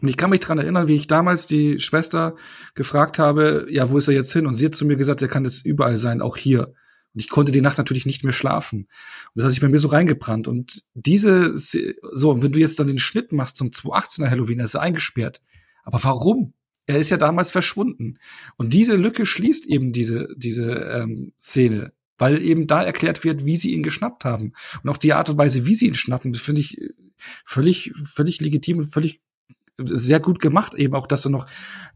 Und 0.00 0.08
ich 0.08 0.16
kann 0.16 0.30
mich 0.30 0.40
dran 0.40 0.58
erinnern, 0.58 0.88
wie 0.88 0.96
ich 0.96 1.06
damals 1.06 1.46
die 1.46 1.78
Schwester 1.78 2.34
gefragt 2.74 3.18
habe, 3.18 3.66
ja, 3.70 3.88
wo 3.90 3.98
ist 3.98 4.08
er 4.08 4.14
jetzt 4.14 4.32
hin? 4.32 4.46
Und 4.46 4.56
sie 4.56 4.66
hat 4.66 4.74
zu 4.74 4.84
mir 4.84 4.96
gesagt, 4.96 5.22
er 5.22 5.28
kann 5.28 5.44
jetzt 5.44 5.64
überall 5.64 5.96
sein, 5.96 6.20
auch 6.20 6.36
hier. 6.36 6.68
Und 7.14 7.20
ich 7.20 7.28
konnte 7.28 7.52
die 7.52 7.60
Nacht 7.60 7.78
natürlich 7.78 8.06
nicht 8.06 8.24
mehr 8.24 8.32
schlafen. 8.32 8.80
Und 8.80 8.88
das 9.34 9.44
hat 9.44 9.52
sich 9.52 9.60
bei 9.60 9.68
mir 9.68 9.78
so 9.78 9.88
reingebrannt. 9.88 10.48
Und 10.48 10.82
diese, 10.94 11.52
so, 11.54 12.42
wenn 12.42 12.52
du 12.52 12.58
jetzt 12.58 12.80
dann 12.80 12.88
den 12.88 12.98
Schnitt 12.98 13.32
machst 13.32 13.56
zum 13.56 13.68
2018er 13.68 14.30
Halloween, 14.30 14.58
er 14.58 14.64
ist 14.64 14.74
er 14.74 14.82
eingesperrt. 14.82 15.40
Aber 15.84 16.02
warum? 16.02 16.54
Er 16.86 16.98
ist 16.98 17.10
ja 17.10 17.16
damals 17.16 17.52
verschwunden. 17.52 18.18
Und 18.56 18.74
diese 18.74 18.96
Lücke 18.96 19.24
schließt 19.24 19.64
eben 19.66 19.92
diese, 19.92 20.28
diese 20.36 20.72
ähm, 20.72 21.32
Szene, 21.40 21.92
weil 22.18 22.42
eben 22.42 22.66
da 22.66 22.82
erklärt 22.82 23.24
wird, 23.24 23.44
wie 23.44 23.56
sie 23.56 23.72
ihn 23.72 23.82
geschnappt 23.82 24.24
haben. 24.24 24.52
Und 24.82 24.90
auch 24.90 24.96
die 24.96 25.12
Art 25.12 25.30
und 25.30 25.38
Weise, 25.38 25.66
wie 25.66 25.74
sie 25.74 25.88
ihn 25.88 25.94
schnappen, 25.94 26.34
finde 26.34 26.60
ich 26.60 26.78
völlig, 27.44 27.92
völlig 27.94 28.40
legitim 28.40 28.78
und 28.78 28.92
völlig 28.92 29.20
sehr 29.78 30.20
gut 30.20 30.40
gemacht, 30.40 30.74
eben 30.74 30.94
auch, 30.94 31.06
dass 31.06 31.22
du 31.22 31.30
noch 31.30 31.46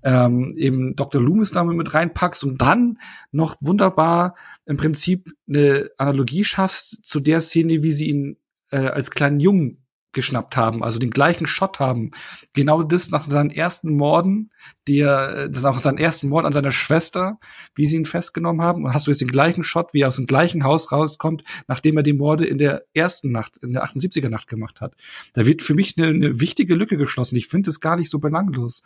ähm, 0.02 0.52
eben 0.56 0.96
Dr. 0.96 1.22
Loomis 1.22 1.52
damit 1.52 1.76
mit 1.76 1.94
reinpackst 1.94 2.42
und 2.44 2.60
dann 2.60 2.98
noch 3.30 3.56
wunderbar 3.60 4.34
im 4.66 4.76
Prinzip 4.76 5.32
eine 5.48 5.90
Analogie 5.96 6.44
schaffst 6.44 7.04
zu 7.04 7.20
der 7.20 7.40
Szene, 7.40 7.82
wie 7.82 7.92
sie 7.92 8.08
ihn 8.08 8.36
äh, 8.70 8.78
als 8.78 9.10
kleinen 9.10 9.38
Jungen 9.38 9.84
geschnappt 10.12 10.56
haben, 10.56 10.82
also 10.82 10.98
den 10.98 11.10
gleichen 11.10 11.46
Shot 11.46 11.80
haben. 11.80 12.10
Genau 12.54 12.82
das 12.82 13.10
nach 13.10 13.22
seinen 13.22 13.50
ersten 13.50 13.94
Morden, 13.94 14.50
der, 14.86 15.48
das 15.48 15.62
nach 15.62 15.78
seinen 15.78 15.98
ersten 15.98 16.28
Mord 16.28 16.46
an 16.46 16.52
seiner 16.52 16.72
Schwester, 16.72 17.38
wie 17.74 17.86
sie 17.86 17.96
ihn 17.96 18.06
festgenommen 18.06 18.62
haben. 18.62 18.84
Und 18.84 18.94
hast 18.94 19.06
du 19.06 19.10
jetzt 19.10 19.20
den 19.20 19.28
gleichen 19.28 19.64
Shot, 19.64 19.92
wie 19.92 20.00
er 20.00 20.08
aus 20.08 20.16
dem 20.16 20.26
gleichen 20.26 20.64
Haus 20.64 20.92
rauskommt, 20.92 21.42
nachdem 21.66 21.96
er 21.96 22.02
die 22.02 22.14
Morde 22.14 22.46
in 22.46 22.58
der 22.58 22.84
ersten 22.94 23.30
Nacht, 23.32 23.58
in 23.58 23.72
der 23.72 23.84
78er 23.84 24.28
Nacht 24.28 24.48
gemacht 24.48 24.80
hat. 24.80 24.94
Da 25.34 25.44
wird 25.44 25.62
für 25.62 25.74
mich 25.74 25.96
eine, 25.98 26.08
eine 26.08 26.40
wichtige 26.40 26.74
Lücke 26.74 26.96
geschlossen. 26.96 27.36
Ich 27.36 27.46
finde 27.46 27.70
es 27.70 27.80
gar 27.80 27.96
nicht 27.96 28.10
so 28.10 28.18
belanglos. 28.18 28.82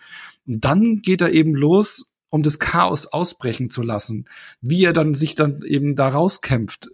Und 0.47 0.65
dann 0.65 1.03
geht 1.03 1.21
er 1.21 1.33
eben 1.33 1.55
los, 1.55 2.17
um 2.31 2.43
das 2.43 2.59
Chaos 2.59 3.07
ausbrechen 3.07 3.71
zu 3.71 3.83
lassen. 3.83 4.25
Wie 4.61 4.85
er 4.85 4.93
dann 4.93 5.15
sich 5.15 5.35
dann 5.35 5.63
eben 5.63 5.95
da 5.95 6.09
rauskämpft. 6.09 6.89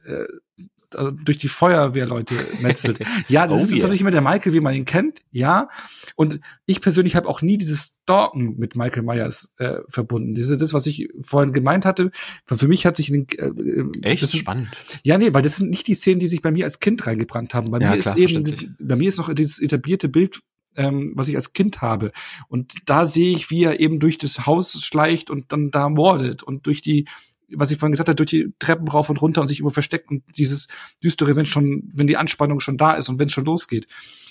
Äh, 0.94 1.08
äh, 1.08 1.12
durch 1.24 1.38
die 1.38 1.48
Feuerwehrleute 1.48 2.34
metzelt. 2.60 3.00
ja, 3.28 3.46
das 3.46 3.60
oh 3.60 3.64
ist 3.64 3.72
yeah. 3.72 3.82
natürlich 3.82 4.00
immer 4.00 4.10
der 4.10 4.20
Michael, 4.20 4.52
wie 4.52 4.60
man 4.60 4.74
ihn 4.74 4.84
kennt, 4.84 5.20
ja. 5.30 5.68
Und 6.16 6.40
ich 6.66 6.80
persönlich 6.80 7.16
habe 7.16 7.28
auch 7.28 7.42
nie 7.42 7.58
dieses 7.58 7.98
Stalken 8.02 8.56
mit 8.58 8.76
Michael 8.76 9.02
Myers 9.02 9.54
äh, 9.58 9.78
verbunden. 9.88 10.34
Diese, 10.34 10.56
das, 10.56 10.72
was 10.72 10.86
ich 10.86 11.08
vorhin 11.20 11.52
gemeint 11.52 11.84
hatte, 11.84 12.10
für 12.44 12.68
mich 12.68 12.86
hat 12.86 12.96
sich 12.96 13.12
in 13.12 13.26
den, 13.26 13.98
äh, 14.02 14.08
echt 14.08 14.22
das, 14.22 14.36
spannend. 14.36 14.68
Ja, 15.02 15.18
nee, 15.18 15.32
weil 15.34 15.42
das 15.42 15.56
sind 15.56 15.70
nicht 15.70 15.86
die 15.86 15.94
Szenen, 15.94 16.20
die 16.20 16.28
sich 16.28 16.42
bei 16.42 16.50
mir 16.50 16.64
als 16.64 16.80
Kind 16.80 17.06
reingebrannt 17.06 17.54
haben. 17.54 17.70
Bei 17.70 17.78
ja, 17.78 17.90
mir 17.90 18.00
klar, 18.00 18.16
ist 18.16 18.22
eben, 18.22 18.76
bei 18.80 18.96
mir 18.96 19.08
ist 19.08 19.18
noch 19.18 19.32
dieses 19.34 19.60
etablierte 19.60 20.08
Bild 20.08 20.40
ähm, 20.76 21.10
was 21.14 21.28
ich 21.28 21.34
als 21.34 21.52
Kind 21.52 21.82
habe. 21.82 22.12
Und 22.46 22.74
da 22.86 23.04
sehe 23.04 23.32
ich, 23.32 23.50
wie 23.50 23.64
er 23.64 23.80
eben 23.80 23.98
durch 23.98 24.16
das 24.16 24.46
Haus 24.46 24.80
schleicht 24.80 25.28
und 25.28 25.52
dann 25.52 25.72
da 25.72 25.88
mordet 25.88 26.44
und 26.44 26.66
durch 26.66 26.82
die 26.82 27.06
was 27.54 27.70
ich 27.70 27.78
vorhin 27.78 27.92
gesagt 27.92 28.08
habe, 28.08 28.16
durch 28.16 28.30
die 28.30 28.52
Treppen 28.58 28.88
rauf 28.88 29.10
und 29.10 29.20
runter 29.20 29.40
und 29.40 29.48
sich 29.48 29.60
immer 29.60 29.70
versteckt 29.70 30.10
und 30.10 30.22
dieses 30.36 30.68
düstere, 31.02 31.36
wenn 31.36 31.46
schon, 31.46 31.90
wenn 31.94 32.06
die 32.06 32.16
Anspannung 32.16 32.60
schon 32.60 32.78
da 32.78 32.94
ist 32.94 33.08
und 33.08 33.18
wenn 33.18 33.26
es 33.26 33.32
schon 33.32 33.44
losgeht. 33.44 33.86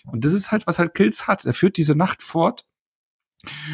Und 0.06 0.26
das 0.26 0.34
ist 0.34 0.52
halt, 0.52 0.68
was 0.68 0.80
halt 0.80 0.94
Kills 0.94 1.28
hat. 1.28 1.46
Er 1.46 1.54
führt 1.54 1.78
diese 1.78 1.96
Nacht 1.96 2.22
fort 2.22 2.64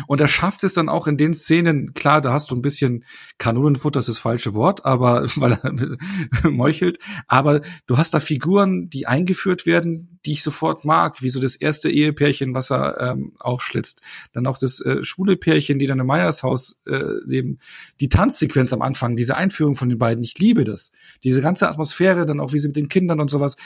und 0.08 0.22
er 0.22 0.28
schafft 0.28 0.64
es 0.64 0.74
dann 0.74 0.90
auch 0.90 1.08
in 1.08 1.18
den 1.18 1.34
Szenen, 1.34 1.94
klar, 1.94 2.22
da 2.22 2.34
hast 2.34 2.52
du 2.52 2.56
ein 2.56 2.62
bisschen 2.62 3.06
Kanonenfutter, 3.38 4.00
das 4.00 4.10
ist 4.10 4.18
das 4.18 4.22
falsche 4.22 4.54
Wort, 4.54 4.86
aber 4.86 5.26
weil 5.36 5.54
er 5.54 5.72
meuchelt, 6.52 6.98
aber 7.28 7.62
du 7.88 7.98
hast 7.98 8.14
da 8.14 8.20
Figuren, 8.20 8.90
die 8.90 9.08
eingeführt 9.08 9.66
werden, 9.66 10.20
die 10.26 10.34
ich 10.34 10.44
sofort 10.44 10.86
mag, 10.86 11.22
wie 11.22 11.30
so 11.30 11.40
das 11.40 11.56
erste 11.56 11.90
Ehepärchen, 11.90 12.56
was 12.56 12.72
er 12.72 13.00
ähm, 13.00 13.34
aufschlitzt. 13.40 14.02
Dann 14.32 14.48
auch 14.48 14.58
das 14.58 14.80
äh, 14.80 15.04
schwule 15.04 15.36
Pärchen, 15.36 15.80
die 15.80 15.88
dann 15.88 16.00
im 16.00 16.08
Meiershaus 16.08 16.82
äh, 16.88 17.20
leben. 17.26 17.60
Die 18.00 18.10
Tanzsequenz 18.10 18.72
am 18.72 18.82
Anfang, 18.82 19.16
diese 19.16 19.36
Einführung 19.36 19.76
von 19.76 19.90
den 19.90 19.98
beiden, 19.98 20.24
ich 20.24 20.38
liebe 20.40 20.64
das. 20.64 20.94
Diese 21.24 21.42
ganze 21.42 21.68
Atmosphäre, 21.68 22.26
dann 22.26 22.40
auch 22.40 22.54
wie 22.54 22.60
sie 22.60 22.68
mit 22.68 22.78
den 22.78 22.88
Kindern 22.88 23.20
und 23.20 23.30
sowas 23.30 23.58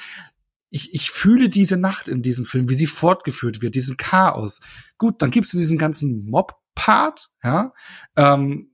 ich, 0.69 0.93
ich 0.93 1.11
fühle 1.11 1.49
diese 1.49 1.77
Nacht 1.77 2.07
in 2.07 2.21
diesem 2.21 2.45
Film, 2.45 2.69
wie 2.69 2.75
sie 2.75 2.87
fortgeführt 2.87 3.61
wird, 3.61 3.75
diesen 3.75 3.97
Chaos. 3.97 4.61
Gut, 4.97 5.21
dann 5.21 5.31
gibst 5.31 5.53
du 5.53 5.57
diesen 5.57 5.77
ganzen 5.77 6.29
Mob-Part, 6.29 7.29
ja, 7.43 7.73
ähm, 8.15 8.71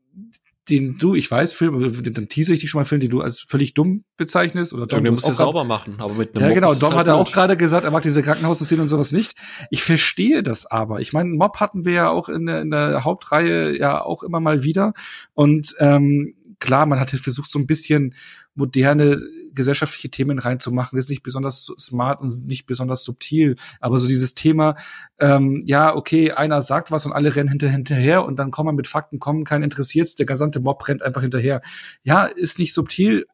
den 0.70 0.98
du, 0.98 1.14
ich 1.14 1.30
weiß, 1.30 1.52
Film, 1.52 1.92
dann 2.14 2.30
tease 2.30 2.54
ich 2.54 2.62
dich 2.62 2.70
schon 2.70 2.80
mal 2.80 2.86
Film, 2.86 3.02
den 3.02 3.10
du 3.10 3.20
als 3.20 3.42
völlig 3.42 3.74
dumm 3.74 4.06
bezeichnest 4.16 4.74
oder 4.74 4.88
Dom. 4.88 5.04
Ja, 5.04 5.12
musst 5.12 5.28
du 5.28 5.34
sauber 5.34 5.66
machen, 5.66 5.96
aber 5.98 6.14
mit 6.14 6.36
einem 6.36 6.48
Ja, 6.48 6.54
genau. 6.54 6.74
Dom 6.74 6.92
halt 6.92 7.00
hat 7.00 7.08
ja 7.08 7.16
auch 7.16 7.32
gerade 7.32 7.58
gesagt, 7.58 7.84
er 7.84 7.92
mag 7.92 8.02
diese 8.02 8.22
Krankenhausszene 8.22 8.82
und 8.82 8.88
sowas 8.88 9.12
nicht. 9.12 9.36
Ich 9.72 9.84
verstehe 9.84 10.42
das 10.42 10.66
aber. 10.66 11.02
Ich 11.02 11.12
meine, 11.12 11.30
Mob 11.32 11.60
hatten 11.60 11.84
wir 11.84 11.92
ja 11.92 12.10
auch 12.10 12.30
in 12.30 12.46
der, 12.46 12.62
in 12.62 12.72
der 12.72 13.04
Hauptreihe 13.04 13.78
ja 13.78 14.02
auch 14.02 14.24
immer 14.24 14.40
mal 14.40 14.64
wieder 14.64 14.94
und 15.34 15.76
ähm, 15.80 16.36
klar, 16.60 16.86
man 16.86 17.00
hat 17.00 17.10
versucht, 17.10 17.52
so 17.52 17.60
ein 17.60 17.68
bisschen 17.68 18.16
moderne 18.56 19.22
gesellschaftliche 19.54 20.10
Themen 20.10 20.40
reinzumachen, 20.40 20.98
ist 20.98 21.10
nicht 21.10 21.24
besonders 21.24 21.72
smart 21.78 22.22
und 22.22 22.46
nicht 22.46 22.66
besonders 22.66 23.04
subtil. 23.04 23.56
Aber 23.80 23.98
so 23.98 24.08
dieses 24.08 24.36
Thema, 24.36 24.76
ähm, 25.20 25.60
ja, 25.66 25.96
okay, 25.96 26.32
einer 26.32 26.62
sagt 26.62 26.92
was 26.92 27.06
und 27.06 27.14
alle 27.14 27.36
rennen 27.36 27.50
hinter, 27.50 27.70
hinterher 27.70 28.26
und 28.26 28.38
dann 28.38 28.52
kommen 28.52 28.70
wir 28.70 28.74
mit 28.74 28.88
Fakten, 28.88 29.20
kommen, 29.20 29.44
kein 29.44 29.64
interessiert's, 29.64 30.16
der 30.16 30.26
gesamte 30.26 30.60
Mob 30.60 30.88
rennt 30.88 31.04
einfach 31.04 31.22
hinterher. 31.22 31.62
Ja, 32.04 32.26
ist 32.26 32.60
nicht 32.60 32.74
subtil, 32.74 33.26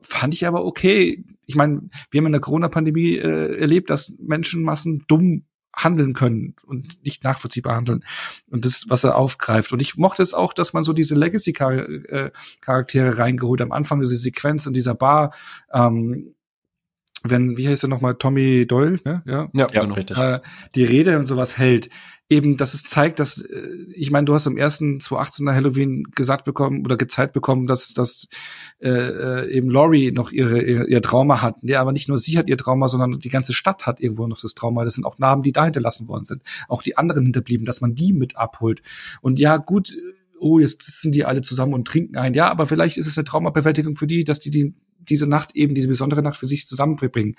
fand 0.00 0.34
ich 0.34 0.46
aber 0.46 0.64
okay. 0.64 1.24
Ich 1.46 1.54
meine, 1.54 1.88
wir 2.10 2.18
haben 2.18 2.26
in 2.26 2.32
der 2.32 2.40
Corona-Pandemie 2.40 3.16
äh, 3.16 3.60
erlebt, 3.60 3.90
dass 3.90 4.14
Menschenmassen 4.18 5.04
dumm 5.08 5.44
handeln 5.76 6.14
können 6.14 6.54
und 6.64 7.04
nicht 7.04 7.22
nachvollziehbar 7.22 7.76
handeln. 7.76 8.04
Und 8.50 8.64
das, 8.64 8.86
was 8.88 9.04
er 9.04 9.16
aufgreift. 9.16 9.72
Und 9.72 9.80
ich 9.80 9.96
mochte 9.96 10.22
es 10.22 10.34
auch, 10.34 10.54
dass 10.54 10.72
man 10.72 10.82
so 10.82 10.92
diese 10.92 11.14
Legacy-Charaktere 11.14 13.18
reingeholt 13.18 13.60
am 13.60 13.72
Anfang, 13.72 14.00
diese 14.00 14.16
Sequenz 14.16 14.66
in 14.66 14.72
dieser 14.72 14.94
Bar, 14.94 15.34
ähm, 15.72 16.32
wenn, 17.22 17.56
wie 17.56 17.68
heißt 17.68 17.84
er 17.84 17.88
nochmal, 17.88 18.14
Tommy 18.14 18.66
Doyle, 18.66 19.00
ne? 19.04 19.22
Ja, 19.26 19.48
ja, 19.52 19.66
ja 19.72 19.82
genau. 19.82 19.94
richtig. 19.94 20.16
Äh, 20.16 20.40
die 20.74 20.84
Rede 20.84 21.18
und 21.18 21.26
sowas 21.26 21.58
hält 21.58 21.90
eben, 22.28 22.56
dass 22.56 22.74
es 22.74 22.82
zeigt, 22.82 23.20
dass, 23.20 23.38
äh, 23.38 23.68
ich 23.94 24.10
meine, 24.10 24.24
du 24.24 24.34
hast 24.34 24.46
im 24.46 24.56
ersten 24.56 24.98
2018er 24.98 25.54
Halloween 25.54 26.04
gesagt 26.14 26.44
bekommen 26.44 26.84
oder 26.84 26.96
gezeigt 26.96 27.32
bekommen, 27.32 27.66
dass, 27.66 27.94
dass 27.94 28.28
äh, 28.80 28.88
äh, 28.88 29.50
eben 29.50 29.70
Laurie 29.70 30.10
noch 30.10 30.32
ihre, 30.32 30.60
ihr, 30.62 30.88
ihr 30.88 31.02
Trauma 31.02 31.40
hat. 31.42 31.56
Ja, 31.62 31.80
aber 31.80 31.92
nicht 31.92 32.08
nur 32.08 32.18
sie 32.18 32.38
hat 32.38 32.48
ihr 32.48 32.56
Trauma, 32.56 32.88
sondern 32.88 33.18
die 33.20 33.28
ganze 33.28 33.54
Stadt 33.54 33.86
hat 33.86 34.00
irgendwo 34.00 34.26
noch 34.26 34.40
das 34.40 34.54
Trauma. 34.54 34.84
Das 34.84 34.94
sind 34.94 35.04
auch 35.04 35.18
Narben, 35.18 35.42
die 35.42 35.52
da 35.52 35.64
hinterlassen 35.64 36.08
worden 36.08 36.24
sind. 36.24 36.42
Auch 36.68 36.82
die 36.82 36.96
anderen 36.96 37.24
hinterblieben, 37.24 37.64
dass 37.64 37.80
man 37.80 37.94
die 37.94 38.12
mit 38.12 38.36
abholt. 38.36 38.82
Und 39.20 39.38
ja, 39.38 39.56
gut, 39.58 39.96
oh, 40.38 40.58
jetzt 40.58 40.82
sitzen 40.82 41.12
die 41.12 41.24
alle 41.24 41.42
zusammen 41.42 41.74
und 41.74 41.86
trinken 41.86 42.16
ein. 42.16 42.34
Ja, 42.34 42.50
aber 42.50 42.66
vielleicht 42.66 42.96
ist 42.96 43.06
es 43.06 43.16
eine 43.16 43.24
Traumabewältigung 43.24 43.94
für 43.94 44.06
die, 44.06 44.24
dass 44.24 44.40
die, 44.40 44.50
die 44.50 44.74
diese 44.98 45.28
Nacht 45.28 45.54
eben, 45.54 45.74
diese 45.74 45.88
besondere 45.88 46.22
Nacht 46.22 46.36
für 46.36 46.48
sich 46.48 46.66
zusammenbringen. 46.66 47.36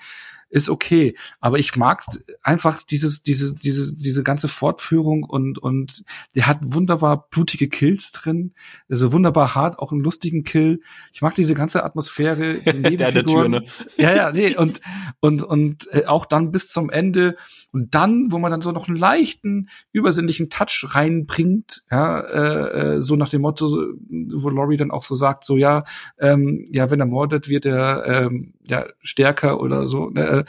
Ist 0.50 0.70
okay. 0.70 1.14
Aber 1.40 1.58
ich 1.58 1.76
mag 1.76 2.02
einfach 2.42 2.82
dieses, 2.82 3.22
diese, 3.22 3.54
diese, 3.54 3.94
diese 3.94 4.22
ganze 4.22 4.48
Fortführung 4.48 5.24
und, 5.24 5.58
und 5.58 6.04
der 6.34 6.46
hat 6.46 6.58
wunderbar 6.62 7.28
blutige 7.30 7.68
Kills 7.68 8.12
drin. 8.12 8.54
Also 8.88 9.12
wunderbar 9.12 9.54
hart, 9.54 9.78
auch 9.78 9.92
einen 9.92 10.02
lustigen 10.02 10.44
Kill. 10.44 10.80
Ich 11.12 11.22
mag 11.22 11.34
diese 11.34 11.54
ganze 11.54 11.84
Atmosphäre, 11.84 12.54
diese 12.66 12.80
Nebenfiguren. 12.80 13.14
der 13.14 13.24
Tür, 13.24 13.48
ne? 13.48 13.64
Ja, 13.96 14.14
ja, 14.14 14.32
nee, 14.32 14.56
und, 14.56 14.80
und, 15.20 15.42
und 15.42 15.88
äh, 15.92 16.06
auch 16.06 16.26
dann 16.26 16.50
bis 16.50 16.68
zum 16.68 16.90
Ende. 16.90 17.36
Und 17.72 17.94
dann, 17.94 18.32
wo 18.32 18.38
man 18.38 18.50
dann 18.50 18.62
so 18.62 18.72
noch 18.72 18.88
einen 18.88 18.96
leichten, 18.96 19.68
übersinnlichen 19.92 20.48
Touch 20.48 20.86
reinbringt, 20.88 21.82
ja, 21.90 22.20
äh, 22.20 22.96
äh 22.96 23.00
so 23.00 23.16
nach 23.16 23.28
dem 23.28 23.42
Motto, 23.42 23.66
wo 23.68 24.48
Laurie 24.48 24.76
dann 24.76 24.90
auch 24.90 25.02
so 25.02 25.14
sagt, 25.14 25.44
so 25.44 25.56
ja, 25.56 25.84
ähm, 26.18 26.64
ja, 26.70 26.90
wenn 26.90 27.00
er 27.00 27.06
mordet, 27.06 27.48
wird 27.48 27.66
er 27.66 28.04
ähm, 28.06 28.54
ja 28.66 28.86
stärker 29.00 29.60
oder 29.60 29.86
so. 29.86 30.10
Ne? 30.10 30.37
Äh, 30.40 30.44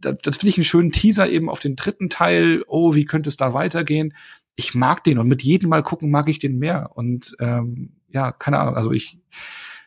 das, 0.00 0.16
das 0.22 0.36
finde 0.36 0.50
ich 0.50 0.58
einen 0.58 0.64
schönen 0.64 0.92
Teaser 0.92 1.28
eben 1.28 1.50
auf 1.50 1.60
den 1.60 1.76
dritten 1.76 2.08
Teil. 2.08 2.62
Oh, 2.68 2.94
wie 2.94 3.04
könnte 3.04 3.28
es 3.28 3.36
da 3.36 3.52
weitergehen? 3.52 4.14
Ich 4.56 4.74
mag 4.74 5.04
den 5.04 5.18
und 5.18 5.28
mit 5.28 5.42
jedem 5.42 5.70
Mal 5.70 5.82
gucken 5.82 6.10
mag 6.10 6.28
ich 6.28 6.38
den 6.38 6.58
mehr. 6.58 6.90
Und 6.94 7.36
ähm, 7.40 7.96
ja, 8.08 8.32
keine 8.32 8.58
Ahnung. 8.58 8.76
Also 8.76 8.92
ich, 8.92 9.18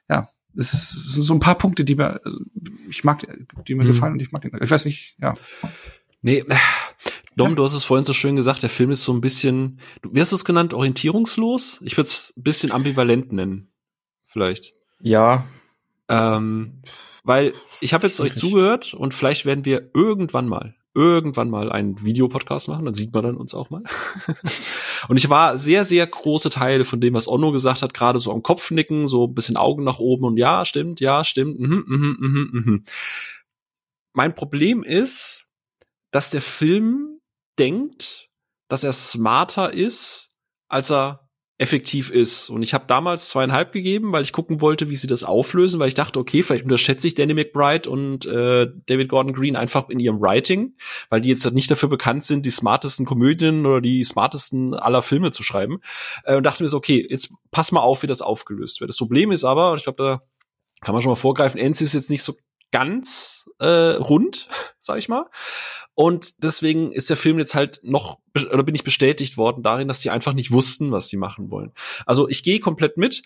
ja, 0.09 0.29
es 0.55 0.91
sind 1.13 1.23
so 1.23 1.33
ein 1.33 1.39
paar 1.39 1.57
Punkte, 1.57 1.85
die 1.85 1.95
mir, 1.95 2.19
also 2.25 2.39
ich 2.89 3.03
mag, 3.03 3.25
die 3.67 3.75
mir 3.75 3.83
hm. 3.83 3.87
gefallen 3.87 4.13
und 4.13 4.21
ich 4.21 4.31
mag 4.31 4.41
den. 4.41 4.51
Ich 4.61 4.71
weiß 4.71 4.85
nicht, 4.85 5.15
ja. 5.21 5.33
Nee, 6.21 6.43
Dom, 7.35 7.55
du 7.55 7.63
hast 7.63 7.73
es 7.73 7.83
vorhin 7.83 8.05
so 8.05 8.13
schön 8.13 8.35
gesagt, 8.35 8.61
der 8.61 8.69
Film 8.69 8.91
ist 8.91 9.03
so 9.03 9.13
ein 9.13 9.21
bisschen, 9.21 9.79
wie 10.03 10.19
hast 10.19 10.31
du 10.31 10.35
es 10.35 10.45
genannt, 10.45 10.73
orientierungslos? 10.73 11.79
Ich 11.81 11.97
würde 11.97 12.09
es 12.09 12.33
ein 12.35 12.43
bisschen 12.43 12.71
ambivalent 12.71 13.31
nennen. 13.31 13.71
Vielleicht. 14.27 14.73
Ja. 15.01 15.45
Ähm, 16.09 16.81
weil 17.23 17.53
ich 17.79 17.93
habe 17.93 18.07
jetzt 18.07 18.19
euch 18.19 18.33
zugehört 18.35 18.93
und 18.93 19.13
vielleicht 19.13 19.45
werden 19.45 19.65
wir 19.65 19.91
irgendwann 19.93 20.47
mal, 20.47 20.75
irgendwann 20.93 21.49
mal 21.49 21.71
einen 21.71 22.03
Videopodcast 22.03 22.67
machen, 22.67 22.85
dann 22.85 22.93
sieht 22.93 23.13
man 23.13 23.23
dann 23.23 23.37
uns 23.37 23.53
auch 23.53 23.69
mal. 23.69 23.83
und 25.07 25.17
ich 25.17 25.29
war 25.29 25.57
sehr, 25.57 25.85
sehr 25.85 26.05
große 26.07 26.49
Teile 26.49 26.83
von 26.83 26.99
dem, 26.99 27.13
was 27.13 27.27
Onno 27.27 27.51
gesagt 27.51 27.81
hat, 27.81 27.93
gerade 27.93 28.19
so 28.19 28.31
am 28.31 28.43
Kopf 28.43 28.71
nicken, 28.71 29.07
so 29.07 29.27
ein 29.27 29.33
bisschen 29.33 29.57
Augen 29.57 29.83
nach 29.83 29.99
oben 29.99 30.25
und 30.25 30.37
ja, 30.37 30.65
stimmt, 30.65 30.99
ja, 30.99 31.23
stimmt. 31.23 31.59
Mhm, 31.59 31.83
mhm, 31.87 32.17
mhm, 32.19 32.49
mhm. 32.51 32.83
Mein 34.13 34.35
Problem 34.35 34.83
ist, 34.83 35.47
dass 36.11 36.31
der 36.31 36.41
Film 36.41 37.19
denkt, 37.57 38.29
dass 38.67 38.83
er 38.83 38.93
smarter 38.93 39.73
ist, 39.73 40.35
als 40.67 40.91
er 40.91 41.20
effektiv 41.61 42.09
ist. 42.09 42.49
Und 42.49 42.63
ich 42.63 42.73
habe 42.73 42.85
damals 42.87 43.29
zweieinhalb 43.29 43.71
gegeben, 43.71 44.11
weil 44.11 44.23
ich 44.23 44.33
gucken 44.33 44.61
wollte, 44.61 44.89
wie 44.89 44.95
sie 44.95 45.05
das 45.05 45.23
auflösen, 45.23 45.79
weil 45.79 45.89
ich 45.89 45.93
dachte, 45.93 46.19
okay, 46.19 46.41
vielleicht 46.41 46.63
unterschätze 46.63 47.05
ich 47.05 47.13
Danny 47.13 47.35
McBride 47.35 47.87
und 47.87 48.25
äh, 48.25 48.65
David 48.87 49.09
Gordon 49.09 49.31
Green 49.31 49.55
einfach 49.55 49.87
in 49.89 49.99
ihrem 49.99 50.19
Writing, 50.19 50.73
weil 51.11 51.21
die 51.21 51.29
jetzt 51.29 51.45
halt 51.45 51.53
nicht 51.53 51.69
dafür 51.69 51.87
bekannt 51.87 52.25
sind, 52.25 52.47
die 52.47 52.49
smartesten 52.49 53.05
Komödien 53.05 53.67
oder 53.67 53.79
die 53.79 54.03
smartesten 54.03 54.73
aller 54.73 55.03
Filme 55.03 55.29
zu 55.29 55.43
schreiben. 55.43 55.81
Äh, 56.23 56.35
und 56.35 56.43
dachte 56.43 56.63
mir 56.63 56.69
so, 56.69 56.77
okay, 56.77 57.05
jetzt 57.07 57.31
pass 57.51 57.71
mal 57.71 57.81
auf, 57.81 58.01
wie 58.01 58.07
das 58.07 58.23
aufgelöst 58.23 58.81
wird. 58.81 58.89
Das 58.89 58.97
Problem 58.97 59.29
ist 59.31 59.43
aber, 59.43 59.75
ich 59.75 59.83
glaube, 59.83 60.01
da 60.01 60.21
kann 60.81 60.95
man 60.95 61.03
schon 61.03 61.11
mal 61.11 61.15
vorgreifen, 61.15 61.61
Enzi 61.61 61.83
ist 61.83 61.93
jetzt 61.93 62.09
nicht 62.09 62.23
so 62.23 62.33
ganz 62.71 63.40
äh, 63.61 63.95
rund, 63.95 64.47
sag 64.79 64.97
ich 64.97 65.07
mal. 65.07 65.29
Und 65.93 66.43
deswegen 66.43 66.91
ist 66.91 67.09
der 67.09 67.17
Film 67.17 67.37
jetzt 67.37 67.53
halt 67.53 67.79
noch, 67.83 68.19
oder 68.35 68.63
bin 68.63 68.75
ich 68.75 68.83
bestätigt 68.83 69.37
worden 69.37 69.61
darin, 69.61 69.87
dass 69.87 70.01
sie 70.01 70.09
einfach 70.09 70.33
nicht 70.33 70.51
wussten, 70.51 70.91
was 70.91 71.09
sie 71.09 71.17
machen 71.17 71.51
wollen. 71.51 71.71
Also 72.05 72.27
ich 72.27 72.43
gehe 72.43 72.59
komplett 72.59 72.97
mit. 72.97 73.23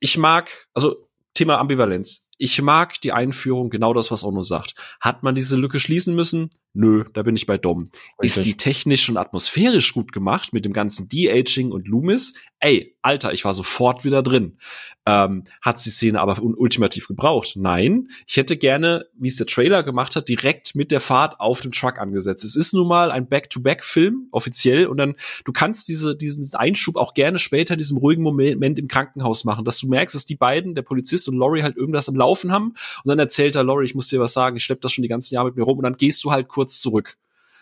Ich 0.00 0.16
mag, 0.16 0.68
also 0.74 1.08
Thema 1.34 1.58
Ambivalenz. 1.58 2.26
Ich 2.38 2.60
mag 2.62 3.00
die 3.00 3.12
Einführung, 3.12 3.70
genau 3.70 3.94
das, 3.94 4.10
was 4.10 4.24
Ono 4.24 4.42
sagt. 4.42 4.74
Hat 5.00 5.22
man 5.22 5.34
diese 5.34 5.56
Lücke 5.56 5.80
schließen 5.80 6.14
müssen? 6.14 6.50
Nö, 6.76 7.04
da 7.14 7.22
bin 7.22 7.36
ich 7.36 7.46
bei 7.46 7.56
Dom. 7.56 7.90
Richtig. 8.20 8.38
Ist 8.38 8.46
die 8.46 8.56
technisch 8.56 9.08
und 9.08 9.16
atmosphärisch 9.16 9.94
gut 9.94 10.10
gemacht 10.10 10.52
mit 10.52 10.64
dem 10.64 10.72
ganzen 10.72 11.08
De-Aging 11.08 11.70
und 11.70 11.86
Loomis? 11.86 12.34
Ey, 12.58 12.96
Alter, 13.00 13.32
ich 13.32 13.44
war 13.44 13.54
sofort 13.54 14.04
wieder 14.04 14.24
drin. 14.24 14.58
Ähm, 15.06 15.44
hat 15.60 15.84
die 15.84 15.90
Szene 15.90 16.20
aber 16.20 16.42
ultimativ 16.42 17.06
gebraucht? 17.06 17.52
Nein. 17.54 18.08
Ich 18.26 18.38
hätte 18.38 18.56
gerne, 18.56 19.04
wie 19.16 19.28
es 19.28 19.36
der 19.36 19.46
Trailer 19.46 19.84
gemacht 19.84 20.16
hat, 20.16 20.28
direkt 20.28 20.74
mit 20.74 20.90
der 20.90 20.98
Fahrt 20.98 21.38
auf 21.38 21.60
dem 21.60 21.70
Truck 21.70 21.98
angesetzt. 21.98 22.42
Es 22.42 22.56
ist 22.56 22.72
nun 22.72 22.88
mal 22.88 23.12
ein 23.12 23.28
Back-to-Back-Film, 23.28 24.28
offiziell, 24.32 24.86
und 24.86 24.96
dann, 24.96 25.14
du 25.44 25.52
kannst 25.52 25.88
diese, 25.88 26.16
diesen 26.16 26.52
Einschub 26.54 26.96
auch 26.96 27.14
gerne 27.14 27.38
später 27.38 27.74
in 27.74 27.78
diesem 27.78 27.98
ruhigen 27.98 28.22
Moment 28.22 28.78
im 28.78 28.88
Krankenhaus 28.88 29.44
machen, 29.44 29.64
dass 29.64 29.78
du 29.78 29.88
merkst, 29.88 30.14
dass 30.14 30.24
die 30.24 30.36
beiden, 30.36 30.74
der 30.74 30.82
Polizist 30.82 31.28
und 31.28 31.36
Laurie, 31.36 31.62
halt 31.62 31.76
irgendwas 31.76 32.08
am 32.08 32.16
Laufen 32.24 32.52
haben, 32.52 32.74
und 33.04 33.08
dann 33.08 33.18
erzählt 33.18 33.54
er, 33.54 33.64
Laurie, 33.64 33.84
ich 33.84 33.94
muss 33.94 34.08
dir 34.08 34.20
was 34.20 34.32
sagen, 34.32 34.56
ich 34.56 34.64
schlepp 34.64 34.80
das 34.80 34.92
schon 34.92 35.02
die 35.02 35.08
ganzen 35.08 35.34
Jahre 35.34 35.48
mit 35.48 35.56
mir 35.56 35.64
rum, 35.64 35.78
und 35.78 35.84
dann 35.84 35.96
gehst 35.96 36.24
du 36.24 36.32
halt 36.32 36.48
kurz 36.48 36.80
zurück. 36.80 37.16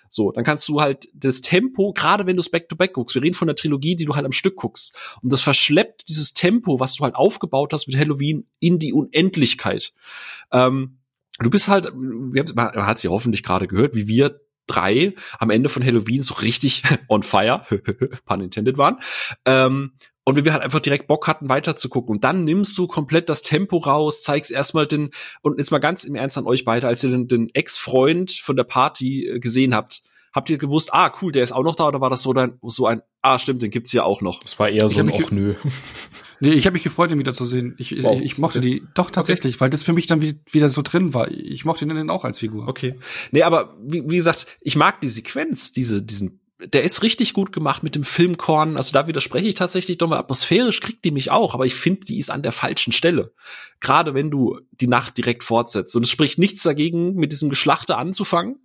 So, 0.09 0.31
dann 0.31 0.45
kannst 0.45 0.69
du 0.69 0.81
halt 0.81 1.09
das 1.15 1.41
Tempo, 1.41 1.93
gerade 1.95 2.27
wenn 2.27 2.37
du 2.37 2.41
es 2.41 2.51
back-to-back 2.51 2.93
guckst, 2.93 3.15
wir 3.15 3.23
reden 3.23 3.35
von 3.35 3.49
der 3.49 3.57
Trilogie, 3.57 3.97
die 3.97 4.05
du 4.05 4.15
halt 4.15 4.27
am 4.27 4.33
Stück 4.33 4.57
guckst, 4.57 4.97
und 5.23 5.33
das 5.33 5.41
verschleppt 5.41 6.09
dieses 6.09 6.35
Tempo, 6.35 6.81
was 6.81 6.95
du 6.95 7.05
halt 7.05 7.17
aufgebaut 7.17 7.73
hast 7.73 7.87
mit 7.87 7.97
Halloween, 7.97 8.47
in 8.61 8.79
die 8.79 8.93
Unendlichkeit. 8.93 9.93
Ähm, 10.53 10.99
du 11.39 11.51
bist 11.51 11.69
halt, 11.69 11.93
man 11.95 12.87
hat 12.87 12.99
sie 12.99 13.09
hoffentlich 13.09 13.43
gerade 13.43 13.67
gehört, 13.67 13.95
wie 13.95 14.07
wir 14.07 14.41
drei 14.67 15.15
am 15.39 15.51
Ende 15.51 15.69
von 15.69 15.85
Halloween 15.85 16.23
so 16.23 16.35
richtig 16.35 16.83
on 17.09 17.23
fire, 17.23 17.65
pun 18.25 18.41
intended 18.41 18.79
waren. 18.79 18.99
Ähm, 19.45 19.93
und 20.25 20.37
wie 20.37 20.45
wir 20.45 20.53
halt 20.53 20.63
einfach 20.63 20.81
direkt 20.81 21.09
Bock 21.09 21.27
hatten, 21.27 21.49
weiterzugucken. 21.49 22.17
Und 22.17 22.25
dann 22.25 22.45
nimmst 22.45 22.77
du 22.79 22.87
komplett 22.87 23.29
das 23.29 23.43
Tempo 23.43 23.79
raus, 23.79 24.23
zeigst 24.23 24.51
erstmal 24.51 24.87
den, 24.87 25.11
und 25.43 25.59
jetzt 25.59 25.71
mal 25.71 25.79
ganz 25.79 26.05
im 26.05 26.15
Ernst 26.15 26.39
an 26.39 26.47
euch 26.47 26.65
beide, 26.65 26.87
als 26.87 27.03
ihr 27.03 27.11
den, 27.11 27.29
den 27.29 27.49
Ex-Freund 27.55 28.31
von 28.31 28.57
der 28.57 28.65
Party 28.65 29.27
äh, 29.27 29.39
gesehen 29.41 29.75
habt, 29.75 30.03
habt 30.33 30.49
ihr 30.49 30.59
gewusst, 30.59 30.95
ah, 30.95 31.13
cool, 31.21 31.33
der 31.33 31.43
ist 31.43 31.53
auch 31.53 31.65
noch 31.65 31.77
da, 31.77 31.89
oder 31.89 32.01
war 32.01 32.11
das 32.11 32.23
so, 32.23 32.33
dein, 32.33 32.59
so 32.63 32.87
ein, 32.87 33.03
ah, 33.21 33.39
stimmt, 33.39 33.63
den 33.63 33.71
gibt's 33.71 33.91
hier 33.91 34.05
auch 34.05 34.23
noch? 34.23 34.41
Das 34.43 34.59
war 34.59 34.69
eher 34.69 34.89
so 34.89 35.01
ein 35.01 35.11
Och 35.11 35.31
nö. 35.31 35.55
Nee, 36.45 36.55
ich 36.55 36.67
habe 36.67 36.75
mich 36.75 36.83
gefreut, 36.83 37.13
ihn 37.13 37.21
wiederzusehen. 37.21 37.77
Ich, 37.79 38.03
wow. 38.03 38.19
ich, 38.19 38.25
ich 38.25 38.39
mochte 38.39 38.61
die 38.61 38.83
doch 38.95 39.13
tatsächlich, 39.13 39.55
okay. 39.55 39.61
weil 39.61 39.71
das 39.71 39.85
für 39.85 39.93
mich 39.93 40.09
dann 40.09 40.21
wieder 40.21 40.69
so 40.71 40.83
drin 40.83 41.15
war. 41.15 41.31
Ich 41.31 41.65
mochte 41.65 41.85
ihn 41.85 41.91
dann 41.91 42.11
auch 42.11 42.25
als 42.25 42.41
Figur. 42.41 42.67
Okay. 42.67 42.97
Nee, 43.31 43.45
aber 43.45 43.77
wie, 43.81 44.03
wie 44.11 44.17
gesagt, 44.17 44.49
ich 44.61 44.75
mag 44.75 45.01
die 45.01 45.09
Sequenz, 45.09 45.71
diese, 45.71 46.03
diesen 46.03 46.41
der 46.67 46.83
ist 46.83 47.03
richtig 47.03 47.33
gut 47.33 47.53
gemacht 47.53 47.83
mit 47.83 47.95
dem 47.95 48.05
Filmkorn. 48.05 48.77
Also 48.77 48.93
da 48.93 49.07
widerspreche 49.07 49.49
ich 49.49 49.55
tatsächlich 49.55 49.99
doch 49.99 50.09
mal. 50.09 50.19
Atmosphärisch 50.19 50.81
kriegt 50.81 51.05
die 51.05 51.11
mich 51.11 51.31
auch, 51.31 51.55
aber 51.55 51.67
ich 51.67 51.75
finde, 51.75 52.07
die 52.07 52.19
ist 52.19 52.31
an 52.31 52.43
der 52.43 52.53
falschen 52.53 52.93
Stelle. 52.93 53.33
Gerade 53.81 54.15
wenn 54.15 54.31
du 54.31 54.61
die 54.71 54.87
Nacht 54.87 55.17
direkt 55.17 55.45
fortsetzt. 55.45 55.97
Und 55.97 56.05
es 56.05 56.11
spricht 56.11 56.39
nichts 56.39 56.63
dagegen, 56.63 57.15
mit 57.15 57.33
diesem 57.33 57.51
Geschlachte 57.51 57.97
anzufangen 57.97 58.65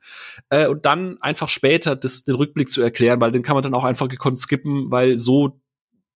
äh, 0.50 0.68
und 0.68 0.86
dann 0.86 1.22
einfach 1.22 1.50
später 1.50 1.96
das, 1.96 2.24
den 2.24 2.36
Rückblick 2.36 2.70
zu 2.70 2.82
erklären, 2.82 3.22
weil 3.22 3.32
den 3.32 3.44
kann 3.44 3.56
man 3.56 3.64
dann 3.64 3.74
auch 3.74 3.86
einfach 3.86 4.08
gekonnt 4.08 4.40
skippen, 4.40 4.92
weil 4.92 5.18
so 5.18 5.60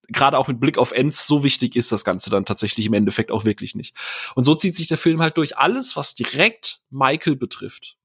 gerade 0.08 0.38
auch 0.38 0.48
mit 0.48 0.60
Blick 0.60 0.78
auf 0.78 0.92
Ends 0.92 1.26
so 1.26 1.42
wichtig 1.42 1.76
ist 1.76 1.90
das 1.90 2.04
Ganze 2.04 2.30
dann 2.30 2.44
tatsächlich 2.44 2.86
im 2.86 2.94
Endeffekt 2.94 3.30
auch 3.30 3.44
wirklich 3.44 3.74
nicht. 3.74 3.96
Und 4.34 4.44
so 4.44 4.54
zieht 4.54 4.76
sich 4.76 4.88
der 4.88 4.98
Film 4.98 5.22
halt 5.22 5.36
durch. 5.36 5.56
Alles, 5.56 5.96
was 5.96 6.14
direkt 6.14 6.80
Michael 6.90 7.36
betrifft, 7.36 7.96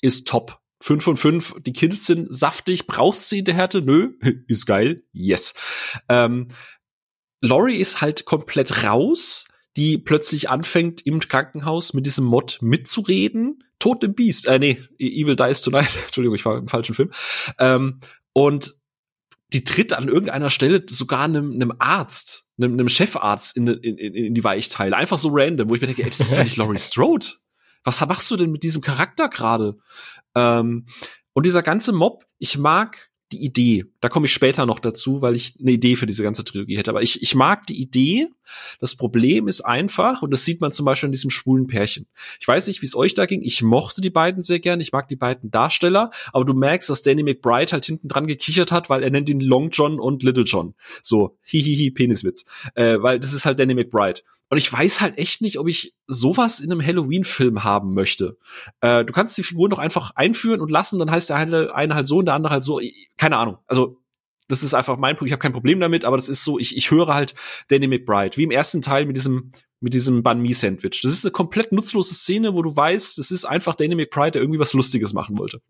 ist 0.00 0.28
top. 0.28 0.59
5 0.80 1.04
von 1.04 1.16
5, 1.16 1.54
die 1.66 1.72
Kills 1.72 2.06
sind 2.06 2.34
saftig, 2.34 2.86
brauchst 2.86 3.28
sie 3.28 3.40
in 3.40 3.44
der 3.44 3.54
Härte? 3.54 3.82
Nö, 3.82 4.12
ist 4.48 4.66
geil, 4.66 5.04
yes. 5.12 5.54
Ähm, 6.08 6.48
Laurie 7.42 7.76
ist 7.76 8.00
halt 8.00 8.24
komplett 8.24 8.82
raus, 8.82 9.46
die 9.76 9.98
plötzlich 9.98 10.50
anfängt 10.50 11.06
im 11.06 11.20
Krankenhaus 11.20 11.94
mit 11.94 12.06
diesem 12.06 12.24
Mod 12.24 12.58
mitzureden. 12.60 13.64
Im 14.02 14.14
Beast, 14.14 14.46
äh, 14.46 14.58
nee, 14.58 14.82
Evil 14.98 15.36
Dies 15.36 15.62
Tonight, 15.62 15.88
Entschuldigung, 16.04 16.34
ich 16.34 16.44
war 16.44 16.58
im 16.58 16.68
falschen 16.68 16.94
Film. 16.94 17.10
Ähm, 17.58 18.00
und 18.34 18.74
die 19.52 19.64
tritt 19.64 19.92
an 19.92 20.08
irgendeiner 20.08 20.50
Stelle 20.50 20.84
sogar 20.88 21.24
einem, 21.24 21.52
einem 21.52 21.72
Arzt, 21.78 22.50
einem, 22.58 22.74
einem 22.74 22.88
Chefarzt 22.88 23.56
in, 23.56 23.66
in, 23.68 23.96
in 23.96 24.34
die 24.34 24.44
Weichteile. 24.44 24.96
Einfach 24.96 25.18
so 25.18 25.30
random, 25.32 25.70
wo 25.70 25.74
ich 25.74 25.80
mir 25.80 25.88
denke, 25.88 26.04
ey, 26.04 26.10
das 26.10 26.20
ist 26.20 26.36
doch 26.36 26.44
nicht 26.44 26.56
Laurie 26.56 26.78
Strode 26.78 27.26
was 27.84 28.00
machst 28.00 28.30
du 28.30 28.36
denn 28.36 28.50
mit 28.50 28.62
diesem 28.62 28.82
Charakter 28.82 29.28
gerade? 29.28 29.78
Ähm, 30.34 30.86
und 31.32 31.46
dieser 31.46 31.62
ganze 31.62 31.92
Mob, 31.92 32.24
ich 32.38 32.58
mag 32.58 33.09
die 33.32 33.44
Idee. 33.44 33.84
Da 34.00 34.08
komme 34.08 34.26
ich 34.26 34.32
später 34.32 34.66
noch 34.66 34.80
dazu, 34.80 35.22
weil 35.22 35.36
ich 35.36 35.54
eine 35.60 35.72
Idee 35.72 35.96
für 35.96 36.06
diese 36.06 36.22
ganze 36.22 36.44
Trilogie 36.44 36.76
hätte. 36.76 36.90
Aber 36.90 37.02
ich, 37.02 37.22
ich 37.22 37.34
mag 37.34 37.66
die 37.66 37.80
Idee. 37.80 38.28
Das 38.80 38.96
Problem 38.96 39.46
ist 39.46 39.60
einfach, 39.60 40.22
und 40.22 40.32
das 40.32 40.44
sieht 40.44 40.60
man 40.60 40.72
zum 40.72 40.86
Beispiel 40.86 41.06
in 41.06 41.12
diesem 41.12 41.30
schwulen 41.30 41.66
Pärchen. 41.66 42.06
Ich 42.40 42.48
weiß 42.48 42.66
nicht, 42.66 42.82
wie 42.82 42.86
es 42.86 42.96
euch 42.96 43.14
da 43.14 43.26
ging. 43.26 43.42
Ich 43.42 43.62
mochte 43.62 44.00
die 44.00 44.10
beiden 44.10 44.42
sehr 44.42 44.58
gern. 44.58 44.80
Ich 44.80 44.92
mag 44.92 45.08
die 45.08 45.16
beiden 45.16 45.50
Darsteller. 45.50 46.10
Aber 46.32 46.44
du 46.44 46.54
merkst, 46.54 46.90
dass 46.90 47.02
Danny 47.02 47.22
McBride 47.22 47.72
halt 47.72 47.84
hinten 47.84 48.08
dran 48.08 48.26
gekichert 48.26 48.72
hat, 48.72 48.90
weil 48.90 49.02
er 49.02 49.10
nennt 49.10 49.28
ihn 49.28 49.40
Long 49.40 49.70
John 49.70 50.00
und 50.00 50.22
Little 50.22 50.44
John. 50.44 50.74
So, 51.02 51.38
hihihi, 51.42 51.90
Peniswitz. 51.90 52.44
Äh, 52.74 53.00
weil 53.00 53.20
das 53.20 53.32
ist 53.32 53.46
halt 53.46 53.60
Danny 53.60 53.74
McBride. 53.74 54.22
Und 54.52 54.58
ich 54.58 54.70
weiß 54.70 55.00
halt 55.00 55.16
echt 55.16 55.42
nicht, 55.42 55.60
ob 55.60 55.68
ich 55.68 55.94
sowas 56.08 56.58
in 56.58 56.72
einem 56.72 56.84
Halloween-Film 56.84 57.62
haben 57.62 57.94
möchte. 57.94 58.36
Äh, 58.80 59.04
du 59.04 59.12
kannst 59.12 59.38
die 59.38 59.44
Figuren 59.44 59.70
doch 59.70 59.78
einfach 59.78 60.10
einführen 60.16 60.60
und 60.60 60.72
lassen, 60.72 60.98
dann 60.98 61.08
heißt 61.08 61.30
der 61.30 61.36
eine, 61.36 61.72
eine 61.72 61.94
halt 61.94 62.08
so 62.08 62.18
und 62.18 62.24
der 62.24 62.34
andere 62.34 62.54
halt 62.54 62.64
so. 62.64 62.80
Keine 63.20 63.36
Ahnung. 63.36 63.58
Also 63.66 64.00
das 64.48 64.62
ist 64.62 64.72
einfach 64.72 64.96
mein 64.96 65.14
Punkt. 65.14 65.28
Ich 65.28 65.32
habe 65.32 65.42
kein 65.42 65.52
Problem 65.52 65.78
damit, 65.78 66.06
aber 66.06 66.16
das 66.16 66.30
ist 66.30 66.42
so, 66.42 66.58
ich, 66.58 66.74
ich 66.74 66.90
höre 66.90 67.12
halt 67.12 67.34
Danny 67.68 67.86
McBride, 67.86 68.38
wie 68.38 68.44
im 68.44 68.50
ersten 68.50 68.80
Teil 68.80 69.04
mit 69.04 69.14
diesem 69.14 69.52
mit 69.78 69.92
diesem 69.92 70.22
Banh 70.22 70.40
Mi 70.40 70.54
Sandwich. 70.54 71.02
Das 71.02 71.12
ist 71.12 71.26
eine 71.26 71.32
komplett 71.32 71.70
nutzlose 71.70 72.14
Szene, 72.14 72.54
wo 72.54 72.62
du 72.62 72.74
weißt, 72.74 73.18
das 73.18 73.30
ist 73.30 73.44
einfach 73.44 73.74
Danny 73.74 73.94
McBride, 73.94 74.32
der 74.32 74.40
irgendwie 74.40 74.58
was 74.58 74.72
Lustiges 74.72 75.12
machen 75.12 75.36
wollte. 75.36 75.60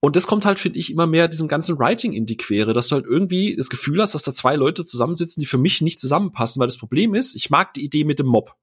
Und 0.00 0.16
das 0.16 0.26
kommt 0.26 0.44
halt, 0.44 0.58
finde 0.58 0.80
ich, 0.80 0.90
immer 0.90 1.06
mehr 1.06 1.28
diesem 1.28 1.46
ganzen 1.46 1.78
Writing 1.78 2.12
in 2.12 2.26
die 2.26 2.36
Quere, 2.36 2.72
dass 2.72 2.88
du 2.88 2.96
halt 2.96 3.06
irgendwie 3.06 3.54
das 3.54 3.70
Gefühl 3.70 4.02
hast, 4.02 4.16
dass 4.16 4.24
da 4.24 4.34
zwei 4.34 4.56
Leute 4.56 4.84
zusammensitzen, 4.84 5.40
die 5.40 5.46
für 5.46 5.58
mich 5.58 5.82
nicht 5.82 6.00
zusammenpassen, 6.00 6.58
weil 6.58 6.66
das 6.66 6.78
Problem 6.78 7.14
ist, 7.14 7.36
ich 7.36 7.48
mag 7.48 7.74
die 7.74 7.84
Idee 7.84 8.02
mit 8.02 8.18
dem 8.18 8.26
Mob. 8.26 8.56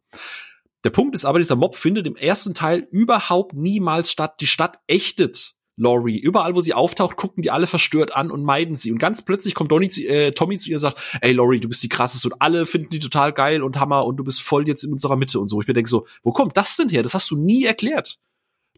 Der 0.84 0.90
Punkt 0.90 1.16
ist 1.16 1.24
aber, 1.24 1.40
dieser 1.40 1.56
Mob 1.56 1.78
findet 1.78 2.06
im 2.06 2.18
ersten 2.18 2.54
Teil 2.54 2.86
überhaupt 2.92 3.54
niemals 3.54 4.12
statt. 4.12 4.42
Die 4.42 4.48
Stadt 4.48 4.80
ächtet 4.88 5.56
Laurie. 5.78 6.20
Überall, 6.20 6.56
wo 6.56 6.62
sie 6.62 6.74
auftaucht, 6.74 7.18
gucken 7.18 7.44
die 7.44 7.52
alle 7.52 7.68
verstört 7.68 8.16
an 8.16 8.30
und 8.30 8.44
meiden 8.44 8.76
sie. 8.76 8.92
Und 8.92 8.98
ganz 8.98 9.24
plötzlich 9.24 9.56
kommt 9.56 9.72
Donny 9.72 9.90
zu, 9.90 10.02
äh, 10.02 10.32
Tommy 10.32 10.58
zu 10.58 10.70
ihr 10.70 10.76
und 10.76 10.82
sagt, 10.82 11.00
ey 11.22 11.32
Laurie, 11.32 11.60
du 11.60 11.70
bist 11.70 11.82
die 11.84 11.90
krasseste 11.90 12.30
und 12.30 12.42
alle 12.42 12.66
finden 12.66 12.90
die 12.90 13.00
total 13.00 13.34
geil 13.34 13.64
und 13.64 13.80
Hammer 13.80 14.06
und 14.06 14.18
du 14.18 14.24
bist 14.24 14.42
voll 14.42 14.68
jetzt 14.68 14.84
in 14.84 14.92
unserer 14.92 15.16
Mitte 15.16 15.40
und 15.40 15.48
so. 15.48 15.62
Ich 15.62 15.68
mir 15.68 15.74
denke 15.74 15.90
so, 15.90 16.06
wo 16.24 16.32
kommt 16.32 16.58
das 16.58 16.76
denn 16.76 16.90
her? 16.90 17.04
Das 17.04 17.14
hast 17.14 17.32
du 17.32 17.38
nie 17.38 17.64
erklärt. 17.66 18.20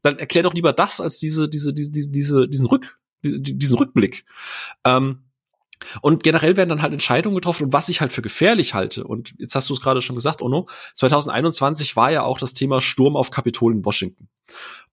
Dann 0.02 0.20
erklär 0.20 0.44
doch 0.44 0.54
lieber 0.54 0.74
das 0.74 1.02
als 1.02 1.18
diese, 1.18 1.50
diese, 1.50 1.74
diese, 1.74 1.92
diese, 1.92 2.48
diesen 2.48 2.68
Rück, 2.68 3.00
diesen 3.24 3.78
Rückblick. 3.78 4.26
Ähm, 4.86 5.24
und 6.02 6.24
generell 6.24 6.56
werden 6.56 6.70
dann 6.70 6.82
halt 6.82 6.94
Entscheidungen 6.94 7.36
getroffen 7.36 7.66
und 7.66 7.74
was 7.74 7.90
ich 7.90 8.02
halt 8.02 8.14
für 8.14 8.22
gefährlich 8.22 8.74
halte. 8.74 9.04
Und 9.04 9.34
jetzt 9.38 9.56
hast 9.56 9.70
du 9.70 9.74
es 9.74 9.82
gerade 9.82 10.02
schon 10.02 10.16
gesagt, 10.16 10.42
Ono, 10.42 10.68
2021 10.96 11.96
war 11.96 12.12
ja 12.12 12.24
auch 12.24 12.38
das 12.38 12.54
Thema 12.54 12.82
Sturm 12.82 13.16
auf 13.16 13.32
Kapitol 13.32 13.74
in 13.74 13.84
Washington. 13.86 14.30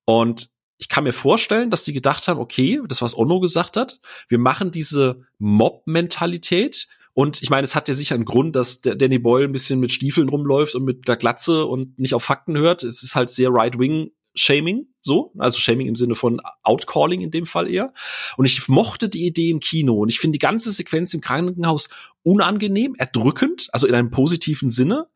Und 0.05 0.51
ich 0.80 0.88
kann 0.88 1.04
mir 1.04 1.12
vorstellen, 1.12 1.70
dass 1.70 1.84
sie 1.84 1.92
gedacht 1.92 2.26
haben, 2.26 2.40
okay, 2.40 2.80
das 2.88 3.02
was 3.02 3.16
Onno 3.16 3.38
gesagt 3.38 3.76
hat, 3.76 4.00
wir 4.28 4.38
machen 4.38 4.70
diese 4.70 5.20
Mob-Mentalität. 5.38 6.88
Und 7.12 7.42
ich 7.42 7.50
meine, 7.50 7.64
es 7.64 7.74
hat 7.74 7.88
ja 7.88 7.94
sicher 7.94 8.14
einen 8.14 8.24
Grund, 8.24 8.56
dass 8.56 8.80
der 8.80 8.94
Danny 8.96 9.18
Boyle 9.18 9.44
ein 9.44 9.52
bisschen 9.52 9.78
mit 9.78 9.92
Stiefeln 9.92 10.30
rumläuft 10.30 10.74
und 10.74 10.84
mit 10.84 11.06
der 11.06 11.16
Glatze 11.16 11.66
und 11.66 11.98
nicht 11.98 12.14
auf 12.14 12.24
Fakten 12.24 12.56
hört. 12.56 12.82
Es 12.82 13.02
ist 13.02 13.14
halt 13.14 13.28
sehr 13.28 13.50
right-wing 13.50 14.10
Shaming, 14.34 14.86
so, 15.00 15.32
also 15.38 15.58
Shaming 15.58 15.88
im 15.88 15.96
Sinne 15.96 16.14
von 16.14 16.40
Outcalling 16.62 17.20
in 17.20 17.30
dem 17.30 17.46
Fall 17.46 17.68
eher. 17.68 17.92
Und 18.36 18.46
ich 18.46 18.68
mochte 18.68 19.08
die 19.08 19.26
Idee 19.26 19.50
im 19.50 19.60
Kino 19.60 19.94
und 19.94 20.08
ich 20.08 20.20
finde 20.20 20.36
die 20.36 20.42
ganze 20.42 20.70
Sequenz 20.70 21.12
im 21.14 21.20
Krankenhaus 21.20 21.88
unangenehm, 22.22 22.94
erdrückend, 22.96 23.68
also 23.72 23.86
in 23.86 23.94
einem 23.94 24.10
positiven 24.10 24.70
Sinne. 24.70 25.08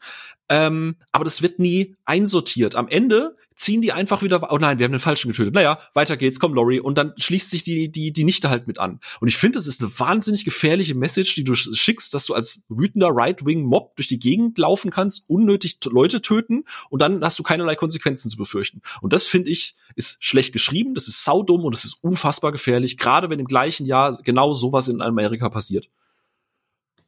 Ähm, 0.49 0.97
aber 1.13 1.25
das 1.25 1.43
wird 1.43 1.59
nie 1.59 1.97
einsortiert. 2.05 2.75
Am 2.75 2.89
Ende 2.89 3.37
ziehen 3.55 3.83
die 3.83 3.93
einfach 3.93 4.23
wieder, 4.23 4.53
oh 4.53 4.59
nein, 4.59 4.79
wir 4.79 4.85
haben 4.85 4.93
den 4.93 5.01
Falschen 5.01 5.29
getötet. 5.29 5.55
Naja, 5.55 5.79
weiter 5.95 6.17
geht's, 6.17 6.41
komm 6.41 6.55
Laurie. 6.55 6.81
Und 6.81 6.99
dann 6.99 7.15
schließt 7.17 7.51
sich 7.51 7.63
die, 7.63 7.91
die, 7.91 8.13
die 8.13 8.25
Nichte 8.25 8.51
halt 8.51 8.67
mit 8.67 8.79
an. 8.79 9.01
Und 9.21 9.29
ich 9.29 9.37
finde, 9.37 9.59
das 9.59 9.67
ist 9.67 9.81
eine 9.81 9.99
wahnsinnig 9.99 10.45
gefährliche 10.45 10.95
Message, 10.95 11.35
die 11.35 11.45
du 11.45 11.55
schickst, 11.55 12.13
dass 12.15 12.27
du 12.27 12.35
als 12.35 12.65
wütender 12.69 13.11
Right-Wing-Mob 13.13 13.97
durch 13.97 14.09
die 14.09 14.19
Gegend 14.19 14.59
laufen 14.59 14.91
kannst, 14.91 15.25
unnötig 15.29 15.79
Leute 15.85 16.21
töten 16.21 16.65
und 16.91 17.01
dann 17.01 17.23
hast 17.23 17.39
du 17.39 17.43
keinerlei 17.43 17.77
Konsequenzen 17.77 18.29
zu 18.29 18.37
befürchten. 18.37 18.83
Und 19.01 19.13
das 19.13 19.25
finde 19.25 19.51
ich, 19.51 19.77
ist 19.95 20.23
schlecht 20.25 20.53
geschrieben, 20.53 20.95
das 20.95 21.07
ist 21.09 21.25
saudumm 21.25 21.65
und 21.65 21.75
es 21.75 21.85
ist 21.85 22.03
unfassbar 22.03 22.53
gefährlich, 22.53 22.99
gerade 22.99 23.31
wenn 23.31 23.39
im 23.39 23.47
gleichen 23.47 23.87
Jahr 23.87 24.17
genau 24.23 24.53
sowas 24.53 24.89
in 24.89 25.01
Amerika 25.01 25.49
passiert. 25.49 25.89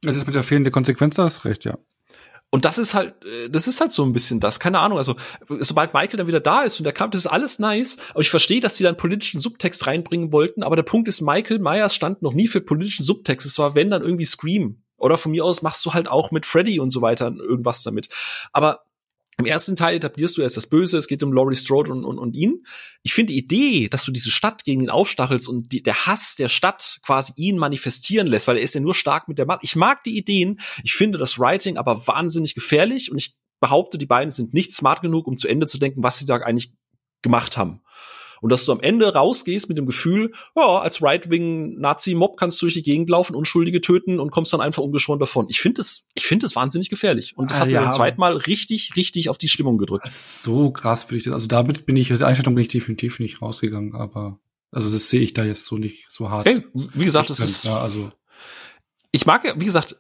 Das 0.03 0.17
ist 0.17 0.27
mit 0.27 0.35
der 0.35 0.43
fehlenden 0.43 0.73
Konsequenz, 0.73 1.17
da 1.17 1.25
hast 1.25 1.45
recht, 1.45 1.65
ja. 1.65 1.79
Und 2.51 2.65
das 2.65 2.79
ist 2.79 2.95
halt, 2.95 3.15
äh, 3.25 3.51
das 3.51 3.67
ist 3.67 3.81
halt 3.81 3.93
so 3.93 4.05
ein 4.05 4.13
bisschen 4.13 4.41
das, 4.41 4.61
keine 4.61 4.79
Ahnung. 4.79 4.99
Also, 4.99 5.17
sobald 5.61 5.93
Michael 5.95 6.17
dann 6.17 6.27
wieder 6.27 6.41
da 6.41 6.63
ist 6.63 6.79
und 6.79 6.85
der 6.85 6.93
kam, 6.93 7.11
das 7.11 7.23
ist 7.23 7.27
alles 7.27 7.59
nice. 7.59 7.99
Aber 8.11 8.21
ich 8.21 8.31
verstehe, 8.31 8.61
dass 8.61 8.77
sie 8.77 8.85
dann 8.85 8.97
politischen 8.97 9.41
Subtext 9.41 9.87
reinbringen 9.87 10.33
wollten. 10.33 10.63
Aber 10.63 10.77
der 10.77 10.83
Punkt 10.85 11.09
ist, 11.09 11.21
Michael 11.21 11.59
Myers 11.59 11.95
stand 11.95 12.23
noch 12.23 12.33
nie 12.33 12.49
für 12.49 12.61
politischen 12.61 13.05
Subtext. 13.05 13.47
Es 13.47 13.59
war, 13.59 13.75
wenn 13.75 13.91
dann 13.91 14.03
irgendwie 14.03 14.25
Scream. 14.25 14.83
Oder 14.97 15.19
von 15.19 15.33
mir 15.33 15.45
aus 15.45 15.61
machst 15.61 15.85
du 15.85 15.93
halt 15.93 16.09
auch 16.09 16.31
mit 16.31 16.47
Freddy 16.47 16.81
und 16.81 16.91
so 16.91 17.03
weiter 17.03 17.31
irgendwas 17.37 17.83
damit. 17.83 18.09
Aber 18.53 18.86
im 19.39 19.45
ersten 19.45 19.77
Teil 19.77 19.97
etablierst 19.97 20.39
du 20.39 20.43
erst 20.43 20.57
das 20.57 20.67
Böse, 20.67 20.97
es 20.97 21.09
geht 21.09 21.23
um 21.23 21.33
Laurie 21.33 21.57
Strode 21.57 21.93
und, 21.93 22.05
und, 22.05 22.19
und 22.19 22.35
ihn. 22.35 22.65
Ich 23.03 23.13
finde 23.13 23.35
die 23.35 23.39
Idee, 23.39 23.89
dass 23.89 24.05
du 24.05 24.11
diese 24.11 24.31
Stadt 24.31 24.65
gegen 24.65 24.81
ihn 24.83 24.91
aufstachelst 24.91 25.47
und 25.49 25.73
die, 25.73 25.83
der 25.83 26.07
Hass 26.07 26.37
der 26.37 26.49
Stadt 26.49 27.01
quasi 27.03 27.35
ihn 27.37 27.59
manifestieren 27.59 28.27
lässt, 28.27 28.49
weil 28.49 28.57
er 28.57 28.63
ist 28.63 28.75
ja 28.75 28.81
nur 28.81 28.95
stark 28.95 29.29
mit 29.29 29.37
der 29.37 29.45
Macht. 29.45 29.63
Ich 29.63 29.77
mag 29.77 30.03
die 30.05 30.17
Ideen, 30.17 30.59
ich 30.83 30.95
finde 30.95 31.19
das 31.19 31.39
Writing 31.39 31.77
aber 31.77 32.07
wahnsinnig 32.07 32.55
gefährlich 32.55 33.11
und 33.11 33.19
ich 33.19 33.37
behaupte, 33.61 33.99
die 33.99 34.07
beiden 34.07 34.31
sind 34.31 34.55
nicht 34.55 34.73
smart 34.73 35.03
genug, 35.03 35.27
um 35.27 35.37
zu 35.37 35.49
Ende 35.49 35.67
zu 35.67 35.79
denken, 35.79 36.03
was 36.03 36.19
sie 36.19 36.27
da 36.27 36.37
eigentlich 36.37 36.73
gemacht 37.21 37.59
haben. 37.59 37.83
Und 38.41 38.51
dass 38.51 38.65
du 38.65 38.73
am 38.73 38.81
Ende 38.81 39.13
rausgehst 39.13 39.69
mit 39.69 39.79
dem 39.79 39.87
Gefühl, 39.87 40.33
ja, 40.57 40.79
als 40.79 41.03
Right-Wing-Nazi-Mob 41.03 42.37
kannst 42.37 42.61
du 42.61 42.67
durch 42.67 42.75
die 42.75 42.83
Gegend 42.83 43.09
laufen, 43.11 43.35
Unschuldige 43.35 43.81
töten 43.81 44.21
und 44.21 44.31
kommst 44.31 44.53
dann 44.53 44.61
einfach 44.61 44.83
ungeschoren 44.83 45.21
davon. 45.21 45.47
Ich 45.49 45.61
finde 45.61 45.81
es, 45.81 46.09
ich 46.15 46.27
finde 46.27 46.47
es 46.47 46.57
wahnsinnig 46.57 46.91
gefährlich. 46.91 47.37
Und 47.37 47.51
das 47.51 47.59
ah, 47.59 47.61
hat 47.63 47.69
ja, 47.69 47.81
mir 47.81 47.87
beim 47.87 47.95
zweiten 47.95 48.21
Mal 48.21 48.37
richtig, 48.37 48.97
richtig 48.97 49.29
auf 49.29 49.39
die 49.39 49.49
Stimmung 49.49 49.79
gedrückt. 49.79 50.05
Das 50.05 50.15
ist 50.15 50.43
so 50.43 50.71
krass 50.71 51.05
für 51.05 51.17
dich. 51.17 51.33
Also 51.33 51.47
damit 51.47 51.87
bin 51.87 51.97
ich, 51.97 52.09
der 52.09 52.27
Einstellung 52.27 52.55
bin 52.55 52.63
ich 52.63 52.69
definitiv 52.69 53.19
nicht 53.19 53.43
rausgegangen, 53.43 53.95
aber 53.95 54.39
also 54.71 54.91
das 54.91 55.09
sehe 55.09 55.21
ich 55.21 55.33
da 55.33 55.45
jetzt 55.45 55.65
so 55.65 55.77
nicht 55.77 56.07
so 56.11 56.31
hart. 56.31 56.47
Hey, 56.47 56.63
wie 56.75 57.05
gesagt, 57.05 57.31
das 57.31 57.41
ist, 57.41 57.65
ja, 57.65 57.79
also 57.79 58.13
ich 59.13 59.25
mag 59.27 59.45
ja, 59.45 59.55
wie 59.59 59.65
gesagt, 59.65 59.97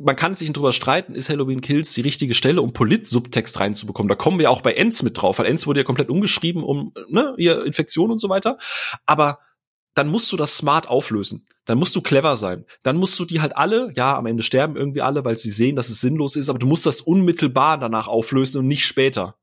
man 0.00 0.16
kann 0.16 0.34
sich 0.34 0.52
drüber 0.52 0.72
streiten, 0.72 1.14
ist 1.14 1.28
Halloween 1.28 1.60
Kills 1.60 1.92
die 1.92 2.02
richtige 2.02 2.34
Stelle, 2.34 2.62
um 2.62 2.72
Polit-Subtext 2.72 3.58
reinzubekommen. 3.58 4.08
Da 4.08 4.14
kommen 4.14 4.38
wir 4.38 4.50
auch 4.50 4.60
bei 4.60 4.74
Enz 4.74 5.02
mit 5.02 5.20
drauf, 5.20 5.38
weil 5.38 5.46
Enz 5.46 5.66
wurde 5.66 5.80
ja 5.80 5.84
komplett 5.84 6.08
umgeschrieben 6.08 6.62
um 6.62 6.92
ne, 7.08 7.34
ihr 7.36 7.64
Infektion 7.64 8.10
und 8.10 8.18
so 8.18 8.28
weiter. 8.28 8.58
Aber 9.06 9.40
dann 9.94 10.08
musst 10.08 10.30
du 10.30 10.36
das 10.36 10.56
smart 10.56 10.88
auflösen. 10.88 11.46
Dann 11.64 11.78
musst 11.78 11.96
du 11.96 12.00
clever 12.00 12.36
sein. 12.36 12.64
Dann 12.84 12.96
musst 12.96 13.18
du 13.18 13.24
die 13.24 13.40
halt 13.40 13.56
alle, 13.56 13.92
ja, 13.96 14.16
am 14.16 14.26
Ende 14.26 14.44
sterben 14.44 14.76
irgendwie 14.76 15.02
alle, 15.02 15.24
weil 15.24 15.36
sie 15.36 15.50
sehen, 15.50 15.74
dass 15.74 15.90
es 15.90 16.00
sinnlos 16.00 16.36
ist, 16.36 16.48
aber 16.48 16.60
du 16.60 16.66
musst 16.68 16.86
das 16.86 17.00
unmittelbar 17.00 17.78
danach 17.78 18.06
auflösen 18.06 18.58
und 18.58 18.68
nicht 18.68 18.86
später. 18.86 19.36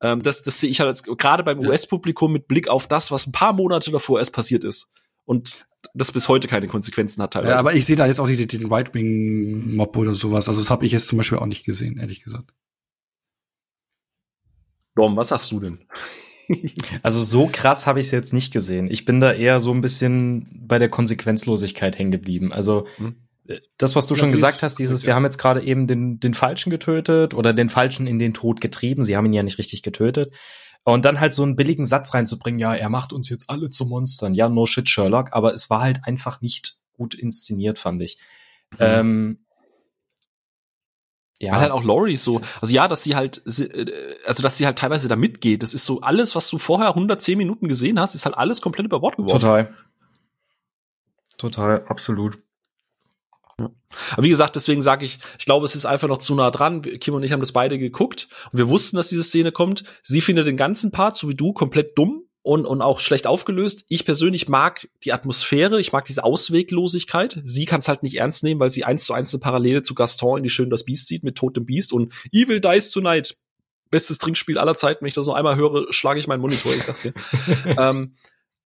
Ähm, 0.00 0.22
das, 0.22 0.42
das 0.42 0.60
sehe 0.60 0.70
ich 0.70 0.80
halt 0.80 1.02
gerade 1.18 1.42
beim. 1.42 1.58
US-Publikum 1.58 2.32
mit 2.32 2.46
Blick 2.46 2.68
auf 2.68 2.86
das, 2.86 3.10
was 3.10 3.26
ein 3.26 3.32
paar 3.32 3.52
Monate 3.52 3.90
davor 3.90 4.20
erst 4.20 4.32
passiert 4.32 4.62
ist. 4.62 4.92
Und 5.26 5.66
das 5.94 6.12
bis 6.12 6.28
heute 6.28 6.48
keine 6.48 6.68
Konsequenzen 6.68 7.22
hat 7.22 7.34
teilweise. 7.34 7.52
Ja, 7.52 7.58
aber 7.58 7.74
ich 7.74 7.84
sehe 7.84 7.96
da 7.96 8.06
jetzt 8.06 8.20
auch 8.20 8.28
nicht 8.28 8.52
den 8.52 8.66
Right-Wing-Mob 8.66 9.96
oder 9.96 10.14
sowas. 10.14 10.48
Also 10.48 10.60
das 10.60 10.70
habe 10.70 10.86
ich 10.86 10.92
jetzt 10.92 11.08
zum 11.08 11.18
Beispiel 11.18 11.38
auch 11.38 11.46
nicht 11.46 11.64
gesehen, 11.64 11.98
ehrlich 11.98 12.22
gesagt. 12.22 12.52
Dom, 14.94 15.16
was 15.16 15.28
sagst 15.28 15.52
du 15.52 15.60
denn? 15.60 15.80
Also 17.02 17.24
so 17.24 17.48
krass 17.50 17.88
habe 17.88 17.98
ich 17.98 18.06
es 18.06 18.12
jetzt 18.12 18.32
nicht 18.32 18.52
gesehen. 18.52 18.88
Ich 18.88 19.04
bin 19.04 19.18
da 19.18 19.32
eher 19.32 19.58
so 19.58 19.72
ein 19.72 19.80
bisschen 19.80 20.48
bei 20.54 20.78
der 20.78 20.88
Konsequenzlosigkeit 20.88 21.98
hängen 21.98 22.12
geblieben. 22.12 22.52
Also 22.52 22.86
hm. 22.98 23.16
das, 23.78 23.96
was 23.96 24.06
du 24.06 24.14
ja, 24.14 24.20
schon 24.20 24.30
gesagt 24.30 24.62
hast, 24.62 24.78
dieses, 24.78 25.02
ja. 25.02 25.08
wir 25.08 25.14
haben 25.16 25.24
jetzt 25.24 25.38
gerade 25.38 25.60
eben 25.60 25.88
den, 25.88 26.20
den 26.20 26.34
Falschen 26.34 26.70
getötet 26.70 27.34
oder 27.34 27.52
den 27.52 27.68
Falschen 27.68 28.06
in 28.06 28.20
den 28.20 28.32
Tod 28.32 28.60
getrieben. 28.60 29.02
Sie 29.02 29.16
haben 29.16 29.26
ihn 29.26 29.32
ja 29.32 29.42
nicht 29.42 29.58
richtig 29.58 29.82
getötet. 29.82 30.34
Und 30.92 31.04
dann 31.04 31.18
halt 31.18 31.34
so 31.34 31.42
einen 31.42 31.56
billigen 31.56 31.84
Satz 31.84 32.14
reinzubringen, 32.14 32.60
ja, 32.60 32.72
er 32.72 32.88
macht 32.88 33.12
uns 33.12 33.28
jetzt 33.28 33.50
alle 33.50 33.70
zu 33.70 33.86
Monstern. 33.86 34.34
Ja, 34.34 34.48
no 34.48 34.66
shit, 34.66 34.88
Sherlock. 34.88 35.32
Aber 35.32 35.52
es 35.52 35.68
war 35.68 35.80
halt 35.80 36.04
einfach 36.04 36.40
nicht 36.40 36.78
gut 36.92 37.14
inszeniert, 37.14 37.80
fand 37.80 38.02
ich. 38.02 38.18
Mhm. 38.70 38.76
Ähm, 38.78 39.38
ja. 41.40 41.52
Weil 41.52 41.60
halt 41.62 41.72
auch 41.72 41.82
Laurie 41.82 42.16
so, 42.16 42.40
also 42.60 42.72
ja, 42.72 42.86
dass 42.86 43.02
sie 43.02 43.16
halt, 43.16 43.42
äh, 43.46 43.86
also 44.26 44.44
dass 44.44 44.58
sie 44.58 44.64
halt 44.64 44.78
teilweise 44.78 45.08
da 45.08 45.16
mitgeht. 45.16 45.64
Das 45.64 45.74
ist 45.74 45.84
so 45.84 46.02
alles, 46.02 46.36
was 46.36 46.48
du 46.48 46.58
vorher 46.58 46.90
110 46.90 47.36
Minuten 47.36 47.66
gesehen 47.66 47.98
hast, 47.98 48.14
ist 48.14 48.24
halt 48.24 48.38
alles 48.38 48.60
komplett 48.60 48.86
über 48.86 49.00
Bord 49.00 49.16
geworden. 49.16 49.40
Total. 49.40 49.74
Total, 51.36 51.84
absolut. 51.88 52.38
Aber 54.12 54.24
wie 54.24 54.30
gesagt, 54.30 54.56
deswegen 54.56 54.82
sage 54.82 55.04
ich, 55.04 55.18
ich 55.38 55.44
glaube, 55.44 55.64
es 55.64 55.74
ist 55.74 55.86
einfach 55.86 56.08
noch 56.08 56.18
zu 56.18 56.34
nah 56.34 56.50
dran. 56.50 56.82
Kim 56.82 57.14
und 57.14 57.22
ich 57.22 57.32
haben 57.32 57.40
das 57.40 57.52
beide 57.52 57.78
geguckt 57.78 58.28
und 58.52 58.58
wir 58.58 58.68
wussten, 58.68 58.96
dass 58.96 59.08
diese 59.08 59.22
Szene 59.22 59.52
kommt. 59.52 59.84
Sie 60.02 60.20
findet 60.20 60.46
den 60.46 60.56
ganzen 60.56 60.90
Part, 60.90 61.16
so 61.16 61.28
wie 61.28 61.34
du, 61.34 61.52
komplett 61.52 61.96
dumm 61.96 62.26
und, 62.46 62.64
und 62.64 62.80
auch 62.80 63.00
schlecht 63.00 63.26
aufgelöst. 63.26 63.84
Ich 63.88 64.04
persönlich 64.04 64.48
mag 64.48 64.88
die 65.02 65.12
Atmosphäre, 65.12 65.80
ich 65.80 65.92
mag 65.92 66.04
diese 66.04 66.22
Ausweglosigkeit. 66.22 67.40
Sie 67.44 67.64
kann 67.64 67.80
es 67.80 67.88
halt 67.88 68.04
nicht 68.04 68.18
ernst 68.18 68.44
nehmen, 68.44 68.60
weil 68.60 68.70
sie 68.70 68.84
eins 68.84 69.04
zu 69.04 69.14
eins 69.14 69.34
eine 69.34 69.40
Parallele 69.40 69.82
zu 69.82 69.96
Gaston 69.96 70.38
in 70.38 70.44
die 70.44 70.50
Schön 70.50 70.70
das 70.70 70.84
Biest 70.84 71.08
sieht 71.08 71.24
mit 71.24 71.36
Totem 71.36 71.66
Biest 71.66 71.92
und 71.92 72.12
Evil 72.30 72.60
Dies 72.60 72.92
Tonight. 72.92 73.36
Bestes 73.90 74.18
Trinkspiel 74.18 74.58
aller 74.58 74.76
Zeiten. 74.76 75.00
Wenn 75.00 75.08
ich 75.08 75.14
das 75.14 75.26
noch 75.26 75.34
einmal 75.34 75.56
höre, 75.56 75.92
schlage 75.92 76.20
ich 76.20 76.28
meinen 76.28 76.40
Monitor, 76.40 76.72
ich 76.72 76.84
sag's 76.84 77.02
dir. 77.02 77.14
ähm, 77.78 78.14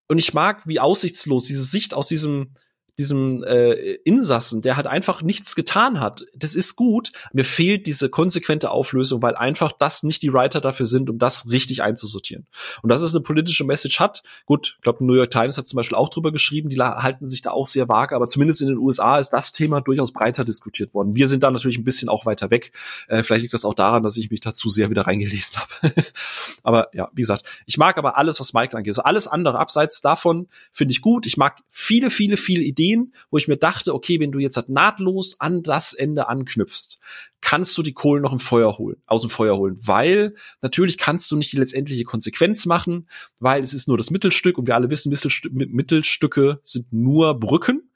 und 0.08 0.18
ich 0.18 0.34
mag, 0.34 0.66
wie 0.66 0.78
aussichtslos 0.78 1.46
diese 1.46 1.64
Sicht 1.64 1.94
aus 1.94 2.06
diesem, 2.06 2.52
diesem 3.00 3.42
äh, 3.44 3.94
Insassen, 4.04 4.60
der 4.60 4.76
halt 4.76 4.86
einfach 4.86 5.22
nichts 5.22 5.54
getan 5.54 6.00
hat. 6.00 6.26
Das 6.34 6.54
ist 6.54 6.76
gut. 6.76 7.10
Mir 7.32 7.46
fehlt 7.46 7.86
diese 7.86 8.10
konsequente 8.10 8.70
Auflösung, 8.70 9.22
weil 9.22 9.34
einfach 9.34 9.72
das 9.72 10.02
nicht 10.02 10.22
die 10.22 10.32
Writer 10.34 10.60
dafür 10.60 10.84
sind, 10.84 11.08
um 11.08 11.18
das 11.18 11.48
richtig 11.50 11.82
einzusortieren. 11.82 12.46
Und 12.82 12.90
dass 12.90 13.00
es 13.00 13.14
eine 13.14 13.22
politische 13.22 13.64
Message 13.64 13.98
hat, 14.00 14.22
gut, 14.44 14.74
ich 14.76 14.82
glaube, 14.82 15.04
New 15.04 15.14
York 15.14 15.30
Times 15.30 15.56
hat 15.56 15.66
zum 15.66 15.78
Beispiel 15.78 15.96
auch 15.96 16.10
drüber 16.10 16.30
geschrieben, 16.30 16.68
die 16.68 16.78
halten 16.78 17.30
sich 17.30 17.40
da 17.40 17.52
auch 17.52 17.66
sehr 17.66 17.88
vage, 17.88 18.14
aber 18.14 18.26
zumindest 18.26 18.60
in 18.60 18.68
den 18.68 18.76
USA 18.76 19.18
ist 19.18 19.30
das 19.30 19.50
Thema 19.50 19.80
durchaus 19.80 20.12
breiter 20.12 20.44
diskutiert 20.44 20.92
worden. 20.92 21.14
Wir 21.14 21.26
sind 21.26 21.42
da 21.42 21.50
natürlich 21.50 21.78
ein 21.78 21.84
bisschen 21.84 22.10
auch 22.10 22.26
weiter 22.26 22.50
weg. 22.50 22.72
Äh, 23.08 23.22
vielleicht 23.22 23.42
liegt 23.42 23.54
das 23.54 23.64
auch 23.64 23.74
daran, 23.74 24.02
dass 24.02 24.18
ich 24.18 24.30
mich 24.30 24.40
dazu 24.40 24.68
sehr 24.68 24.90
wieder 24.90 25.06
reingelesen 25.06 25.56
habe. 25.56 25.94
aber 26.62 26.88
ja, 26.92 27.08
wie 27.14 27.22
gesagt, 27.22 27.48
ich 27.64 27.78
mag 27.78 27.96
aber 27.96 28.18
alles, 28.18 28.38
was 28.40 28.52
Michael 28.52 28.76
angeht. 28.76 28.94
So 28.94 29.02
alles 29.02 29.26
andere 29.26 29.58
abseits 29.58 30.02
davon 30.02 30.48
finde 30.70 30.92
ich 30.92 31.00
gut. 31.00 31.24
Ich 31.24 31.38
mag 31.38 31.60
viele, 31.70 32.10
viele, 32.10 32.36
viele 32.36 32.62
Ideen 32.62 32.89
Ideen, 32.90 33.14
wo 33.30 33.38
ich 33.38 33.48
mir 33.48 33.56
dachte, 33.56 33.94
okay, 33.94 34.20
wenn 34.20 34.32
du 34.32 34.38
jetzt 34.38 34.56
halt 34.56 34.68
nahtlos 34.68 35.40
an 35.40 35.62
das 35.62 35.92
Ende 35.92 36.28
anknüpfst, 36.28 36.98
kannst 37.40 37.76
du 37.78 37.82
die 37.82 37.92
Kohlen 37.92 38.22
noch 38.22 38.32
im 38.32 38.40
Feuer 38.40 38.78
holen, 38.78 39.02
aus 39.06 39.22
dem 39.22 39.30
Feuer 39.30 39.56
holen, 39.56 39.78
weil 39.80 40.34
natürlich 40.62 40.98
kannst 40.98 41.30
du 41.30 41.36
nicht 41.36 41.52
die 41.52 41.56
letztendliche 41.56 42.04
Konsequenz 42.04 42.66
machen, 42.66 43.08
weil 43.38 43.62
es 43.62 43.74
ist 43.74 43.88
nur 43.88 43.96
das 43.96 44.10
Mittelstück 44.10 44.58
und 44.58 44.66
wir 44.66 44.74
alle 44.74 44.90
wissen, 44.90 45.10
Mittelstücke 45.50 46.60
sind 46.62 46.92
nur 46.92 47.38
Brücken 47.38 47.86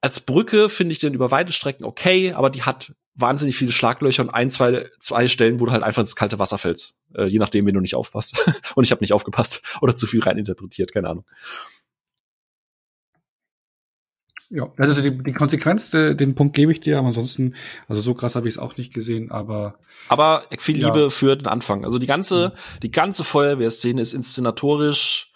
als 0.00 0.20
Brücke 0.20 0.68
finde 0.68 0.92
ich 0.92 0.98
den 0.98 1.14
über 1.14 1.30
weite 1.30 1.54
Strecken 1.54 1.82
okay, 1.82 2.34
aber 2.34 2.50
die 2.50 2.62
hat 2.62 2.92
wahnsinnig 3.14 3.56
viele 3.56 3.72
Schlaglöcher 3.72 4.22
und 4.22 4.28
ein, 4.28 4.50
zwei, 4.50 4.86
zwei 4.98 5.28
Stellen, 5.28 5.60
wo 5.60 5.64
du 5.64 5.72
halt 5.72 5.82
einfach 5.82 6.02
ins 6.02 6.14
kalte 6.14 6.38
Wasser 6.38 6.58
fällst. 6.58 6.98
Äh, 7.14 7.24
je 7.24 7.38
nachdem, 7.38 7.64
wenn 7.64 7.72
du 7.72 7.80
nicht 7.80 7.94
aufpasst. 7.94 8.36
und 8.74 8.84
ich 8.84 8.90
habe 8.90 9.02
nicht 9.02 9.14
aufgepasst 9.14 9.62
oder 9.80 9.94
zu 9.94 10.06
viel 10.06 10.20
reininterpretiert, 10.20 10.92
keine 10.92 11.08
Ahnung. 11.08 11.24
Ja, 14.54 14.70
also 14.76 15.02
die, 15.02 15.20
die 15.20 15.32
Konsequenz, 15.32 15.90
den 15.90 16.36
Punkt 16.36 16.54
gebe 16.54 16.70
ich 16.70 16.78
dir, 16.78 16.98
aber 16.98 17.08
ansonsten, 17.08 17.56
also 17.88 18.00
so 18.00 18.14
krass 18.14 18.36
habe 18.36 18.46
ich 18.46 18.54
es 18.54 18.58
auch 18.58 18.76
nicht 18.76 18.94
gesehen, 18.94 19.32
aber. 19.32 19.80
Aber 20.08 20.44
viel 20.60 20.76
Liebe 20.76 21.00
ja. 21.00 21.10
für 21.10 21.34
den 21.34 21.48
Anfang. 21.48 21.84
Also 21.84 21.98
die 21.98 22.06
ganze, 22.06 22.50
mhm. 22.50 22.80
die 22.84 22.92
ganze 22.92 23.24
Feuerwehrszene 23.24 24.00
ist 24.00 24.12
inszenatorisch 24.12 25.32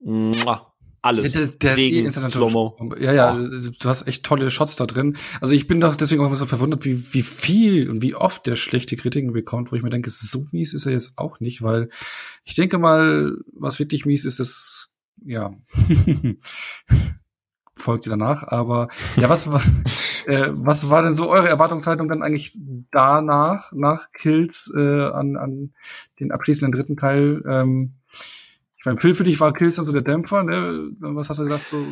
muah, 0.00 0.74
alles. 1.00 1.32
Der, 1.32 1.46
der 1.46 1.76
Regen, 1.78 2.04
ist 2.04 2.18
eh 2.18 2.28
Slow-Mo. 2.28 2.76
Ja, 3.00 3.14
ja, 3.14 3.34
oh. 3.34 3.70
du 3.80 3.88
hast 3.88 4.06
echt 4.06 4.24
tolle 4.24 4.50
Shots 4.50 4.76
da 4.76 4.84
drin. 4.84 5.16
Also 5.40 5.54
ich 5.54 5.66
bin 5.66 5.80
doch 5.80 5.96
deswegen 5.96 6.22
auch 6.22 6.34
so 6.34 6.44
verwundert, 6.44 6.84
wie, 6.84 7.14
wie 7.14 7.22
viel 7.22 7.88
und 7.88 8.02
wie 8.02 8.14
oft 8.14 8.46
der 8.46 8.56
schlechte 8.56 8.96
Kritiken 8.96 9.32
bekommt, 9.32 9.72
wo 9.72 9.76
ich 9.76 9.82
mir 9.82 9.88
denke, 9.88 10.10
so 10.10 10.44
mies 10.52 10.74
ist 10.74 10.84
er 10.84 10.92
jetzt 10.92 11.16
auch 11.16 11.40
nicht, 11.40 11.62
weil 11.62 11.88
ich 12.44 12.56
denke 12.56 12.76
mal, 12.76 13.38
was 13.54 13.78
wirklich 13.78 14.04
mies 14.04 14.26
ist, 14.26 14.38
ist, 14.38 14.90
ja, 15.24 15.54
folgt 17.80 18.04
sie 18.04 18.10
danach. 18.10 18.46
Aber 18.48 18.88
ja, 19.16 19.28
was 19.28 19.50
war, 19.50 19.60
äh, 20.26 20.48
was 20.50 20.90
war 20.90 21.02
denn 21.02 21.14
so 21.14 21.28
eure 21.28 21.48
Erwartungshaltung 21.48 22.08
dann 22.08 22.22
eigentlich 22.22 22.58
danach, 22.90 23.72
nach 23.72 24.12
Kills 24.12 24.72
äh, 24.76 25.04
an, 25.10 25.36
an 25.36 25.72
den 26.18 26.32
abschließenden 26.32 26.72
dritten 26.72 26.96
Teil? 26.96 27.42
Ähm, 27.48 27.94
ich 28.78 28.86
meine, 28.86 28.98
Phil, 28.98 29.14
für 29.14 29.24
dich 29.24 29.40
war 29.40 29.52
Kills 29.52 29.76
dann 29.76 29.86
so 29.86 29.92
der 29.92 30.02
Dämpfer, 30.02 30.42
ne? 30.42 30.90
Was 31.00 31.28
hast 31.28 31.40
du 31.40 31.44
gedacht 31.44 31.66
so? 31.66 31.84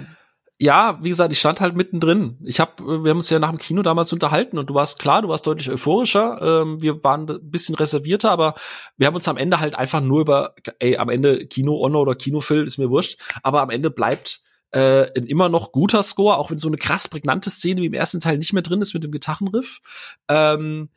Ja, 0.61 0.99
wie 1.03 1.11
gesagt, 1.11 1.33
ich 1.33 1.39
stand 1.39 1.61
halt 1.61 1.77
mittendrin. 1.77 2.37
Ich 2.43 2.59
hab, 2.59 2.81
wir 2.81 3.11
haben 3.11 3.19
uns 3.19 3.31
ja 3.31 3.39
nach 3.39 3.51
dem 3.51 3.59
Kino 3.59 3.83
damals 3.83 4.13
unterhalten 4.13 4.59
und 4.59 4.69
du 4.69 4.75
warst 4.75 4.99
klar, 4.99 5.23
du 5.23 5.29
warst 5.29 5.47
deutlich 5.47 5.71
euphorischer. 5.71 6.41
Ähm, 6.43 6.83
wir 6.83 7.05
waren 7.05 7.31
ein 7.31 7.51
bisschen 7.51 7.77
reservierter, 7.77 8.33
aber 8.33 8.55
wir 8.97 9.07
haben 9.07 9.15
uns 9.15 9.29
am 9.29 9.37
Ende 9.37 9.61
halt 9.61 9.79
einfach 9.79 10.01
nur 10.01 10.23
über, 10.23 10.55
ey, 10.81 10.97
am 10.97 11.11
Ende 11.11 11.47
Kino 11.47 11.79
Honor 11.79 12.03
oder 12.03 12.17
Kino 12.17 12.41
Phil 12.41 12.65
ist 12.65 12.77
mir 12.77 12.91
wurscht, 12.91 13.21
aber 13.45 13.63
am 13.63 13.71
Ende 13.71 13.91
bleibt 13.91 14.43
äh, 14.73 15.11
ein 15.17 15.27
immer 15.27 15.49
noch 15.49 15.73
guter 15.73 16.03
Score, 16.03 16.37
auch 16.37 16.51
wenn 16.51 16.59
so 16.59 16.69
eine 16.69 16.77
krass 16.77 17.09
prägnante 17.09 17.51
Szene 17.51 17.81
wie 17.83 17.87
im 17.87 17.95
ersten 17.95 18.21
Teil 18.21 18.39
nicht 18.39 18.53
mehr 18.53 18.63
drin 18.63 18.83
ist 18.83 18.95
mit 18.95 19.03
dem 19.03 19.13
Gitarrenriff. 19.13 19.81
Ähm, 20.29 20.91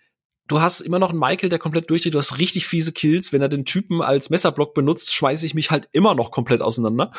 du 0.48 0.62
hast 0.62 0.82
immer 0.82 1.00
noch 1.00 1.12
einen 1.12 1.20
Michael, 1.20 1.50
der 1.50 1.60
komplett 1.60 1.90
durchdreht. 1.90 2.14
Du 2.14 2.18
hast 2.18 2.38
richtig 2.38 2.66
fiese 2.68 2.92
Kills. 2.92 3.32
Wenn 3.32 3.42
er 3.42 3.50
den 3.50 3.66
Typen 3.66 4.02
als 4.02 4.30
Messerblock 4.30 4.74
benutzt, 4.74 5.14
schmeiße 5.14 5.46
ich 5.46 5.54
mich 5.54 5.72
halt 5.72 5.88
immer 5.94 6.16
noch 6.16 6.32
komplett 6.32 6.62
auseinander. 6.62 7.12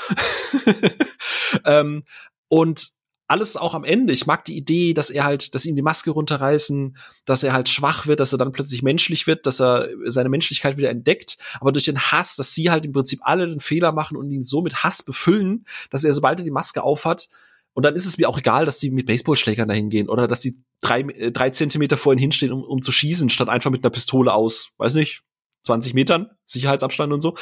ähm, 1.65 2.05
und 2.49 2.93
alles 3.33 3.57
auch 3.57 3.75
am 3.75 3.83
Ende. 3.83 4.13
Ich 4.13 4.27
mag 4.27 4.45
die 4.45 4.57
Idee, 4.57 4.93
dass 4.93 5.09
er 5.09 5.25
halt, 5.25 5.55
dass 5.55 5.65
ihm 5.65 5.75
die 5.75 5.81
Maske 5.81 6.11
runterreißen, 6.11 6.99
dass 7.25 7.43
er 7.43 7.55
halt 7.55 7.71
schwach 7.71 8.07
wird, 8.07 8.21
dass 8.21 8.33
er 8.33 8.39
dann 8.39 8.53
plötzlich 8.53 8.83
menschlich 8.83 9.27
wird, 9.27 9.47
dass 9.47 9.59
er 9.59 9.89
seine 10.05 10.29
Menschlichkeit 10.29 10.77
wieder 10.77 10.91
entdeckt. 10.91 11.39
Aber 11.59 11.73
durch 11.73 11.87
den 11.87 11.99
Hass, 11.99 12.37
dass 12.37 12.55
sie 12.55 12.71
halt 12.71 12.85
im 12.85 12.93
Prinzip 12.93 13.21
alle 13.23 13.49
den 13.49 13.61
Fehler 13.61 13.93
machen 13.93 14.19
und 14.19 14.31
ihn 14.31 14.43
so 14.43 14.61
mit 14.61 14.85
Hass 14.85 15.03
befüllen, 15.03 15.65
dass 15.89 16.05
er, 16.05 16.13
sobald 16.13 16.41
er 16.41 16.45
die 16.45 16.51
Maske 16.51 16.83
aufhat, 16.83 17.31
und 17.75 17.85
dann 17.85 17.95
ist 17.95 18.05
es 18.05 18.19
mir 18.19 18.29
auch 18.29 18.37
egal, 18.37 18.67
dass 18.67 18.81
sie 18.81 18.91
mit 18.91 19.07
Baseballschlägern 19.07 19.67
dahin 19.67 19.89
gehen 19.89 20.11
oder 20.11 20.29
dass 20.29 20.43
sie 20.43 20.63
drei, 20.83 21.01
äh, 21.01 21.33
drei 21.33 21.49
Zentimeter 21.49 21.97
vorhin 21.97 22.19
hinstehen, 22.19 22.53
um, 22.53 22.63
um 22.63 22.83
zu 22.83 22.93
schießen, 22.93 23.31
statt 23.31 23.49
einfach 23.49 23.71
mit 23.71 23.83
einer 23.83 23.91
Pistole 23.91 24.35
aus, 24.35 24.75
weiß 24.77 24.95
nicht, 24.95 25.23
20 25.65 25.95
Metern, 25.95 26.31
Sicherheitsabstand 26.45 27.13
und 27.13 27.21
so. 27.21 27.37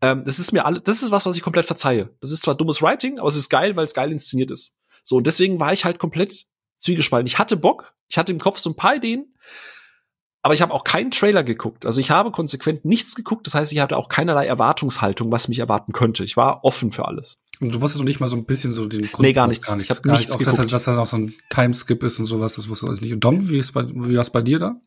Ähm, 0.00 0.24
das 0.24 0.38
ist 0.38 0.52
mir 0.52 0.64
alle, 0.64 0.80
das 0.80 1.02
ist 1.02 1.10
was, 1.10 1.26
was 1.26 1.36
ich 1.36 1.42
komplett 1.42 1.66
verzeihe. 1.66 2.10
Das 2.20 2.30
ist 2.30 2.42
zwar 2.42 2.54
dummes 2.54 2.82
Writing, 2.82 3.18
aber 3.18 3.28
es 3.28 3.36
ist 3.36 3.48
geil, 3.48 3.76
weil 3.76 3.84
es 3.84 3.94
geil 3.94 4.10
inszeniert 4.10 4.50
ist. 4.50 4.76
So, 5.08 5.16
und 5.16 5.26
deswegen 5.26 5.60
war 5.60 5.72
ich 5.72 5.84
halt 5.84 6.00
komplett 6.00 6.46
zwiegespalten. 6.78 7.28
Ich 7.28 7.38
hatte 7.38 7.56
Bock, 7.56 7.94
ich 8.08 8.18
hatte 8.18 8.32
im 8.32 8.40
Kopf 8.40 8.58
so 8.58 8.70
ein 8.70 8.76
paar 8.76 8.96
Ideen, 8.96 9.36
aber 10.42 10.52
ich 10.52 10.62
habe 10.62 10.74
auch 10.74 10.82
keinen 10.82 11.12
Trailer 11.12 11.44
geguckt. 11.44 11.86
Also 11.86 12.00
ich 12.00 12.10
habe 12.10 12.32
konsequent 12.32 12.84
nichts 12.84 13.14
geguckt. 13.14 13.46
Das 13.46 13.54
heißt, 13.54 13.72
ich 13.72 13.78
hatte 13.78 13.96
auch 13.96 14.08
keinerlei 14.08 14.46
Erwartungshaltung, 14.46 15.30
was 15.30 15.46
mich 15.46 15.60
erwarten 15.60 15.92
könnte. 15.92 16.24
Ich 16.24 16.36
war 16.36 16.64
offen 16.64 16.90
für 16.90 17.06
alles. 17.06 17.36
Und 17.60 17.72
du 17.72 17.80
wusstest 17.80 18.00
noch 18.00 18.06
nicht 18.06 18.18
mal 18.18 18.26
so 18.26 18.36
ein 18.36 18.46
bisschen 18.46 18.74
so 18.74 18.86
den 18.86 19.02
Grund. 19.02 19.20
Nee, 19.20 19.32
gar 19.32 19.46
nichts. 19.46 19.68
Gar 19.68 19.76
nichts. 19.76 19.92
Ich 19.92 19.96
habe 19.96 20.10
nichts 20.10 20.32
auch, 20.32 20.38
geguckt. 20.38 20.58
Dass, 20.58 20.66
dass 20.66 20.84
das 20.84 20.98
auch 20.98 21.06
so 21.06 21.18
ein 21.18 21.34
Timeskip 21.50 22.02
ist 22.02 22.18
und 22.18 22.26
sowas, 22.26 22.56
das 22.56 22.68
wusstest 22.68 22.82
du 22.82 22.88
alles 22.88 23.00
nicht. 23.00 23.12
Und 23.12 23.20
Dom, 23.20 23.48
wie 23.48 23.58
ist 23.58 23.72
bei, 23.72 23.88
wie 23.88 24.14
war 24.14 24.20
es 24.20 24.30
bei 24.30 24.42
dir 24.42 24.58
da? 24.58 24.80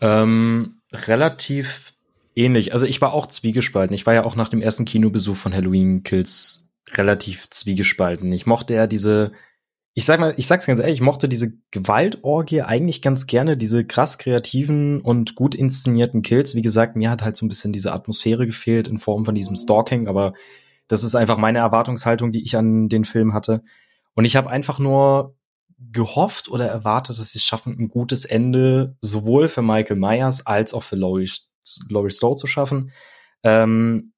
Ähm, 0.00 0.80
relativ 0.92 1.94
ähnlich. 2.34 2.72
Also 2.72 2.84
ich 2.84 3.00
war 3.00 3.12
auch 3.12 3.28
zwiegespalten. 3.28 3.94
Ich 3.94 4.06
war 4.06 4.14
ja 4.14 4.24
auch 4.24 4.34
nach 4.34 4.48
dem 4.48 4.60
ersten 4.60 4.84
Kinobesuch 4.84 5.36
von 5.36 5.54
Halloween 5.54 6.02
Kills 6.02 6.59
relativ 6.94 7.48
zwiegespalten. 7.50 8.32
Ich 8.32 8.46
mochte 8.46 8.74
ja 8.74 8.86
diese, 8.86 9.32
ich 9.94 10.04
sag 10.04 10.20
mal, 10.20 10.34
ich 10.36 10.46
sag's 10.46 10.66
ganz 10.66 10.80
ehrlich, 10.80 10.96
ich 10.96 11.00
mochte 11.00 11.28
diese 11.28 11.52
Gewaltorgie 11.70 12.62
eigentlich 12.62 13.02
ganz 13.02 13.26
gerne, 13.26 13.56
diese 13.56 13.84
krass 13.84 14.18
kreativen 14.18 15.00
und 15.00 15.34
gut 15.34 15.54
inszenierten 15.54 16.22
Kills. 16.22 16.54
Wie 16.54 16.62
gesagt, 16.62 16.96
mir 16.96 17.10
hat 17.10 17.22
halt 17.22 17.36
so 17.36 17.44
ein 17.44 17.48
bisschen 17.48 17.72
diese 17.72 17.92
Atmosphäre 17.92 18.46
gefehlt 18.46 18.88
in 18.88 18.98
Form 18.98 19.24
von 19.24 19.34
diesem 19.34 19.56
Stalking, 19.56 20.08
aber 20.08 20.34
das 20.88 21.04
ist 21.04 21.14
einfach 21.14 21.38
meine 21.38 21.58
Erwartungshaltung, 21.58 22.32
die 22.32 22.42
ich 22.42 22.56
an 22.56 22.88
den 22.88 23.04
Film 23.04 23.34
hatte. 23.34 23.62
Und 24.14 24.24
ich 24.24 24.36
habe 24.36 24.50
einfach 24.50 24.78
nur 24.78 25.36
gehofft 25.92 26.48
oder 26.50 26.66
erwartet, 26.66 27.18
dass 27.18 27.30
sie 27.30 27.38
es 27.38 27.44
schaffen, 27.44 27.76
ein 27.78 27.88
gutes 27.88 28.24
Ende 28.24 28.96
sowohl 29.00 29.48
für 29.48 29.62
Michael 29.62 29.96
Myers 29.96 30.46
als 30.46 30.74
auch 30.74 30.82
für 30.82 30.96
Laurie, 30.96 31.30
Laurie 31.88 32.10
Stowe 32.10 32.36
zu 32.36 32.46
schaffen. 32.46 32.92
Ähm, 33.42 34.12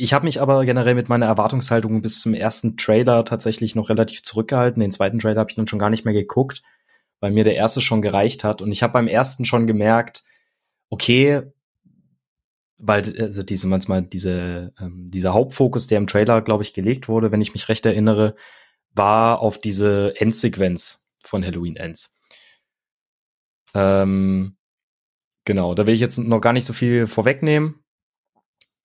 ich 0.00 0.12
habe 0.12 0.26
mich 0.26 0.40
aber 0.40 0.64
generell 0.64 0.94
mit 0.94 1.08
meiner 1.08 1.26
Erwartungshaltung 1.26 2.02
bis 2.02 2.20
zum 2.20 2.32
ersten 2.32 2.76
Trailer 2.76 3.24
tatsächlich 3.24 3.74
noch 3.74 3.88
relativ 3.88 4.22
zurückgehalten. 4.22 4.80
Den 4.80 4.92
zweiten 4.92 5.18
Trailer 5.18 5.40
habe 5.40 5.50
ich 5.50 5.56
dann 5.56 5.66
schon 5.66 5.80
gar 5.80 5.90
nicht 5.90 6.04
mehr 6.04 6.14
geguckt, 6.14 6.62
weil 7.18 7.32
mir 7.32 7.42
der 7.42 7.56
erste 7.56 7.80
schon 7.80 8.00
gereicht 8.00 8.44
hat. 8.44 8.62
Und 8.62 8.70
ich 8.70 8.84
habe 8.84 8.92
beim 8.92 9.08
ersten 9.08 9.44
schon 9.44 9.66
gemerkt, 9.66 10.22
okay, 10.88 11.42
weil 12.78 13.20
also 13.20 13.42
diese 13.42 13.66
manchmal 13.66 14.02
diese 14.02 14.72
ähm, 14.80 15.10
dieser 15.10 15.34
Hauptfokus, 15.34 15.88
der 15.88 15.98
im 15.98 16.06
Trailer, 16.06 16.42
glaube 16.42 16.62
ich, 16.62 16.74
gelegt 16.74 17.08
wurde, 17.08 17.32
wenn 17.32 17.40
ich 17.40 17.52
mich 17.52 17.68
recht 17.68 17.84
erinnere, 17.84 18.36
war 18.94 19.40
auf 19.40 19.58
diese 19.58 20.14
Endsequenz 20.16 21.08
von 21.24 21.44
Halloween 21.44 21.74
Ends. 21.74 22.16
Ähm, 23.74 24.56
genau, 25.44 25.74
da 25.74 25.88
will 25.88 25.94
ich 25.94 26.00
jetzt 26.00 26.18
noch 26.18 26.40
gar 26.40 26.52
nicht 26.52 26.66
so 26.66 26.72
viel 26.72 27.08
vorwegnehmen, 27.08 27.82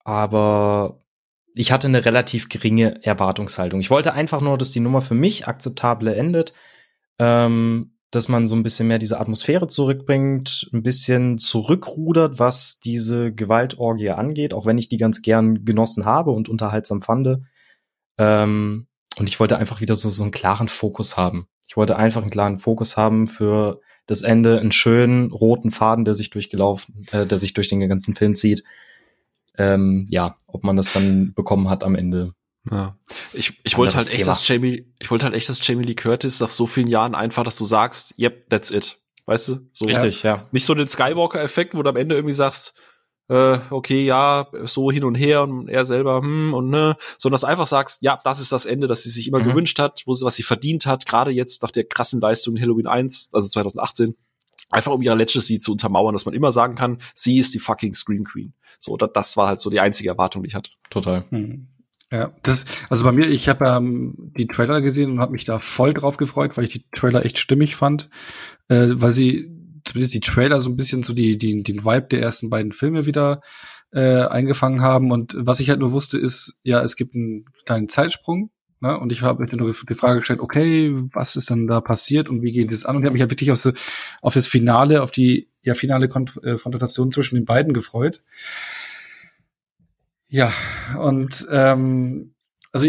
aber 0.02 1.03
ich 1.54 1.72
hatte 1.72 1.86
eine 1.86 2.04
relativ 2.04 2.48
geringe 2.48 3.02
Erwartungshaltung. 3.04 3.80
Ich 3.80 3.90
wollte 3.90 4.12
einfach 4.12 4.40
nur, 4.40 4.58
dass 4.58 4.72
die 4.72 4.80
Nummer 4.80 5.00
für 5.00 5.14
mich 5.14 5.46
akzeptable 5.46 6.14
endet. 6.14 6.52
Ähm, 7.18 7.94
dass 8.14 8.28
man 8.28 8.46
so 8.46 8.54
ein 8.56 8.62
bisschen 8.62 8.88
mehr 8.88 8.98
diese 8.98 9.20
Atmosphäre 9.20 9.66
zurückbringt, 9.66 10.68
ein 10.72 10.82
bisschen 10.82 11.38
zurückrudert, 11.38 12.38
was 12.38 12.78
diese 12.78 13.32
Gewaltorgie 13.32 14.10
angeht, 14.10 14.54
auch 14.54 14.66
wenn 14.66 14.78
ich 14.78 14.88
die 14.88 14.96
ganz 14.96 15.22
gern 15.22 15.64
genossen 15.64 16.04
habe 16.04 16.30
und 16.30 16.48
unterhaltsam 16.48 17.00
fand. 17.00 17.40
Ähm, 18.18 18.86
und 19.16 19.28
ich 19.28 19.40
wollte 19.40 19.58
einfach 19.58 19.80
wieder 19.80 19.94
so, 19.94 20.10
so 20.10 20.22
einen 20.22 20.32
klaren 20.32 20.68
Fokus 20.68 21.16
haben. 21.16 21.48
Ich 21.66 21.76
wollte 21.76 21.96
einfach 21.96 22.22
einen 22.22 22.30
klaren 22.30 22.58
Fokus 22.58 22.96
haben 22.96 23.26
für 23.26 23.80
das 24.06 24.22
Ende, 24.22 24.60
einen 24.60 24.72
schönen 24.72 25.32
roten 25.32 25.70
Faden, 25.70 26.04
der 26.04 26.14
sich 26.14 26.30
durchgelaufen, 26.30 27.06
äh, 27.10 27.26
der 27.26 27.38
sich 27.38 27.54
durch 27.54 27.68
den 27.68 27.88
ganzen 27.88 28.14
Film 28.14 28.34
zieht. 28.34 28.64
Ähm, 29.56 30.06
ja, 30.10 30.36
ob 30.46 30.64
man 30.64 30.76
das 30.76 30.92
dann 30.92 31.32
bekommen 31.34 31.68
hat 31.68 31.84
am 31.84 31.94
Ende, 31.94 32.34
ja. 32.70 32.96
Ich, 33.32 33.60
ich 33.62 33.76
wollte 33.76 33.96
halt 33.96 34.06
echt, 34.06 34.16
Thema. 34.16 34.26
dass 34.26 34.46
Jamie, 34.48 34.86
ich 34.98 35.10
wollte 35.10 35.26
halt 35.26 35.34
echt, 35.34 35.48
dass 35.48 35.66
Jamie 35.66 35.84
Lee 35.84 35.94
Curtis 35.94 36.40
nach 36.40 36.48
so 36.48 36.66
vielen 36.66 36.86
Jahren 36.86 37.14
einfach, 37.14 37.44
dass 37.44 37.56
du 37.56 37.64
sagst, 37.64 38.18
yep, 38.18 38.48
that's 38.48 38.70
it. 38.70 39.00
Weißt 39.26 39.48
du? 39.48 39.68
So, 39.72 39.84
Richtig, 39.86 40.22
ja. 40.22 40.48
Nicht 40.52 40.64
so 40.64 40.74
den 40.74 40.88
Skywalker-Effekt, 40.88 41.74
wo 41.74 41.82
du 41.82 41.90
am 41.90 41.96
Ende 41.96 42.14
irgendwie 42.14 42.34
sagst, 42.34 42.78
äh, 43.28 43.58
okay, 43.70 44.04
ja, 44.04 44.48
so 44.64 44.90
hin 44.90 45.04
und 45.04 45.14
her 45.14 45.42
und 45.42 45.68
er 45.68 45.84
selber, 45.84 46.20
hm, 46.20 46.52
und 46.52 46.68
ne, 46.68 46.96
sondern 47.16 47.34
dass 47.34 47.40
du 47.42 47.46
einfach 47.46 47.66
sagst, 47.66 48.02
ja, 48.02 48.20
das 48.22 48.38
ist 48.38 48.52
das 48.52 48.66
Ende, 48.66 48.86
das 48.86 49.02
sie 49.02 49.10
sich 49.10 49.28
immer 49.28 49.40
mhm. 49.40 49.48
gewünscht 49.48 49.78
hat, 49.78 50.02
wo 50.04 50.12
sie, 50.12 50.24
was 50.24 50.36
sie 50.36 50.42
verdient 50.42 50.84
hat, 50.84 51.06
gerade 51.06 51.30
jetzt 51.30 51.62
nach 51.62 51.70
der 51.70 51.84
krassen 51.84 52.20
Leistung 52.20 52.56
in 52.56 52.62
Halloween 52.62 52.86
1, 52.86 53.30
also 53.32 53.48
2018 53.48 54.14
einfach 54.74 54.92
um 54.92 55.02
ihre 55.02 55.16
Legacy 55.16 55.58
zu 55.58 55.72
untermauern, 55.72 56.12
dass 56.12 56.26
man 56.26 56.34
immer 56.34 56.52
sagen 56.52 56.74
kann, 56.74 56.98
sie 57.14 57.38
ist 57.38 57.54
die 57.54 57.58
fucking 57.58 57.94
Scream 57.94 58.24
Queen. 58.24 58.54
So, 58.78 58.96
das 58.96 59.36
war 59.36 59.48
halt 59.48 59.60
so 59.60 59.70
die 59.70 59.80
einzige 59.80 60.10
Erwartung, 60.10 60.42
die 60.42 60.48
ich 60.48 60.54
hatte. 60.54 60.70
Total. 60.90 61.24
Hm. 61.30 61.68
Ja, 62.10 62.32
das, 62.42 62.64
also 62.90 63.04
bei 63.04 63.12
mir, 63.12 63.28
ich 63.28 63.48
habe 63.48 63.66
ähm, 63.66 64.32
die 64.36 64.46
Trailer 64.46 64.80
gesehen 64.80 65.10
und 65.10 65.20
habe 65.20 65.32
mich 65.32 65.44
da 65.44 65.58
voll 65.58 65.94
drauf 65.94 66.16
gefreut, 66.16 66.56
weil 66.56 66.64
ich 66.64 66.72
die 66.72 66.84
Trailer 66.92 67.24
echt 67.24 67.38
stimmig 67.38 67.76
fand, 67.76 68.08
äh, 68.68 68.88
weil 68.90 69.10
sie 69.10 69.50
zumindest 69.84 70.14
die 70.14 70.20
Trailer 70.20 70.60
so 70.60 70.70
ein 70.70 70.76
bisschen 70.76 71.02
so 71.02 71.12
die, 71.12 71.38
die 71.38 71.62
den 71.62 71.84
Vibe 71.84 72.08
der 72.10 72.20
ersten 72.20 72.50
beiden 72.50 72.72
Filme 72.72 73.06
wieder 73.06 73.40
äh, 73.92 74.22
eingefangen 74.26 74.80
haben. 74.80 75.10
Und 75.10 75.36
was 75.38 75.60
ich 75.60 75.70
halt 75.70 75.80
nur 75.80 75.92
wusste, 75.92 76.18
ist, 76.18 76.60
ja, 76.62 76.82
es 76.82 76.96
gibt 76.96 77.14
einen 77.14 77.46
kleinen 77.64 77.88
Zeitsprung 77.88 78.50
Ne? 78.84 78.98
Und 78.98 79.12
ich 79.12 79.22
habe 79.22 79.42
mir 79.42 79.56
nur 79.56 79.72
die 79.72 79.94
Frage 79.94 80.18
gestellt, 80.18 80.40
okay, 80.40 80.90
was 80.92 81.36
ist 81.36 81.50
dann 81.50 81.66
da 81.66 81.80
passiert 81.80 82.28
und 82.28 82.42
wie 82.42 82.52
geht 82.52 82.70
das 82.70 82.84
an? 82.84 82.96
Und 82.96 83.02
ich 83.02 83.06
habe 83.06 83.14
mich 83.14 83.22
halt 83.22 83.30
wirklich 83.30 83.50
auf, 83.50 83.66
auf 84.20 84.34
das 84.34 84.46
Finale, 84.46 85.00
auf 85.00 85.10
die 85.10 85.48
ja 85.62 85.72
finale 85.72 86.04
äh, 86.04 86.08
Konfrontation 86.10 87.10
zwischen 87.10 87.36
den 87.36 87.46
beiden 87.46 87.72
gefreut. 87.72 88.22
Ja, 90.28 90.52
und 91.00 91.46
ähm, 91.50 92.34
also 92.72 92.86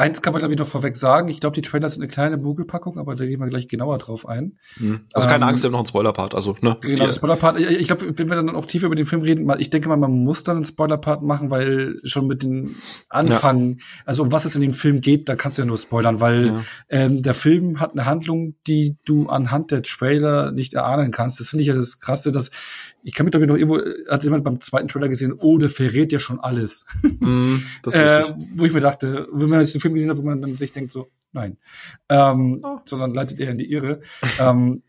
Eins 0.00 0.22
kann 0.22 0.32
man, 0.32 0.40
glaube 0.40 0.54
ich, 0.54 0.58
noch 0.58 0.66
vorweg 0.66 0.96
sagen. 0.96 1.28
Ich 1.28 1.40
glaube, 1.40 1.54
die 1.54 1.60
Trailer 1.60 1.86
sind 1.90 2.02
eine 2.02 2.10
kleine 2.10 2.38
Mogelpackung, 2.38 2.96
aber 2.96 3.14
da 3.16 3.26
gehen 3.26 3.38
wir 3.38 3.48
gleich 3.48 3.68
genauer 3.68 3.98
drauf 3.98 4.26
ein. 4.26 4.58
Mhm. 4.78 5.00
Also 5.12 5.28
keine 5.28 5.44
ähm, 5.44 5.50
Angst, 5.50 5.62
wir 5.62 5.68
haben 5.68 5.72
noch 5.72 5.80
einen 5.80 5.86
Spoiler-Part. 5.86 6.34
Also, 6.34 6.56
ne? 6.62 6.78
Genau, 6.80 7.04
ja. 7.04 7.12
Spoiler-Part. 7.12 7.60
Ich 7.60 7.86
glaube, 7.86 8.18
wenn 8.18 8.30
wir 8.30 8.36
dann 8.36 8.56
auch 8.56 8.64
tiefer 8.64 8.86
über 8.86 8.96
den 8.96 9.04
Film 9.04 9.20
reden, 9.20 9.52
ich 9.58 9.68
denke 9.68 9.90
mal, 9.90 9.98
man 9.98 10.24
muss 10.24 10.42
dann 10.42 10.56
einen 10.56 10.64
Spoiler-Part 10.64 11.22
machen, 11.22 11.50
weil 11.50 12.00
schon 12.04 12.26
mit 12.26 12.42
dem 12.42 12.76
Anfang, 13.10 13.72
ja. 13.72 13.84
also 14.06 14.22
um 14.22 14.32
was 14.32 14.46
es 14.46 14.54
in 14.54 14.62
dem 14.62 14.72
Film 14.72 15.02
geht, 15.02 15.28
da 15.28 15.36
kannst 15.36 15.58
du 15.58 15.62
ja 15.62 15.66
nur 15.66 15.76
spoilern, 15.76 16.18
weil 16.20 16.46
ja. 16.46 16.60
ähm, 16.88 17.22
der 17.22 17.34
Film 17.34 17.78
hat 17.78 17.92
eine 17.92 18.06
Handlung, 18.06 18.54
die 18.66 18.96
du 19.04 19.28
anhand 19.28 19.70
der 19.70 19.82
Trailer 19.82 20.50
nicht 20.50 20.72
erahnen 20.72 21.10
kannst. 21.10 21.40
Das 21.40 21.50
finde 21.50 21.60
ich 21.60 21.68
ja 21.68 21.74
das 21.74 22.00
Krasse, 22.00 22.32
dass 22.32 22.50
ich 23.02 23.14
kann 23.14 23.24
mich 23.24 23.32
glaube 23.32 23.44
ich 23.44 23.50
noch 23.50 23.56
irgendwo, 23.56 23.80
hat 24.10 24.24
jemand 24.24 24.44
beim 24.44 24.60
zweiten 24.60 24.88
Trailer 24.88 25.08
gesehen, 25.08 25.34
oh, 25.38 25.58
der 25.58 25.68
verrät 25.68 26.12
ja 26.12 26.18
schon 26.18 26.40
alles. 26.40 26.86
Mm, 27.02 27.56
äh, 27.92 28.24
wo 28.54 28.64
ich 28.64 28.72
mir 28.72 28.80
dachte, 28.80 29.28
wenn 29.32 29.48
man 29.48 29.60
jetzt 29.60 29.74
den 29.74 29.80
Film 29.80 29.89
gesehen 29.94 30.10
hat, 30.10 30.18
wo 30.18 30.22
man 30.22 30.40
dann 30.40 30.56
sich 30.56 30.72
denkt 30.72 30.92
so, 30.92 31.08
nein. 31.32 31.58
Ähm, 32.08 32.60
oh. 32.62 32.78
Sondern 32.84 33.14
leitet 33.14 33.40
eher 33.40 33.50
in 33.50 33.58
die 33.58 33.70
Irre. 33.70 34.00
ähm, 34.40 34.82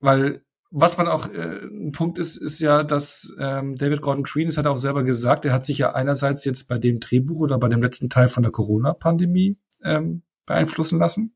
weil 0.00 0.42
was 0.70 0.98
man 0.98 1.08
auch 1.08 1.28
äh, 1.32 1.64
ein 1.64 1.92
Punkt 1.92 2.18
ist, 2.18 2.36
ist 2.36 2.60
ja, 2.60 2.82
dass 2.82 3.34
ähm, 3.38 3.76
David 3.76 4.02
Gordon 4.02 4.24
Green, 4.24 4.48
das 4.48 4.58
hat 4.58 4.66
er 4.66 4.72
auch 4.72 4.78
selber 4.78 5.04
gesagt, 5.04 5.44
er 5.44 5.52
hat 5.52 5.64
sich 5.64 5.78
ja 5.78 5.94
einerseits 5.94 6.44
jetzt 6.44 6.64
bei 6.64 6.76
dem 6.76 7.00
Drehbuch 7.00 7.40
oder 7.40 7.58
bei 7.58 7.68
dem 7.68 7.82
letzten 7.82 8.10
Teil 8.10 8.28
von 8.28 8.42
der 8.42 8.52
Corona-Pandemie 8.52 9.56
ähm, 9.82 10.22
beeinflussen 10.44 10.98
lassen. 10.98 11.34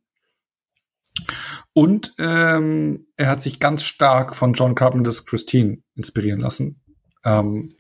Und 1.72 2.14
ähm, 2.18 3.06
er 3.16 3.28
hat 3.28 3.43
sich 3.43 3.60
ganz 3.60 3.85
stark 3.85 4.35
von 4.35 4.52
John 4.52 4.74
Carpenter's 4.74 5.27
Christine 5.27 5.78
inspirieren 5.94 6.40
lassen. 6.40 6.81
Ähm, 7.24 7.74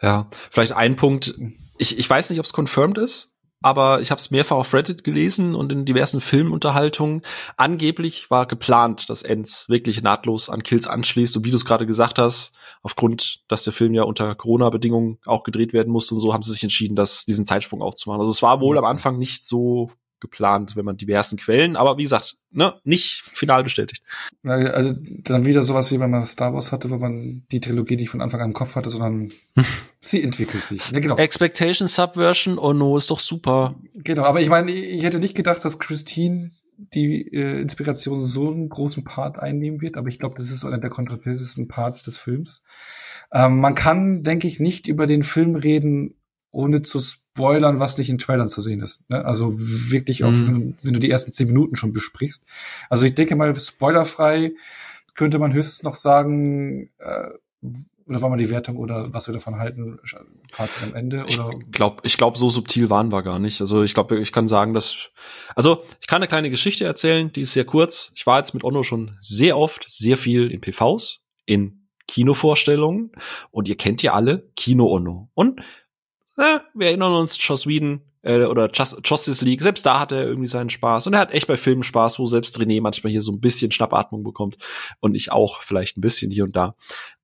ja, 0.00 0.28
vielleicht 0.50 0.72
ein 0.72 0.96
Punkt. 0.96 1.34
Ich, 1.78 1.98
ich 1.98 2.08
weiß 2.08 2.30
nicht, 2.30 2.38
ob 2.38 2.46
es 2.46 2.52
confirmed 2.52 2.98
ist, 2.98 3.33
aber 3.64 4.02
ich 4.02 4.10
habe 4.10 4.18
es 4.18 4.30
mehrfach 4.30 4.56
auf 4.56 4.74
Reddit 4.74 5.04
gelesen 5.04 5.54
und 5.54 5.72
in 5.72 5.86
diversen 5.86 6.20
Filmunterhaltungen. 6.20 7.22
Angeblich 7.56 8.30
war 8.30 8.44
geplant, 8.46 9.08
dass 9.08 9.22
Ends 9.22 9.70
wirklich 9.70 10.02
nahtlos 10.02 10.50
an 10.50 10.62
Kills 10.62 10.86
anschließt. 10.86 11.34
Und 11.38 11.46
wie 11.46 11.50
du 11.50 11.56
es 11.56 11.64
gerade 11.64 11.86
gesagt 11.86 12.18
hast, 12.18 12.58
aufgrund, 12.82 13.42
dass 13.48 13.64
der 13.64 13.72
Film 13.72 13.94
ja 13.94 14.02
unter 14.02 14.34
Corona-Bedingungen 14.34 15.16
auch 15.24 15.44
gedreht 15.44 15.72
werden 15.72 15.90
musste 15.90 16.14
und 16.14 16.20
so, 16.20 16.34
haben 16.34 16.42
sie 16.42 16.52
sich 16.52 16.62
entschieden, 16.62 16.94
das, 16.94 17.24
diesen 17.24 17.46
Zeitsprung 17.46 17.80
aufzumachen. 17.80 18.20
Also 18.20 18.32
es 18.32 18.42
war 18.42 18.60
wohl 18.60 18.76
am 18.76 18.84
Anfang 18.84 19.16
nicht 19.16 19.46
so 19.46 19.90
geplant, 20.20 20.76
wenn 20.76 20.84
man 20.84 20.96
diversen 20.96 21.36
Quellen, 21.36 21.76
aber 21.76 21.98
wie 21.98 22.04
gesagt, 22.04 22.38
ne, 22.50 22.74
nicht 22.84 23.22
final 23.22 23.62
bestätigt. 23.62 24.02
Also 24.42 24.94
dann 24.98 25.44
wieder 25.44 25.62
sowas 25.62 25.92
wie 25.92 26.00
wenn 26.00 26.10
man 26.10 26.24
Star 26.24 26.54
Wars 26.54 26.72
hatte, 26.72 26.90
wo 26.90 26.96
man 26.96 27.44
die 27.52 27.60
Trilogie 27.60 27.96
nicht 27.96 28.10
von 28.10 28.20
Anfang 28.20 28.40
an 28.40 28.50
im 28.50 28.54
Kopf 28.54 28.76
hatte, 28.76 28.90
sondern 28.90 29.32
sie 30.00 30.22
entwickelt 30.22 30.64
sich. 30.64 30.90
Ja, 30.90 31.00
genau. 31.00 31.16
Expectation 31.16 31.88
Subversion, 31.88 32.58
oh 32.58 32.72
no, 32.72 32.96
ist 32.96 33.10
doch 33.10 33.18
super. 33.18 33.74
Genau, 33.94 34.24
aber 34.24 34.40
ich 34.40 34.48
meine, 34.48 34.70
ich 34.72 35.02
hätte 35.04 35.18
nicht 35.18 35.34
gedacht, 35.34 35.64
dass 35.64 35.78
Christine 35.78 36.52
die 36.76 37.32
äh, 37.32 37.60
Inspiration 37.60 38.24
so 38.24 38.50
einen 38.50 38.68
großen 38.68 39.04
Part 39.04 39.38
einnehmen 39.38 39.80
wird, 39.80 39.96
aber 39.96 40.08
ich 40.08 40.18
glaube, 40.18 40.36
das 40.38 40.50
ist 40.50 40.64
einer 40.64 40.78
der 40.78 40.90
kontroversesten 40.90 41.68
Parts 41.68 42.02
des 42.02 42.16
Films. 42.16 42.62
Ähm, 43.32 43.58
man 43.58 43.74
kann, 43.74 44.22
denke 44.22 44.46
ich, 44.46 44.60
nicht 44.60 44.88
über 44.88 45.06
den 45.06 45.22
Film 45.22 45.54
reden, 45.54 46.14
ohne 46.50 46.82
zu 46.82 47.00
spoilern, 47.34 47.80
was 47.80 47.98
nicht 47.98 48.10
in 48.10 48.18
Trailern 48.18 48.48
zu 48.48 48.60
sehen 48.60 48.80
ist. 48.80 49.08
Ne? 49.10 49.24
Also 49.24 49.52
wirklich 49.58 50.20
mhm. 50.20 50.26
auch, 50.26 50.32
wenn, 50.32 50.78
wenn, 50.82 50.94
du 50.94 51.00
die 51.00 51.10
ersten 51.10 51.32
zehn 51.32 51.48
Minuten 51.48 51.74
schon 51.74 51.92
besprichst. 51.92 52.44
Also 52.88 53.04
ich 53.04 53.14
denke 53.14 53.34
mal, 53.34 53.54
spoilerfrei 53.54 54.52
könnte 55.14 55.38
man 55.38 55.52
höchstens 55.52 55.82
noch 55.82 55.94
sagen, 55.94 56.90
äh, 56.98 57.28
oder 58.06 58.20
war 58.20 58.28
mal 58.28 58.36
die 58.36 58.50
Wertung 58.50 58.76
oder 58.76 59.12
was 59.14 59.26
wir 59.26 59.32
davon 59.32 59.58
halten, 59.58 59.98
Fazit 60.52 60.82
am 60.82 60.94
Ende? 60.94 61.22
Oder? 61.22 61.50
Ich 61.58 61.72
glaube, 61.72 62.00
ich 62.04 62.16
glaub, 62.16 62.36
so 62.36 62.50
subtil 62.50 62.90
waren 62.90 63.10
wir 63.10 63.22
gar 63.22 63.38
nicht. 63.38 63.60
Also 63.60 63.82
ich 63.82 63.94
glaube, 63.94 64.20
ich 64.20 64.30
kann 64.30 64.46
sagen, 64.46 64.74
dass, 64.74 65.08
also 65.56 65.82
ich 66.00 66.06
kann 66.06 66.16
eine 66.16 66.28
kleine 66.28 66.50
Geschichte 66.50 66.84
erzählen, 66.84 67.32
die 67.32 67.40
ist 67.40 67.54
sehr 67.54 67.64
kurz. 67.64 68.12
Ich 68.14 68.26
war 68.26 68.38
jetzt 68.38 68.52
mit 68.52 68.62
Onno 68.62 68.82
schon 68.82 69.16
sehr 69.20 69.56
oft, 69.56 69.86
sehr 69.88 70.18
viel 70.18 70.50
in 70.50 70.60
PVs, 70.60 71.20
in 71.46 71.88
Kinovorstellungen 72.06 73.12
und 73.50 73.68
ihr 73.68 73.76
kennt 73.76 74.02
ja 74.02 74.12
alle 74.12 74.50
Kino 74.54 74.86
Onno. 74.92 75.30
Und 75.32 75.60
äh, 76.36 76.60
wir 76.74 76.88
erinnern 76.88 77.14
uns, 77.14 77.36
Joss 77.40 77.66
Whedon 77.66 78.02
äh, 78.22 78.44
oder 78.44 78.70
Just, 78.72 78.98
Justice 79.04 79.44
League, 79.44 79.62
selbst 79.62 79.86
da 79.86 80.00
hat 80.00 80.12
er 80.12 80.24
irgendwie 80.24 80.48
seinen 80.48 80.70
Spaß. 80.70 81.06
Und 81.06 81.14
er 81.14 81.20
hat 81.20 81.32
echt 81.32 81.46
bei 81.46 81.56
Filmen 81.56 81.82
Spaß, 81.82 82.18
wo 82.18 82.26
selbst 82.26 82.58
René 82.58 82.80
manchmal 82.80 83.10
hier 83.10 83.20
so 83.20 83.32
ein 83.32 83.40
bisschen 83.40 83.70
Schnappatmung 83.70 84.24
bekommt. 84.24 84.56
Und 85.00 85.14
ich 85.14 85.32
auch 85.32 85.62
vielleicht 85.62 85.96
ein 85.96 86.00
bisschen 86.00 86.30
hier 86.30 86.44
und 86.44 86.56
da. 86.56 86.74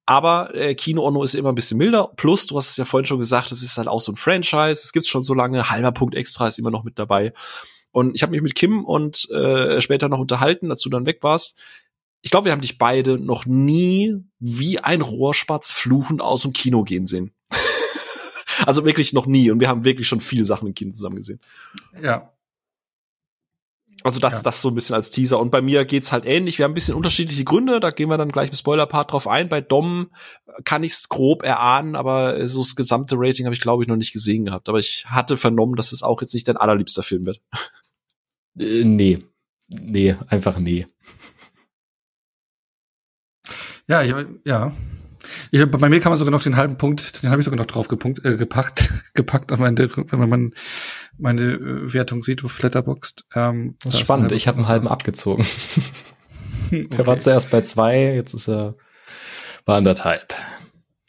Aber 0.07 0.55
äh, 0.55 0.75
Kino 0.75 1.07
Ono 1.07 1.23
ist 1.23 1.35
immer 1.35 1.51
ein 1.51 1.55
bisschen 1.55 1.79
milder. 1.79 2.11
Plus, 2.17 2.47
du 2.47 2.57
hast 2.57 2.71
es 2.71 2.77
ja 2.77 2.85
vorhin 2.85 3.07
schon 3.07 3.19
gesagt, 3.19 3.53
es 3.53 3.63
ist 3.63 3.79
halt 3.79 3.89
auch 3.89 4.01
so 4.01 4.13
ein 4.13 4.17
Franchise. 4.17 4.81
Es 4.83 4.93
gibt's 4.93 5.09
schon 5.09 5.23
so 5.23 5.35
lange. 5.35 5.71
Halber 5.71 5.93
Punkt 5.93 6.15
extra 6.15 6.47
ist 6.49 6.59
immer 6.59 6.71
noch 6.71 6.85
mit 6.85 6.99
dabei. 6.99 7.33
Und 7.93 8.15
ich 8.15 8.23
habe 8.23 8.33
mich 8.33 8.43
mit 8.43 8.55
Kim 8.55 8.85
und 8.85 9.29
äh, 9.31 9.81
später 9.81 10.09
noch 10.09 10.19
unterhalten, 10.19 10.71
als 10.71 10.83
du 10.83 10.91
dann 10.91 11.07
weg 11.07 11.23
warst. 11.23 11.59
Ich 12.23 12.31
glaube, 12.31 12.47
wir 12.47 12.53
haben 12.53 12.61
dich 12.61 12.77
beide 12.79 13.19
noch 13.19 13.47
nie 13.47 14.17
wie 14.39 14.79
ein 14.79 15.01
Rohrspatz 15.01 15.73
fluchend 15.73 16.23
aus 16.23 16.43
dem 16.43 16.53
Kino 16.53 16.83
gehen 16.83 17.07
sehen. 17.07 17.33
Also 18.67 18.85
wirklich 18.85 19.13
noch 19.13 19.27
nie. 19.27 19.51
Und 19.51 19.61
wir 19.61 19.69
haben 19.69 19.85
wirklich 19.85 20.09
schon 20.09 20.21
viele 20.21 20.45
Sachen 20.45 20.69
im 20.69 20.75
Kino 20.75 20.93
zusammen 20.93 21.17
gesehen. 21.17 21.41
Ja. 22.03 22.33
Also 24.03 24.19
das, 24.19 24.37
ja. 24.37 24.43
das 24.43 24.63
so 24.63 24.69
ein 24.69 24.75
bisschen 24.75 24.95
als 24.95 25.11
Teaser. 25.11 25.39
Und 25.39 25.51
bei 25.51 25.61
mir 25.61 25.85
geht's 25.85 26.11
halt 26.11 26.25
ähnlich. 26.25 26.59
Wir 26.59 26.65
haben 26.65 26.73
ein 26.73 26.75
bisschen 26.75 26.95
unterschiedliche 26.95 27.45
Gründe. 27.45 27.81
Da 27.81 27.91
gehen 27.91 28.09
wir 28.09 28.17
dann 28.17 28.33
gleich 28.33 28.49
im 28.49 28.55
Spoiler-Part 28.55 29.13
drauf 29.13 29.29
ein. 29.29 29.49
Bei 29.49 29.61
Dom 29.61 30.11
kann 30.65 30.83
ich's 30.83 31.09
grob 31.09 31.43
erahnen, 31.43 31.97
aber 31.97 32.47
so 32.47 32.61
das 32.61 32.77
gesamte 32.77 33.17
Rating 33.19 33.45
habe 33.45 33.55
ich, 33.55 33.61
glaube 33.61 33.83
ich, 33.83 33.89
noch 33.89 33.97
nicht 33.97 34.13
gesehen 34.13 34.47
gehabt. 34.47 34.69
Aber 34.69 34.79
ich 34.79 35.05
hatte 35.07 35.37
vernommen, 35.37 35.77
dass 35.77 35.93
es 35.93 36.03
auch 36.03 36.21
jetzt 36.23 36.33
nicht 36.33 36.49
dein 36.49 36.57
allerliebster 36.57 37.03
Film 37.03 37.27
wird. 37.27 37.41
Äh, 38.59 38.85
nee. 38.85 39.19
Nee, 39.69 40.17
einfach 40.29 40.59
nee. 40.59 40.87
Ja, 43.87 44.03
ich, 44.03 44.15
ja. 44.45 44.73
Ich, 45.51 45.65
bei 45.65 45.89
mir 45.89 46.01
kann 46.01 46.11
man 46.11 46.19
sogar 46.19 46.33
noch 46.33 46.43
den 46.43 46.57
halben 46.57 46.77
Punkt, 46.77 47.23
den 47.23 47.31
habe 47.31 47.41
ich 47.41 47.45
sogar 47.45 47.59
noch 47.59 47.67
drauf 47.67 47.89
gepunkt, 47.89 48.25
äh, 48.25 48.37
gepackt, 48.37 48.93
gepackt 49.15 49.53
an 49.53 49.61
meine, 49.61 49.89
wenn 49.97 50.29
man 50.29 50.55
meine 51.19 51.43
äh, 51.43 51.93
Wertung 51.93 52.23
sieht 52.23 52.45
auf 52.45 52.53
Flatterboxd. 52.53 53.27
Ähm, 53.35 53.77
das 53.83 53.95
ist 53.95 54.01
spannend, 54.01 54.33
ich 54.33 54.49
habe 54.49 54.59
einen 54.59 54.69
halben 54.69 54.89
abgezogen. 54.89 55.45
okay. 56.73 56.89
Er 56.97 57.07
war 57.07 57.19
zuerst 57.19 57.51
bei 57.51 57.63
zwei, 57.63 58.15
jetzt 58.15 58.35
ist 58.35 58.49
er 58.49 58.77
bei 59.65 59.77
anderthalb. 59.77 60.35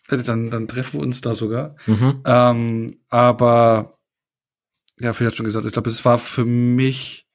Dann, 0.08 0.50
dann 0.50 0.68
treffen 0.68 1.00
wir 1.00 1.06
uns 1.06 1.22
da 1.22 1.34
sogar. 1.34 1.76
Mhm. 1.86 2.22
Ähm, 2.26 3.00
aber 3.10 3.98
ja, 5.00 5.14
vielleicht 5.14 5.38
schon 5.38 5.46
gesagt, 5.46 5.66
ich 5.66 5.72
glaube, 5.72 5.90
es 5.90 6.04
war 6.04 6.18
für 6.18 6.46
mich 6.46 7.28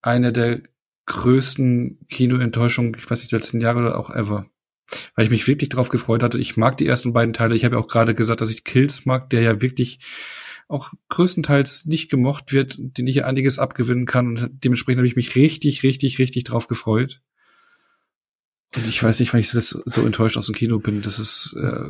eine 0.00 0.32
der 0.32 0.60
größten 1.06 2.06
Kinoenttäuschungen, 2.10 2.94
ich 2.96 3.08
weiß 3.08 3.20
nicht, 3.20 3.32
der 3.32 3.40
letzten 3.40 3.60
Jahre 3.60 3.80
oder 3.80 3.98
auch 3.98 4.10
ever 4.10 4.46
weil 5.14 5.24
ich 5.24 5.30
mich 5.30 5.46
wirklich 5.48 5.70
darauf 5.70 5.88
gefreut 5.88 6.22
hatte. 6.22 6.38
Ich 6.38 6.56
mag 6.56 6.78
die 6.78 6.86
ersten 6.86 7.12
beiden 7.12 7.34
Teile. 7.34 7.54
Ich 7.54 7.64
habe 7.64 7.76
ja 7.76 7.80
auch 7.80 7.88
gerade 7.88 8.14
gesagt, 8.14 8.40
dass 8.40 8.50
ich 8.50 8.64
Kills 8.64 9.06
mag, 9.06 9.30
der 9.30 9.40
ja 9.42 9.60
wirklich 9.60 9.98
auch 10.68 10.92
größtenteils 11.10 11.86
nicht 11.86 12.10
gemocht 12.10 12.52
wird, 12.52 12.76
den 12.78 13.06
ich 13.06 13.16
ja 13.16 13.24
einiges 13.24 13.58
abgewinnen 13.58 14.06
kann. 14.06 14.28
Und 14.28 14.50
dementsprechend 14.64 14.98
habe 14.98 15.06
ich 15.06 15.16
mich 15.16 15.36
richtig, 15.36 15.82
richtig, 15.82 16.18
richtig 16.18 16.44
drauf 16.44 16.66
gefreut. 16.66 17.20
Und 18.74 18.86
ich 18.86 19.02
weiß 19.02 19.20
nicht, 19.20 19.32
wann 19.32 19.40
ich 19.40 19.50
so 19.50 20.02
enttäuscht 20.04 20.36
aus 20.36 20.46
dem 20.46 20.54
Kino 20.54 20.78
bin. 20.78 21.02
Das 21.02 21.18
ist 21.18 21.54
äh, 21.58 21.88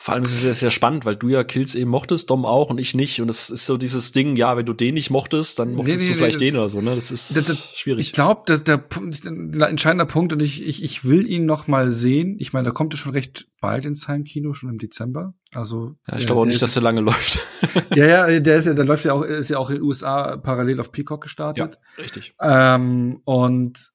vor 0.00 0.14
allem 0.14 0.22
ist 0.22 0.36
es 0.36 0.44
ja 0.44 0.54
sehr 0.54 0.70
spannend, 0.70 1.04
weil 1.06 1.16
du 1.16 1.28
ja 1.28 1.42
Kills 1.42 1.74
eben 1.74 1.90
mochtest, 1.90 2.30
Dom 2.30 2.46
auch 2.46 2.70
und 2.70 2.78
ich 2.78 2.94
nicht. 2.94 3.20
Und 3.20 3.28
es 3.28 3.50
ist 3.50 3.66
so 3.66 3.76
dieses 3.76 4.12
Ding, 4.12 4.36
ja, 4.36 4.56
wenn 4.56 4.64
du 4.64 4.72
den 4.72 4.94
nicht 4.94 5.10
mochtest, 5.10 5.58
dann 5.58 5.74
mochtest 5.74 5.98
nee, 5.98 6.04
nee, 6.04 6.10
du 6.10 6.18
vielleicht 6.18 6.38
nee, 6.38 6.52
den 6.52 6.60
oder 6.60 6.70
so, 6.70 6.80
ne? 6.80 6.94
Das 6.94 7.10
ist 7.10 7.36
das, 7.36 7.46
das, 7.46 7.58
schwierig. 7.74 8.06
Ich 8.06 8.12
glaube, 8.12 8.42
der, 8.46 8.58
der, 8.58 8.78
der 8.78 9.68
entscheidende 9.68 10.06
Punkt, 10.06 10.32
und 10.32 10.40
ich, 10.40 10.64
ich, 10.64 10.84
ich 10.84 11.04
will 11.04 11.28
ihn 11.28 11.46
noch 11.46 11.66
mal 11.66 11.90
sehen. 11.90 12.36
Ich 12.38 12.52
meine, 12.52 12.66
da 12.66 12.70
kommt 12.70 12.94
er 12.94 12.96
schon 12.96 13.10
recht 13.10 13.48
bald 13.60 13.86
ins 13.86 14.06
Heimkino, 14.06 14.54
schon 14.54 14.70
im 14.70 14.78
Dezember. 14.78 15.34
Also 15.52 15.96
ja, 16.06 16.16
ich 16.16 16.26
glaube 16.26 16.42
auch 16.42 16.46
nicht, 16.46 16.62
dass 16.62 16.74
der 16.74 16.82
lange 16.82 17.00
läuft. 17.00 17.40
ja, 17.96 18.06
ja, 18.06 18.38
der 18.38 18.56
ist 18.56 18.66
ja, 18.66 18.74
der 18.74 18.84
läuft 18.84 19.04
ja 19.04 19.14
auch, 19.14 19.22
ist 19.22 19.50
ja 19.50 19.58
auch 19.58 19.68
in 19.70 19.76
den 19.76 19.82
USA 19.82 20.36
parallel 20.36 20.78
auf 20.78 20.92
Peacock 20.92 21.22
gestartet. 21.22 21.76
Ja, 21.96 22.02
richtig. 22.04 22.34
Ähm, 22.40 23.20
und 23.24 23.90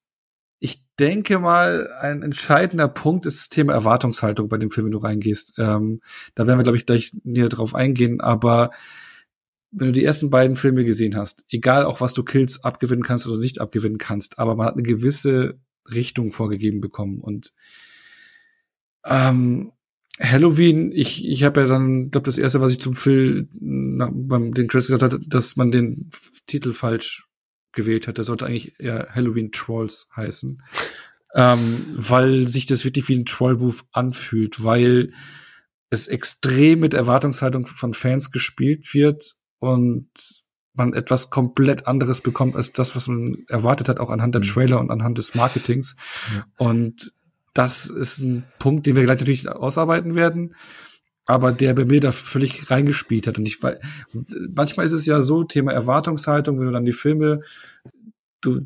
ich 0.64 0.82
denke 0.98 1.40
mal, 1.40 1.92
ein 2.00 2.24
entscheidender 2.24 2.88
Punkt 2.88 3.26
ist 3.26 3.38
das 3.38 3.50
Thema 3.50 3.74
Erwartungshaltung 3.74 4.48
bei 4.48 4.58
dem 4.58 4.72
Film, 4.72 4.86
wenn 4.86 4.92
du 4.94 5.00
reingehst. 5.00 5.56
Ähm, 5.60 6.00
da 6.36 6.48
werden 6.48 6.58
wir, 6.58 6.64
glaube 6.64 6.78
ich, 6.78 6.86
gleich 6.86 7.12
näher 7.26 7.50
drauf 7.50 7.76
eingehen, 7.76 8.22
aber 8.22 8.72
wenn 9.72 9.88
du 9.88 9.92
die 9.92 10.06
ersten 10.06 10.30
beiden 10.30 10.56
Filme 10.56 10.86
gesehen 10.86 11.18
hast, 11.18 11.44
egal 11.50 11.84
auch 11.84 12.00
was 12.00 12.14
du 12.14 12.24
Kills 12.24 12.64
abgewinnen 12.64 13.04
kannst 13.04 13.28
oder 13.28 13.40
nicht 13.40 13.60
abgewinnen 13.60 13.98
kannst, 13.98 14.40
aber 14.40 14.56
man 14.56 14.68
hat 14.68 14.76
eine 14.76 14.84
gewisse 14.84 15.60
Richtung 15.94 16.32
vorgegeben 16.32 16.80
bekommen 16.80 17.20
und 17.20 17.52
ähm, 19.04 19.74
Halloween, 20.18 20.94
ich, 20.94 21.28
ich 21.28 21.44
habe 21.44 21.60
ja 21.60 21.68
dann, 21.68 22.10
glaube 22.10 22.24
das 22.24 22.38
erste, 22.38 22.62
was 22.62 22.72
ich 22.72 22.80
zum 22.80 22.96
Film 22.96 23.50
beim 23.52 24.54
den 24.54 24.70
Chris 24.70 24.88
gesagt 24.88 25.12
hat, 25.12 25.22
dass 25.28 25.58
man 25.58 25.72
den 25.72 26.10
Titel 26.48 26.72
falsch 26.72 27.28
gewählt 27.74 28.08
hat. 28.08 28.18
Der 28.18 28.24
sollte 28.24 28.46
eigentlich 28.46 28.80
eher 28.80 29.10
Halloween 29.14 29.52
Trolls 29.52 30.10
heißen. 30.16 30.62
ähm, 31.36 31.88
weil 31.96 32.48
sich 32.48 32.66
das 32.68 32.86
wirklich 32.86 33.08
wie 33.10 33.16
ein 33.16 33.26
Troll-Booth 33.26 33.84
anfühlt, 33.92 34.64
weil 34.64 35.14
es 35.90 36.08
extrem 36.08 36.80
mit 36.80 36.94
Erwartungshaltung 36.94 37.66
von 37.66 37.94
Fans 37.94 38.32
gespielt 38.32 38.94
wird 38.94 39.36
und 39.60 40.10
man 40.76 40.94
etwas 40.94 41.30
komplett 41.30 41.88
anderes 41.88 42.22
bekommt 42.22 42.56
als 42.56 42.72
das, 42.72 42.96
was 42.96 43.08
man 43.08 43.36
erwartet 43.48 43.90
hat, 43.90 44.00
auch 44.00 44.10
anhand 44.10 44.36
der 44.36 44.44
mhm. 44.44 44.48
Trailer 44.48 44.80
und 44.80 44.90
anhand 44.90 45.18
des 45.18 45.36
Marketings. 45.36 45.98
Ja. 46.36 46.46
Und 46.58 47.14
das 47.54 47.88
ist 47.90 48.22
ein 48.22 48.44
Punkt, 48.58 48.86
den 48.86 48.96
wir 48.96 49.04
gleich 49.04 49.20
natürlich 49.20 49.48
ausarbeiten 49.48 50.16
werden, 50.16 50.56
aber 51.26 51.52
der 51.52 51.74
bei 51.74 51.86
mir 51.86 52.00
da 52.00 52.12
völlig 52.12 52.70
reingespielt 52.70 53.28
hat. 53.28 53.38
Und 53.38 53.48
ich 53.48 53.64
weil 53.64 53.80
manchmal 54.54 54.86
ist 54.86 54.92
es 54.92 55.06
ja 55.06 55.22
so, 55.22 55.44
Thema 55.44 55.72
Erwartungshaltung, 55.72 56.60
wenn 56.60 56.68
du 56.68 56.72
dann 56.72 56.86
die 56.86 56.92
Filme, 56.92 57.42
du, 58.42 58.66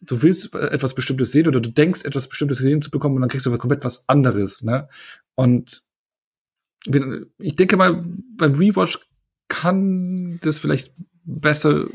du 0.00 0.22
willst 0.22 0.54
etwas 0.54 0.94
Bestimmtes 0.94 1.32
sehen 1.32 1.48
oder 1.48 1.60
du 1.60 1.70
denkst, 1.70 2.04
etwas 2.04 2.28
Bestimmtes 2.28 2.58
gesehen 2.58 2.82
zu 2.82 2.90
bekommen 2.90 3.16
und 3.16 3.22
dann 3.22 3.30
kriegst 3.30 3.46
du 3.46 3.56
komplett 3.58 3.84
was 3.84 4.08
anderes, 4.08 4.62
ne? 4.62 4.88
Und 5.34 5.84
ich 7.38 7.54
denke 7.54 7.76
mal, 7.76 8.02
beim 8.36 8.54
Rewatch 8.54 8.98
kann 9.48 10.38
das 10.42 10.58
vielleicht 10.58 10.92
besser 11.24 11.86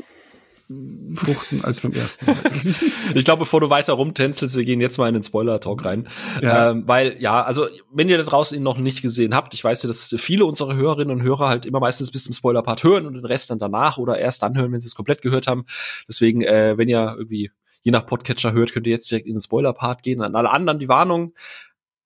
fruchten 1.14 1.64
als 1.64 1.80
beim 1.80 1.92
ersten 1.92 2.26
Mal. 2.26 2.36
ich 3.14 3.24
glaube, 3.24 3.40
bevor 3.40 3.60
du 3.60 3.70
weiter 3.70 3.94
rumtänzelst, 3.94 4.54
wir 4.54 4.64
gehen 4.64 4.80
jetzt 4.80 4.98
mal 4.98 5.08
in 5.08 5.14
den 5.14 5.22
Spoiler-Talk 5.22 5.84
rein. 5.84 6.08
Ja. 6.42 6.70
Ähm, 6.70 6.84
weil, 6.86 7.16
ja, 7.20 7.42
also, 7.42 7.66
wenn 7.90 8.08
ihr 8.08 8.18
da 8.18 8.24
draußen 8.24 8.56
ihn 8.56 8.62
noch 8.62 8.76
nicht 8.76 9.00
gesehen 9.00 9.34
habt, 9.34 9.54
ich 9.54 9.64
weiß 9.64 9.82
ja, 9.82 9.88
dass 9.88 10.14
viele 10.18 10.44
unserer 10.44 10.74
Hörerinnen 10.74 11.18
und 11.18 11.22
Hörer 11.22 11.48
halt 11.48 11.64
immer 11.64 11.80
meistens 11.80 12.10
bis 12.10 12.24
zum 12.24 12.34
Spoiler-Part 12.34 12.84
hören 12.84 13.06
und 13.06 13.14
den 13.14 13.24
Rest 13.24 13.50
dann 13.50 13.58
danach 13.58 13.96
oder 13.96 14.18
erst 14.18 14.42
dann 14.42 14.56
hören, 14.56 14.72
wenn 14.72 14.80
sie 14.80 14.88
es 14.88 14.94
komplett 14.94 15.22
gehört 15.22 15.46
haben. 15.46 15.64
Deswegen, 16.06 16.42
äh, 16.42 16.76
wenn 16.76 16.88
ihr 16.88 17.14
irgendwie 17.16 17.50
je 17.82 17.92
nach 17.92 18.04
Podcatcher 18.04 18.52
hört, 18.52 18.72
könnt 18.72 18.86
ihr 18.86 18.92
jetzt 18.92 19.10
direkt 19.10 19.26
in 19.26 19.34
den 19.34 19.40
Spoiler-Part 19.40 20.02
gehen. 20.02 20.20
An 20.20 20.34
alle 20.34 20.50
anderen 20.50 20.78
die 20.78 20.88
Warnung, 20.88 21.34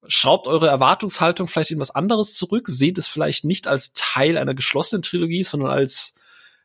schraubt 0.07 0.47
eure 0.47 0.69
Erwartungshaltung 0.69 1.49
vielleicht 1.49 1.71
in 1.73 1.81
was 1.81 1.91
anderes 1.91 2.35
zurück, 2.35 2.69
seht 2.69 2.99
es 2.99 3.09
vielleicht 3.09 3.45
nicht 3.45 3.67
als 3.67 3.93
Teil 3.93 4.39
einer 4.39 4.55
geschlossenen 4.55 5.03
Trilogie, 5.03 5.43
sondern 5.43 5.71
als 5.71 6.15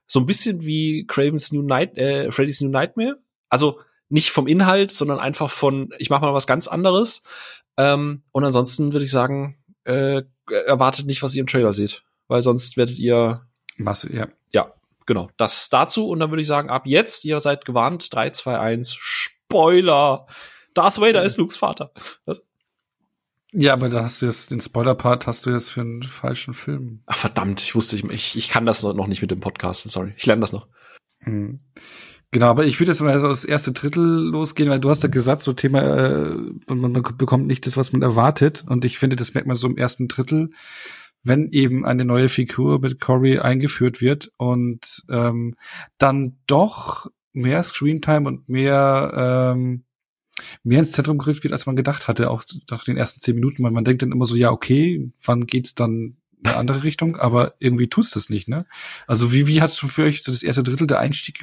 so 0.08 0.20
ein 0.20 0.26
bisschen 0.26 0.66
wie 0.66 1.06
Craven's 1.06 1.52
New 1.52 1.62
Night, 1.62 1.98
äh, 1.98 2.32
Freddy's 2.32 2.62
New 2.62 2.70
Nightmare. 2.70 3.18
Also 3.50 3.80
nicht 4.10 4.32
vom 4.32 4.48
Inhalt, 4.48 4.92
sondern 4.92 5.20
einfach 5.20 5.50
von, 5.52 5.90
ich 6.00 6.10
mache 6.10 6.22
mal 6.22 6.34
was 6.34 6.48
ganz 6.48 6.68
anderes. 6.68 7.24
Ähm, 7.76 8.24
und 8.32 8.44
ansonsten 8.44 8.94
würde 8.94 9.04
ich 9.06 9.12
sagen, 9.12 9.58
äh, 9.84 10.24
erwartet 10.50 11.06
nicht, 11.06 11.24
was 11.24 11.36
ihr 11.36 11.42
im 11.42 11.48
Trailer 11.48 11.74
seht, 11.74 12.04
weil 12.28 12.42
sonst 12.42 12.78
werdet 12.78 13.00
ihr 13.00 13.48
Masse, 13.78 14.12
ja. 14.12 14.28
Ja, 14.52 14.74
genau. 15.06 15.30
Das 15.38 15.70
dazu 15.70 16.10
und 16.10 16.20
dann 16.20 16.32
würde 16.32 16.42
ich 16.42 16.48
sagen, 16.48 16.70
ab 16.70 16.86
jetzt, 16.86 17.24
ihr 17.26 17.40
seid 17.40 17.66
gewarnt, 17.66 18.14
3, 18.14 18.32
2, 18.32 18.60
1, 18.60 18.94
Spoiler. 18.96 20.28
Darth 20.74 21.00
Vader 21.00 21.20
ja. 21.20 21.22
ist 21.24 21.38
Lukes 21.38 21.58
Vater. 21.58 21.92
Das 22.26 22.42
ja, 23.60 23.74
aber 23.74 23.90
da 23.90 24.04
hast 24.04 24.22
du 24.22 24.28
jetzt 24.28 24.52
den 24.52 24.62
Spoiler-Part 24.62 25.26
hast 25.26 25.46
du 25.46 25.50
jetzt 25.50 25.70
für 25.70 25.82
einen 25.82 26.04
falschen 26.04 26.54
Film. 26.54 27.02
Ach 27.08 27.18
verdammt, 27.18 27.62
ich 27.62 27.74
wusste, 27.74 27.96
ich, 27.96 28.38
ich 28.38 28.50
kann 28.50 28.68
das 28.68 28.84
noch 28.84 29.08
nicht 29.08 29.22
mit 29.22 29.32
dem 29.32 29.40
Podcast, 29.40 29.90
sorry. 29.90 30.14
Ich 30.16 30.28
lerne 30.28 30.42
das 30.42 30.54
noch. 30.54 30.68
Hm. 31.22 31.60
Genau, 32.30 32.48
aber 32.48 32.66
ich 32.66 32.80
würde 32.80 32.92
jetzt 32.92 33.02
mal 33.02 33.18
so 33.18 33.30
das 33.30 33.46
erste 33.46 33.72
Drittel 33.72 34.04
losgehen, 34.04 34.70
weil 34.70 34.80
du 34.80 34.92
hast 34.92 35.02
ja 35.02 35.10
gesagt, 35.10 35.42
so 35.42 35.54
Thema, 35.54 35.82
äh, 35.82 36.36
man, 36.68 36.92
man 36.92 37.04
bekommt 37.18 37.48
nicht 37.48 37.66
das, 37.66 37.78
was 37.78 37.94
man 37.94 38.04
erwartet. 38.04 38.64
Und 38.68 38.86
ich 38.86 39.00
finde, 39.00 39.16
das 39.16 39.34
merkt 39.34 39.48
man 39.48 39.56
so 39.56 39.68
im 39.68 39.78
ersten 39.78 40.08
Drittel, 40.08 40.52
wenn 41.24 41.50
eben 41.52 41.84
eine 41.84 42.06
neue 42.06 42.30
Figur 42.30 42.80
mit 42.80 43.02
Corey 43.02 43.40
eingeführt 43.40 44.02
wird 44.02 44.32
und 44.38 45.04
ähm, 45.10 45.56
dann 45.98 46.38
doch 46.46 47.08
mehr 47.34 47.64
Screentime 47.64 48.28
und 48.28 48.48
mehr 48.50 49.56
ähm, 49.56 49.87
mehr 50.64 50.80
ins 50.80 50.92
Zentrum 50.92 51.18
gerückt 51.18 51.44
wird, 51.44 51.54
als 51.54 51.66
man 51.66 51.76
gedacht 51.76 52.08
hatte, 52.08 52.30
auch 52.30 52.44
nach 52.70 52.84
den 52.84 52.98
ersten 52.98 53.20
zehn 53.20 53.36
Minuten. 53.36 53.62
Man, 53.62 53.74
man 53.74 53.84
denkt 53.84 54.02
dann 54.02 54.12
immer 54.12 54.26
so, 54.26 54.36
ja, 54.36 54.52
okay, 54.52 55.12
wann 55.24 55.46
geht's 55.46 55.76
dann 55.76 56.18
in 56.40 56.50
eine 56.50 56.58
andere 56.58 56.84
Richtung? 56.84 57.16
Aber 57.18 57.56
irgendwie 57.60 57.88
tut's 57.88 58.12
das 58.12 58.30
nicht, 58.30 58.48
ne? 58.48 58.66
Also 59.08 59.34
wie, 59.34 59.48
wie 59.48 59.62
hast 59.62 59.82
du 59.82 59.88
für 59.88 60.04
euch 60.04 60.24
so 60.24 60.32
das 60.32 60.44
erste 60.44 60.64
Drittel 60.64 60.88
der 60.88 61.00
Einstieg 61.00 61.40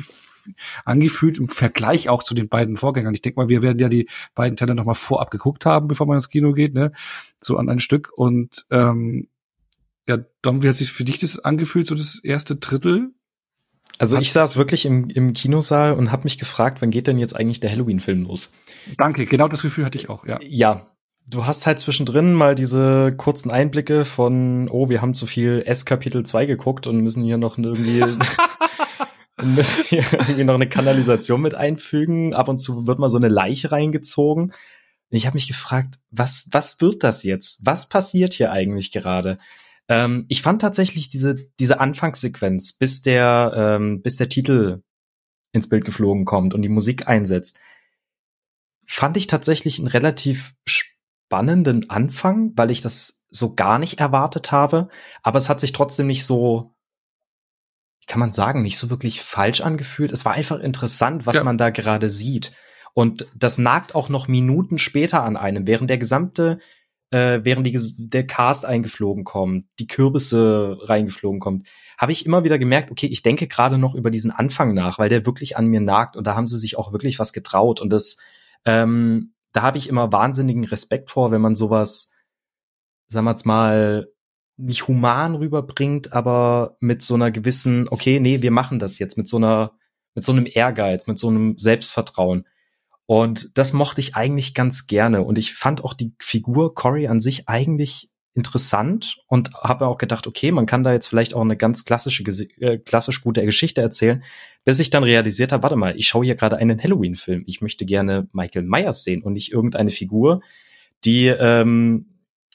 angefühlt 0.84 1.38
im 1.38 1.48
Vergleich 1.48 2.08
auch 2.08 2.22
zu 2.22 2.34
den 2.34 2.48
beiden 2.48 2.76
Vorgängern? 2.76 3.14
Ich 3.14 3.22
denke 3.22 3.40
mal, 3.40 3.48
wir 3.48 3.62
werden 3.62 3.78
ja 3.78 3.88
die 3.88 4.08
beiden 4.34 4.56
Teile 4.56 4.74
nochmal 4.74 4.94
vorab 4.94 5.30
geguckt 5.30 5.66
haben, 5.66 5.88
bevor 5.88 6.06
man 6.06 6.16
ins 6.16 6.28
Kino 6.28 6.52
geht, 6.52 6.74
ne? 6.74 6.92
So 7.40 7.56
an 7.56 7.68
ein 7.68 7.80
Stück. 7.80 8.12
Und 8.16 8.66
ähm, 8.70 9.28
ja, 10.08 10.18
Dom, 10.42 10.62
wie 10.62 10.68
hat 10.68 10.74
sich 10.74 10.92
für 10.92 11.04
dich 11.04 11.18
das 11.18 11.38
angefühlt, 11.38 11.86
so 11.86 11.94
das 11.94 12.22
erste 12.22 12.56
Drittel? 12.56 13.12
Also 13.98 14.18
ich 14.18 14.32
saß 14.32 14.56
wirklich 14.56 14.86
im, 14.86 15.08
im 15.08 15.32
Kinosaal 15.32 15.94
und 15.94 16.10
habe 16.10 16.24
mich 16.24 16.38
gefragt, 16.38 16.82
wann 16.82 16.90
geht 16.90 17.06
denn 17.06 17.18
jetzt 17.18 17.36
eigentlich 17.36 17.60
der 17.60 17.70
Halloween-Film 17.70 18.24
los? 18.24 18.50
Danke, 18.98 19.26
genau 19.26 19.48
das 19.48 19.62
Gefühl 19.62 19.84
hatte 19.84 19.98
ich 19.98 20.08
auch, 20.08 20.26
ja. 20.26 20.38
Ja, 20.42 20.86
du 21.26 21.46
hast 21.46 21.66
halt 21.66 21.78
zwischendrin 21.78 22.34
mal 22.34 22.54
diese 22.54 23.14
kurzen 23.16 23.50
Einblicke 23.50 24.04
von, 24.04 24.68
oh, 24.68 24.88
wir 24.88 25.00
haben 25.00 25.14
zu 25.14 25.26
viel 25.26 25.62
S-Kapitel 25.66 26.24
2 26.24 26.46
geguckt 26.46 26.86
und 26.86 27.00
müssen 27.00 27.24
hier 27.24 27.38
noch 27.38 27.56
irgendwie, 27.56 28.04
müssen 29.42 29.84
hier 29.88 30.04
irgendwie 30.12 30.44
noch 30.44 30.54
eine 30.54 30.68
Kanalisation 30.68 31.40
mit 31.40 31.54
einfügen. 31.54 32.34
Ab 32.34 32.48
und 32.48 32.58
zu 32.58 32.86
wird 32.86 32.98
mal 32.98 33.10
so 33.10 33.16
eine 33.16 33.28
Leiche 33.28 33.72
reingezogen. 33.72 34.52
Ich 35.10 35.26
habe 35.26 35.34
mich 35.34 35.46
gefragt, 35.46 36.00
was, 36.10 36.48
was 36.50 36.80
wird 36.80 37.04
das 37.04 37.22
jetzt? 37.22 37.60
Was 37.62 37.88
passiert 37.88 38.34
hier 38.34 38.50
eigentlich 38.50 38.90
gerade? 38.90 39.38
Ähm, 39.88 40.26
ich 40.28 40.42
fand 40.42 40.62
tatsächlich 40.62 41.08
diese, 41.08 41.34
diese 41.58 41.80
Anfangssequenz, 41.80 42.72
bis 42.72 43.02
der, 43.02 43.52
ähm, 43.56 44.02
bis 44.02 44.16
der 44.16 44.28
Titel 44.28 44.82
ins 45.52 45.68
Bild 45.68 45.84
geflogen 45.84 46.24
kommt 46.24 46.54
und 46.54 46.62
die 46.62 46.68
Musik 46.68 47.06
einsetzt, 47.06 47.58
fand 48.86 49.16
ich 49.16 49.26
tatsächlich 49.26 49.78
einen 49.78 49.88
relativ 49.88 50.54
spannenden 50.66 51.90
Anfang, 51.90 52.52
weil 52.56 52.70
ich 52.70 52.80
das 52.80 53.22
so 53.30 53.54
gar 53.54 53.78
nicht 53.78 54.00
erwartet 54.00 54.52
habe. 54.52 54.88
Aber 55.22 55.38
es 55.38 55.48
hat 55.48 55.60
sich 55.60 55.72
trotzdem 55.72 56.06
nicht 56.06 56.24
so, 56.24 56.74
kann 58.06 58.20
man 58.20 58.30
sagen, 58.30 58.62
nicht 58.62 58.78
so 58.78 58.90
wirklich 58.90 59.22
falsch 59.22 59.60
angefühlt. 59.60 60.12
Es 60.12 60.24
war 60.24 60.32
einfach 60.32 60.60
interessant, 60.60 61.26
was 61.26 61.36
ja. 61.36 61.44
man 61.44 61.58
da 61.58 61.70
gerade 61.70 62.10
sieht. 62.10 62.52
Und 62.92 63.26
das 63.34 63.58
nagt 63.58 63.94
auch 63.94 64.08
noch 64.08 64.28
Minuten 64.28 64.78
später 64.78 65.24
an 65.24 65.36
einem, 65.36 65.66
während 65.66 65.90
der 65.90 65.98
gesamte 65.98 66.60
äh, 67.14 67.44
während 67.44 67.64
die, 67.64 67.78
der 67.96 68.26
Cast 68.26 68.64
eingeflogen 68.64 69.22
kommt, 69.22 69.66
die 69.78 69.86
Kürbisse 69.86 70.78
reingeflogen 70.80 71.38
kommt, 71.38 71.68
habe 71.96 72.10
ich 72.10 72.26
immer 72.26 72.42
wieder 72.42 72.58
gemerkt, 72.58 72.90
okay, 72.90 73.06
ich 73.06 73.22
denke 73.22 73.46
gerade 73.46 73.78
noch 73.78 73.94
über 73.94 74.10
diesen 74.10 74.32
Anfang 74.32 74.74
nach, 74.74 74.98
weil 74.98 75.08
der 75.08 75.24
wirklich 75.24 75.56
an 75.56 75.68
mir 75.68 75.80
nagt 75.80 76.16
und 76.16 76.26
da 76.26 76.34
haben 76.34 76.48
sie 76.48 76.58
sich 76.58 76.76
auch 76.76 76.90
wirklich 76.90 77.20
was 77.20 77.32
getraut 77.32 77.80
und 77.80 77.92
das, 77.92 78.16
ähm, 78.64 79.32
da 79.52 79.62
habe 79.62 79.78
ich 79.78 79.88
immer 79.88 80.10
wahnsinnigen 80.10 80.64
Respekt 80.64 81.08
vor, 81.08 81.30
wenn 81.30 81.40
man 81.40 81.54
sowas, 81.54 82.10
sagen 83.06 83.26
wir 83.26 83.36
mal, 83.44 84.08
nicht 84.56 84.88
human 84.88 85.36
rüberbringt, 85.36 86.12
aber 86.12 86.76
mit 86.80 87.00
so 87.02 87.14
einer 87.14 87.30
gewissen, 87.30 87.86
okay, 87.90 88.18
nee, 88.18 88.42
wir 88.42 88.50
machen 88.50 88.80
das 88.80 88.98
jetzt, 88.98 89.16
mit 89.16 89.28
so 89.28 89.36
einer, 89.36 89.70
mit 90.16 90.24
so 90.24 90.32
einem 90.32 90.46
Ehrgeiz, 90.52 91.06
mit 91.06 91.20
so 91.20 91.28
einem 91.28 91.58
Selbstvertrauen. 91.58 92.44
Und 93.06 93.50
das 93.54 93.72
mochte 93.72 94.00
ich 94.00 94.16
eigentlich 94.16 94.54
ganz 94.54 94.86
gerne. 94.86 95.22
Und 95.22 95.36
ich 95.38 95.54
fand 95.54 95.84
auch 95.84 95.94
die 95.94 96.14
Figur 96.18 96.74
Cory 96.74 97.06
an 97.06 97.20
sich 97.20 97.48
eigentlich 97.48 98.10
interessant 98.34 99.18
und 99.28 99.54
habe 99.54 99.86
auch 99.86 99.98
gedacht, 99.98 100.26
okay, 100.26 100.50
man 100.50 100.66
kann 100.66 100.82
da 100.82 100.92
jetzt 100.92 101.06
vielleicht 101.06 101.34
auch 101.34 101.42
eine 101.42 101.56
ganz 101.56 101.84
klassische, 101.84 102.24
äh, 102.58 102.78
klassisch 102.78 103.20
gute 103.20 103.44
Geschichte 103.44 103.80
erzählen, 103.80 104.24
bis 104.64 104.80
ich 104.80 104.90
dann 104.90 105.04
realisiert 105.04 105.52
habe, 105.52 105.62
warte 105.62 105.76
mal, 105.76 105.96
ich 105.96 106.08
schaue 106.08 106.24
hier 106.24 106.34
gerade 106.34 106.56
einen 106.56 106.82
Halloween-Film. 106.82 107.44
Ich 107.46 107.60
möchte 107.60 107.84
gerne 107.84 108.28
Michael 108.32 108.64
Myers 108.64 109.04
sehen 109.04 109.22
und 109.22 109.34
nicht 109.34 109.52
irgendeine 109.52 109.90
Figur, 109.90 110.40
die 111.04 111.26
ähm, 111.26 112.06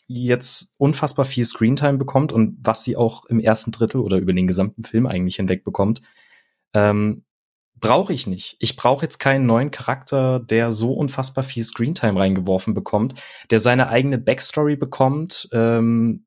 jetzt 0.08 0.74
unfassbar 0.78 1.24
viel 1.24 1.46
Screentime 1.46 1.98
bekommt 1.98 2.34
und 2.34 2.58
was 2.62 2.84
sie 2.84 2.98
auch 2.98 3.26
im 3.26 3.40
ersten 3.40 3.72
Drittel 3.72 4.02
oder 4.02 4.18
über 4.18 4.34
den 4.34 4.48
gesamten 4.48 4.84
Film 4.84 5.06
eigentlich 5.06 5.38
hinweg 5.38 5.64
bekommt. 5.64 6.02
Ähm, 6.74 7.24
brauche 7.80 8.14
ich 8.14 8.28
nicht. 8.28 8.56
Ich 8.60 8.76
brauche 8.76 9.04
jetzt 9.04 9.20
keinen 9.20 9.46
neuen 9.46 9.72
Charakter, 9.72 10.40
der 10.40 10.72
so 10.72 10.94
unfassbar 10.94 11.44
viel 11.44 11.64
Screentime 11.64 12.20
reingeworfen 12.20 12.74
bekommt, 12.74 13.16
der 13.50 13.60
seine 13.60 13.90
eigene 13.90 14.18
Backstory 14.18 14.76
bekommt, 14.76 15.50
ähm, 15.52 16.26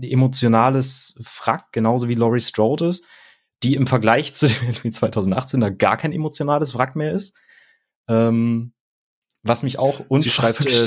emotionales 0.00 1.14
Frack, 1.20 1.72
genauso 1.72 2.08
wie 2.08 2.14
Laurie 2.14 2.40
Strode 2.40 2.88
ist, 2.88 3.04
die 3.62 3.74
im 3.74 3.86
Vergleich 3.86 4.34
zu 4.34 4.48
dem 4.48 4.68
Halloween 4.68 4.92
2018 4.92 5.60
da 5.60 5.70
gar 5.70 5.96
kein 5.96 6.12
emotionales 6.12 6.74
Wrack 6.76 6.96
mehr 6.96 7.12
ist. 7.12 7.36
Ähm, 8.08 8.72
was 9.42 9.62
mich 9.62 9.78
auch 9.78 10.00
und 10.08 10.22
sie 10.22 10.30
schreibt, 10.30 10.66
äh, 10.66 10.84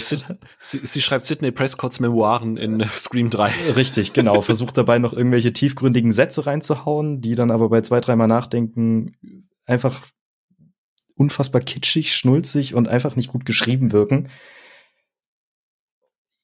sie, 0.60 0.80
sie, 0.84 1.02
schreibt 1.02 1.24
Sidney 1.24 1.52
Prescotts 1.52 2.00
Memoiren 2.00 2.58
in 2.58 2.86
Scream 2.96 3.30
3. 3.30 3.74
Richtig, 3.76 4.14
genau. 4.14 4.42
Versucht 4.42 4.78
dabei 4.78 5.00
noch 5.00 5.14
irgendwelche 5.14 5.54
tiefgründigen 5.54 6.12
Sätze 6.12 6.46
reinzuhauen, 6.46 7.22
die 7.22 7.36
dann 7.36 7.50
aber 7.50 7.70
bei 7.70 7.82
zwei, 7.82 8.02
dreimal 8.02 8.28
Nachdenken 8.28 9.16
einfach 9.72 10.02
unfassbar 11.16 11.62
kitschig, 11.62 12.16
schnulzig 12.16 12.76
und 12.76 12.88
einfach 12.88 13.16
nicht 13.16 13.30
gut 13.30 13.46
geschrieben 13.46 13.92
wirken. 13.92 14.30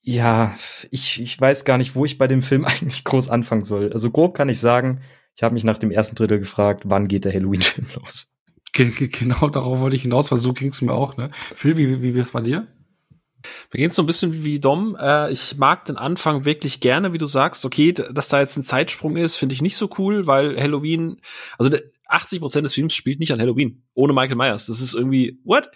Ja, 0.01 0.55
ich, 0.89 1.19
ich 1.19 1.39
weiß 1.39 1.65
gar 1.65 1.77
nicht, 1.77 1.95
wo 1.95 2.05
ich 2.05 2.17
bei 2.17 2.27
dem 2.27 2.41
Film 2.41 2.63
eigentlich 2.65 3.03
groß 3.03 3.29
anfangen 3.29 3.65
soll. 3.65 3.91
Also 3.91 4.09
grob 4.09 4.35
kann 4.35 4.49
ich 4.49 4.59
sagen, 4.59 5.01
Ich 5.35 5.43
habe 5.43 5.53
mich 5.53 5.63
nach 5.63 5.77
dem 5.77 5.91
ersten 5.91 6.15
Drittel 6.15 6.39
gefragt, 6.39 6.83
wann 6.85 7.07
geht 7.07 7.25
der 7.25 7.33
Halloween-Film 7.33 7.87
los? 7.95 8.33
Genau 8.73 9.49
darauf 9.49 9.79
wollte 9.79 9.95
ich 9.95 10.03
hinaus, 10.03 10.31
weil 10.31 10.37
so 10.37 10.53
ging 10.53 10.69
es 10.69 10.81
mir 10.81 10.93
auch. 10.93 11.17
Ne? 11.17 11.31
Phil, 11.33 11.77
wie, 11.77 12.01
wie, 12.01 12.13
wie 12.13 12.19
es 12.19 12.31
bei 12.31 12.41
dir? 12.41 12.67
Mir 13.73 13.79
geht's 13.79 13.95
so 13.95 14.03
ein 14.03 14.07
bisschen 14.07 14.43
wie 14.43 14.59
Dom. 14.59 14.95
Äh, 14.99 15.31
ich 15.31 15.57
mag 15.57 15.85
den 15.85 15.97
Anfang 15.97 16.45
wirklich 16.45 16.79
gerne, 16.79 17.11
wie 17.11 17.17
du 17.17 17.25
sagst. 17.25 17.65
Okay, 17.65 17.91
dass 17.93 18.29
da 18.29 18.39
jetzt 18.39 18.57
ein 18.57 18.63
Zeitsprung 18.63 19.17
ist, 19.17 19.35
finde 19.35 19.53
ich 19.53 19.61
nicht 19.61 19.77
so 19.77 19.89
cool, 19.97 20.27
weil 20.27 20.59
Halloween, 20.61 21.21
also 21.57 21.75
80 22.09 22.39
Prozent 22.39 22.65
des 22.65 22.73
Films 22.73 22.95
spielt 22.95 23.19
nicht 23.19 23.31
an 23.31 23.39
Halloween, 23.39 23.83
ohne 23.93 24.13
Michael 24.13 24.35
Myers. 24.35 24.67
Das 24.67 24.81
ist 24.81 24.93
irgendwie, 24.93 25.39
what? 25.43 25.69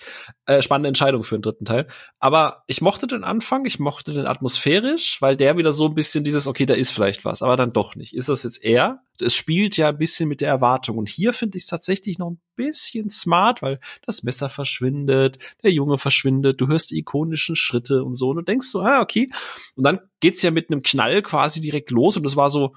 Äh, 0.45 0.61
spannende 0.61 0.87
Entscheidung 0.87 1.23
für 1.23 1.37
den 1.37 1.41
dritten 1.41 1.65
Teil. 1.65 1.87
Aber 2.19 2.63
ich 2.67 2.81
mochte 2.81 3.07
den 3.07 3.23
Anfang, 3.23 3.65
ich 3.65 3.79
mochte 3.79 4.13
den 4.13 4.25
atmosphärisch, 4.25 5.21
weil 5.21 5.35
der 5.35 5.57
wieder 5.57 5.73
so 5.73 5.87
ein 5.87 5.95
bisschen 5.95 6.23
dieses, 6.23 6.47
okay, 6.47 6.65
da 6.65 6.73
ist 6.73 6.91
vielleicht 6.91 7.25
was, 7.25 7.41
aber 7.41 7.57
dann 7.57 7.73
doch 7.73 7.95
nicht. 7.95 8.13
Ist 8.13 8.29
das 8.29 8.43
jetzt 8.43 8.63
er? 8.63 9.01
Es 9.19 9.35
spielt 9.35 9.77
ja 9.77 9.89
ein 9.89 9.97
bisschen 9.97 10.29
mit 10.29 10.41
der 10.41 10.49
Erwartung. 10.49 10.97
Und 10.97 11.09
hier 11.09 11.33
finde 11.33 11.57
ich 11.57 11.63
es 11.63 11.69
tatsächlich 11.69 12.17
noch 12.17 12.31
ein 12.31 12.41
bisschen 12.55 13.09
smart, 13.09 13.61
weil 13.61 13.79
das 14.05 14.23
Messer 14.23 14.49
verschwindet, 14.49 15.37
der 15.63 15.71
Junge 15.71 15.97
verschwindet, 15.97 16.61
du 16.61 16.67
hörst 16.67 16.91
die 16.91 16.99
ikonischen 16.99 17.55
Schritte 17.55 18.03
und 18.03 18.15
so 18.15 18.29
und 18.29 18.37
du 18.37 18.41
denkst 18.41 18.67
so, 18.67 18.81
ah, 18.81 19.01
okay. 19.01 19.29
Und 19.75 19.83
dann 19.83 19.99
geht's 20.19 20.41
ja 20.41 20.51
mit 20.51 20.69
einem 20.69 20.81
Knall 20.81 21.21
quasi 21.21 21.61
direkt 21.61 21.91
los 21.91 22.17
und 22.17 22.25
es 22.25 22.35
war 22.35 22.49
so, 22.49 22.73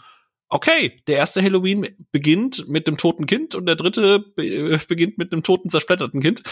okay, 0.55 1.03
der 1.09 1.17
erste 1.17 1.43
Halloween 1.43 1.89
beginnt 2.13 2.69
mit 2.69 2.87
dem 2.87 2.97
toten 2.97 3.27
Kind 3.27 3.57
und 3.57 3.67
der 3.67 3.75
dritte 3.75 4.21
be 4.21 4.81
beginnt 4.87 5.19
mit 5.19 5.33
einem 5.33 5.43
toten, 5.43 5.69
zersplatterten 5.69 6.21
Kind. 6.21 6.45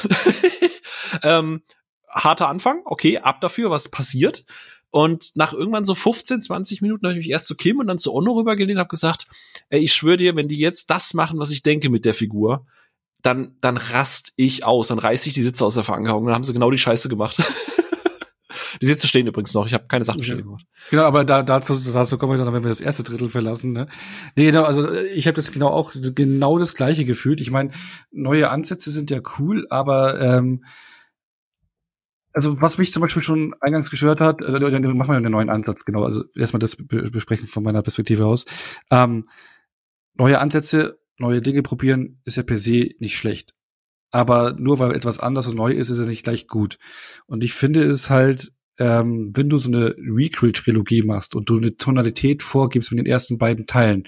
ähm, 1.23 1.63
harter 2.09 2.49
Anfang, 2.49 2.83
okay, 2.85 3.19
ab 3.19 3.41
dafür, 3.41 3.71
was 3.71 3.91
passiert. 3.91 4.45
Und 4.91 5.31
nach 5.37 5.53
irgendwann 5.53 5.85
so 5.85 5.95
15, 5.95 6.43
20 6.43 6.83
Minuten 6.83 7.07
habe 7.07 7.13
ich 7.13 7.25
mich 7.25 7.31
erst 7.31 7.47
zu 7.47 7.55
Kim 7.55 7.79
und 7.79 7.87
dann 7.87 7.99
zu 7.99 8.13
Onno 8.13 8.33
rübergelehnt 8.33 8.77
und 8.77 8.81
habe 8.81 8.89
gesagt, 8.89 9.29
ey, 9.71 9.81
ich 9.81 9.95
schwöre 9.95 10.17
dir, 10.17 10.35
wenn 10.35 10.49
die 10.49 10.59
jetzt 10.59 10.91
das 10.91 11.15
machen, 11.15 11.39
was 11.39 11.53
ich 11.53 11.63
denke 11.63 11.89
mit 11.89 12.05
der 12.05 12.13
Figur, 12.13 12.67
dann, 13.23 13.57
dann 13.61 13.77
rast 13.77 14.33
ich 14.37 14.65
aus, 14.65 14.89
dann 14.89 14.99
reiß 14.99 15.25
ich 15.27 15.33
die 15.33 15.43
Sitze 15.43 15.65
aus 15.65 15.75
der 15.75 15.85
Verankerung. 15.85 16.27
Dann 16.27 16.35
haben 16.35 16.45
sie 16.45 16.53
genau 16.53 16.73
die 16.73 16.79
Scheiße 16.79 17.09
gemacht. 17.09 17.39
Die 18.81 18.87
Sitze 18.87 19.07
stehen 19.07 19.27
übrigens 19.27 19.55
noch. 19.55 19.67
Ich 19.67 19.75
habe 19.75 19.87
keine 19.87 20.05
Sachbeschädigung 20.05 20.57
gemacht. 20.57 20.67
Genau, 20.91 21.03
aber 21.05 21.25
da, 21.25 21.43
dazu, 21.43 21.79
dazu 21.79 22.19
kommen 22.19 22.39
wir 22.39 22.45
dann, 22.45 22.55
wenn 22.55 22.65
wir 22.65 22.69
das 22.69 22.81
erste 22.81 23.03
Drittel 23.03 23.29
verlassen. 23.29 23.73
Ne? 23.73 23.87
Nee, 24.37 24.47
genau, 24.47 24.65
also 24.65 24.93
ich 24.93 25.27
habe 25.27 25.35
das 25.35 25.53
genau 25.53 25.69
auch 25.69 25.93
genau 25.95 26.59
das 26.59 26.75
gleiche 26.75 27.05
gefühlt. 27.05 27.41
Ich 27.41 27.51
meine, 27.51 27.71
neue 28.11 28.51
Ansätze 28.51 28.91
sind 28.91 29.11
ja 29.11 29.21
cool, 29.39 29.67
aber 29.71 30.21
ähm, 30.21 30.65
also 32.33 32.61
was 32.61 32.79
mich 32.79 32.93
zum 32.93 33.03
Beispiel 33.03 33.23
schon 33.23 33.55
eingangs 33.61 33.91
gestört 33.91 34.21
hat, 34.21 34.41
äh, 34.41 34.51
machen 34.53 35.11
wir 35.11 35.17
einen 35.17 35.33
neuen 35.33 35.51
Ansatz, 35.51 35.85
genau. 35.85 36.05
Also 36.05 36.25
erstmal 36.35 36.61
das 36.61 36.77
besprechen 36.77 37.47
von 37.47 37.63
meiner 37.63 37.83
Perspektive 37.83 38.27
aus. 38.27 38.47
Ähm, 38.91 39.29
neue 40.15 40.39
Ansätze, 40.39 40.99
neue 41.19 41.41
Dinge 41.41 41.63
probieren, 41.63 42.21
ist 42.25 42.37
ja 42.37 42.43
per 42.43 42.59
se 42.59 42.91
nicht 42.99 43.17
schlecht. 43.17 43.55
Aber 44.11 44.53
nur 44.53 44.79
weil 44.79 44.95
etwas 44.95 45.21
anders 45.21 45.47
und 45.47 45.57
neu 45.57 45.73
ist, 45.73 45.89
ist 45.89 45.99
es 45.99 46.09
nicht 46.09 46.25
gleich 46.25 46.47
gut. 46.47 46.79
Und 47.27 47.45
ich 47.45 47.55
finde 47.55 47.83
es 47.83 48.11
halt 48.11 48.53
ähm, 48.79 49.31
wenn 49.35 49.49
du 49.49 49.59
so 49.59 49.69
eine 49.69 49.95
Requel-Trilogie 49.99 51.03
machst 51.03 51.35
und 51.35 51.49
du 51.49 51.57
eine 51.57 51.77
Tonalität 51.77 52.43
vorgibst 52.43 52.91
mit 52.91 52.99
den 52.99 53.07
ersten 53.07 53.39
beiden 53.39 53.67
Teilen 53.67 54.05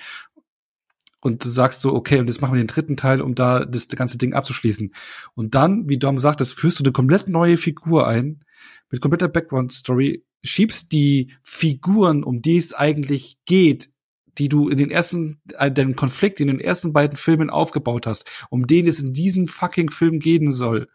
und 1.24 1.42
du 1.42 1.48
sagst 1.48 1.80
so, 1.80 1.94
okay, 1.94 2.18
und 2.18 2.28
jetzt 2.28 2.42
machen 2.42 2.54
wir 2.54 2.62
den 2.62 2.66
dritten 2.66 2.98
Teil, 2.98 3.22
um 3.22 3.34
da 3.34 3.64
das 3.64 3.88
ganze 3.88 4.18
Ding 4.18 4.34
abzuschließen. 4.34 4.92
Und 5.34 5.54
dann, 5.54 5.88
wie 5.88 5.98
Dom 5.98 6.18
sagt, 6.18 6.40
das 6.40 6.52
führst 6.52 6.80
du 6.80 6.84
eine 6.84 6.92
komplett 6.92 7.28
neue 7.28 7.56
Figur 7.56 8.06
ein, 8.06 8.44
mit 8.90 9.00
kompletter 9.00 9.28
Background-Story, 9.28 10.22
schiebst 10.42 10.92
die 10.92 11.32
Figuren, 11.42 12.24
um 12.24 12.42
die 12.42 12.58
es 12.58 12.74
eigentlich 12.74 13.38
geht, 13.46 13.88
die 14.36 14.50
du 14.50 14.68
in 14.68 14.76
den 14.76 14.90
ersten, 14.90 15.40
äh, 15.58 15.72
den 15.72 15.96
Konflikt 15.96 16.40
in 16.40 16.48
den 16.48 16.60
ersten 16.60 16.92
beiden 16.92 17.16
Filmen 17.16 17.48
aufgebaut 17.48 18.06
hast, 18.06 18.30
um 18.50 18.66
den 18.66 18.86
es 18.86 19.00
in 19.00 19.14
diesem 19.14 19.48
fucking 19.48 19.90
Film 19.90 20.18
gehen 20.18 20.52
soll, 20.52 20.88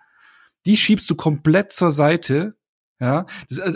die 0.67 0.77
schiebst 0.77 1.09
du 1.09 1.15
komplett 1.15 1.73
zur 1.73 1.89
Seite 1.89 2.55
ja, 2.99 3.25
das, 3.47 3.59
äh, 3.59 3.73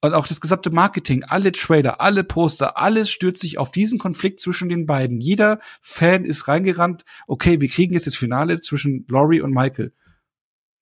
und 0.00 0.14
auch 0.14 0.28
das 0.28 0.40
gesamte 0.40 0.70
Marketing, 0.70 1.24
alle 1.24 1.50
Trailer, 1.52 2.00
alle 2.00 2.22
Poster, 2.22 2.78
alles 2.78 3.10
stürzt 3.10 3.42
sich 3.42 3.58
auf 3.58 3.72
diesen 3.72 3.98
Konflikt 3.98 4.40
zwischen 4.40 4.68
den 4.68 4.86
beiden. 4.86 5.20
Jeder 5.20 5.58
Fan 5.82 6.24
ist 6.24 6.46
reingerannt, 6.46 7.04
okay, 7.26 7.60
wir 7.60 7.68
kriegen 7.68 7.94
jetzt 7.94 8.06
das 8.06 8.16
Finale 8.16 8.60
zwischen 8.60 9.04
Laurie 9.08 9.40
und 9.40 9.52
Michael. 9.52 9.92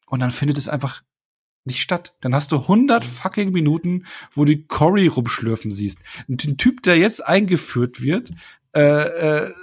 Und 0.06 0.20
dann 0.20 0.31
findet 0.31 0.59
es 0.59 0.69
einfach 0.69 1.02
nicht 1.65 1.81
statt. 1.81 2.15
Dann 2.20 2.35
hast 2.35 2.52
du 2.52 2.56
100 2.56 3.05
mhm. 3.05 3.09
fucking 3.09 3.52
Minuten, 3.52 4.05
wo 4.32 4.44
du 4.44 4.56
Cory 4.59 5.06
rumschlürfen 5.06 5.70
siehst. 5.70 6.01
Und 6.28 6.44
den 6.44 6.59
Typ, 6.59 6.82
der 6.82 6.98
jetzt 6.98 7.27
eingeführt 7.27 8.02
wird, 8.02 8.32
äh, 8.74 9.47
äh, 9.47 9.55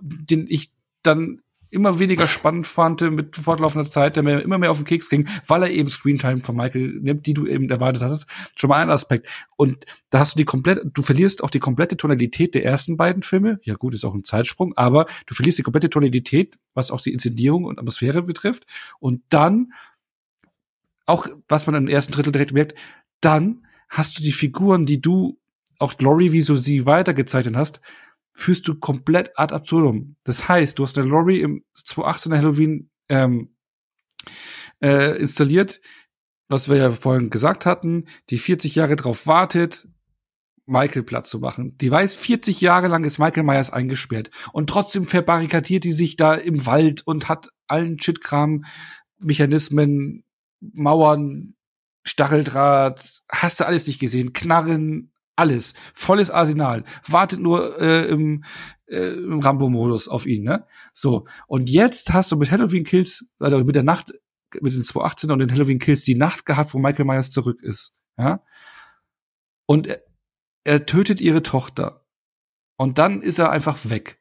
den 0.00 0.46
ich 0.48 0.72
dann 1.02 1.40
immer 1.70 1.98
weniger 1.98 2.26
spannend 2.26 2.66
fand 2.66 3.00
mit 3.02 3.36
fortlaufender 3.36 3.88
Zeit, 3.88 4.16
der 4.16 4.22
mir 4.22 4.40
immer 4.40 4.58
mehr 4.58 4.70
auf 4.70 4.78
den 4.78 4.86
Keks 4.86 5.08
ging, 5.08 5.28
weil 5.46 5.62
er 5.62 5.70
eben 5.70 5.88
Screentime 5.88 6.40
von 6.40 6.56
Michael 6.56 6.98
nimmt, 7.00 7.26
die 7.26 7.34
du 7.34 7.46
eben 7.46 7.70
erwartet 7.70 8.02
hast. 8.02 8.28
Schon 8.56 8.70
mal 8.70 8.82
ein 8.82 8.90
Aspekt. 8.90 9.28
Und 9.56 9.84
da 10.10 10.18
hast 10.18 10.34
du 10.34 10.38
die 10.38 10.44
komplett, 10.44 10.80
du 10.84 11.02
verlierst 11.02 11.44
auch 11.44 11.50
die 11.50 11.60
komplette 11.60 11.96
Tonalität 11.96 12.54
der 12.54 12.64
ersten 12.64 12.96
beiden 12.96 13.22
Filme. 13.22 13.60
Ja 13.62 13.74
gut, 13.74 13.94
ist 13.94 14.04
auch 14.04 14.14
ein 14.14 14.24
Zeitsprung, 14.24 14.76
aber 14.76 15.06
du 15.26 15.34
verlierst 15.34 15.58
die 15.58 15.62
komplette 15.62 15.90
Tonalität, 15.90 16.58
was 16.74 16.90
auch 16.90 17.00
die 17.00 17.12
Inszenierung 17.12 17.64
und 17.64 17.78
Atmosphäre 17.78 18.22
betrifft. 18.22 18.66
Und 18.98 19.22
dann, 19.28 19.72
auch 21.06 21.26
was 21.48 21.66
man 21.66 21.76
im 21.76 21.88
ersten 21.88 22.12
Drittel 22.12 22.32
direkt 22.32 22.52
merkt, 22.52 22.74
dann 23.20 23.66
hast 23.88 24.18
du 24.18 24.22
die 24.22 24.32
Figuren, 24.32 24.86
die 24.86 25.00
du, 25.00 25.38
auch 25.78 25.96
Glory, 25.96 26.32
wie 26.32 26.42
du 26.42 26.56
sie 26.56 26.84
weitergezeichnet 26.84 27.56
hast, 27.56 27.80
führst 28.32 28.66
du 28.68 28.78
komplett 28.78 29.32
ad 29.36 29.54
absurdum. 29.54 30.16
Das 30.24 30.48
heißt, 30.48 30.78
du 30.78 30.84
hast 30.84 30.98
eine 30.98 31.08
Lorry 31.08 31.40
im 31.40 31.64
2018er 31.76 32.36
Halloween 32.36 32.90
ähm, 33.08 33.54
äh, 34.82 35.18
installiert, 35.18 35.80
was 36.48 36.68
wir 36.68 36.76
ja 36.76 36.90
vorhin 36.90 37.30
gesagt 37.30 37.66
hatten, 37.66 38.06
die 38.30 38.38
40 38.38 38.74
Jahre 38.74 38.96
drauf 38.96 39.26
wartet, 39.26 39.88
Michael 40.66 41.02
Platz 41.02 41.30
zu 41.30 41.40
machen. 41.40 41.76
Die 41.78 41.90
weiß, 41.90 42.14
40 42.14 42.60
Jahre 42.60 42.86
lang 42.86 43.04
ist 43.04 43.18
Michael 43.18 43.42
Myers 43.42 43.70
eingesperrt 43.70 44.30
und 44.52 44.70
trotzdem 44.70 45.06
verbarrikadiert 45.06 45.84
die 45.84 45.92
sich 45.92 46.16
da 46.16 46.34
im 46.34 46.64
Wald 46.66 47.06
und 47.06 47.28
hat 47.28 47.48
allen 47.66 47.98
Shitkram, 47.98 48.64
Mechanismen, 49.18 50.24
Mauern, 50.60 51.54
Stacheldraht, 52.04 53.22
hast 53.28 53.60
du 53.60 53.66
alles 53.66 53.86
nicht 53.86 54.00
gesehen, 54.00 54.32
Knarren, 54.32 55.12
alles, 55.40 55.74
volles 55.94 56.30
Arsenal, 56.30 56.84
wartet 57.06 57.40
nur 57.40 57.80
äh, 57.80 58.04
im, 58.08 58.44
äh, 58.86 59.14
im 59.14 59.40
Rambo-Modus 59.40 60.06
auf 60.06 60.26
ihn, 60.26 60.44
ne? 60.44 60.66
So, 60.92 61.24
und 61.46 61.70
jetzt 61.70 62.12
hast 62.12 62.30
du 62.30 62.36
mit 62.36 62.50
Halloween 62.50 62.84
Kills, 62.84 63.30
also 63.38 63.64
mit 63.64 63.74
der 63.74 63.82
Nacht, 63.82 64.12
mit 64.60 64.74
den 64.74 64.82
218 64.82 65.30
und 65.30 65.38
den 65.38 65.50
Halloween 65.50 65.78
Kills 65.78 66.02
die 66.02 66.14
Nacht 66.14 66.44
gehabt, 66.44 66.74
wo 66.74 66.78
Michael 66.78 67.06
Myers 67.06 67.30
zurück 67.30 67.62
ist, 67.62 68.02
ja? 68.18 68.42
Und 69.64 69.86
er, 69.86 70.02
er 70.64 70.84
tötet 70.84 71.20
ihre 71.22 71.42
Tochter. 71.42 72.04
Und 72.76 72.98
dann 72.98 73.22
ist 73.22 73.38
er 73.38 73.50
einfach 73.50 73.88
weg. 73.88 74.20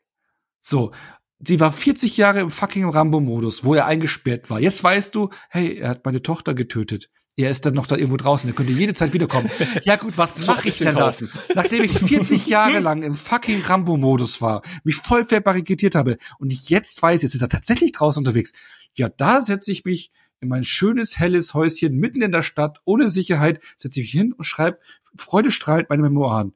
So, 0.62 0.92
sie 1.40 1.60
war 1.60 1.72
40 1.72 2.16
Jahre 2.18 2.40
im 2.40 2.52
fucking 2.52 2.90
Rambo-Modus, 2.90 3.66
wo 3.66 3.74
er 3.74 3.86
eingesperrt 3.86 4.50
war. 4.50 4.60
Jetzt 4.60 4.84
weißt 4.84 5.16
du, 5.16 5.30
hey, 5.50 5.80
er 5.80 5.90
hat 5.90 6.06
meine 6.06 6.22
Tochter 6.22 6.54
getötet 6.54 7.10
er 7.40 7.50
ist 7.50 7.66
dann 7.66 7.74
noch 7.74 7.88
da 7.88 7.96
irgendwo 7.96 8.18
draußen, 8.18 8.50
er 8.50 8.54
könnte 8.54 8.74
jede 8.74 8.94
Zeit 8.94 9.14
wiederkommen. 9.14 9.50
Ja 9.84 9.96
gut, 9.96 10.18
was 10.18 10.46
mache 10.46 10.68
ich 10.68 10.78
denn 10.78 10.96
kaufen. 10.96 11.30
da? 11.48 11.54
Nachdem 11.56 11.84
ich 11.84 11.98
40 11.98 12.48
Jahre 12.48 12.80
lang 12.80 13.02
im 13.02 13.14
fucking 13.14 13.62
Rambo-Modus 13.62 14.42
war, 14.42 14.62
mich 14.84 14.96
voll 14.96 15.24
verbarrikadiert 15.24 15.96
habe 15.96 16.18
und 16.38 16.52
ich 16.52 16.70
jetzt 16.70 17.02
weiß, 17.02 17.22
jetzt 17.22 17.36
ist 17.36 17.42
er 17.42 17.50
tatsächlich 17.50 17.94
draußen 17.94 18.20
unterwegs. 18.20 18.54
Ja, 18.98 19.08
da 19.08 19.42
setze 19.42 19.72
ich 19.72 19.86
mich 19.86 20.12
in 20.42 20.50
mein 20.50 20.64
schönes, 20.64 21.18
helles 21.18 21.54
Häuschen 21.54 21.96
mitten 21.96 22.22
in 22.22 22.32
der 22.32 22.42
Stadt, 22.42 22.80
ohne 22.84 23.08
Sicherheit, 23.08 23.64
setze 23.78 24.02
ich 24.02 24.08
mich 24.08 24.12
hin 24.12 24.34
und 24.34 24.44
schreibe 24.44 24.80
freudestrahlend 25.16 25.90
meine 25.90 26.02
Memoiren. 26.02 26.54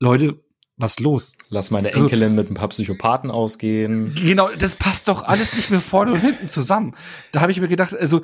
Leute, 0.00 0.40
was 0.76 0.98
los? 0.98 1.36
Lass 1.48 1.70
meine 1.70 1.92
also 1.92 2.04
Enkelin 2.04 2.30
also, 2.30 2.34
mit 2.34 2.50
ein 2.50 2.54
paar 2.54 2.68
Psychopathen 2.68 3.30
ausgehen. 3.30 4.12
Genau, 4.14 4.48
das 4.58 4.74
passt 4.74 5.06
doch 5.06 5.22
alles 5.22 5.54
nicht 5.54 5.70
mehr 5.70 5.80
vorne 5.80 6.12
und 6.12 6.20
hinten 6.20 6.48
zusammen. 6.48 6.94
Da 7.30 7.40
habe 7.40 7.52
ich 7.52 7.60
mir 7.60 7.68
gedacht, 7.68 7.96
also 7.96 8.22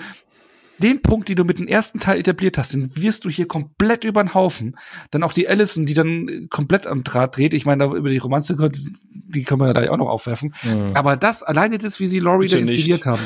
den 0.83 1.03
Punkt, 1.03 1.29
den 1.29 1.37
du 1.37 1.45
mit 1.45 1.59
dem 1.59 1.69
ersten 1.69 2.01
Teil 2.01 2.19
etabliert 2.19 2.59
hast, 2.59 2.73
den 2.73 2.97
wirst 2.97 3.25
du 3.25 3.31
hier 3.31 3.47
komplett 3.47 4.05
über 4.05 4.23
den 4.23 4.35
Haufen. 4.35 4.77
Dann 5.11 5.23
auch 5.23 5.33
die 5.33 5.49
Allison, 5.49 5.87
die 5.87 5.95
dann 5.95 6.49
komplett 6.51 6.87
am 6.87 7.05
Draht 7.05 7.37
dreht. 7.37 7.55
Ich 7.55 7.67
meine, 7.67 7.85
über 7.85 8.09
die 8.09 8.19
Romanze, 8.19 8.57
die 8.73 9.47
man 9.51 9.69
ja 9.69 9.73
da 9.73 9.91
auch 9.91 9.97
noch 9.97 10.09
aufwerfen. 10.09 10.55
Mhm. 10.63 10.93
Aber 10.95 11.17
das, 11.17 11.43
alleine 11.43 11.79
das, 11.79 12.01
wie 12.01 12.07
sie 12.07 12.19
Laurie 12.19 12.49
da 12.49 12.59
inszeniert 12.59 13.07
haben. 13.07 13.23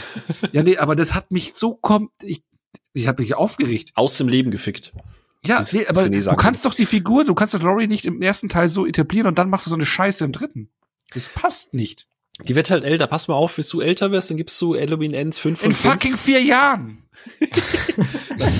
ja, 0.52 0.62
nee, 0.62 0.76
aber 0.76 0.96
das 0.96 1.14
hat 1.14 1.30
mich 1.30 1.54
so 1.54 1.74
kommt, 1.74 2.10
ich, 2.22 2.42
ich 2.92 3.06
habe 3.08 3.22
mich 3.22 3.34
aufgeregt. 3.34 3.92
Aus 3.94 4.16
dem 4.16 4.28
Leben 4.28 4.50
gefickt. 4.50 4.92
Ja, 5.46 5.58
das, 5.58 5.72
nee, 5.72 5.86
aber 5.86 6.08
du 6.08 6.36
kannst 6.36 6.64
doch 6.64 6.74
die 6.74 6.86
Figur, 6.86 7.24
du 7.24 7.34
kannst 7.34 7.54
doch 7.54 7.62
Laurie 7.62 7.86
nicht 7.86 8.06
im 8.06 8.22
ersten 8.22 8.48
Teil 8.48 8.68
so 8.68 8.86
etablieren 8.86 9.26
und 9.26 9.38
dann 9.38 9.50
machst 9.50 9.66
du 9.66 9.70
so 9.70 9.76
eine 9.76 9.86
Scheiße 9.86 10.24
im 10.24 10.32
dritten. 10.32 10.70
Das 11.12 11.28
passt 11.28 11.74
nicht. 11.74 12.06
Die 12.42 12.54
wird 12.56 12.70
halt 12.70 12.84
älter. 12.84 13.06
Pass 13.06 13.28
mal 13.28 13.34
auf, 13.34 13.56
bis 13.56 13.68
du 13.68 13.80
älter 13.80 14.10
wirst, 14.10 14.30
dann 14.30 14.36
gibst 14.36 14.60
du 14.60 14.74
Halloween 14.74 15.14
Ends 15.14 15.38
5 15.38 15.62
In 15.62 15.72
fucking 15.72 16.16
vier 16.16 16.42
Jahren. 16.42 17.04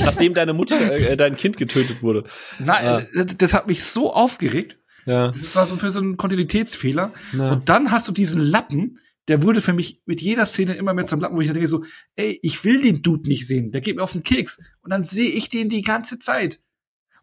Nachdem 0.04 0.32
deine 0.34 0.54
Mutter 0.54 0.92
äh, 0.92 1.16
dein 1.16 1.36
Kind 1.36 1.56
getötet 1.56 2.02
wurde. 2.02 2.24
Nein, 2.58 3.06
äh. 3.12 3.26
das 3.36 3.52
hat 3.52 3.66
mich 3.66 3.84
so 3.84 4.12
aufgeregt. 4.12 4.78
Ja. 5.06 5.26
Das 5.26 5.36
ist 5.36 5.56
also 5.56 5.76
für 5.76 5.90
so 5.90 6.00
einen 6.00 6.16
Kontinuitätsfehler. 6.16 7.12
Ja. 7.36 7.52
Und 7.52 7.68
dann 7.68 7.90
hast 7.90 8.08
du 8.08 8.12
diesen 8.12 8.40
Lappen, 8.40 8.98
der 9.28 9.42
wurde 9.42 9.60
für 9.60 9.72
mich 9.72 10.02
mit 10.06 10.22
jeder 10.22 10.46
Szene 10.46 10.74
immer 10.74 10.94
mehr 10.94 11.04
zum 11.04 11.20
Lappen, 11.20 11.36
wo 11.36 11.40
ich 11.40 11.50
denke 11.50 11.68
so, 11.68 11.84
ey, 12.16 12.38
ich 12.42 12.64
will 12.64 12.80
den 12.80 13.02
Dude 13.02 13.28
nicht 13.28 13.46
sehen, 13.46 13.72
der 13.72 13.80
geht 13.80 13.96
mir 13.96 14.02
auf 14.02 14.12
den 14.12 14.22
Keks. 14.22 14.60
Und 14.82 14.90
dann 14.90 15.02
sehe 15.02 15.30
ich 15.30 15.48
den 15.48 15.68
die 15.68 15.82
ganze 15.82 16.18
Zeit. 16.18 16.60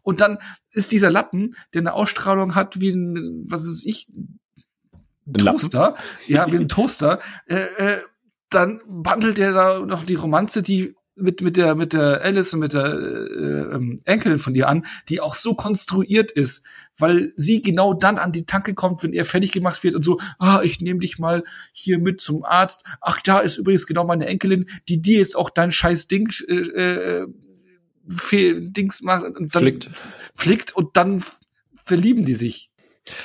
Und 0.02 0.20
dann 0.20 0.38
ist 0.72 0.92
dieser 0.92 1.10
Lappen, 1.10 1.54
der 1.74 1.80
eine 1.82 1.94
Ausstrahlung 1.94 2.54
hat 2.54 2.80
wie 2.80 2.90
ein, 2.90 3.46
was 3.48 3.64
ist 3.64 3.86
ich, 3.86 4.08
Toaster, 5.38 5.96
ja, 6.26 6.50
wie 6.50 6.56
ein 6.56 6.68
Toaster, 6.68 7.18
äh, 7.46 7.56
äh, 7.56 7.98
dann 8.50 8.80
bandelt 8.86 9.38
er 9.38 9.52
da 9.52 9.78
noch 9.80 10.04
die 10.04 10.14
Romanze, 10.14 10.62
die 10.62 10.94
mit 11.14 11.42
mit 11.42 11.56
der 11.56 11.74
mit 11.74 11.92
der 11.92 12.22
Alice 12.22 12.54
mit 12.56 12.72
der 12.72 12.86
äh, 12.86 13.74
ähm, 13.74 13.98
Enkelin 14.04 14.38
von 14.38 14.54
dir 14.54 14.68
an, 14.68 14.86
die 15.08 15.20
auch 15.20 15.34
so 15.34 15.54
konstruiert 15.54 16.30
ist, 16.30 16.64
weil 16.96 17.32
sie 17.36 17.60
genau 17.60 17.92
dann 17.94 18.18
an 18.18 18.32
die 18.32 18.46
Tanke 18.46 18.74
kommt, 18.74 19.02
wenn 19.02 19.12
er 19.12 19.24
fertig 19.24 19.52
gemacht 19.52 19.84
wird 19.84 19.94
und 19.94 20.04
so, 20.04 20.18
ah, 20.38 20.62
ich 20.62 20.80
nehme 20.80 21.00
dich 21.00 21.18
mal 21.18 21.44
hier 21.72 21.98
mit 21.98 22.20
zum 22.20 22.44
Arzt. 22.44 22.84
Ach, 23.00 23.20
da 23.20 23.40
ist 23.40 23.58
übrigens 23.58 23.86
genau 23.86 24.04
meine 24.04 24.26
Enkelin, 24.26 24.66
die 24.88 25.02
dir 25.02 25.18
jetzt 25.18 25.36
auch 25.36 25.50
dein 25.50 25.70
scheiß 25.70 26.08
Ding 26.08 26.30
äh, 26.48 27.24
äh, 27.24 27.26
Dings 28.60 29.02
macht 29.02 29.24
und 29.24 29.54
dann 29.54 29.62
flickt. 29.62 29.90
flickt 30.34 30.74
und 30.74 30.96
dann 30.96 31.22
verlieben 31.74 32.24
die 32.24 32.34
sich. 32.34 32.70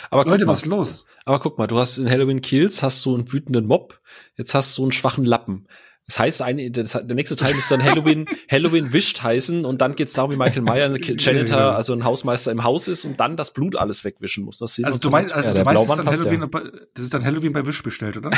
Aber 0.10 0.26
Leute, 0.26 0.46
mal, 0.46 0.52
was 0.52 0.66
los? 0.66 1.08
Aber 1.28 1.40
guck 1.40 1.58
mal, 1.58 1.68
du 1.68 1.78
hast 1.78 1.98
in 1.98 2.10
Halloween 2.10 2.40
Kills 2.40 2.82
hast 2.82 3.06
du 3.06 3.14
einen 3.14 3.30
wütenden 3.34 3.68
Mob, 3.68 4.00
jetzt 4.38 4.54
hast 4.54 4.78
du 4.78 4.84
einen 4.84 4.94
schwachen 4.94 5.26
Lappen. 5.26 5.68
Das 6.06 6.20
heißt, 6.20 6.42
ein, 6.42 6.72
das, 6.72 6.94
der 6.94 7.16
nächste 7.16 7.36
Teil 7.36 7.54
müsste 7.54 7.76
dann 7.76 7.84
Halloween, 7.84 8.28
Halloween 8.50 8.94
wischt 8.94 9.24
heißen 9.24 9.66
und 9.66 9.82
dann 9.82 9.98
geht's 9.98 10.14
darum, 10.14 10.32
wie 10.32 10.38
Michael 10.38 10.62
Meyer, 10.62 10.86
ein 10.86 10.98
Janitor, 11.20 11.76
also 11.76 11.92
ein 11.92 12.06
Hausmeister 12.06 12.50
im 12.54 12.64
Haus 12.64 12.88
ist 12.88 13.04
und 13.04 13.20
dann 13.20 13.36
das 13.36 13.52
Blut 13.52 13.76
alles 13.76 14.06
wegwischen 14.06 14.46
muss. 14.46 14.60
Das 14.60 14.82
also 14.82 15.00
du 15.00 15.10
meinst, 15.10 15.34
also 15.34 15.50
ja, 15.50 15.56
du 15.56 15.64
meinst, 15.66 15.90
das 15.90 15.90
ist, 15.90 16.00
dann 16.00 16.08
Halloween, 16.08 16.42
ja. 16.44 16.72
das 16.94 17.04
ist 17.04 17.14
dann 17.14 17.26
Halloween 17.26 17.52
bei 17.52 17.66
Wish 17.66 17.84
bestellt, 17.84 18.16
oder? 18.16 18.32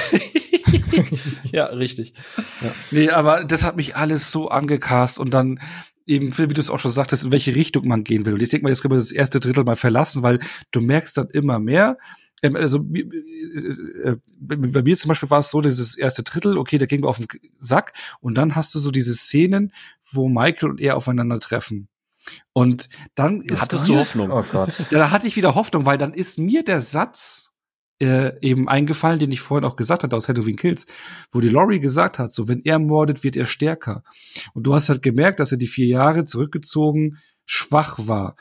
ja, 1.52 1.66
richtig. 1.66 2.16
Ja. 2.38 2.72
Nee, 2.90 3.10
aber 3.12 3.44
das 3.44 3.64
hat 3.64 3.76
mich 3.76 3.96
alles 3.98 4.32
so 4.32 4.50
angecast 4.50 5.20
und 5.20 5.32
dann 5.32 5.60
eben, 6.08 6.36
wie 6.36 6.48
du 6.48 6.60
es 6.60 6.72
auch 6.72 6.80
schon 6.80 6.90
sagtest, 6.90 7.24
in 7.24 7.32
welche 7.32 7.54
Richtung 7.54 7.88
man 7.88 8.04
gehen 8.04 8.26
will. 8.26 8.34
Und 8.34 8.42
ich 8.42 8.50
denke 8.50 8.64
mal, 8.64 8.70
jetzt 8.70 8.82
können 8.82 8.94
wir 8.94 8.98
das 8.98 9.12
erste 9.12 9.40
Drittel 9.40 9.64
mal 9.64 9.76
verlassen, 9.76 10.24
weil 10.24 10.40
du 10.72 10.82
merkst 10.82 11.16
dann 11.16 11.28
immer 11.28 11.60
mehr, 11.60 12.00
also 12.42 12.86
äh, 12.94 13.00
äh, 13.00 14.18
bei 14.40 14.82
mir 14.82 14.96
zum 14.96 15.10
Beispiel 15.10 15.30
war 15.30 15.40
es 15.40 15.52
so, 15.52 15.62
dieses 15.62 15.98
erste 15.98 16.24
Drittel, 16.24 16.58
okay, 16.58 16.78
da 16.78 16.86
ging 16.86 17.04
wir 17.04 17.10
auf 17.10 17.18
den 17.18 17.28
Sack 17.60 17.94
und 18.20 18.36
dann 18.36 18.56
hast 18.56 18.74
du 18.76 18.80
so 18.80 18.92
diese 18.92 19.14
Szenen, 19.14 19.74
wo 20.12 20.30
Michael 20.30 20.70
und 20.70 20.82
er 20.82 20.98
aufeinander 20.98 21.40
treffen. 21.40 21.88
Und 22.54 22.90
dann 23.16 23.42
ist 23.42 23.62
Hattest 23.62 23.88
mir, 23.88 23.96
du 23.96 24.00
Hoffnung? 24.02 24.32
Oh 24.32 24.44
Gott. 24.52 24.86
Da 24.92 25.12
hatte 25.12 25.28
ich 25.28 25.36
wieder 25.36 25.56
Hoffnung, 25.56 25.86
weil 25.86 25.98
dann 25.98 26.14
ist 26.14 26.38
mir 26.38 26.64
der 26.64 26.82
Satz 26.82 27.52
äh, 28.00 28.40
eben 28.42 28.70
eingefallen, 28.70 29.20
den 29.20 29.32
ich 29.32 29.42
vorhin 29.42 29.66
auch 29.66 29.76
gesagt 29.76 30.04
hatte 30.04 30.16
aus 30.16 30.30
Halloween 30.30 30.56
Kills, 30.56 30.88
wo 31.32 31.42
die 31.42 31.50
Laurie 31.50 31.80
gesagt 31.80 32.20
hat, 32.20 32.34
so 32.34 32.48
wenn 32.48 32.62
er 32.64 32.80
mordet, 32.80 33.24
wird 33.24 33.36
er 33.36 33.46
stärker. 33.46 34.04
Und 34.54 34.64
du 34.64 34.74
hast 34.74 34.90
halt 34.90 35.02
gemerkt, 35.02 35.40
dass 35.40 35.52
er 35.52 35.58
die 35.58 35.68
vier 35.68 35.88
Jahre 35.88 36.26
zurückgezogen 36.26 37.18
schwach 37.46 37.98
war. 38.08 38.36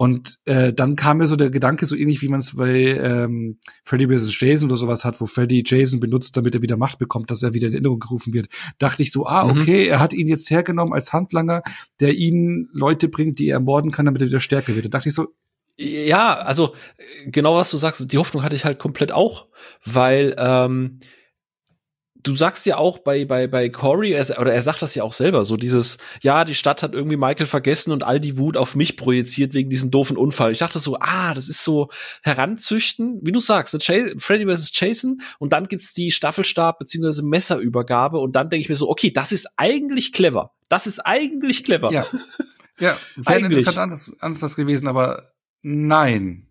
Und 0.00 0.38
äh, 0.44 0.72
dann 0.72 0.94
kam 0.94 1.18
mir 1.18 1.26
so 1.26 1.34
der 1.34 1.50
Gedanke, 1.50 1.84
so 1.84 1.96
ähnlich 1.96 2.22
wie 2.22 2.28
man 2.28 2.38
es 2.38 2.54
bei 2.54 2.70
ähm, 2.70 3.58
Freddy 3.84 4.06
vs. 4.06 4.40
Jason 4.40 4.68
oder 4.68 4.76
sowas 4.76 5.04
hat, 5.04 5.20
wo 5.20 5.26
Freddy 5.26 5.64
Jason 5.66 5.98
benutzt, 5.98 6.36
damit 6.36 6.54
er 6.54 6.62
wieder 6.62 6.76
Macht 6.76 7.00
bekommt, 7.00 7.32
dass 7.32 7.42
er 7.42 7.52
wieder 7.52 7.66
in 7.66 7.74
Erinnerung 7.74 7.98
gerufen 7.98 8.32
wird. 8.32 8.46
Dachte 8.78 9.02
ich 9.02 9.10
so, 9.10 9.26
ah, 9.26 9.44
mhm. 9.44 9.60
okay, 9.60 9.86
mhm. 9.86 9.90
er 9.90 9.98
hat 9.98 10.12
ihn 10.12 10.28
jetzt 10.28 10.48
hergenommen 10.50 10.94
als 10.94 11.12
Handlanger, 11.12 11.64
der 11.98 12.14
ihn 12.14 12.68
Leute 12.72 13.08
bringt, 13.08 13.40
die 13.40 13.48
er 13.48 13.54
ermorden 13.54 13.90
kann, 13.90 14.06
damit 14.06 14.22
er 14.22 14.28
wieder 14.28 14.38
stärker 14.38 14.76
wird. 14.76 14.84
Da 14.84 14.90
dachte 14.90 15.08
ich 15.08 15.16
so, 15.16 15.34
ja, 15.76 16.38
also 16.38 16.74
genau 17.26 17.56
was 17.56 17.72
du 17.72 17.76
sagst, 17.76 18.12
die 18.12 18.18
Hoffnung 18.18 18.44
hatte 18.44 18.54
ich 18.54 18.64
halt 18.64 18.78
komplett 18.78 19.10
auch, 19.10 19.46
weil 19.84 20.36
ähm, 20.38 21.00
du 22.28 22.36
sagst 22.36 22.66
ja 22.66 22.76
auch 22.76 22.98
bei, 22.98 23.24
bei, 23.24 23.46
bei 23.46 23.68
Corey, 23.68 24.12
er, 24.12 24.40
oder 24.40 24.52
er 24.52 24.62
sagt 24.62 24.82
das 24.82 24.94
ja 24.94 25.02
auch 25.02 25.12
selber, 25.12 25.44
so 25.44 25.56
dieses, 25.56 25.98
ja, 26.20 26.44
die 26.44 26.54
Stadt 26.54 26.82
hat 26.82 26.92
irgendwie 26.92 27.16
Michael 27.16 27.46
vergessen 27.46 27.92
und 27.92 28.02
all 28.02 28.20
die 28.20 28.36
Wut 28.38 28.56
auf 28.56 28.76
mich 28.76 28.96
projiziert 28.96 29.54
wegen 29.54 29.70
diesem 29.70 29.90
doofen 29.90 30.16
Unfall. 30.16 30.52
Ich 30.52 30.58
dachte 30.58 30.78
so, 30.78 30.98
ah, 31.00 31.34
das 31.34 31.48
ist 31.48 31.64
so 31.64 31.88
heranzüchten, 32.22 33.20
wie 33.22 33.32
du 33.32 33.40
sagst, 33.40 33.76
Freddy 33.82 34.46
vs. 34.46 34.70
Jason 34.74 35.20
und 35.38 35.52
dann 35.52 35.68
gibt's 35.68 35.92
die 35.92 36.12
Staffelstab 36.12 36.78
beziehungsweise 36.78 37.22
Messerübergabe 37.22 38.18
und 38.18 38.36
dann 38.36 38.50
denke 38.50 38.62
ich 38.62 38.68
mir 38.68 38.76
so, 38.76 38.88
okay, 38.88 39.10
das 39.10 39.32
ist 39.32 39.48
eigentlich 39.56 40.12
clever. 40.12 40.52
Das 40.68 40.86
ist 40.86 41.00
eigentlich 41.00 41.64
clever. 41.64 41.90
Ja, 41.90 42.06
ja 42.78 42.96
wäre 43.16 43.40
interessant 43.40 43.78
anders, 43.78 44.16
anders 44.20 44.56
gewesen, 44.56 44.86
aber 44.86 45.32
nein. 45.62 46.44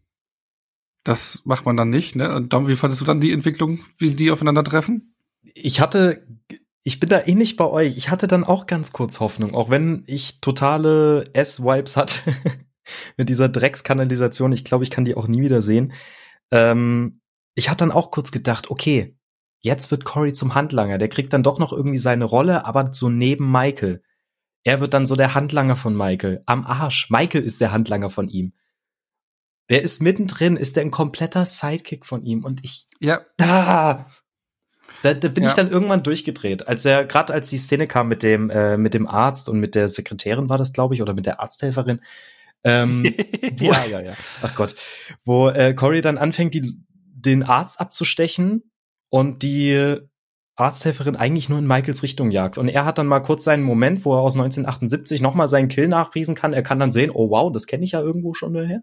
Das 1.03 1.43
macht 1.45 1.65
man 1.65 1.77
dann 1.77 1.89
nicht, 1.89 2.17
ne? 2.17 2.35
Und 2.35 2.51
dann, 2.51 2.67
wie 2.67 2.75
fandest 2.75 2.99
du 2.99 3.05
dann 3.05 3.21
die 3.21 3.31
Entwicklung, 3.31 3.79
wie 3.97 4.13
die 4.13 4.29
aufeinandertreffen? 4.29 5.13
Ich 5.43 5.79
hatte, 5.79 6.25
ich 6.83 6.99
bin 6.99 7.09
da 7.09 7.25
ähnlich 7.25 7.55
bei 7.55 7.65
euch. 7.65 7.97
Ich 7.97 8.09
hatte 8.09 8.27
dann 8.27 8.43
auch 8.43 8.65
ganz 8.65 8.93
kurz 8.93 9.19
Hoffnung, 9.19 9.55
auch 9.55 9.69
wenn 9.69 10.03
ich 10.07 10.41
totale 10.41 11.29
S-Vibes 11.33 11.97
hatte 11.97 12.21
mit 13.17 13.29
dieser 13.29 13.49
Dreckskanalisation. 13.49 14.51
Ich 14.51 14.63
glaube, 14.63 14.83
ich 14.83 14.91
kann 14.91 15.05
die 15.05 15.15
auch 15.15 15.27
nie 15.27 15.41
wieder 15.41 15.61
sehen. 15.61 15.93
Ähm, 16.51 17.21
ich 17.55 17.69
hatte 17.69 17.79
dann 17.79 17.91
auch 17.91 18.11
kurz 18.11 18.31
gedacht, 18.31 18.69
okay, 18.69 19.17
jetzt 19.59 19.91
wird 19.91 20.05
Cory 20.05 20.33
zum 20.33 20.55
Handlanger. 20.55 20.97
Der 20.97 21.09
kriegt 21.09 21.33
dann 21.33 21.43
doch 21.43 21.59
noch 21.59 21.73
irgendwie 21.73 21.97
seine 21.97 22.25
Rolle, 22.25 22.65
aber 22.65 22.93
so 22.93 23.09
neben 23.09 23.51
Michael. 23.51 24.01
Er 24.63 24.79
wird 24.79 24.93
dann 24.93 25.05
so 25.05 25.15
der 25.15 25.33
Handlanger 25.33 25.75
von 25.75 25.95
Michael. 25.95 26.43
Am 26.45 26.65
Arsch. 26.65 27.09
Michael 27.09 27.43
ist 27.43 27.61
der 27.61 27.71
Handlanger 27.71 28.09
von 28.09 28.29
ihm. 28.29 28.53
Der 29.69 29.81
ist 29.81 30.01
mittendrin, 30.01 30.55
ist 30.55 30.75
der 30.75 30.83
ein 30.83 30.91
kompletter 30.91 31.45
Sidekick 31.45 32.05
von 32.05 32.23
ihm 32.23 32.45
und 32.45 32.63
ich, 32.63 32.87
ja, 32.99 33.21
da, 33.35 34.09
da, 35.13 35.13
da 35.13 35.27
bin 35.29 35.43
ja. 35.43 35.49
ich 35.49 35.55
dann 35.55 35.71
irgendwann 35.71 36.03
durchgedreht, 36.03 36.67
als 36.67 36.85
er 36.85 37.05
gerade 37.05 37.33
als 37.33 37.49
die 37.49 37.57
Szene 37.57 37.87
kam 37.87 38.07
mit 38.07 38.23
dem 38.23 38.49
äh, 38.49 38.77
mit 38.77 38.93
dem 38.93 39.07
Arzt 39.07 39.49
und 39.49 39.59
mit 39.59 39.75
der 39.75 39.87
Sekretärin 39.87 40.49
war 40.49 40.57
das 40.57 40.73
glaube 40.73 40.95
ich 40.95 41.01
oder 41.01 41.13
mit 41.13 41.25
der 41.25 41.39
Arzthelferin. 41.39 42.01
Ähm, 42.63 43.03
wo, 43.57 43.65
ja, 43.65 43.85
ja, 43.85 44.01
ja. 44.01 44.13
Ach 44.41 44.55
Gott, 44.55 44.75
wo 45.23 45.49
äh, 45.49 45.73
Cory 45.73 46.01
dann 46.01 46.17
anfängt, 46.17 46.53
die, 46.53 46.73
den 46.89 47.43
Arzt 47.43 47.79
abzustechen 47.79 48.63
und 49.09 49.43
die 49.43 49.99
Arzthelferin 50.55 51.15
eigentlich 51.15 51.49
nur 51.49 51.59
in 51.59 51.67
Michaels 51.67 52.01
Richtung 52.01 52.31
jagt. 52.31 52.57
Und 52.57 52.67
er 52.67 52.83
hat 52.83 52.97
dann 52.97 53.07
mal 53.07 53.19
kurz 53.19 53.43
seinen 53.43 53.63
Moment, 53.63 54.05
wo 54.05 54.15
er 54.15 54.21
aus 54.21 54.33
1978 54.33 55.21
nochmal 55.21 55.47
seinen 55.47 55.67
Kill 55.67 55.87
nachpriesen 55.87 56.33
kann. 56.33 56.53
Er 56.53 56.63
kann 56.63 56.79
dann 56.79 56.91
sehen, 56.91 57.11
oh 57.13 57.29
wow, 57.29 57.51
das 57.51 57.67
kenne 57.67 57.85
ich 57.85 57.91
ja 57.91 58.01
irgendwo 58.01 58.33
schon 58.33 58.53
daher. 58.53 58.81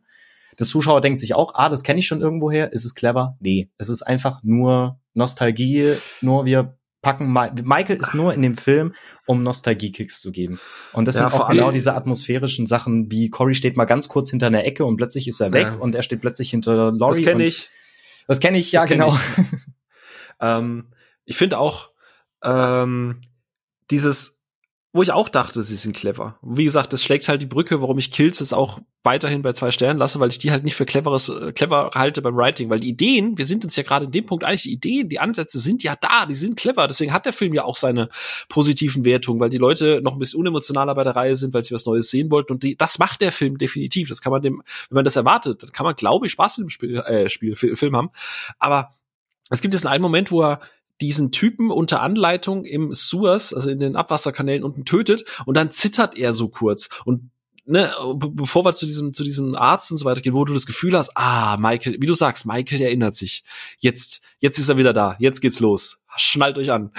Der 0.59 0.67
Zuschauer 0.67 1.01
denkt 1.01 1.21
sich 1.21 1.35
auch, 1.35 1.55
ah, 1.55 1.69
das 1.69 1.83
kenne 1.83 1.99
ich 1.99 2.07
schon 2.07 2.21
irgendwoher. 2.21 2.73
Ist 2.73 2.85
es 2.85 2.95
clever? 2.95 3.37
Nee, 3.41 3.71
es 3.79 3.89
ist 3.89 4.03
einfach 4.03 4.41
nur 4.43 5.01
Nostalgie, 5.15 5.95
nur 6.21 6.45
wir 6.45 6.77
packen 7.05 7.31
Ma 7.31 7.53
Michael 7.63 7.99
ist 7.99 8.15
nur 8.15 8.35
in 8.35 8.43
dem 8.43 8.55
Film, 8.55 8.95
um 9.27 9.43
Nostalgie-Kicks 9.45 10.21
zu 10.21 10.33
geben. 10.33 10.59
Und 10.93 11.07
das 11.07 11.17
ja, 11.17 11.31
sind 11.31 11.41
auch 11.41 11.49
genau 11.49 11.71
diese 11.71 11.95
atmosphärischen 11.95 12.67
Sachen, 12.67 13.13
wie 13.13 13.31
Cory 13.31 13.55
steht 13.55 13.77
mal 13.77 13.85
ganz 13.85 14.09
kurz 14.09 14.31
hinter 14.31 14.49
einer 14.49 14.65
Ecke 14.65 14.85
und 14.85 14.97
plötzlich 14.97 15.29
ist 15.29 15.41
er 15.41 15.53
weg 15.53 15.67
ja. 15.67 15.75
und 15.75 15.95
er 15.95 16.03
steht 16.03 16.21
plötzlich 16.21 16.51
hinter 16.51 16.91
Laurie. 16.93 17.23
Das 17.23 17.33
kenne 17.33 17.45
ich. 17.45 17.69
Das 18.27 18.41
kenne 18.41 18.59
ich, 18.59 18.73
ja, 18.73 18.81
das 18.81 18.91
genau. 18.91 19.15
Ich, 19.15 19.45
ähm, 20.41 20.87
ich 21.25 21.37
finde 21.37 21.59
auch 21.59 21.91
ähm, 22.43 23.21
dieses 23.91 24.44
wo 24.95 25.03
ich 25.03 25.11
auch 25.11 25.29
dachte, 25.29 25.65
sie 25.65 25.75
sind 25.75 25.97
clever. 25.97 26.39
Wie 26.41 26.63
gesagt, 26.63 26.93
das 26.93 27.03
schlägt 27.03 27.27
halt 27.27 27.43
die 27.43 27.47
Brücke, 27.47 27.81
warum 27.81 27.99
ich 27.99 28.13
Kills 28.13 28.39
jetzt 28.39 28.55
auch 28.55 28.79
weiterhin 29.03 29.43
bei 29.43 29.53
zwei 29.53 29.73
Sternen 29.73 29.99
lasse, 29.99 30.21
weil 30.21 30.29
ich 30.29 30.39
die 30.39 30.53
halt 30.53 30.63
nicht 30.63 30.77
für 30.77 30.87
cleveres, 30.87 31.29
äh, 31.29 31.53
clever 31.53 31.91
halte 31.97 32.23
beim 32.23 32.37
Writing, 32.37 32.71
weil 32.71 32.79
die 32.79 32.91
Ideen, 32.91 33.37
wir 33.37 33.45
sind 33.45 33.65
uns 33.65 33.75
ja 33.75 33.83
gerade 33.83 34.05
in 34.05 34.13
dem 34.13 34.25
Punkt 34.25 34.45
eigentlich, 34.45 34.63
die 34.63 34.73
Ideen, 34.73 35.09
die 35.09 35.19
Ansätze 35.19 35.59
sind 35.59 35.83
ja 35.83 35.97
da, 36.01 36.27
die 36.27 36.37
sind 36.37 36.57
clever, 36.57 36.87
deswegen 36.87 37.13
hat 37.13 37.27
der 37.27 37.33
Film 37.33 37.55
ja 37.55 37.65
auch 37.65 37.75
seine 37.75 38.09
positiven 38.49 39.05
Wertungen, 39.05 39.41
weil 39.41 39.51
die 39.51 39.59
Leute 39.59 40.01
noch 40.01 40.13
ein 40.13 40.21
bisschen 40.21 40.39
unemotionaler 40.39 40.95
bei 40.95 41.03
der 41.03 41.17
Reihe 41.17 41.35
sind, 41.35 41.55
weil 41.55 41.65
sie 41.65 41.75
was 41.75 41.87
Neues 41.87 42.09
sehen 42.09 42.31
wollten. 42.31 42.53
Und 42.53 42.63
die, 42.63 42.77
das 42.77 43.01
macht 43.01 43.21
der 43.21 43.33
Film 43.33 43.59
definitiv, 43.59 44.11
das 44.11 44.21
kann 44.21 44.31
man 44.31 44.43
dem, 44.43 44.63
wenn 44.91 44.95
man 44.95 45.05
das 45.05 45.17
erwartet, 45.17 45.65
dann 45.65 45.73
kann 45.73 45.85
man, 45.85 45.97
glaube 45.97 46.27
ich, 46.27 46.33
Spaß 46.33 46.59
mit 46.59 46.67
dem 46.67 46.71
Spiel, 46.71 46.99
äh, 46.99 47.29
Spiel, 47.29 47.57
Film 47.57 47.97
haben, 47.97 48.11
aber 48.61 48.91
es 49.51 49.61
gibt 49.61 49.75
jetzt 49.75 49.87
einen 49.87 50.03
Moment, 50.03 50.31
wo 50.31 50.43
er 50.43 50.61
diesen 51.01 51.33
Typen 51.33 51.71
unter 51.71 52.01
Anleitung 52.01 52.65
im 52.65 52.95
Sewers, 52.95 53.53
also 53.53 53.71
in 53.71 53.81
den 53.81 53.97
Abwasserkanälen 53.97 54.65
unten 54.65 54.85
tötet 54.85 55.25
und 55.47 55.57
dann 55.57 55.71
zittert 55.71 56.19
er 56.19 56.33
so 56.33 56.49
kurz 56.49 56.89
und 57.05 57.31
ne, 57.65 57.93
bevor 58.17 58.65
wir 58.65 58.73
zu 58.73 58.87
diesem 58.87 59.13
zu 59.13 59.25
diesem 59.25 59.55
Arzt 59.55 59.91
und 59.91 59.99
so 59.99 60.05
weiter 60.05 60.21
gehen, 60.21 60.35
wo 60.35 60.45
du 60.45 60.55
das 60.55 60.67
Gefühl 60.67 60.97
hast, 60.97 61.17
ah, 61.17 61.57
Michael, 61.57 61.97
wie 62.01 62.07
du 62.07 62.15
sagst, 62.15 62.47
Michael 62.47 62.81
erinnert 62.81 63.17
sich. 63.17 63.45
Jetzt 63.79 64.23
jetzt 64.39 64.59
ist 64.59 64.69
er 64.69 64.77
wieder 64.77 64.93
da. 64.93 65.17
Jetzt 65.19 65.41
geht's 65.41 65.61
los. 65.61 66.01
Schnallt 66.17 66.59
euch 66.59 66.71
an. 66.71 66.93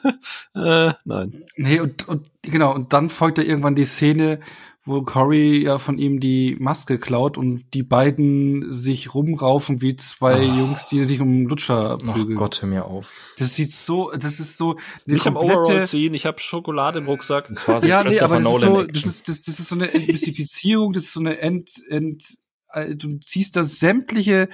äh, 0.54 0.92
nein. 1.04 1.44
Nee, 1.56 1.80
und, 1.80 2.08
und 2.08 2.30
genau, 2.42 2.74
und 2.74 2.92
dann 2.92 3.10
folgt 3.10 3.38
ja 3.38 3.44
irgendwann 3.44 3.74
die 3.74 3.84
Szene, 3.84 4.40
wo 4.88 5.02
Cory 5.02 5.62
ja 5.62 5.78
von 5.78 5.98
ihm 5.98 6.18
die 6.18 6.56
Maske 6.58 6.98
klaut 6.98 7.36
und 7.36 7.74
die 7.74 7.82
beiden 7.82 8.72
sich 8.72 9.14
rumraufen 9.14 9.82
wie 9.82 9.96
zwei 9.96 10.40
oh. 10.40 10.58
Jungs, 10.58 10.86
die 10.86 11.04
sich 11.04 11.20
um 11.20 11.46
Lutscher 11.46 11.98
prügeln. 11.98 12.36
Ach 12.36 12.38
Gott, 12.38 12.62
hör 12.62 12.68
mir 12.68 12.86
auf. 12.86 13.12
Das 13.38 13.54
sieht 13.54 13.70
so, 13.70 14.10
das 14.10 14.40
ist 14.40 14.56
so 14.56 14.76
Ich 15.06 15.26
habe 15.26 15.38
Overall 15.38 15.86
ziehen, 15.86 16.14
ich 16.14 16.26
habe 16.26 16.40
Schokolade 16.40 16.98
im 16.98 17.06
Rucksack. 17.06 17.48
Das 17.48 17.68
war 17.68 17.80
so 17.80 17.86
ja, 17.86 18.02
nee, 18.02 18.18
aber 18.20 18.40
das 18.40 18.54
ist, 18.54 18.60
so, 18.60 18.82
das 18.82 19.04
ist, 19.04 19.28
das, 19.28 19.42
das 19.42 19.60
ist 19.60 19.68
so 19.68 19.74
eine 19.74 19.92
Entmystifizierung, 19.92 20.92
das 20.92 21.04
ist 21.04 21.12
so 21.12 21.20
eine 21.20 21.38
Ent, 21.38 21.70
Ent 21.88 22.24
äh, 22.72 22.94
du 22.94 23.18
ziehst 23.18 23.56
da 23.56 23.64
sämtliche 23.64 24.48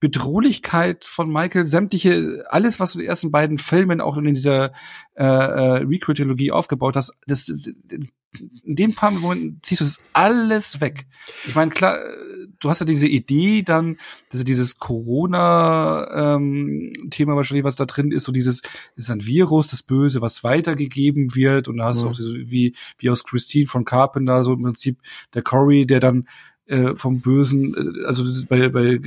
Bedrohlichkeit 0.00 1.04
von 1.04 1.30
Michael, 1.30 1.66
sämtliche, 1.66 2.44
alles, 2.48 2.80
was 2.80 2.92
du 2.92 2.98
in 2.98 3.04
den 3.04 3.10
ersten 3.10 3.30
beiden 3.30 3.58
Filmen 3.58 4.00
auch 4.00 4.16
in 4.16 4.24
dieser 4.34 4.72
äh, 5.14 5.24
äh, 5.24 5.84
Recruit-Trilogie 5.84 6.52
aufgebaut 6.52 6.96
hast, 6.96 7.18
das, 7.26 7.48
in 7.48 8.76
den 8.76 8.94
paar 8.94 9.10
Momenten 9.10 9.58
ziehst 9.62 9.80
du 9.80 9.84
das 9.84 10.02
alles 10.12 10.80
weg. 10.80 11.06
Ich 11.46 11.54
meine, 11.54 11.70
klar, 11.70 11.98
du 12.60 12.70
hast 12.70 12.80
ja 12.80 12.86
diese 12.86 13.08
Idee 13.08 13.62
dann, 13.62 13.98
dass 14.30 14.44
dieses 14.44 14.78
Corona-Thema 14.78 16.42
ähm, 17.32 17.36
wahrscheinlich, 17.36 17.64
was 17.64 17.76
da 17.76 17.84
drin 17.86 18.12
ist, 18.12 18.24
so 18.24 18.32
dieses, 18.32 18.62
ist 18.96 19.10
ein 19.10 19.26
Virus, 19.26 19.68
das 19.68 19.82
Böse, 19.82 20.22
was 20.22 20.44
weitergegeben 20.44 21.34
wird 21.34 21.68
und 21.68 21.78
da 21.78 21.86
hast 21.86 21.98
mhm. 21.98 22.02
du 22.02 22.08
auch 22.10 22.14
so, 22.14 22.34
wie, 22.34 22.74
wie 22.98 23.10
aus 23.10 23.24
Christine 23.24 23.66
von 23.66 23.84
Carpenter, 23.84 24.42
so 24.44 24.52
im 24.54 24.62
Prinzip 24.62 24.98
der 25.34 25.42
Corey, 25.42 25.86
der 25.86 26.00
dann 26.00 26.28
äh, 26.70 26.94
vom 26.94 27.20
Bösen, 27.20 27.74
äh, 27.74 28.06
also 28.06 28.24
bei, 28.48 28.68
bei 28.68 29.00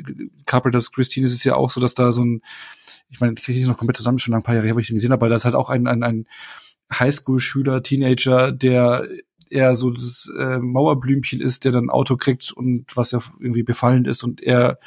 Carpenters 0.45 0.91
Christine 0.91 1.25
ist 1.25 1.33
es 1.33 1.43
ja 1.43 1.55
auch 1.55 1.71
so, 1.71 1.79
dass 1.79 1.93
da 1.93 2.11
so 2.11 2.23
ein, 2.23 2.41
ich 3.09 3.19
meine, 3.19 3.33
ich 3.37 3.43
kriege 3.43 3.59
ich 3.59 3.65
noch 3.65 3.77
komplett 3.77 3.97
zusammen, 3.97 4.19
schon 4.19 4.33
ein 4.33 4.43
paar 4.43 4.55
Jahre 4.55 4.67
her, 4.67 4.75
wo 4.75 4.79
ich 4.79 4.87
den 4.87 4.95
gesehen 4.95 5.11
habe, 5.11 5.21
weil 5.21 5.29
das 5.29 5.45
halt 5.45 5.55
auch 5.55 5.69
ein, 5.69 5.87
ein, 5.87 6.03
ein 6.03 6.27
Highschool-Schüler, 6.91 7.81
Teenager, 7.81 8.51
der 8.51 9.07
eher 9.53 9.75
so 9.75 9.91
das 9.91 10.31
äh, 10.37 10.59
Mauerblümchen 10.59 11.41
ist, 11.41 11.65
der 11.65 11.71
dann 11.71 11.85
ein 11.85 11.89
Auto 11.89 12.17
kriegt 12.17 12.51
und 12.51 12.85
was 12.95 13.11
ja 13.11 13.19
irgendwie 13.39 13.63
befallen 13.63 14.05
ist 14.05 14.23
und 14.23 14.41
er 14.41 14.79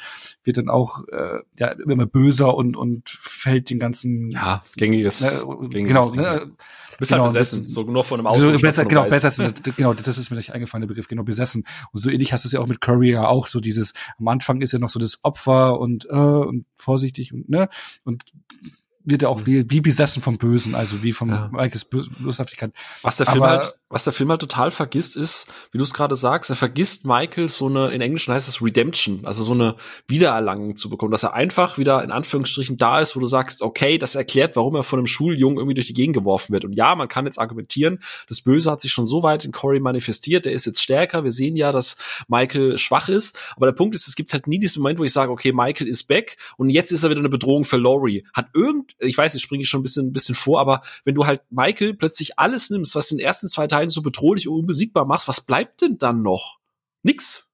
wird 0.43 0.57
dann 0.57 0.69
auch 0.69 1.07
äh, 1.07 1.39
ja 1.57 1.67
immer 1.67 2.05
böser 2.05 2.55
und 2.55 2.75
und 2.75 3.09
fällt 3.09 3.69
den 3.69 3.79
ganzen 3.79 4.29
ja 4.31 4.61
gängiges, 4.75 5.21
äh, 5.21 5.45
gängiges 5.69 6.11
genau 6.11 6.11
ne, 6.11 6.51
bist 6.97 7.11
halt 7.11 7.19
genau, 7.19 7.29
besessen, 7.31 7.63
das, 7.65 7.73
so 7.73 7.83
nur 7.83 8.03
von 8.03 8.19
einem 8.19 8.27
Auto. 8.27 8.51
So 8.51 8.59
besser, 8.59 8.85
genau, 8.85 9.03
besessen, 9.03 9.53
genau, 9.75 9.93
das 9.93 10.17
ist 10.17 10.31
mir 10.31 10.37
nicht 10.37 10.53
eingefallen, 10.53 10.81
der 10.81 10.87
Begriff, 10.87 11.07
genau, 11.07 11.23
besessen. 11.23 11.63
Und 11.91 11.99
so 11.99 12.09
ähnlich 12.09 12.33
hast 12.33 12.45
du 12.45 12.47
es 12.47 12.53
ja 12.53 12.59
auch 12.59 12.67
mit 12.67 12.81
Curry 12.81 13.11
ja 13.11 13.27
auch, 13.27 13.47
so 13.47 13.59
dieses, 13.59 13.93
am 14.17 14.27
Anfang 14.27 14.61
ist 14.61 14.73
er 14.73 14.79
noch 14.79 14.89
so 14.89 14.99
das 14.99 15.19
Opfer 15.23 15.79
und, 15.79 16.05
äh, 16.05 16.13
und 16.13 16.65
vorsichtig 16.75 17.33
und, 17.33 17.49
ne, 17.49 17.69
und 18.03 18.23
wird 19.07 19.23
er 19.23 19.29
auch 19.29 19.45
wie, 19.45 19.69
wie 19.69 19.81
besessen 19.81 20.21
vom 20.21 20.37
Bösen, 20.37 20.75
also 20.75 21.01
wie 21.01 21.13
vom 21.13 21.29
ja. 21.29 21.49
Michaels 21.51 21.85
Boshaftigkeit. 21.85 22.71
Was 23.01 23.17
der 23.17 23.25
Film 23.25 23.43
Aber, 23.43 23.51
halt, 23.51 23.73
was 23.89 24.03
der 24.03 24.11
Film 24.11 24.29
halt 24.29 24.41
total 24.41 24.69
vergisst, 24.69 25.15
ist, 25.15 25.47
wie 25.71 25.77
du 25.77 25.83
es 25.85 25.93
gerade 25.93 26.15
sagst, 26.15 26.49
er 26.49 26.57
vergisst 26.57 27.05
Michael 27.05 27.47
so 27.47 27.67
eine, 27.67 27.89
in 27.91 28.01
Englisch 28.01 28.27
heißt 28.27 28.49
es 28.49 28.61
Redemption, 28.61 29.25
also 29.25 29.43
so 29.43 29.53
eine 29.53 29.75
Wiedererlangung 30.07 30.75
zu 30.75 30.89
bekommen, 30.89 31.11
dass 31.11 31.23
er 31.23 31.33
einfach 31.33 31.77
wieder 31.77 32.03
in 32.03 32.11
Anführungsstrichen 32.11 32.77
da 32.77 32.99
ist, 32.99 33.15
wo 33.15 33.21
du 33.21 33.27
sagst, 33.27 33.61
okay, 33.61 33.97
das 33.97 34.15
erklärt, 34.15 34.57
warum 34.57 34.75
er 34.75 34.83
von 34.83 34.99
einem 34.99 35.07
Schuljungen 35.07 35.57
irgendwie 35.57 35.75
durch 35.75 35.87
die 35.87 35.93
Gegend 35.93 36.15
geworfen 36.15 36.51
wird. 36.51 36.65
Und 36.65 36.73
ja, 36.73 36.95
man 36.95 37.07
kann 37.07 37.25
jetzt 37.25 37.39
argumentieren, 37.39 37.99
das 38.27 38.41
Böse 38.41 38.69
hat 38.69 38.81
sich 38.81 38.91
schon 38.91 39.07
so 39.07 39.23
weit 39.23 39.45
in 39.45 39.53
Corey 39.53 39.79
manifestiert, 39.79 40.43
der 40.43 40.51
ist 40.51 40.65
jetzt 40.65 40.81
stärker. 40.81 41.23
Wir 41.23 41.31
sehen 41.31 41.55
ja, 41.55 41.71
dass 41.71 41.95
Michael 42.27 42.77
schwach 42.77 43.07
ist. 43.07 43.37
Aber 43.55 43.67
der 43.67 43.73
Punkt 43.73 43.95
ist, 43.95 44.07
es 44.07 44.17
gibt 44.17 44.33
halt 44.33 44.47
nie 44.47 44.59
diesen 44.59 44.81
Moment, 44.81 44.99
wo 44.99 45.05
ich 45.05 45.13
sage, 45.13 45.31
okay, 45.31 45.53
Michael 45.53 45.87
ist 45.87 46.03
back 46.09 46.35
und 46.57 46.69
jetzt 46.69 46.91
ist 46.91 47.03
er 47.03 47.09
wieder 47.09 47.19
eine 47.19 47.29
Bedrohung 47.29 47.63
für 47.63 47.77
Laurie. 47.77 48.25
Hat 48.33 48.47
irgend, 48.53 48.95
ich 48.99 49.17
weiß, 49.17 49.35
ich 49.35 49.41
springe 49.41 49.65
schon 49.65 49.81
ein 49.81 49.83
bisschen, 49.83 50.07
ein 50.07 50.13
bisschen 50.13 50.35
vor, 50.35 50.59
aber 50.59 50.81
wenn 51.05 51.15
du 51.15 51.25
halt 51.25 51.41
Michael 51.49 51.93
plötzlich 51.93 52.39
alles 52.39 52.69
nimmst, 52.69 52.95
was 52.95 53.11
in 53.11 53.17
den 53.17 53.25
ersten 53.25 53.47
zwei 53.47 53.67
Teilen 53.67 53.89
so 53.89 54.01
bedrohlich 54.01 54.47
und 54.47 54.59
unbesiegbar 54.59 55.05
machst, 55.05 55.27
was 55.27 55.41
bleibt 55.41 55.81
denn 55.81 55.97
dann 55.97 56.21
noch? 56.21 56.59
Nix. 57.03 57.47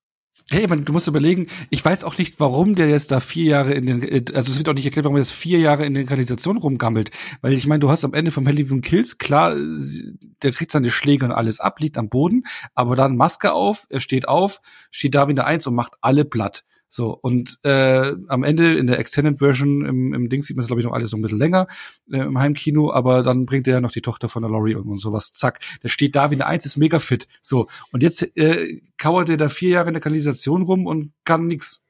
Hey, 0.50 0.68
man, 0.68 0.84
du 0.84 0.92
musst 0.92 1.08
überlegen, 1.08 1.48
ich 1.70 1.84
weiß 1.84 2.04
auch 2.04 2.18
nicht, 2.18 2.40
warum 2.40 2.76
der 2.76 2.90
jetzt 2.90 3.12
da 3.12 3.22
vier 3.22 3.46
Jahre 3.46 3.74
in 3.74 3.86
den, 3.86 4.04
äh, 4.04 4.26
also 4.34 4.52
es 4.52 4.58
wird 4.58 4.68
auch 4.68 4.74
nicht 4.74 4.86
erklärt, 4.86 5.06
warum 5.06 5.16
er 5.16 5.22
jetzt 5.22 5.32
vier 5.32 5.60
Jahre 5.60 5.86
in 5.86 5.94
den 5.94 6.06
Kanalisation 6.06 6.58
rumgammelt. 6.58 7.12
Weil 7.42 7.54
ich 7.54 7.66
meine, 7.66 7.80
du 7.80 7.90
hast 7.90 8.04
am 8.04 8.14
Ende 8.14 8.30
vom 8.30 8.46
Halloween 8.46 8.82
Kills, 8.82 9.18
klar, 9.18 9.56
der 9.56 10.52
kriegt 10.52 10.72
seine 10.72 10.92
Schläge 10.92 11.26
und 11.26 11.32
alles 11.32 11.60
ab, 11.62 11.80
liegt 11.80 11.98
am 11.98 12.10
Boden, 12.10 12.44
aber 12.76 12.96
dann 12.96 13.16
Maske 13.16 13.54
auf, 13.54 13.88
er 13.90 14.02
steht 14.02 14.28
auf, 14.28 14.60
steht 14.92 15.16
da 15.16 15.30
wieder 15.30 15.46
eins 15.46 15.66
und 15.66 15.76
macht 15.76 15.94
alle 16.02 16.26
platt. 16.26 16.66
So, 16.96 17.18
und 17.20 17.58
äh, 17.64 18.14
am 18.28 18.44
Ende 18.44 18.76
in 18.76 18.86
der 18.86 19.00
Extended 19.00 19.40
Version 19.40 19.84
im, 19.84 20.14
im 20.14 20.30
Ding 20.30 20.44
sieht 20.44 20.56
man 20.56 20.62
es, 20.62 20.68
glaube 20.68 20.80
ich, 20.80 20.86
noch 20.86 20.94
alles 20.94 21.10
so 21.10 21.18
ein 21.18 21.24
bisschen 21.24 21.40
länger 21.40 21.66
äh, 22.12 22.20
im 22.20 22.38
Heimkino, 22.38 22.94
aber 22.94 23.24
dann 23.24 23.48
bringt 23.48 23.68
er 23.68 23.74
ja 23.74 23.82
noch 23.82 23.92
die 23.92 24.02
Tochter 24.02 24.30
von 24.30 24.44
der 24.44 24.52
Laurie 24.52 24.76
und, 24.76 24.88
und 24.88 25.00
sowas. 25.00 25.34
Zack, 25.34 25.60
der 25.82 25.90
steht 25.90 26.16
da 26.16 26.30
wie 26.30 26.36
eine 26.36 26.46
Eins, 26.46 26.68
ist 26.68 26.78
mega 26.78 27.00
fit. 27.00 27.28
So, 27.42 27.68
und 27.92 28.04
jetzt 28.04 28.38
äh, 28.38 28.80
kauert 29.00 29.30
er 29.30 29.38
da 29.38 29.50
vier 29.50 29.70
Jahre 29.70 29.88
in 29.88 29.96
der 29.96 30.04
Kanalisation 30.04 30.62
rum 30.62 30.86
und 30.86 31.14
kann 31.26 31.48
nix. 31.48 31.90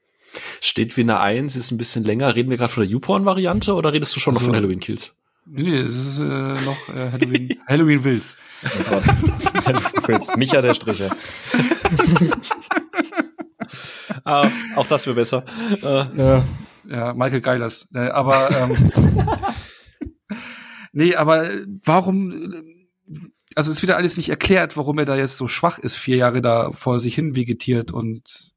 Steht 0.62 0.96
wie 0.96 1.02
eine 1.02 1.20
Eins, 1.20 1.54
ist 1.54 1.70
ein 1.70 1.76
bisschen 1.76 2.04
länger. 2.04 2.34
Reden 2.34 2.48
wir 2.48 2.56
gerade 2.56 2.72
von 2.72 2.84
der 2.84 2.90
YouPorn-Variante 2.90 3.74
oder 3.74 3.92
redest 3.92 4.16
du 4.16 4.20
schon 4.20 4.32
also, 4.32 4.46
noch 4.46 4.52
von 4.52 4.56
Halloween 4.56 4.80
Kills? 4.80 5.14
Nee, 5.44 5.64
nee, 5.64 5.80
es 5.80 5.94
ist 5.94 6.20
äh, 6.20 6.24
noch 6.24 6.88
äh, 6.88 7.10
Halloween, 7.10 7.58
Halloween 7.66 8.04
Wills. 8.04 8.38
Oh 8.64 8.68
Gott. 8.88 9.04
Halloween 9.66 10.02
Wills. 10.08 10.34
Micha 10.36 10.62
der 10.62 10.72
Striche. 10.72 11.10
ah, 14.24 14.48
auch 14.76 14.86
das 14.86 15.06
wäre 15.06 15.16
besser. 15.16 15.44
Äh. 15.82 16.18
Ja. 16.18 16.44
ja, 16.88 17.14
Michael 17.14 17.40
Geilers. 17.40 17.88
Äh, 17.94 18.08
aber 18.08 18.50
ähm, 18.50 18.90
nee, 20.92 21.14
aber 21.14 21.48
warum? 21.84 22.52
Also 23.54 23.70
es 23.70 23.78
ist 23.78 23.82
wieder 23.82 23.96
alles 23.96 24.16
nicht 24.16 24.30
erklärt, 24.30 24.76
warum 24.76 24.98
er 24.98 25.04
da 25.04 25.16
jetzt 25.16 25.36
so 25.36 25.46
schwach 25.48 25.78
ist, 25.78 25.96
vier 25.96 26.16
Jahre 26.16 26.42
da 26.42 26.72
vor 26.72 26.98
sich 27.00 27.14
hin 27.14 27.36
vegetiert 27.36 27.92
und 27.92 28.53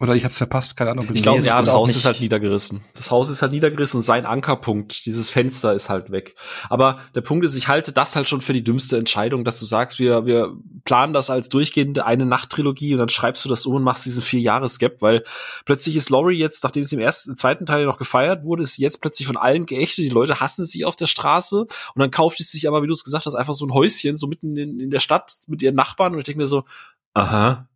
oder 0.00 0.16
ich 0.16 0.24
hab's 0.24 0.38
verpasst, 0.38 0.76
keine 0.76 0.90
Ahnung. 0.90 1.06
Ich 1.14 1.22
glaube, 1.22 1.40
ja, 1.40 1.60
das 1.60 1.70
Haus 1.70 1.94
ist 1.94 2.04
halt 2.04 2.20
niedergerissen. 2.20 2.80
Das 2.94 3.12
Haus 3.12 3.28
ist 3.28 3.42
halt 3.42 3.52
niedergerissen 3.52 3.98
und 3.98 4.02
sein 4.02 4.26
Ankerpunkt, 4.26 5.06
dieses 5.06 5.30
Fenster 5.30 5.72
ist 5.72 5.88
halt 5.88 6.10
weg. 6.10 6.34
Aber 6.68 6.98
der 7.14 7.20
Punkt 7.20 7.46
ist, 7.46 7.54
ich 7.54 7.68
halte 7.68 7.92
das 7.92 8.16
halt 8.16 8.28
schon 8.28 8.40
für 8.40 8.52
die 8.52 8.64
dümmste 8.64 8.98
Entscheidung, 8.98 9.44
dass 9.44 9.60
du 9.60 9.64
sagst, 9.64 10.00
wir, 10.00 10.26
wir 10.26 10.52
planen 10.84 11.12
das 11.12 11.30
als 11.30 11.48
durchgehende 11.48 12.04
eine 12.04 12.26
Nacht-Trilogie 12.26 12.94
und 12.94 12.98
dann 12.98 13.08
schreibst 13.08 13.44
du 13.44 13.48
das 13.48 13.66
um 13.66 13.76
und 13.76 13.84
machst 13.84 14.04
diesen 14.04 14.20
vier 14.20 14.40
Jahres 14.40 14.80
Gap, 14.80 15.00
weil 15.00 15.22
plötzlich 15.64 15.94
ist 15.94 16.10
Laurie 16.10 16.38
jetzt, 16.38 16.64
nachdem 16.64 16.82
sie 16.82 16.96
im 16.96 17.00
ersten, 17.00 17.30
im 17.30 17.36
zweiten 17.36 17.64
Teil 17.64 17.84
noch 17.84 17.98
gefeiert 17.98 18.42
wurde, 18.42 18.64
ist 18.64 18.74
sie 18.74 18.82
jetzt 18.82 19.00
plötzlich 19.00 19.28
von 19.28 19.36
allen 19.36 19.64
geächtet. 19.64 20.04
Die 20.04 20.08
Leute 20.08 20.40
hassen 20.40 20.64
sie 20.64 20.84
auf 20.84 20.96
der 20.96 21.06
Straße 21.06 21.60
und 21.60 21.98
dann 22.00 22.10
kauft 22.10 22.38
sie 22.38 22.42
sich 22.42 22.66
aber, 22.66 22.82
wie 22.82 22.88
du 22.88 22.94
es 22.94 23.04
gesagt 23.04 23.26
hast, 23.26 23.36
einfach 23.36 23.54
so 23.54 23.64
ein 23.64 23.72
Häuschen 23.72 24.16
so 24.16 24.26
mitten 24.26 24.56
in, 24.56 24.80
in 24.80 24.90
der 24.90 25.00
Stadt 25.00 25.32
mit 25.46 25.62
ihren 25.62 25.76
Nachbarn 25.76 26.14
und 26.14 26.18
ich 26.18 26.24
denke 26.24 26.40
mir 26.40 26.48
so, 26.48 26.64
aha, 27.12 27.68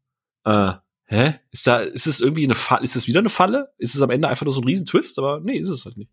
äh, 0.44 0.72
hä? 1.08 1.40
Ist 1.50 1.66
da, 1.66 1.78
ist 1.78 2.06
es 2.06 2.20
irgendwie 2.20 2.44
eine 2.44 2.54
Falle? 2.54 2.84
Ist 2.84 2.96
es 2.96 3.06
wieder 3.06 3.18
eine 3.18 3.30
Falle? 3.30 3.72
Ist 3.78 3.94
es 3.94 4.02
am 4.02 4.10
Ende 4.10 4.28
einfach 4.28 4.44
nur 4.44 4.52
so 4.52 4.60
ein 4.60 4.66
Riesentwist? 4.66 5.18
Aber 5.18 5.40
nee, 5.40 5.58
ist 5.58 5.70
es 5.70 5.84
halt 5.84 5.96
nicht. 5.96 6.10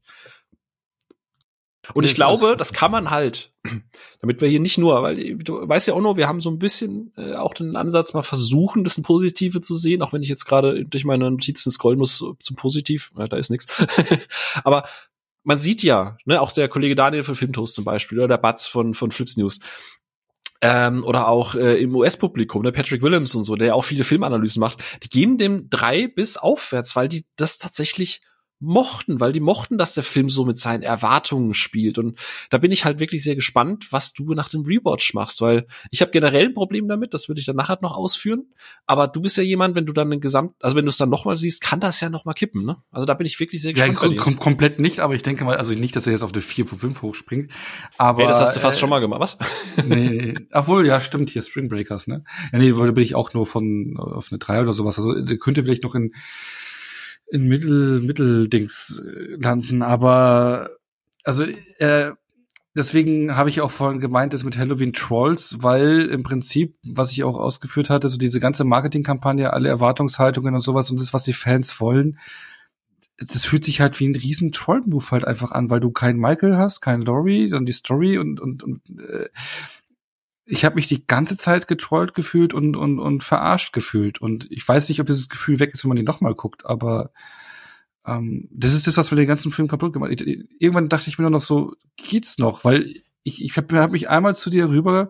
Und 1.93 2.03
ich 2.03 2.15
glaube, 2.15 2.55
das 2.57 2.73
kann 2.73 2.91
man 2.91 3.11
halt, 3.11 3.53
damit 4.21 4.41
wir 4.41 4.47
hier 4.47 4.59
nicht 4.59 4.77
nur, 4.77 5.03
weil 5.03 5.37
du 5.37 5.67
weißt 5.67 5.87
ja 5.87 5.93
auch 5.93 6.01
nur, 6.01 6.17
wir 6.17 6.27
haben 6.27 6.41
so 6.41 6.49
ein 6.49 6.57
bisschen 6.57 7.11
äh, 7.15 7.35
auch 7.35 7.53
den 7.53 7.75
Ansatz 7.75 8.13
mal 8.13 8.23
versuchen, 8.23 8.83
das 8.83 8.97
ein 8.97 9.03
Positive 9.03 9.61
zu 9.61 9.75
sehen, 9.75 10.01
auch 10.01 10.13
wenn 10.13 10.23
ich 10.23 10.29
jetzt 10.29 10.45
gerade 10.45 10.85
durch 10.85 11.05
meine 11.05 11.29
Notizen 11.29 11.71
scrollen 11.71 11.99
muss 11.99 12.17
zum 12.17 12.55
Positiv, 12.55 13.11
ja, 13.17 13.27
da 13.27 13.37
ist 13.37 13.51
nichts. 13.51 13.67
Aber 14.63 14.87
man 15.43 15.59
sieht 15.59 15.83
ja, 15.83 16.17
ne, 16.25 16.41
auch 16.41 16.51
der 16.51 16.67
Kollege 16.69 16.95
Daniel 16.95 17.23
von 17.23 17.35
Filmtoast 17.35 17.75
zum 17.75 17.85
Beispiel 17.85 18.17
oder 18.17 18.29
der 18.29 18.37
Batz 18.37 18.67
von 18.67 18.95
von 18.95 19.11
Flips 19.11 19.37
News, 19.37 19.59
ähm, 20.65 21.03
oder 21.03 21.27
auch 21.27 21.55
äh, 21.55 21.81
im 21.81 21.95
US-Publikum, 21.95 22.63
ne, 22.63 22.71
Patrick 22.71 23.01
Williams 23.03 23.35
und 23.35 23.43
so, 23.43 23.55
der 23.55 23.75
auch 23.75 23.83
viele 23.83 24.03
Filmanalysen 24.03 24.59
macht, 24.59 24.83
die 25.03 25.09
geben 25.09 25.37
dem 25.37 25.69
drei 25.69 26.07
bis 26.07 26.37
aufwärts, 26.37 26.95
weil 26.95 27.07
die 27.07 27.25
das 27.35 27.57
tatsächlich 27.57 28.21
mochten, 28.59 29.19
weil 29.19 29.33
die 29.33 29.39
mochten, 29.39 29.77
dass 29.77 29.93
der 29.93 30.03
Film 30.03 30.29
so 30.29 30.45
mit 30.45 30.57
seinen 30.57 30.81
Erwartungen 30.81 31.53
spielt. 31.53 31.97
Und 31.97 32.17
da 32.49 32.57
bin 32.57 32.71
ich 32.71 32.85
halt 32.85 32.99
wirklich 32.99 33.23
sehr 33.23 33.35
gespannt, 33.35 33.87
was 33.91 34.13
du 34.13 34.33
nach 34.33 34.49
dem 34.49 34.63
Rewatch 34.63 35.13
machst, 35.13 35.41
weil 35.41 35.67
ich 35.91 36.01
habe 36.01 36.11
generell 36.11 36.45
ein 36.45 36.53
Problem 36.53 36.87
damit, 36.87 37.13
das 37.13 37.27
würde 37.27 37.39
ich 37.39 37.45
dann 37.45 37.57
nachher 37.57 37.77
noch 37.81 37.95
ausführen. 37.95 38.45
Aber 38.85 39.07
du 39.07 39.21
bist 39.21 39.37
ja 39.37 39.43
jemand, 39.43 39.75
wenn 39.75 39.85
du 39.85 39.93
dann 39.93 40.09
den 40.09 40.21
Gesamt, 40.21 40.53
also 40.61 40.75
wenn 40.75 40.85
du 40.85 40.89
es 40.89 40.97
dann 40.97 41.09
nochmal 41.09 41.35
siehst, 41.35 41.61
kann 41.61 41.79
das 41.79 41.99
ja 41.99 42.09
nochmal 42.09 42.33
kippen, 42.33 42.65
ne? 42.65 42.77
Also 42.91 43.05
da 43.05 43.13
bin 43.13 43.27
ich 43.27 43.39
wirklich 43.39 43.61
sehr 43.61 43.73
gespannt. 43.73 44.01
Ja, 44.01 44.21
kom 44.21 44.37
komplett 44.37 44.79
nicht, 44.79 44.99
aber 44.99 45.15
ich 45.15 45.23
denke 45.23 45.43
mal, 45.43 45.57
also 45.57 45.73
nicht, 45.73 45.95
dass 45.95 46.07
er 46.07 46.13
jetzt 46.13 46.23
auf 46.23 46.33
eine 46.33 46.41
4 46.41 46.65
von 46.65 46.77
5 46.77 47.01
hochspringt. 47.01 47.51
Aber. 47.97 48.21
Hey, 48.21 48.27
das 48.27 48.39
hast 48.39 48.55
du 48.55 48.61
fast 48.61 48.77
äh, 48.77 48.79
schon 48.79 48.89
mal 48.89 48.99
gemacht, 48.99 49.19
was? 49.19 49.37
nee, 49.85 50.33
obwohl, 50.51 50.85
ja, 50.85 50.99
stimmt, 50.99 51.29
hier 51.29 51.41
Spring 51.41 51.67
Breakers, 51.67 52.07
ne? 52.07 52.23
Ja, 52.53 52.59
nee, 52.59 52.71
da 52.71 52.91
bin 52.91 53.03
ich 53.03 53.15
auch 53.15 53.33
nur 53.33 53.45
von 53.45 53.97
auf 53.97 54.31
eine 54.31 54.39
3 54.39 54.61
oder 54.61 54.73
sowas. 54.73 54.97
Also 54.97 55.13
könnte 55.37 55.63
vielleicht 55.63 55.83
noch 55.83 55.95
in 55.95 56.13
in 57.31 57.47
Mittel, 57.47 58.01
Mitteldings 58.01 58.99
äh, 58.99 59.35
landen, 59.41 59.81
aber 59.81 60.69
also 61.23 61.43
äh, 61.79 62.11
deswegen 62.75 63.35
habe 63.35 63.49
ich 63.49 63.61
auch 63.61 63.71
vorhin 63.71 63.99
gemeint, 63.99 64.33
das 64.33 64.43
mit 64.43 64.57
Halloween 64.57 64.93
Trolls, 64.93 65.57
weil 65.61 66.07
im 66.07 66.23
Prinzip, 66.23 66.75
was 66.83 67.11
ich 67.11 67.23
auch 67.23 67.39
ausgeführt 67.39 67.89
hatte, 67.89 68.09
so 68.09 68.17
diese 68.17 68.39
ganze 68.39 68.63
Marketingkampagne, 68.63 69.51
alle 69.51 69.69
Erwartungshaltungen 69.69 70.53
und 70.53 70.61
sowas 70.61 70.91
und 70.91 71.01
das, 71.01 71.13
was 71.13 71.23
die 71.23 71.33
Fans 71.33 71.79
wollen, 71.79 72.19
das 73.17 73.45
fühlt 73.45 73.63
sich 73.63 73.79
halt 73.79 73.97
wie 73.99 74.07
ein 74.09 74.15
riesen 74.15 74.51
Troll-Move 74.51 75.11
halt 75.11 75.25
einfach 75.25 75.51
an, 75.51 75.69
weil 75.69 75.79
du 75.79 75.89
keinen 75.91 76.19
Michael 76.19 76.57
hast, 76.57 76.81
keinen 76.81 77.01
Laurie, 77.01 77.49
dann 77.49 77.65
die 77.65 77.71
Story 77.71 78.17
und, 78.17 78.41
und, 78.41 78.61
und 78.61 78.81
äh, 78.99 79.29
ich 80.45 80.63
habe 80.63 80.75
mich 80.75 80.87
die 80.87 81.05
ganze 81.05 81.37
Zeit 81.37 81.67
getrollt 81.67 82.13
gefühlt 82.13 82.53
und, 82.53 82.75
und, 82.75 82.99
und 82.99 83.23
verarscht 83.23 83.73
gefühlt. 83.73 84.21
Und 84.21 84.47
ich 84.51 84.67
weiß 84.67 84.89
nicht, 84.89 84.99
ob 84.99 85.07
dieses 85.07 85.27
Gefühl 85.29 85.59
weg 85.59 85.73
ist, 85.73 85.83
wenn 85.83 85.89
man 85.89 85.97
den 85.97 86.05
nochmal 86.05 86.35
guckt, 86.35 86.65
aber 86.65 87.11
ähm, 88.05 88.47
das 88.51 88.73
ist 88.73 88.85
das, 88.85 88.97
was 88.97 89.11
mir 89.11 89.17
den 89.17 89.27
ganzen 89.27 89.51
Film 89.51 89.67
kaputt 89.67 89.93
gemacht 89.93 90.11
hat. 90.11 90.21
Irgendwann 90.21 90.89
dachte 90.89 91.09
ich 91.09 91.17
mir 91.17 91.23
nur 91.23 91.31
noch 91.31 91.41
so, 91.41 91.73
geht's 91.97 92.37
noch? 92.37 92.63
Weil 92.63 92.93
ich, 93.23 93.43
ich 93.43 93.57
habe 93.57 93.79
hab 93.79 93.91
mich 93.91 94.09
einmal 94.09 94.35
zu 94.35 94.49
dir 94.49 94.69
rüber 94.69 95.09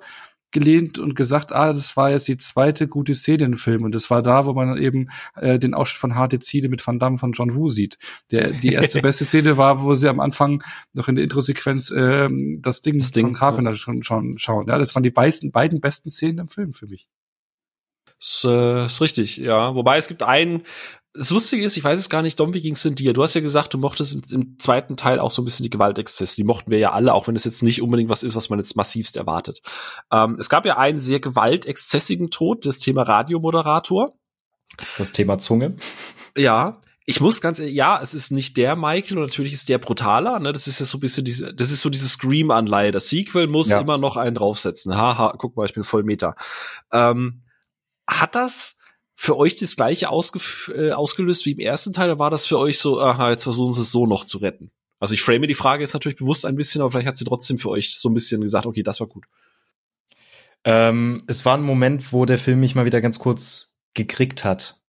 zurückgelehnt 0.56 1.00
und 1.00 1.16
gesagt, 1.16 1.52
ah, 1.52 1.68
das 1.68 1.96
war 1.98 2.12
jetzt 2.12 2.28
die 2.28 2.38
zweite 2.38 2.88
gute 2.88 3.14
Szene 3.14 3.44
im 3.44 3.54
Film. 3.56 3.84
Und 3.84 3.94
das 3.94 4.10
war 4.10 4.22
da, 4.22 4.46
wo 4.46 4.54
man 4.54 4.78
eben 4.78 5.10
äh, 5.36 5.60
den 5.60 5.74
Ausschnitt 5.74 6.00
von 6.00 6.16
Harte 6.16 6.40
Ziele 6.40 6.70
mit 6.70 6.86
Van 6.86 7.00
Damme 7.00 7.18
von 7.18 7.34
John 7.34 7.56
Woo 7.56 7.70
sieht. 7.70 7.98
Der, 8.32 8.52
die 8.52 8.74
erste 8.74 9.02
beste 9.02 9.26
Szene 9.26 9.58
war, 9.58 9.84
wo 9.84 9.96
sie 9.96 10.10
am 10.10 10.20
Anfang 10.20 10.64
noch 10.94 11.08
in 11.08 11.16
der 11.16 11.24
Intro-Sequenz 11.24 11.92
äh, 11.92 12.30
das 12.60 12.82
Ding 12.82 12.98
das 12.98 13.12
von 13.12 13.34
Carpenter 13.34 13.72
ja. 13.72 13.76
schon, 13.76 14.04
schon 14.04 14.38
schauen. 14.38 14.68
Ja, 14.68 14.78
das 14.78 14.96
waren 14.96 15.04
die 15.04 15.12
beiden, 15.12 15.52
beiden 15.52 15.80
besten 15.80 16.12
Szenen 16.12 16.40
im 16.40 16.48
Film 16.48 16.74
für 16.74 16.88
mich. 16.88 17.08
Ist, 18.20 18.46
äh, 18.46 18.86
ist 18.86 19.02
richtig, 19.02 19.38
ja. 19.38 19.76
Wobei 19.76 19.98
es 19.98 20.08
gibt 20.08 20.24
einen, 20.24 20.64
das 21.18 21.30
Lustige 21.30 21.64
ist, 21.64 21.78
ich 21.78 21.84
weiß 21.84 21.98
es 21.98 22.10
gar 22.10 22.22
nicht, 22.22 22.40
Dom, 22.40 22.54
wie 22.54 22.62
ging's 22.62 22.84
denn 22.84 22.96
dir? 22.96 23.14
Du 23.14 23.24
hast 23.24 23.34
ja 23.34 23.42
gesagt, 23.42 23.74
du 23.74 23.78
mochtest 23.78 24.14
im, 24.14 24.22
im, 24.32 24.60
zweiten 24.60 24.98
Teil 24.98 25.20
auch 25.20 25.32
so 25.32 25.42
ein 25.42 25.46
bisschen 25.46 25.64
die 25.64 25.70
Gewaltexzesse. 25.70 26.36
Die 26.36 26.44
mochten 26.44 26.72
wir 26.72 26.78
ja 26.78 26.92
alle, 26.92 27.14
auch 27.14 27.28
wenn 27.28 27.36
es 27.36 27.46
jetzt 27.46 27.64
nicht 27.64 27.82
unbedingt 27.82 28.10
was 28.10 28.24
ist, 28.24 28.36
was 28.36 28.50
man 28.50 28.60
jetzt 28.60 28.76
massivst 28.76 29.16
erwartet. 29.16 29.62
Ähm, 30.12 30.38
es 30.40 30.50
gab 30.50 30.66
ja 30.66 30.78
einen 30.78 31.00
sehr 31.00 31.20
gewaltexzessigen 31.20 32.32
Tod, 32.32 32.66
das 32.66 32.80
Thema 32.80 33.04
Radiomoderator. 33.04 34.18
Das 34.98 35.12
Thema 35.12 35.38
Zunge. 35.38 35.76
Ja. 36.38 36.80
Ich 37.08 37.22
muss 37.22 37.40
ganz 37.40 37.60
ehrlich, 37.60 37.76
ja, 37.76 38.00
es 38.02 38.16
ist 38.16 38.32
nicht 38.32 38.58
der 38.58 38.76
Michael 38.76 39.20
und 39.20 39.26
natürlich 39.26 39.54
ist 39.54 39.70
der 39.70 39.78
brutaler, 39.78 40.40
ne? 40.40 40.52
Das 40.52 40.66
ist 40.68 40.80
ja 40.80 40.88
so 40.88 40.98
ein 40.98 41.02
bisschen 41.02 41.24
diese, 41.24 41.54
das 41.54 41.70
ist 41.70 41.82
so 41.82 41.92
diese 41.92 42.08
Scream-Anleihe. 42.08 42.92
Das 42.92 43.10
Sequel 43.10 43.48
muss 43.48 43.70
ja. 43.70 43.80
immer 43.80 44.00
noch 44.00 44.18
einen 44.18 44.36
draufsetzen. 44.36 44.98
Haha, 44.98 45.36
guck 45.38 45.56
mal, 45.56 45.68
ich 45.68 45.76
bin 45.76 45.84
voll 45.84 46.04
Meter. 46.04 46.36
Ähm, 46.92 47.44
hat 48.08 48.34
das 48.34 48.80
für 49.16 49.38
euch 49.38 49.58
das 49.58 49.76
gleiche 49.76 50.10
ausge 50.10 50.40
äh, 50.74 50.92
ausgelöst 50.92 51.46
wie 51.46 51.52
im 51.52 51.60
ersten 51.60 51.94
Teil, 51.94 52.10
oder 52.12 52.20
war 52.20 52.30
das 52.30 52.46
für 52.46 52.60
euch 52.60 52.80
so, 52.80 53.00
aha, 53.00 53.32
jetzt 53.32 53.44
versuchen 53.44 53.74
sie 53.74 53.82
es 53.82 53.92
so 53.92 54.06
noch 54.06 54.26
zu 54.26 54.38
retten? 54.40 54.72
Also 55.00 55.14
ich 55.14 55.22
frame 55.22 55.48
die 55.48 55.56
Frage 55.56 55.84
jetzt 55.84 55.94
natürlich 55.94 56.18
bewusst 56.18 56.46
ein 56.46 56.56
bisschen, 56.56 56.82
aber 56.82 56.92
vielleicht 56.92 57.08
hat 57.08 57.18
sie 57.18 57.26
trotzdem 57.26 57.58
für 57.58 57.70
euch 57.70 57.98
so 57.98 58.10
ein 58.10 58.14
bisschen 58.14 58.42
gesagt, 58.42 58.66
okay, 58.66 58.84
das 58.84 59.00
war 59.00 59.08
gut. 59.08 59.26
Ähm, 60.64 61.22
es 61.28 61.46
war 61.46 61.56
ein 61.56 61.62
Moment, 61.62 62.12
wo 62.12 62.26
der 62.26 62.38
Film 62.40 62.60
mich 62.60 62.76
mal 62.76 62.86
wieder 62.86 63.02
ganz 63.02 63.20
kurz 63.20 63.74
gekriegt 63.94 64.44
hat. 64.44 64.82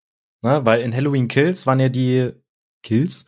Ne? 0.43 0.65
Weil 0.65 0.81
in 0.81 0.95
Halloween 0.95 1.29
Kills 1.29 1.67
waren 1.67 1.81
ja 1.81 1.89
die 1.89 2.33
Kills 2.83 3.27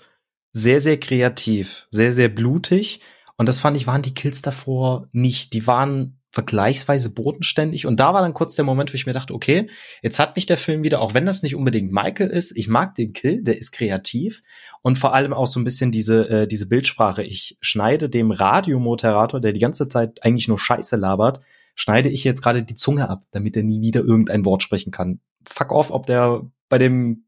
sehr, 0.52 0.80
sehr 0.80 0.98
kreativ, 0.98 1.86
sehr, 1.90 2.12
sehr 2.12 2.28
blutig. 2.28 3.00
Und 3.36 3.46
das 3.46 3.60
fand 3.60 3.76
ich, 3.76 3.86
waren 3.86 4.02
die 4.02 4.14
Kills 4.14 4.42
davor 4.42 5.08
nicht. 5.12 5.52
Die 5.52 5.66
waren 5.66 6.17
vergleichsweise 6.30 7.10
bodenständig. 7.14 7.86
Und 7.86 8.00
da 8.00 8.12
war 8.12 8.20
dann 8.20 8.34
kurz 8.34 8.54
der 8.54 8.64
Moment, 8.64 8.92
wo 8.92 8.94
ich 8.94 9.06
mir 9.06 9.12
dachte, 9.12 9.34
okay, 9.34 9.68
jetzt 10.02 10.18
hat 10.18 10.36
mich 10.36 10.46
der 10.46 10.58
Film 10.58 10.84
wieder, 10.84 11.00
auch 11.00 11.14
wenn 11.14 11.26
das 11.26 11.42
nicht 11.42 11.56
unbedingt 11.56 11.90
Michael 11.90 12.28
ist, 12.28 12.56
ich 12.56 12.68
mag 12.68 12.94
den 12.94 13.12
Kill, 13.12 13.42
der 13.42 13.56
ist 13.56 13.72
kreativ 13.72 14.42
und 14.82 14.98
vor 14.98 15.14
allem 15.14 15.32
auch 15.32 15.46
so 15.46 15.58
ein 15.58 15.64
bisschen 15.64 15.90
diese, 15.90 16.28
äh, 16.28 16.46
diese 16.46 16.68
Bildsprache. 16.68 17.22
Ich 17.22 17.56
schneide 17.60 18.08
dem 18.10 18.30
Radiomoderator, 18.30 19.40
der 19.40 19.52
die 19.52 19.60
ganze 19.60 19.88
Zeit 19.88 20.22
eigentlich 20.22 20.48
nur 20.48 20.58
Scheiße 20.58 20.96
labert, 20.96 21.40
schneide 21.74 22.10
ich 22.10 22.24
jetzt 22.24 22.42
gerade 22.42 22.62
die 22.62 22.74
Zunge 22.74 23.08
ab, 23.08 23.22
damit 23.30 23.56
er 23.56 23.62
nie 23.62 23.80
wieder 23.80 24.00
irgendein 24.00 24.44
Wort 24.44 24.62
sprechen 24.62 24.90
kann. 24.90 25.20
Fuck 25.46 25.72
off, 25.72 25.90
ob 25.90 26.06
der 26.06 26.42
bei 26.68 26.76
dem, 26.78 27.24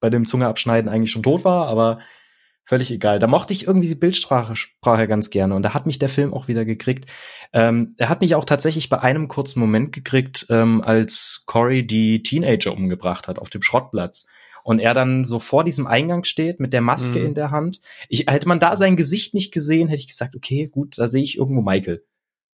bei 0.00 0.10
dem 0.10 0.26
Zunge 0.26 0.48
abschneiden 0.48 0.90
eigentlich 0.90 1.12
schon 1.12 1.22
tot 1.22 1.44
war, 1.44 1.68
aber 1.68 2.00
völlig 2.64 2.90
egal. 2.90 3.18
Da 3.18 3.26
mochte 3.26 3.52
ich 3.52 3.66
irgendwie 3.66 3.88
die 3.88 3.94
Bildsprache 3.94 4.56
Sprache 4.56 5.08
ganz 5.08 5.30
gerne 5.30 5.54
und 5.54 5.62
da 5.62 5.74
hat 5.74 5.86
mich 5.86 5.98
der 5.98 6.08
Film 6.08 6.32
auch 6.32 6.48
wieder 6.48 6.64
gekriegt. 6.64 7.10
Ähm, 7.52 7.94
er 7.98 8.08
hat 8.08 8.20
mich 8.20 8.34
auch 8.34 8.44
tatsächlich 8.44 8.88
bei 8.88 9.00
einem 9.00 9.28
kurzen 9.28 9.60
Moment 9.60 9.92
gekriegt, 9.92 10.46
ähm, 10.48 10.82
als 10.82 11.44
Cory 11.46 11.86
die 11.86 12.22
Teenager 12.22 12.72
umgebracht 12.72 13.28
hat 13.28 13.38
auf 13.38 13.50
dem 13.50 13.62
Schrottplatz. 13.62 14.26
Und 14.64 14.78
er 14.78 14.94
dann 14.94 15.24
so 15.24 15.40
vor 15.40 15.64
diesem 15.64 15.88
Eingang 15.88 16.22
steht 16.22 16.60
mit 16.60 16.72
der 16.72 16.82
Maske 16.82 17.18
mhm. 17.18 17.26
in 17.26 17.34
der 17.34 17.50
Hand. 17.50 17.80
Ich, 18.08 18.26
hätte 18.28 18.46
man 18.46 18.60
da 18.60 18.76
sein 18.76 18.96
Gesicht 18.96 19.34
nicht 19.34 19.52
gesehen, 19.52 19.88
hätte 19.88 20.00
ich 20.00 20.08
gesagt, 20.08 20.36
okay, 20.36 20.68
gut, 20.68 20.98
da 20.98 21.08
sehe 21.08 21.22
ich 21.22 21.36
irgendwo 21.36 21.62
Michael. 21.62 22.04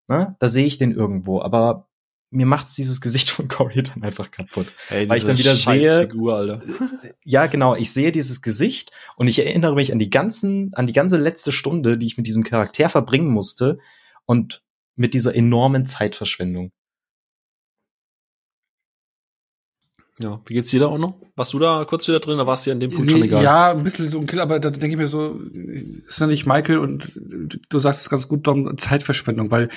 Ne? 0.08 0.34
Da 0.38 0.48
sehe 0.48 0.64
ich 0.64 0.78
den 0.78 0.92
irgendwo. 0.92 1.42
Aber 1.42 1.86
mir 2.30 2.46
macht's 2.46 2.74
dieses 2.74 3.00
Gesicht 3.00 3.30
von 3.30 3.48
Corey 3.48 3.82
dann 3.82 4.02
einfach 4.02 4.30
kaputt. 4.30 4.74
Hey, 4.88 5.08
weil 5.08 5.18
ich 5.18 5.24
dann 5.24 5.38
wieder 5.38 5.54
sehe, 5.54 6.08
Figur, 6.08 6.34
Alter. 6.36 6.62
ja 7.24 7.46
genau, 7.46 7.74
ich 7.74 7.92
sehe 7.92 8.12
dieses 8.12 8.42
Gesicht 8.42 8.92
und 9.16 9.28
ich 9.28 9.38
erinnere 9.38 9.74
mich 9.74 9.92
an 9.92 9.98
die 9.98 10.10
ganzen, 10.10 10.72
an 10.74 10.86
die 10.86 10.92
ganze 10.92 11.16
letzte 11.16 11.52
Stunde, 11.52 11.96
die 11.96 12.06
ich 12.06 12.16
mit 12.16 12.26
diesem 12.26 12.44
Charakter 12.44 12.88
verbringen 12.88 13.30
musste 13.30 13.78
und 14.26 14.62
mit 14.96 15.14
dieser 15.14 15.34
enormen 15.34 15.86
Zeitverschwendung. 15.86 16.72
Ja, 20.20 20.40
wie 20.46 20.54
geht's 20.54 20.70
dir 20.70 20.80
da 20.80 20.86
auch 20.86 20.98
noch? 20.98 21.14
Warst 21.36 21.52
du 21.52 21.60
da 21.60 21.84
kurz 21.84 22.08
wieder 22.08 22.18
drin, 22.18 22.34
oder 22.34 22.46
warst 22.48 22.66
du 22.66 22.70
ja 22.70 22.74
an 22.74 22.80
dem 22.80 22.90
Punkt 22.90 23.06
nee, 23.06 23.12
schon 23.12 23.22
egal? 23.22 23.42
Ja, 23.42 23.70
ein 23.70 23.84
bisschen 23.84 24.08
so 24.08 24.18
ein 24.18 24.26
Kill, 24.26 24.40
aber 24.40 24.58
da 24.58 24.70
denke 24.70 24.88
ich 24.88 24.96
mir 24.96 25.06
so, 25.06 25.40
ist 25.52 26.18
ja 26.18 26.26
nicht 26.26 26.44
Michael 26.44 26.78
und 26.78 27.20
du 27.68 27.78
sagst 27.78 28.00
es 28.00 28.10
ganz 28.10 28.26
gut, 28.26 28.44
Dom, 28.48 28.76
Zeitverschwendung, 28.76 29.52
weil 29.52 29.68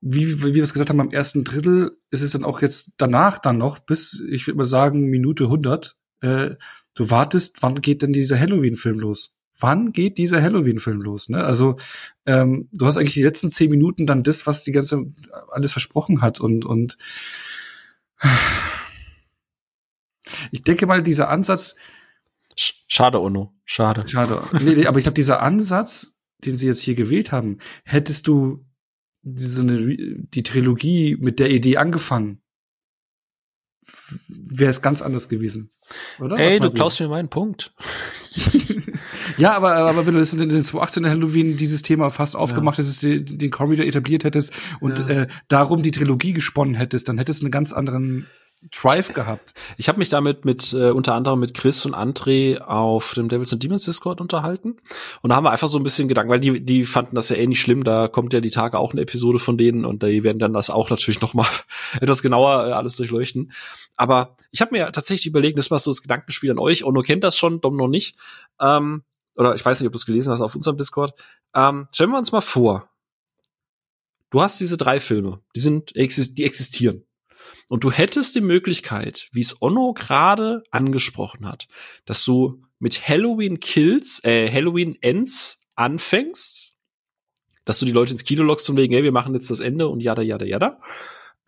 wie, 0.00 0.42
wie 0.42 0.54
wir 0.54 0.62
es 0.62 0.72
gesagt 0.72 0.90
haben, 0.90 1.00
am 1.00 1.10
ersten 1.10 1.44
Drittel 1.44 1.98
ist 2.10 2.22
es 2.22 2.32
dann 2.32 2.44
auch 2.44 2.62
jetzt 2.62 2.92
danach 2.96 3.38
dann 3.38 3.58
noch, 3.58 3.78
bis, 3.78 4.22
ich 4.28 4.46
würde 4.46 4.58
mal 4.58 4.64
sagen, 4.64 5.06
Minute 5.06 5.44
100, 5.44 5.96
äh, 6.20 6.50
du 6.94 7.10
wartest, 7.10 7.62
wann 7.62 7.80
geht 7.80 8.02
denn 8.02 8.12
dieser 8.12 8.38
Halloween-Film 8.38 8.98
los? 8.98 9.38
Wann 9.58 9.92
geht 9.92 10.18
dieser 10.18 10.42
Halloween-Film 10.42 11.00
los? 11.00 11.28
Ne? 11.28 11.42
Also 11.42 11.76
ähm, 12.26 12.68
du 12.72 12.86
hast 12.86 12.98
eigentlich 12.98 13.14
die 13.14 13.22
letzten 13.22 13.50
zehn 13.50 13.70
Minuten 13.70 14.06
dann 14.06 14.22
das, 14.22 14.46
was 14.46 14.64
die 14.64 14.72
ganze 14.72 15.06
alles 15.50 15.72
versprochen 15.72 16.20
hat 16.20 16.40
und 16.40 16.66
und 16.66 16.98
ich 20.50 20.62
denke 20.62 20.86
mal, 20.86 21.02
dieser 21.02 21.28
Ansatz. 21.28 21.76
Schade, 22.54 23.20
Ono. 23.20 23.54
Schade. 23.64 24.06
Schade. 24.06 24.42
Nee, 24.60 24.74
nee, 24.76 24.86
aber 24.86 24.98
ich 24.98 25.04
glaube, 25.04 25.14
dieser 25.14 25.42
Ansatz, 25.42 26.18
den 26.38 26.56
sie 26.58 26.66
jetzt 26.66 26.82
hier 26.82 26.94
gewählt 26.94 27.32
haben, 27.32 27.58
hättest 27.84 28.28
du 28.28 28.64
diese, 29.28 29.64
die 29.66 30.42
Trilogie 30.44 31.16
mit 31.18 31.40
der 31.40 31.50
Idee 31.50 31.78
angefangen, 31.78 32.40
wäre 34.28 34.70
es 34.70 34.82
ganz 34.82 35.02
anders 35.02 35.28
gewesen. 35.28 35.70
Oder? 36.20 36.38
Ey, 36.38 36.60
du 36.60 36.70
klaust 36.70 37.00
mir 37.00 37.08
meinen 37.08 37.28
Punkt. 37.28 37.74
ja, 39.36 39.56
aber, 39.56 39.74
aber 39.74 40.06
wenn 40.06 40.14
du 40.14 40.20
das 40.20 40.32
in 40.32 40.38
den 40.38 40.50
2018 40.64 41.06
Halloween 41.06 41.56
dieses 41.56 41.82
Thema 41.82 42.10
fast 42.10 42.36
aufgemacht 42.36 42.78
ja. 42.78 42.84
hättest, 42.84 43.02
den, 43.02 43.38
den 43.38 43.50
Corridor 43.50 43.86
etabliert 43.86 44.24
hättest 44.24 44.54
und 44.80 45.00
ja. 45.00 45.08
äh, 45.08 45.26
darum 45.48 45.82
die 45.82 45.90
Trilogie 45.90 46.32
gesponnen 46.32 46.74
hättest, 46.74 47.08
dann 47.08 47.18
hättest 47.18 47.42
du 47.42 47.46
einen 47.46 47.52
ganz 47.52 47.72
anderen 47.72 48.26
Drive 48.70 49.12
gehabt. 49.12 49.54
Ich 49.76 49.88
habe 49.88 49.98
mich 49.98 50.08
damit 50.08 50.44
mit 50.44 50.72
äh, 50.72 50.90
unter 50.90 51.14
anderem 51.14 51.38
mit 51.38 51.54
Chris 51.54 51.84
und 51.84 51.94
André 51.94 52.58
auf 52.58 53.14
dem 53.14 53.28
Devils 53.28 53.52
and 53.52 53.62
Demons 53.62 53.84
Discord 53.84 54.20
unterhalten 54.20 54.76
und 55.22 55.30
da 55.30 55.36
haben 55.36 55.44
wir 55.44 55.50
einfach 55.50 55.68
so 55.68 55.78
ein 55.78 55.82
bisschen 55.84 56.08
Gedanken, 56.08 56.32
weil 56.32 56.40
die 56.40 56.64
die 56.64 56.84
fanden 56.84 57.14
das 57.14 57.28
ja 57.28 57.36
eh 57.36 57.46
nicht 57.46 57.60
schlimm, 57.60 57.84
da 57.84 58.08
kommt 58.08 58.32
ja 58.32 58.40
die 58.40 58.50
Tage 58.50 58.78
auch 58.78 58.92
eine 58.92 59.02
Episode 59.02 59.38
von 59.38 59.58
denen 59.58 59.84
und 59.84 60.02
die 60.02 60.24
werden 60.24 60.38
dann 60.38 60.54
das 60.54 60.70
auch 60.70 60.90
natürlich 60.90 61.20
noch 61.20 61.34
mal 61.34 61.46
etwas 62.00 62.22
genauer 62.22 62.66
äh, 62.66 62.72
alles 62.72 62.96
durchleuchten. 62.96 63.52
Aber 63.94 64.36
ich 64.50 64.60
habe 64.60 64.72
mir 64.72 64.90
tatsächlich 64.90 65.26
überlegt, 65.26 65.58
das 65.58 65.70
war 65.70 65.78
so 65.78 65.90
das 65.90 66.02
Gedankenspiel 66.02 66.50
an 66.50 66.58
euch. 66.58 66.84
Ono 66.84 67.02
kennt 67.02 67.24
das 67.24 67.36
schon, 67.36 67.60
Dom 67.60 67.76
noch 67.76 67.88
nicht. 67.88 68.16
Ähm, 68.60 69.04
oder 69.36 69.54
ich 69.54 69.64
weiß 69.64 69.80
nicht, 69.80 69.86
ob 69.86 69.92
du 69.92 69.98
es 69.98 70.06
gelesen 70.06 70.32
hast 70.32 70.40
auf 70.40 70.54
unserem 70.54 70.76
Discord. 70.76 71.14
Ähm, 71.54 71.88
stellen 71.92 72.10
wir 72.10 72.18
uns 72.18 72.32
mal 72.32 72.40
vor, 72.40 72.90
du 74.30 74.40
hast 74.40 74.60
diese 74.60 74.76
drei 74.76 74.98
Filme, 74.98 75.40
die 75.54 75.60
sind 75.60 75.94
die 75.94 76.44
existieren 76.44 77.05
und 77.68 77.84
du 77.84 77.90
hättest 77.90 78.34
die 78.34 78.40
Möglichkeit, 78.40 79.28
wie 79.32 79.40
es 79.40 79.60
Onno 79.60 79.92
gerade 79.92 80.62
angesprochen 80.70 81.46
hat, 81.48 81.66
dass 82.04 82.24
du 82.24 82.62
mit 82.78 83.08
Halloween 83.08 83.60
Kills, 83.60 84.22
äh, 84.24 84.50
Halloween 84.50 84.96
Ends 85.00 85.62
anfängst, 85.74 86.72
dass 87.64 87.78
du 87.78 87.86
die 87.86 87.92
Leute 87.92 88.12
ins 88.12 88.24
Kino 88.24 88.42
lockst 88.42 88.70
und 88.70 88.76
wegen, 88.76 88.94
hey, 88.94 89.02
wir 89.02 89.12
machen 89.12 89.34
jetzt 89.34 89.50
das 89.50 89.60
Ende 89.60 89.88
und 89.88 90.00
jada, 90.00 90.22
jada, 90.22 90.44
jada. 90.44 90.80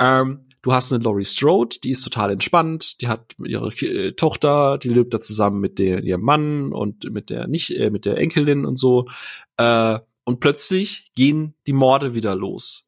Ähm, 0.01 0.47
du 0.62 0.73
hast 0.73 0.93
eine 0.93 1.05
Laurie 1.05 1.24
Strode, 1.24 1.77
die 1.82 1.90
ist 1.90 2.03
total 2.03 2.32
entspannt, 2.32 3.01
die 3.01 3.09
hat 3.09 3.36
ihre 3.45 3.69
äh, 3.69 4.12
Tochter, 4.12 4.78
die 4.78 4.89
lebt 4.89 5.15
da 5.15 5.20
zusammen 5.20 5.61
mit 5.61 5.78
der, 5.78 6.03
ihrem 6.03 6.23
Mann 6.23 6.73
und 6.73 7.11
mit 7.12 7.31
der 7.31 7.47
nicht, 7.47 7.70
äh, 7.70 7.90
mit 7.90 8.05
der 8.05 8.16
Enkelin 8.19 8.65
und 8.65 8.77
so. 8.77 9.09
Äh, 9.57 9.99
und 10.24 10.40
plötzlich 10.40 11.11
gehen 11.15 11.55
die 11.66 11.73
Morde 11.73 12.15
wieder 12.15 12.35
los. 12.35 12.88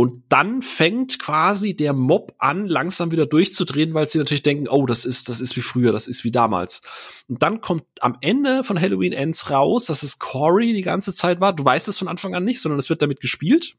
Und 0.00 0.22
dann 0.30 0.62
fängt 0.62 1.18
quasi 1.18 1.76
der 1.76 1.92
Mob 1.92 2.34
an, 2.38 2.66
langsam 2.66 3.10
wieder 3.10 3.26
durchzudrehen, 3.26 3.92
weil 3.92 4.08
sie 4.08 4.16
natürlich 4.16 4.42
denken, 4.42 4.66
oh, 4.66 4.86
das 4.86 5.04
ist, 5.04 5.28
das 5.28 5.42
ist 5.42 5.58
wie 5.58 5.60
früher, 5.60 5.92
das 5.92 6.06
ist 6.06 6.24
wie 6.24 6.30
damals. 6.30 6.80
Und 7.28 7.42
dann 7.42 7.60
kommt 7.60 7.84
am 8.00 8.16
Ende 8.22 8.64
von 8.64 8.80
Halloween 8.80 9.12
Ends 9.12 9.50
raus, 9.50 9.84
dass 9.84 10.02
es 10.02 10.18
Corey 10.18 10.72
die 10.72 10.80
ganze 10.80 11.12
Zeit 11.12 11.42
war. 11.42 11.52
Du 11.52 11.66
weißt 11.66 11.86
es 11.86 11.98
von 11.98 12.08
Anfang 12.08 12.34
an 12.34 12.44
nicht, 12.44 12.62
sondern 12.62 12.78
es 12.78 12.88
wird 12.88 13.02
damit 13.02 13.20
gespielt. 13.20 13.76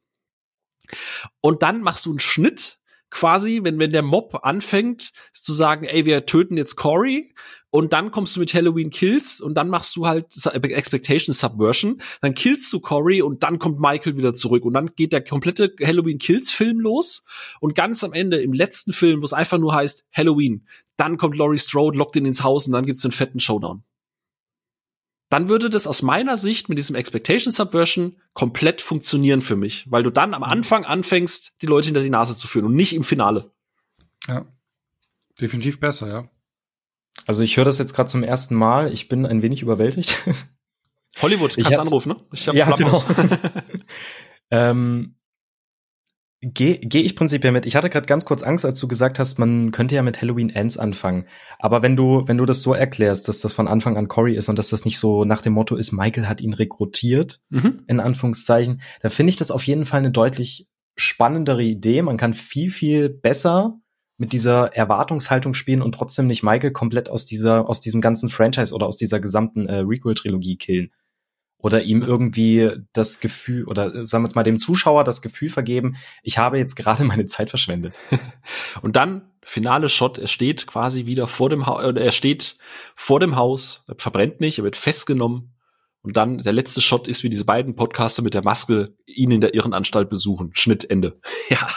Und 1.39 1.63
dann 1.63 1.81
machst 1.81 2.05
du 2.05 2.11
einen 2.11 2.19
Schnitt 2.19 2.77
quasi, 3.09 3.61
wenn, 3.63 3.79
wenn 3.79 3.91
der 3.91 4.03
Mob 4.03 4.41
anfängt, 4.43 5.13
zu 5.33 5.53
sagen, 5.53 5.85
ey, 5.85 6.05
wir 6.05 6.27
töten 6.27 6.55
jetzt 6.55 6.75
Corey 6.75 7.33
und 7.71 7.93
dann 7.93 8.11
kommst 8.11 8.35
du 8.35 8.41
mit 8.41 8.53
Halloween 8.53 8.89
Kills 8.89 9.41
und 9.41 9.55
dann 9.55 9.69
machst 9.69 9.95
du 9.95 10.05
halt 10.05 10.27
Expectation 10.53 11.33
Subversion, 11.33 12.01
dann 12.21 12.35
killst 12.35 12.71
du 12.71 12.79
Corey 12.79 13.21
und 13.21 13.43
dann 13.43 13.59
kommt 13.59 13.79
Michael 13.79 14.17
wieder 14.17 14.33
zurück 14.33 14.65
und 14.65 14.73
dann 14.73 14.93
geht 14.95 15.13
der 15.13 15.23
komplette 15.23 15.73
Halloween 15.81 16.19
Kills 16.19 16.51
Film 16.51 16.79
los 16.81 17.25
und 17.61 17.73
ganz 17.73 18.03
am 18.03 18.13
Ende 18.13 18.41
im 18.41 18.53
letzten 18.53 18.93
Film, 18.93 19.21
wo 19.21 19.25
es 19.25 19.33
einfach 19.33 19.57
nur 19.57 19.73
heißt 19.73 20.07
Halloween, 20.11 20.67
dann 20.97 21.17
kommt 21.17 21.35
Laurie 21.35 21.57
Strode, 21.57 21.97
lockt 21.97 22.15
ihn 22.15 22.25
ins 22.25 22.43
Haus 22.43 22.67
und 22.67 22.73
dann 22.73 22.85
gibt's 22.85 23.03
einen 23.05 23.13
fetten 23.13 23.39
Showdown. 23.39 23.83
dann 25.29 25.47
würde 25.47 25.69
das 25.69 25.87
aus 25.87 26.01
meiner 26.01 26.37
Sicht 26.37 26.67
mit 26.67 26.77
diesem 26.77 26.97
Expectation 26.97 27.53
Subversion 27.53 28.17
komplett 28.33 28.81
funktionieren 28.81 29.41
für 29.41 29.55
mich, 29.55 29.89
weil 29.89 30.03
du 30.03 30.09
dann 30.09 30.33
am 30.33 30.43
Anfang 30.43 30.83
anfängst, 30.83 31.61
die 31.61 31.67
Leute 31.67 31.85
hinter 31.85 32.01
die 32.01 32.09
Nase 32.09 32.35
zu 32.35 32.47
führen 32.47 32.65
und 32.65 32.75
nicht 32.75 32.93
im 32.93 33.05
Finale. 33.05 33.49
Ja, 34.27 34.45
definitiv 35.39 35.79
besser, 35.79 36.09
ja. 36.09 36.29
Also 37.25 37.43
ich 37.43 37.57
höre 37.57 37.65
das 37.65 37.77
jetzt 37.77 37.93
gerade 37.93 38.09
zum 38.09 38.23
ersten 38.23 38.55
Mal. 38.55 38.91
Ich 38.93 39.07
bin 39.07 39.25
ein 39.25 39.41
wenig 39.41 39.61
überwältigt. 39.61 40.17
Hollywood, 41.21 41.55
kannst 41.55 41.71
hab, 41.71 41.79
anrufen, 41.79 42.09
ne? 42.09 42.17
Ich 42.33 42.47
hab 42.47 42.55
ja, 42.55 42.73
genau. 42.75 43.03
ähm, 44.51 45.15
Gehe 46.43 46.79
geh 46.79 47.01
ich 47.01 47.15
prinzipiell 47.15 47.53
mit. 47.53 47.67
Ich 47.67 47.75
hatte 47.75 47.91
gerade 47.91 48.07
ganz 48.07 48.25
kurz 48.25 48.41
Angst, 48.41 48.65
als 48.65 48.79
du 48.79 48.87
gesagt 48.87 49.19
hast, 49.19 49.37
man 49.37 49.71
könnte 49.71 49.93
ja 49.93 50.01
mit 50.01 50.21
Halloween 50.21 50.49
Ends 50.49 50.75
anfangen. 50.75 51.27
Aber 51.59 51.83
wenn 51.83 51.95
du, 51.95 52.23
wenn 52.25 52.39
du 52.39 52.45
das 52.45 52.63
so 52.63 52.73
erklärst, 52.73 53.27
dass 53.27 53.41
das 53.41 53.53
von 53.53 53.67
Anfang 53.67 53.95
an 53.95 54.07
Cory 54.07 54.35
ist 54.35 54.49
und 54.49 54.57
dass 54.57 54.69
das 54.69 54.83
nicht 54.83 54.97
so 54.97 55.23
nach 55.23 55.43
dem 55.43 55.53
Motto 55.53 55.75
ist, 55.75 55.91
Michael 55.91 56.27
hat 56.27 56.41
ihn 56.41 56.53
rekrutiert, 56.53 57.39
mhm. 57.49 57.83
in 57.85 57.99
Anführungszeichen, 57.99 58.81
da 59.01 59.09
finde 59.09 59.29
ich 59.29 59.37
das 59.37 59.51
auf 59.51 59.67
jeden 59.67 59.85
Fall 59.85 59.99
eine 59.99 60.09
deutlich 60.09 60.67
spannendere 60.95 61.61
Idee. 61.61 62.01
Man 62.01 62.17
kann 62.17 62.33
viel, 62.33 62.71
viel 62.71 63.09
besser 63.09 63.79
mit 64.21 64.33
dieser 64.33 64.75
Erwartungshaltung 64.75 65.55
spielen 65.55 65.81
und 65.81 65.95
trotzdem 65.95 66.27
nicht 66.27 66.43
Michael 66.43 66.69
komplett 66.69 67.09
aus 67.09 67.25
dieser, 67.25 67.67
aus 67.67 67.79
diesem 67.79 68.01
ganzen 68.01 68.29
Franchise 68.29 68.71
oder 68.71 68.85
aus 68.85 68.95
dieser 68.95 69.19
gesamten 69.19 69.65
äh, 69.65 69.77
Requel-Trilogie 69.77 70.57
killen 70.57 70.91
oder 71.57 71.81
ihm 71.81 72.03
irgendwie 72.03 72.69
das 72.93 73.19
Gefühl 73.19 73.65
oder 73.65 73.95
äh, 73.95 74.05
sagen 74.05 74.23
wir 74.23 74.27
jetzt 74.27 74.35
mal 74.35 74.43
dem 74.43 74.59
Zuschauer 74.59 75.03
das 75.05 75.23
Gefühl 75.23 75.49
vergeben, 75.49 75.95
ich 76.21 76.37
habe 76.37 76.59
jetzt 76.59 76.75
gerade 76.75 77.03
meine 77.03 77.25
Zeit 77.25 77.49
verschwendet. 77.49 77.97
Und 78.83 78.95
dann 78.95 79.31
finale 79.41 79.89
Shot, 79.89 80.19
er 80.19 80.27
steht 80.27 80.67
quasi 80.67 81.07
wieder 81.07 81.25
vor 81.25 81.49
dem 81.49 81.65
Haus, 81.65 81.83
äh, 81.83 81.99
er 81.99 82.11
steht 82.11 82.57
vor 82.93 83.19
dem 83.19 83.37
Haus, 83.37 83.85
er 83.87 83.95
verbrennt 83.97 84.39
nicht, 84.39 84.59
er 84.59 84.63
wird 84.63 84.75
festgenommen 84.75 85.55
und 86.03 86.15
dann 86.15 86.37
der 86.37 86.53
letzte 86.53 86.79
Shot 86.81 87.07
ist, 87.07 87.23
wie 87.23 87.29
diese 87.29 87.45
beiden 87.45 87.75
Podcaster 87.75 88.21
mit 88.21 88.35
der 88.35 88.43
Maske 88.43 88.93
ihn 89.07 89.31
in 89.31 89.41
der 89.41 89.55
Irrenanstalt 89.55 90.11
besuchen. 90.11 90.51
Schnitt 90.53 90.87
Ende. 90.87 91.19
ja, 91.49 91.67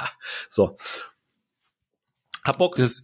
so. 0.50 0.76
Hab 2.44 2.58
Bock. 2.58 2.76
Das, 2.76 3.02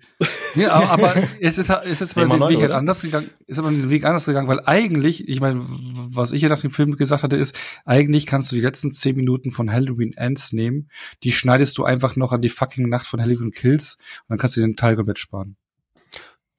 ja, 0.54 0.72
aber 0.72 1.16
es 1.40 1.56
ist, 1.56 1.70
es 1.70 2.00
ist 2.02 2.16
mal 2.16 2.28
den 2.28 2.48
Weg 2.48 2.60
halt 2.60 2.72
anders 2.72 3.00
gegangen, 3.00 3.30
ist 3.46 3.58
aber 3.58 3.70
den 3.70 3.88
Weg 3.88 4.04
anders 4.04 4.26
gegangen, 4.26 4.48
weil 4.48 4.60
eigentlich, 4.66 5.28
ich 5.28 5.40
meine, 5.40 5.64
was 5.66 6.32
ich 6.32 6.42
ja 6.42 6.50
nach 6.50 6.60
dem 6.60 6.70
Film 6.70 6.96
gesagt 6.96 7.22
hatte, 7.22 7.36
ist, 7.36 7.58
eigentlich 7.86 8.26
kannst 8.26 8.52
du 8.52 8.56
die 8.56 8.62
letzten 8.62 8.92
zehn 8.92 9.16
Minuten 9.16 9.50
von 9.50 9.72
Halloween 9.72 10.12
Ends 10.12 10.52
nehmen, 10.52 10.90
die 11.22 11.32
schneidest 11.32 11.78
du 11.78 11.84
einfach 11.84 12.16
noch 12.16 12.32
an 12.32 12.42
die 12.42 12.50
fucking 12.50 12.88
Nacht 12.88 13.06
von 13.06 13.20
Halloween 13.20 13.52
Kills 13.52 13.96
und 14.22 14.30
dann 14.30 14.38
kannst 14.38 14.56
du 14.56 14.60
den 14.60 14.76
Teil 14.76 14.96
komplett 14.96 15.18
sparen. 15.18 15.56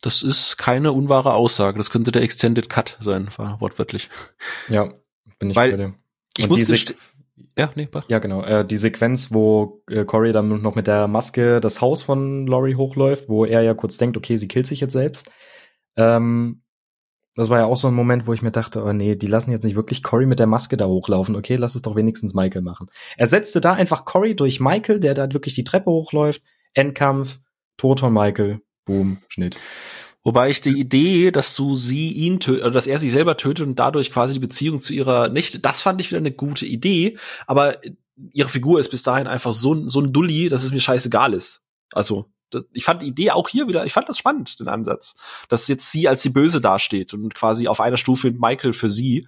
Das 0.01 0.23
ist 0.23 0.57
keine 0.57 0.93
unwahre 0.93 1.33
Aussage. 1.33 1.77
Das 1.77 1.91
könnte 1.91 2.11
der 2.11 2.23
Extended 2.23 2.69
Cut 2.69 2.97
sein, 2.99 3.29
wortwörtlich. 3.37 4.09
Ja, 4.67 4.91
bin 5.37 5.51
ich 5.51 5.55
Weil 5.55 5.71
bei 5.71 5.77
dem. 5.77 5.95
Ich 6.37 6.47
muss 6.47 6.63
ja, 7.57 7.71
nee, 7.75 7.87
mach. 7.91 8.07
Ja, 8.09 8.19
genau. 8.19 8.43
Äh, 8.43 8.65
die 8.65 8.77
Sequenz, 8.77 9.31
wo 9.31 9.83
äh, 9.89 10.05
Corey 10.05 10.31
dann 10.31 10.61
noch 10.61 10.75
mit 10.75 10.87
der 10.87 11.07
Maske 11.07 11.59
das 11.59 11.81
Haus 11.81 12.03
von 12.03 12.47
Laurie 12.47 12.75
hochläuft, 12.75 13.29
wo 13.29 13.45
er 13.45 13.61
ja 13.61 13.73
kurz 13.73 13.97
denkt, 13.97 14.17
okay, 14.17 14.35
sie 14.35 14.47
killt 14.47 14.67
sich 14.67 14.81
jetzt 14.81 14.93
selbst. 14.93 15.31
Ähm, 15.95 16.61
das 17.35 17.49
war 17.49 17.59
ja 17.59 17.65
auch 17.65 17.77
so 17.77 17.87
ein 17.87 17.93
Moment, 17.93 18.27
wo 18.27 18.33
ich 18.33 18.41
mir 18.41 18.51
dachte, 18.51 18.83
oh 18.83 18.89
nee, 18.89 19.15
die 19.15 19.27
lassen 19.27 19.51
jetzt 19.51 19.63
nicht 19.63 19.75
wirklich 19.75 20.03
Corey 20.03 20.25
mit 20.25 20.39
der 20.39 20.47
Maske 20.47 20.75
da 20.75 20.85
hochlaufen. 20.85 21.35
Okay, 21.35 21.55
lass 21.55 21.75
es 21.75 21.81
doch 21.81 21.95
wenigstens 21.95 22.33
Michael 22.33 22.61
machen. 22.61 22.87
Er 23.15 23.27
setzte 23.27 23.61
da 23.61 23.73
einfach 23.73 24.03
Corey 24.03 24.35
durch 24.35 24.59
Michael, 24.59 24.99
der 24.99 25.13
da 25.13 25.31
wirklich 25.31 25.55
die 25.55 25.63
Treppe 25.63 25.91
hochläuft. 25.91 26.41
Endkampf, 26.73 27.39
Tod 27.77 27.99
von 28.01 28.13
Michael, 28.13 28.59
Boom, 28.85 29.19
Schnitt. 29.29 29.57
Wobei 30.23 30.49
ich 30.51 30.61
die 30.61 30.79
Idee, 30.79 31.31
dass 31.31 31.55
du 31.55 31.73
sie 31.73 32.11
ihn 32.11 32.39
tötet, 32.39 32.61
oder 32.61 32.71
dass 32.71 32.87
er 32.87 32.99
sie 32.99 33.09
selber 33.09 33.37
tötet 33.37 33.65
und 33.65 33.75
dadurch 33.75 34.11
quasi 34.11 34.33
die 34.33 34.39
Beziehung 34.39 34.79
zu 34.79 34.93
ihrer 34.93 35.29
Nichte, 35.29 35.59
das 35.59 35.81
fand 35.81 35.99
ich 35.99 36.11
wieder 36.11 36.19
eine 36.19 36.31
gute 36.31 36.65
Idee. 36.65 37.17
Aber 37.47 37.77
ihre 38.33 38.49
Figur 38.49 38.79
ist 38.79 38.89
bis 38.89 39.03
dahin 39.03 39.27
einfach 39.27 39.53
so, 39.53 39.87
so 39.87 39.99
ein 39.99 40.13
Dulli, 40.13 40.49
dass 40.49 40.63
es 40.63 40.71
mir 40.71 40.79
scheißegal 40.79 41.33
ist. 41.33 41.63
Also, 41.93 42.29
das, 42.51 42.65
ich 42.73 42.83
fand 42.83 43.01
die 43.01 43.07
Idee 43.07 43.31
auch 43.31 43.49
hier 43.49 43.67
wieder, 43.67 43.85
ich 43.85 43.93
fand 43.93 44.09
das 44.09 44.17
spannend, 44.17 44.59
den 44.59 44.67
Ansatz. 44.67 45.15
Dass 45.49 45.67
jetzt 45.67 45.91
sie 45.91 46.07
als 46.07 46.21
die 46.21 46.29
Böse 46.29 46.61
dasteht 46.61 47.13
und 47.13 47.33
quasi 47.33 47.67
auf 47.67 47.81
einer 47.81 47.97
Stufe 47.97 48.27
mit 48.27 48.39
Michael 48.39 48.73
für 48.73 48.89
sie 48.89 49.27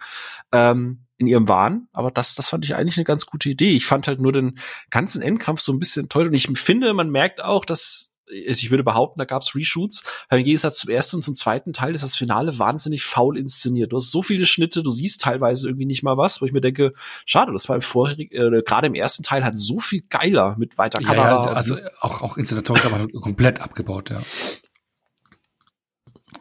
ähm, 0.52 1.06
in 1.18 1.28
ihrem 1.28 1.48
Wahn. 1.48 1.88
Aber 1.92 2.12
das, 2.12 2.36
das 2.36 2.50
fand 2.50 2.66
ich 2.66 2.76
eigentlich 2.76 2.98
eine 2.98 3.06
ganz 3.06 3.26
gute 3.26 3.50
Idee. 3.50 3.72
Ich 3.72 3.86
fand 3.86 4.08
halt 4.08 4.20
nur 4.20 4.32
den 4.32 4.60
ganzen 4.90 5.22
Endkampf 5.22 5.62
so 5.62 5.72
ein 5.72 5.80
bisschen 5.80 6.04
enttäuscht. 6.04 6.30
Und 6.30 6.36
ich 6.36 6.48
finde, 6.60 6.94
man 6.94 7.10
merkt 7.10 7.44
auch, 7.44 7.66
dass 7.66 8.13
ich 8.28 8.72
würde 8.72 8.84
behaupten, 8.84 9.20
da 9.20 9.26
gab 9.26 9.42
es 9.42 9.56
Reshoots. 9.56 10.04
Weil 10.30 10.40
im 10.40 10.46
Gegensatz 10.46 10.80
zum 10.80 10.90
ersten 10.90 11.18
und 11.18 11.22
zum 11.24 11.36
zweiten 11.36 11.74
Teil 11.74 11.94
ist 11.94 12.04
das 12.04 12.16
Finale 12.16 12.58
wahnsinnig 12.60 13.04
faul 13.04 13.38
inszeniert. 13.38 13.92
Du 13.92 13.98
hast 13.98 14.12
so 14.12 14.24
viele 14.24 14.46
Schnitte, 14.46 14.84
du 14.84 14.92
siehst 14.92 15.22
teilweise 15.22 15.68
irgendwie 15.68 15.86
nicht 15.86 16.04
mal 16.04 16.18
was, 16.18 16.42
wo 16.42 16.46
ich 16.46 16.54
mir 16.54 16.62
denke, 16.62 16.94
schade, 17.26 17.52
das 17.52 17.68
war 17.70 17.76
im 17.76 17.82
vorherigen, 17.82 18.36
äh, 18.36 18.62
gerade 18.64 18.88
im 18.88 18.96
ersten 18.96 19.24
Teil 19.24 19.44
halt 19.44 19.58
so 19.58 19.80
viel 19.80 20.04
geiler 20.10 20.56
mit 20.58 20.78
weiter 20.78 21.00
Kamera. 21.02 21.46
Ja, 21.46 21.54
also 21.54 21.78
auch, 22.00 22.22
auch 22.22 22.38
Inszenatorisch 22.38 22.86
aber 22.86 23.08
komplett 23.20 23.62
abgebaut, 23.62 24.10
ja. 24.10 24.22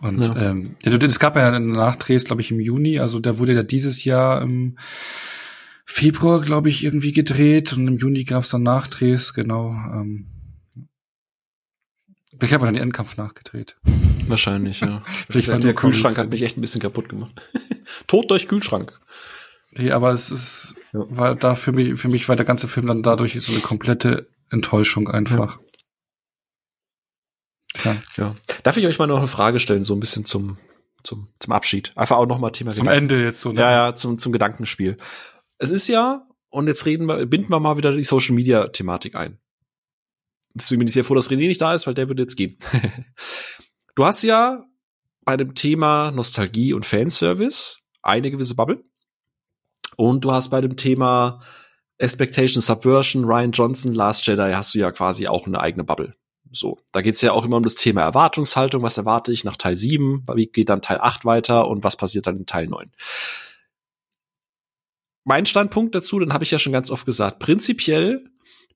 Und 0.01 0.25
ja. 0.25 0.51
ähm, 0.51 0.75
es 0.83 1.19
gab 1.21 1.37
ja 1.37 1.47
einen 1.49 1.73
Nachdrehs, 1.73 2.25
glaube 2.25 2.43
ich, 2.43 2.51
im 2.51 2.59
Juni, 2.59 2.99
also 2.99 3.21
der 3.21 3.39
wurde 3.39 3.55
ja 3.55 3.63
dieses 3.63 4.05
Jahr 4.05 4.43
im 4.43 4.77
Februar, 5.85 6.41
glaube 6.41 6.71
ich, 6.71 6.83
irgendwie 6.83 7.13
gedreht 7.13 7.73
und 7.73 7.87
im 7.87 7.99
Juni 7.99 8.25
gab 8.25 8.43
es 8.43 8.51
dann 8.51 8.63
Nachdrehs, 8.63 9.35
genau. 9.35 9.71
Ähm, 9.71 10.27
ich 12.43 12.53
habe 12.53 12.65
dann 12.65 12.75
den 12.75 12.83
Endkampf 12.83 13.17
nachgedreht. 13.17 13.77
Wahrscheinlich, 14.27 14.81
ja. 14.81 15.03
Vielleicht 15.29 15.49
war 15.49 15.59
der 15.59 15.75
Kühlschrank 15.75 16.19
hat 16.19 16.31
mich 16.31 16.43
echt 16.43 16.57
ein 16.57 16.61
bisschen 16.61 16.81
kaputt 16.81 17.09
gemacht. 17.09 17.33
Tod 18.07 18.31
durch 18.31 18.49
Kühlschrank. 18.49 18.99
Nee, 19.73 19.91
aber 19.93 20.13
es 20.13 20.31
ist, 20.31 20.77
ja. 20.93 21.05
war 21.09 21.35
da 21.35 21.55
für 21.55 21.73
mich, 21.73 21.99
für 21.99 22.09
mich 22.09 22.29
war 22.29 22.37
der 22.37 22.45
ganze 22.45 22.69
Film 22.69 22.87
dann 22.87 23.03
dadurch 23.03 23.41
so 23.41 23.53
eine 23.53 23.63
komplette 23.63 24.29
Enttäuschung 24.51 25.09
einfach. 25.09 25.59
Ja. 25.59 25.67
Tja. 27.75 27.97
Ja. 28.17 28.35
Darf 28.63 28.77
ich 28.77 28.87
euch 28.87 28.99
mal 28.99 29.07
noch 29.07 29.19
eine 29.19 29.29
Frage 29.29 29.59
stellen, 29.59 29.83
so 29.83 29.95
ein 29.95 30.01
bisschen 30.01 30.25
zum, 30.25 30.59
zum, 31.03 31.29
zum 31.39 31.53
Abschied? 31.53 31.93
Einfach 31.97 32.17
auch 32.17 32.27
noch 32.27 32.39
mal 32.39 32.51
Thema. 32.51 32.73
Zum 32.73 32.85
Gedanken. 32.85 33.11
Ende 33.11 33.25
jetzt 33.25 33.41
so. 33.41 33.53
Ne? 33.53 33.61
Ja, 33.61 33.71
ja, 33.71 33.95
zum, 33.95 34.19
zum 34.19 34.33
Gedankenspiel. 34.33 34.99
Es 35.59 35.71
ist 35.71 35.89
ja, 35.89 36.27
und 36.51 36.67
jetzt 36.67 36.85
reden 36.85 37.07
wir, 37.07 37.25
binden 37.25 37.51
wir 37.51 37.61
mal 37.61 37.79
wieder 37.79 37.93
die 37.93 38.05
Social 38.05 38.35
Media 38.35 38.69
Thematik 38.69 39.15
ein. 39.15 39.39
Deswegen 40.55 40.81
bin 40.81 40.89
ich 40.89 40.95
sehr 40.95 41.05
froh, 41.05 41.15
dass 41.15 41.31
René 41.31 41.49
nicht 41.49 41.61
da 41.61 41.75
ist, 41.75 41.87
weil 41.87 41.95
der 41.95 42.09
würde 42.09 42.23
jetzt 42.23 42.37
gehen. 42.37 42.59
du 43.95 44.05
hast 44.05 44.23
ja 44.23 44.65
bei 45.25 45.37
dem 45.37 45.55
Thema 45.55 46.11
Nostalgie 46.11 46.73
und 46.73 46.85
Fanservice 46.85 47.79
eine 48.03 48.31
gewisse 48.31 48.55
Bubble. 48.55 48.85
Und 49.97 50.25
du 50.25 50.33
hast 50.33 50.51
bei 50.51 50.61
dem 50.61 50.77
Thema 50.77 51.41
Expectation 51.99 52.61
Subversion, 52.61 53.25
Ryan 53.25 53.53
Johnson, 53.53 53.95
Last 53.95 54.27
Jedi, 54.27 54.53
hast 54.53 54.75
du 54.75 54.79
ja 54.79 54.91
quasi 54.91 55.29
auch 55.29 55.47
eine 55.47 55.61
eigene 55.61 55.85
Bubble. 55.85 56.15
So, 56.51 56.81
da 56.93 57.01
geht's 57.01 57.23
ja 57.23 57.33
auch 57.33 57.45
immer 57.45 57.57
um 57.57 57.63
das 57.63 57.77
Thema 57.77 58.03
Erwartungshaltung. 58.03 58.83
Was 58.83 58.99
erwarte 58.99 59.33
ich 59.33 59.45
nach 59.45 59.57
Teil 59.57 59.77
7? 59.77 60.25
Wie 60.35 60.47
geht 60.47 60.69
dann 60.69 60.83
Teil 60.83 60.99
8 61.01 61.25
weiter? 61.25 61.69
Und 61.69 61.85
was 61.85 61.97
passiert 61.97 62.27
dann 62.27 62.37
in 62.37 62.47
Teil 62.47 62.67
9? 62.67 62.91
Mein 65.25 65.47
Standpunkt 65.47 65.95
dazu, 65.95 66.19
dann 66.19 66.33
habe 66.33 66.45
ich 66.45 66.51
ja 66.51 66.59
schon 66.59 66.73
ganz 66.73 66.91
oft 66.91 67.07
gesagt, 67.07 67.39
prinzipiell 67.39 68.32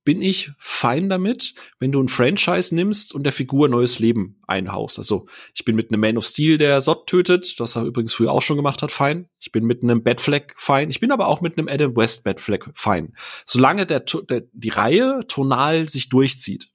bin 0.07 0.23
ich 0.23 0.53
fein 0.57 1.09
damit, 1.09 1.53
wenn 1.81 1.91
du 1.91 2.01
ein 2.01 2.09
Franchise 2.09 2.75
nimmst 2.75 3.13
und 3.13 3.25
der 3.25 3.33
Figur 3.33 3.69
neues 3.69 3.99
Leben 3.99 4.41
einhaust. 4.47 4.99
Also 4.99 5.27
ich 5.53 5.65
bin 5.65 5.75
mit 5.75 5.91
einem 5.91 6.01
Man 6.01 6.17
of 6.17 6.25
Steel, 6.25 6.59
der 6.59 6.81
Sod 6.81 7.09
tötet, 7.09 7.59
das 7.59 7.77
er 7.77 7.85
übrigens 7.85 8.15
früher 8.15 8.31
auch 8.31 8.41
schon 8.41 8.57
gemacht 8.57 8.83
hat, 8.83 8.93
fein. 8.93 9.29
Ich 9.41 9.51
bin 9.51 9.65
mit 9.65 9.83
einem 9.83 10.05
Batfleck 10.05 10.55
fein. 10.57 10.91
Ich 10.91 11.01
bin 11.01 11.11
aber 11.11 11.27
auch 11.27 11.41
mit 11.41 11.59
einem 11.59 11.69
Adam 11.69 11.97
West 11.97 12.23
Batfleck 12.23 12.71
fein. 12.75 13.15
Solange 13.45 13.85
der, 13.85 14.01
der, 14.01 14.45
die 14.53 14.69
Reihe 14.69 15.23
tonal 15.27 15.89
sich 15.89 16.09
durchzieht. 16.09 16.71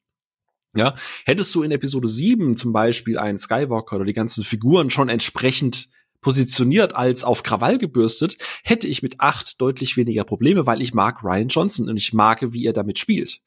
Ja, 0.76 0.96
hättest 1.26 1.56
du 1.56 1.64
in 1.64 1.72
Episode 1.72 2.10
7 2.10 2.56
zum 2.56 2.74
Beispiel 2.74 3.18
einen 3.18 3.40
Skywalker 3.40 3.96
oder 3.96 4.06
die 4.06 4.14
ganzen 4.14 4.44
Figuren 4.44 4.90
schon 4.90 5.10
entsprechend 5.10 5.90
positioniert 6.22 6.96
als 6.96 7.24
auf 7.24 7.44
Krawall 7.44 7.78
gebürstet, 7.78 8.38
hätte 8.64 8.88
ich 8.88 9.04
mit 9.04 9.20
acht 9.20 9.60
deutlich 9.60 9.98
weniger 9.98 10.24
Probleme, 10.24 10.66
weil 10.66 10.82
ich 10.82 10.94
mag 10.94 11.24
Ryan 11.24 11.48
Johnson 11.50 11.90
und 11.90 11.98
ich 11.98 12.14
mag, 12.14 12.40
wie 12.54 12.66
er 12.66 12.74
damit 12.74 12.98
spielt. 12.98 13.42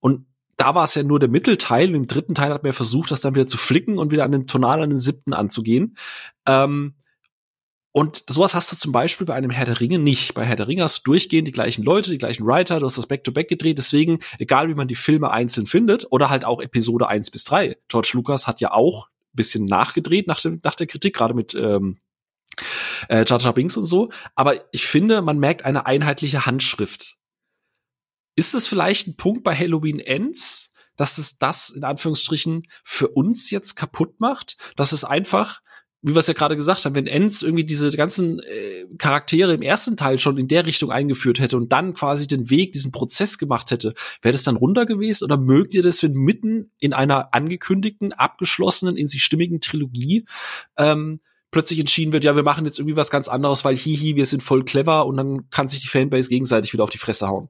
Und 0.00 0.26
da 0.56 0.74
war 0.74 0.84
es 0.84 0.94
ja 0.94 1.02
nur 1.02 1.18
der 1.18 1.28
Mittelteil. 1.28 1.94
Im 1.94 2.06
dritten 2.06 2.34
Teil 2.34 2.52
hat 2.52 2.62
man 2.62 2.70
ja 2.70 2.74
versucht, 2.74 3.10
das 3.10 3.20
dann 3.20 3.34
wieder 3.34 3.46
zu 3.46 3.56
flicken 3.56 3.98
und 3.98 4.12
wieder 4.12 4.24
an 4.24 4.32
den 4.32 4.46
Tonal 4.46 4.82
an 4.82 4.90
den 4.90 4.98
siebten 4.98 5.32
anzugehen. 5.32 5.96
Ähm, 6.46 6.94
und 7.96 8.24
sowas 8.28 8.54
hast 8.54 8.72
du 8.72 8.76
zum 8.76 8.90
Beispiel 8.90 9.24
bei 9.24 9.34
einem 9.34 9.50
Herr 9.50 9.66
der 9.66 9.80
Ringe 9.80 10.00
nicht. 10.00 10.34
Bei 10.34 10.44
Herr 10.44 10.56
der 10.56 10.66
Ringe 10.66 10.82
hast 10.82 10.98
du 10.98 11.12
durchgehend 11.12 11.46
die 11.46 11.52
gleichen 11.52 11.84
Leute, 11.84 12.10
die 12.10 12.18
gleichen 12.18 12.44
Writer, 12.44 12.80
du 12.80 12.86
hast 12.86 12.98
das 12.98 13.06
Back-to-Back 13.06 13.46
-back 13.46 13.50
gedreht, 13.50 13.78
deswegen, 13.78 14.18
egal 14.38 14.68
wie 14.68 14.74
man 14.74 14.88
die 14.88 14.96
Filme 14.96 15.30
einzeln 15.30 15.66
findet, 15.66 16.06
oder 16.10 16.28
halt 16.28 16.44
auch 16.44 16.60
Episode 16.60 17.06
1 17.06 17.30
bis 17.30 17.44
3. 17.44 17.76
George 17.86 18.10
Lucas 18.14 18.48
hat 18.48 18.60
ja 18.60 18.72
auch 18.72 19.08
bisschen 19.36 19.64
nachgedreht 19.64 20.26
nach, 20.26 20.40
dem, 20.40 20.60
nach 20.62 20.74
der 20.74 20.86
Kritik, 20.86 21.14
gerade 21.14 21.34
mit 21.34 21.54
ähm, 21.54 21.98
äh, 23.08 23.24
Jar 23.26 23.40
Jar 23.40 23.52
Binks 23.52 23.76
und 23.76 23.86
so. 23.86 24.10
Aber 24.34 24.56
ich 24.72 24.86
finde, 24.86 25.22
man 25.22 25.38
merkt 25.38 25.64
eine 25.64 25.86
einheitliche 25.86 26.46
Handschrift. 26.46 27.16
Ist 28.36 28.54
es 28.54 28.66
vielleicht 28.66 29.06
ein 29.06 29.16
Punkt 29.16 29.44
bei 29.44 29.54
Halloween 29.54 30.00
Ends, 30.00 30.72
dass 30.96 31.18
es 31.18 31.38
das 31.38 31.70
in 31.70 31.84
Anführungsstrichen 31.84 32.66
für 32.82 33.08
uns 33.08 33.50
jetzt 33.50 33.74
kaputt 33.76 34.20
macht? 34.20 34.56
Dass 34.76 34.92
es 34.92 35.04
einfach 35.04 35.60
wie 36.04 36.14
wir 36.14 36.20
es 36.20 36.26
ja 36.26 36.34
gerade 36.34 36.54
gesagt 36.54 36.84
haben, 36.84 36.94
wenn 36.94 37.06
Enz 37.06 37.40
irgendwie 37.40 37.64
diese 37.64 37.90
ganzen 37.92 38.38
äh, 38.40 38.86
Charaktere 38.98 39.54
im 39.54 39.62
ersten 39.62 39.96
Teil 39.96 40.18
schon 40.18 40.36
in 40.36 40.48
der 40.48 40.66
Richtung 40.66 40.92
eingeführt 40.92 41.40
hätte 41.40 41.56
und 41.56 41.72
dann 41.72 41.94
quasi 41.94 42.28
den 42.28 42.50
Weg, 42.50 42.72
diesen 42.72 42.92
Prozess 42.92 43.38
gemacht 43.38 43.70
hätte, 43.70 43.94
wäre 44.20 44.32
das 44.32 44.42
dann 44.42 44.56
runter 44.56 44.84
gewesen? 44.84 45.24
Oder 45.24 45.38
mögt 45.38 45.72
ihr 45.72 45.82
das, 45.82 46.02
wenn 46.02 46.12
mitten 46.12 46.70
in 46.78 46.92
einer 46.92 47.32
angekündigten, 47.32 48.12
abgeschlossenen, 48.12 48.96
in 48.96 49.08
sich 49.08 49.24
stimmigen 49.24 49.62
Trilogie 49.62 50.26
ähm, 50.76 51.20
plötzlich 51.50 51.78
entschieden 51.78 52.12
wird, 52.12 52.24
ja, 52.24 52.36
wir 52.36 52.42
machen 52.42 52.66
jetzt 52.66 52.78
irgendwie 52.78 52.96
was 52.96 53.10
ganz 53.10 53.28
anderes, 53.28 53.64
weil 53.64 53.76
hihi, 53.76 54.16
wir 54.16 54.26
sind 54.26 54.42
voll 54.42 54.64
clever 54.64 55.06
und 55.06 55.16
dann 55.16 55.48
kann 55.48 55.68
sich 55.68 55.80
die 55.80 55.88
Fanbase 55.88 56.28
gegenseitig 56.28 56.74
wieder 56.74 56.84
auf 56.84 56.90
die 56.90 56.98
Fresse 56.98 57.28
hauen. 57.28 57.48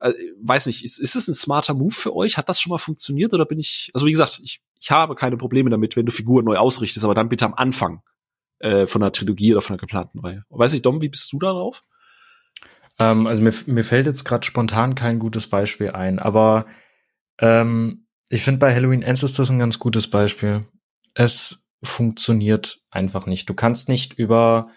Äh, 0.00 0.12
weiß 0.42 0.66
nicht, 0.66 0.84
ist, 0.84 0.98
ist 0.98 1.14
es 1.14 1.28
ein 1.28 1.34
smarter 1.34 1.72
Move 1.72 1.94
für 1.94 2.14
euch? 2.14 2.36
Hat 2.36 2.50
das 2.50 2.60
schon 2.60 2.70
mal 2.70 2.78
funktioniert 2.78 3.32
oder 3.32 3.46
bin 3.46 3.58
ich, 3.58 3.90
also 3.94 4.04
wie 4.04 4.10
gesagt, 4.10 4.40
ich, 4.42 4.60
ich 4.84 4.90
habe 4.90 5.14
keine 5.14 5.38
Probleme 5.38 5.70
damit, 5.70 5.96
wenn 5.96 6.04
du 6.04 6.12
Figuren 6.12 6.44
neu 6.44 6.58
ausrichtest, 6.58 7.06
aber 7.06 7.14
dann 7.14 7.30
bitte 7.30 7.46
am 7.46 7.54
Anfang 7.54 8.02
äh, 8.58 8.86
von 8.86 9.02
einer 9.02 9.12
Trilogie 9.12 9.52
oder 9.54 9.62
von 9.62 9.72
einer 9.72 9.80
geplanten 9.80 10.20
Reihe. 10.20 10.44
Weiß 10.50 10.74
nicht, 10.74 10.84
Dom, 10.84 11.00
wie 11.00 11.08
bist 11.08 11.32
du 11.32 11.38
darauf? 11.38 11.82
Ähm, 12.98 13.26
also 13.26 13.40
mir, 13.40 13.54
mir 13.64 13.82
fällt 13.82 14.04
jetzt 14.04 14.24
gerade 14.24 14.44
spontan 14.44 14.94
kein 14.94 15.20
gutes 15.20 15.46
Beispiel 15.46 15.92
ein, 15.92 16.18
aber 16.18 16.66
ähm, 17.38 18.06
ich 18.28 18.42
finde 18.42 18.58
bei 18.58 18.74
Halloween 18.74 19.00
das 19.00 19.50
ein 19.50 19.58
ganz 19.58 19.78
gutes 19.78 20.10
Beispiel. 20.10 20.66
Es 21.14 21.64
funktioniert 21.82 22.82
einfach 22.90 23.24
nicht. 23.24 23.48
Du 23.48 23.54
kannst 23.54 23.88
nicht 23.88 24.18
über 24.18 24.68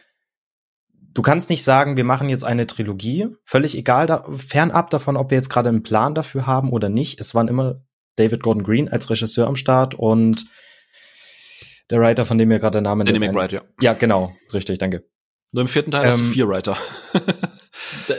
Du 1.14 1.24
kannst 1.24 1.50
nicht 1.50 1.64
sagen, 1.64 1.98
wir 1.98 2.04
machen 2.04 2.30
jetzt 2.30 2.44
eine 2.44 2.68
Trilogie, 2.68 3.28
völlig 3.44 3.76
egal, 3.76 4.06
da, 4.06 4.24
fernab 4.36 4.92
davon, 4.92 5.18
ob 5.18 5.32
wir 5.32 5.38
jetzt 5.38 5.50
gerade 5.50 5.68
einen 5.68 5.82
Plan 5.82 6.14
dafür 6.14 6.46
haben 6.46 6.72
oder 6.72 6.90
nicht. 6.90 7.20
Es 7.20 7.34
waren 7.34 7.48
immer 7.48 7.82
David 8.18 8.44
Gordon 8.44 8.64
Green 8.64 8.89
als 8.89 9.10
Regisseur 9.10 9.48
am 9.48 9.56
Start 9.56 9.95
und 9.95 10.45
der 11.89 12.02
Writer, 12.02 12.26
von 12.26 12.38
dem 12.38 12.49
mir 12.49 12.60
gerade 12.60 12.73
der 12.73 12.81
Name 12.81 13.06
Danny 13.06 13.19
McBride, 13.19 13.56
ja. 13.56 13.61
Ja, 13.80 13.94
genau, 13.94 14.34
richtig, 14.53 14.80
danke. 14.80 15.06
Nur 15.53 15.61
im 15.61 15.68
vierten 15.69 15.91
Teil 15.91 16.03
ähm, 16.03 16.11
hast 16.11 16.19
du 16.19 16.26
vier 16.26 16.49
Writer. 16.49 16.76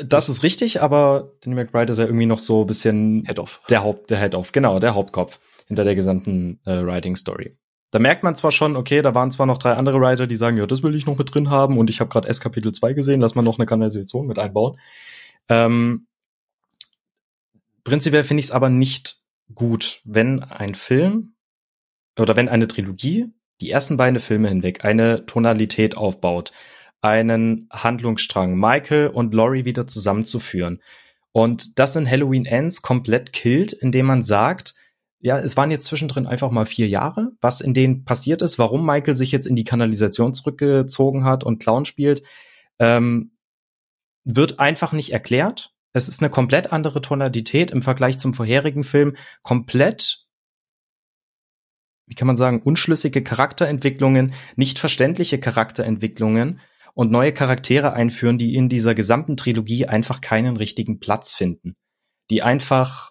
das 0.05 0.29
ist 0.31 0.43
richtig, 0.43 0.81
aber 0.81 1.33
Danny 1.43 1.55
McBride 1.55 1.93
ist 1.93 1.99
ja 1.99 2.07
irgendwie 2.07 2.27
noch 2.27 2.39
so 2.39 2.63
ein 2.63 2.67
bisschen 2.67 3.25
Head-Off. 3.27 3.61
Der 3.69 3.83
Haupt, 3.83 4.09
der 4.09 4.19
Head-Off, 4.19 4.53
genau, 4.53 4.79
der 4.79 4.95
Hauptkopf 4.95 5.39
hinter 5.67 5.85
der 5.85 5.95
gesamten 5.95 6.61
äh, 6.65 6.83
Writing-Story. 6.83 7.59
Da 7.91 7.99
merkt 7.99 8.23
man 8.23 8.35
zwar 8.35 8.53
schon, 8.53 8.77
okay, 8.77 9.03
da 9.03 9.15
waren 9.15 9.31
zwar 9.31 9.47
noch 9.47 9.59
drei 9.59 9.73
andere 9.73 10.01
Writer, 10.01 10.27
die 10.27 10.37
sagen, 10.37 10.57
ja, 10.57 10.67
das 10.67 10.83
will 10.83 10.95
ich 10.95 11.07
noch 11.07 11.19
mit 11.19 11.35
drin 11.35 11.51
haben 11.51 11.79
und 11.79 11.91
ich 11.91 12.01
habe 12.01 12.11
gerade 12.11 12.29
S 12.29 12.41
Kapitel 12.41 12.73
2 12.73 12.93
gesehen, 12.93 13.21
lass 13.21 13.35
mal 13.35 13.43
noch 13.43 13.59
eine 13.59 13.67
Kanalisation 13.67 14.27
mit 14.27 14.39
einbauen. 14.39 14.79
Ähm, 15.49 16.07
prinzipiell 17.85 18.25
finde 18.25 18.41
ich 18.41 18.47
es 18.47 18.53
aber 18.53 18.69
nicht 18.69 19.18
gut, 19.55 20.01
wenn 20.05 20.43
ein 20.43 20.75
Film 20.75 21.35
oder 22.19 22.37
wenn 22.37 22.49
eine 22.49 22.69
Trilogie 22.69 23.33
die 23.61 23.71
ersten 23.71 23.97
beiden 23.97 24.21
Filme 24.21 24.49
hinweg 24.49 24.85
eine 24.85 25.27
Tonalität 25.27 25.97
aufbaut, 25.97 26.53
einen 27.01 27.69
Handlungsstrang, 27.73 28.57
Michael 28.59 29.09
und 29.09 29.35
Laurie 29.35 29.65
wieder 29.65 29.87
zusammenzuführen. 29.87 30.83
Und 31.33 31.79
das 31.79 31.97
in 31.97 32.09
Halloween 32.09 32.47
Ends 32.47 32.83
komplett 32.83 33.33
killt, 33.33 33.73
indem 33.73 34.07
man 34.07 34.23
sagt, 34.23 34.75
ja, 35.21 35.39
es 35.39 35.57
waren 35.57 35.71
jetzt 35.71 35.87
zwischendrin 35.87 36.27
einfach 36.27 36.51
mal 36.51 36.67
vier 36.67 36.89
Jahre, 36.89 37.33
was 37.41 37.61
in 37.61 37.75
denen 37.75 38.05
passiert 38.05 38.43
ist, 38.43 38.59
warum 38.59 38.87
Michael 38.87 39.17
sich 39.17 39.33
jetzt 39.33 39.47
in 39.47 39.57
die 39.57 39.65
Kanalisation 39.65 40.33
zurückgezogen 40.33 41.25
hat 41.25 41.43
und 41.45 41.61
Clown 41.61 41.85
spielt, 41.85 42.23
ähm, 42.79 43.33
wird 44.25 44.61
einfach 44.61 44.93
nicht 44.93 45.13
erklärt. 45.13 45.75
Es 45.99 46.09
ist 46.09 46.23
eine 46.23 46.31
komplett 46.31 46.73
andere 46.73 47.01
Tonalität 47.03 47.71
im 47.71 47.83
Vergleich 47.83 48.19
zum 48.19 48.33
vorherigen 48.33 48.85
Film, 48.85 49.17
komplett 49.43 50.29
wie 52.09 52.15
kann 52.15 52.27
man 52.27 52.37
sagen, 52.37 52.63
unschlüssige 52.63 53.23
Charakterentwicklungen, 53.23 54.33
nicht 54.57 54.79
verständliche 54.79 55.39
Charakterentwicklungen 55.39 56.61
und 56.95 57.11
neue 57.11 57.33
Charaktere 57.33 57.93
einführen, 57.93 58.39
die 58.39 58.55
in 58.55 58.69
dieser 58.69 58.95
gesamten 58.95 59.37
Trilogie 59.37 59.87
einfach 59.87 60.21
keinen 60.21 60.57
richtigen 60.57 61.01
Platz 61.01 61.35
finden, 61.35 61.77
die 62.31 62.43
einfach 62.43 63.11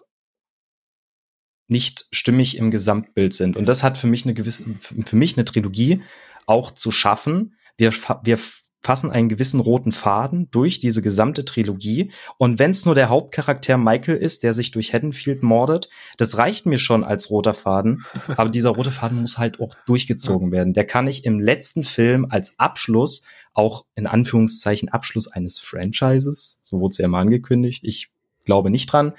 nicht 1.68 2.06
stimmig 2.10 2.56
im 2.56 2.70
Gesamtbild 2.70 3.34
sind. 3.34 3.56
Und 3.56 3.66
das 3.66 3.82
hat 3.82 3.98
für 3.98 4.06
mich 4.06 4.24
eine 4.24 4.34
gewisse, 4.34 4.64
für 4.80 5.16
mich 5.16 5.36
eine 5.36 5.44
Trilogie 5.44 6.02
auch 6.46 6.72
zu 6.72 6.90
schaffen. 6.90 7.54
Wir, 7.76 7.92
wir 8.24 8.38
fassen 8.82 9.10
einen 9.10 9.28
gewissen 9.28 9.60
roten 9.60 9.92
Faden 9.92 10.50
durch 10.50 10.78
diese 10.78 11.02
gesamte 11.02 11.44
Trilogie. 11.44 12.12
Und 12.36 12.58
wenn 12.58 12.70
es 12.70 12.86
nur 12.86 12.94
der 12.94 13.08
Hauptcharakter 13.08 13.76
Michael 13.76 14.16
ist, 14.16 14.42
der 14.42 14.54
sich 14.54 14.70
durch 14.70 14.94
Haddonfield 14.94 15.42
mordet, 15.42 15.88
das 16.16 16.38
reicht 16.38 16.66
mir 16.66 16.78
schon 16.78 17.04
als 17.04 17.30
roter 17.30 17.54
Faden. 17.54 18.04
Aber 18.36 18.50
dieser 18.50 18.70
rote 18.70 18.92
Faden 18.92 19.20
muss 19.20 19.38
halt 19.38 19.60
auch 19.60 19.74
durchgezogen 19.86 20.52
werden. 20.52 20.72
Der 20.72 20.86
kann 20.86 21.06
ich 21.06 21.24
im 21.24 21.40
letzten 21.40 21.82
Film 21.82 22.26
als 22.30 22.58
Abschluss, 22.58 23.22
auch 23.52 23.84
in 23.96 24.06
Anführungszeichen 24.06 24.88
Abschluss 24.88 25.26
eines 25.26 25.58
Franchises, 25.58 26.60
so 26.62 26.78
wurde 26.78 26.92
es 26.92 26.98
ja 26.98 27.08
mal 27.08 27.20
angekündigt, 27.22 27.82
ich 27.84 28.10
glaube 28.44 28.70
nicht 28.70 28.92
dran, 28.92 29.14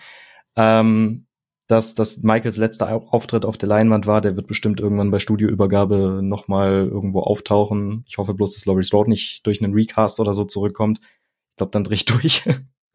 ähm, 0.55 1.25
dass 1.69 1.93
das 1.93 2.23
Michaels 2.23 2.57
letzter 2.57 2.91
Auftritt 3.13 3.45
auf 3.45 3.55
der 3.55 3.69
Leinwand 3.69 4.07
war. 4.07 4.21
Der 4.21 4.35
wird 4.35 4.47
bestimmt 4.47 4.79
irgendwann 4.79 5.11
bei 5.11 5.19
Studioübergabe 5.19 6.19
nochmal 6.23 6.89
irgendwo 6.91 7.19
auftauchen. 7.19 8.03
Ich 8.07 8.17
hoffe 8.17 8.33
bloß, 8.33 8.55
dass 8.55 8.65
Laurie 8.65 8.83
Strode 8.83 9.11
nicht 9.11 9.45
durch 9.45 9.63
einen 9.63 9.75
Recast 9.75 10.19
oder 10.19 10.33
so 10.33 10.45
zurückkommt. 10.45 10.99
Ich 10.99 11.57
glaube, 11.57 11.69
dann 11.69 11.83
dreh 11.83 11.93
ich 11.93 12.05
durch. 12.05 12.43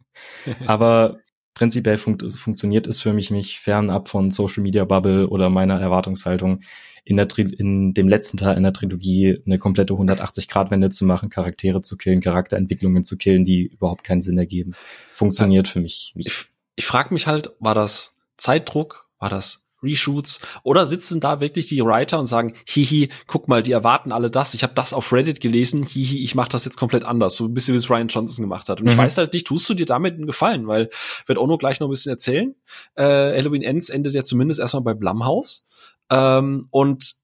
Aber 0.66 1.20
prinzipiell 1.54 1.98
funkt, 1.98 2.24
funktioniert 2.32 2.88
es 2.88 3.00
für 3.00 3.12
mich 3.12 3.30
nicht 3.30 3.60
fernab 3.60 4.08
von 4.08 4.32
Social 4.32 4.64
Media 4.64 4.84
Bubble 4.84 5.28
oder 5.28 5.50
meiner 5.50 5.80
Erwartungshaltung 5.80 6.58
in, 7.04 7.16
der 7.16 7.28
Tri 7.28 7.42
in 7.42 7.94
dem 7.94 8.08
letzten 8.08 8.38
Teil 8.38 8.56
einer 8.56 8.72
Trilogie 8.72 9.40
eine 9.46 9.60
komplette 9.60 9.94
180-Grad-Wende 9.94 10.90
zu 10.90 11.04
machen, 11.04 11.30
Charaktere 11.30 11.80
zu 11.80 11.96
killen, 11.96 12.20
Charakterentwicklungen 12.20 13.04
zu 13.04 13.16
killen, 13.18 13.44
die 13.44 13.66
überhaupt 13.66 14.02
keinen 14.02 14.20
Sinn 14.20 14.36
ergeben. 14.36 14.72
Funktioniert 15.12 15.68
für 15.68 15.80
mich 15.80 16.12
nicht. 16.16 16.26
Ich, 16.26 16.46
ich 16.74 16.86
frage 16.86 17.14
mich 17.14 17.28
halt, 17.28 17.52
war 17.60 17.76
das 17.76 18.13
Zeitdruck? 18.44 19.08
War 19.18 19.30
das 19.30 19.66
Reshoots? 19.82 20.40
Oder 20.64 20.84
sitzen 20.84 21.18
da 21.20 21.40
wirklich 21.40 21.66
die 21.68 21.82
Writer 21.82 22.18
und 22.18 22.26
sagen, 22.26 22.54
hihi, 22.66 23.08
guck 23.26 23.48
mal, 23.48 23.62
die 23.62 23.72
erwarten 23.72 24.12
alle 24.12 24.30
das. 24.30 24.54
Ich 24.54 24.62
habe 24.62 24.74
das 24.74 24.92
auf 24.92 25.12
Reddit 25.12 25.40
gelesen, 25.40 25.82
hihi, 25.84 26.22
ich 26.22 26.34
mache 26.34 26.50
das 26.50 26.66
jetzt 26.66 26.76
komplett 26.76 27.04
anders. 27.04 27.36
So 27.36 27.46
ein 27.46 27.54
bisschen 27.54 27.72
wie 27.72 27.78
es 27.78 27.88
Ryan 27.88 28.08
Johnson 28.08 28.42
gemacht 28.42 28.68
hat. 28.68 28.80
Und 28.80 28.86
mhm. 28.86 28.92
ich 28.92 28.98
weiß 28.98 29.16
halt 29.16 29.32
nicht, 29.32 29.46
tust 29.46 29.68
du 29.68 29.74
dir 29.74 29.86
damit 29.86 30.14
einen 30.14 30.26
Gefallen? 30.26 30.66
Weil, 30.66 30.90
wird 31.26 31.38
Ono 31.38 31.56
gleich 31.56 31.80
noch 31.80 31.88
ein 31.88 31.90
bisschen 31.90 32.12
erzählen. 32.12 32.54
Äh, 32.96 33.04
Halloween 33.04 33.62
Ends 33.62 33.88
endet 33.88 34.12
ja 34.12 34.22
zumindest 34.22 34.60
erstmal 34.60 34.84
bei 34.84 34.94
Blumhouse. 34.94 35.66
Ähm, 36.10 36.68
und 36.70 37.14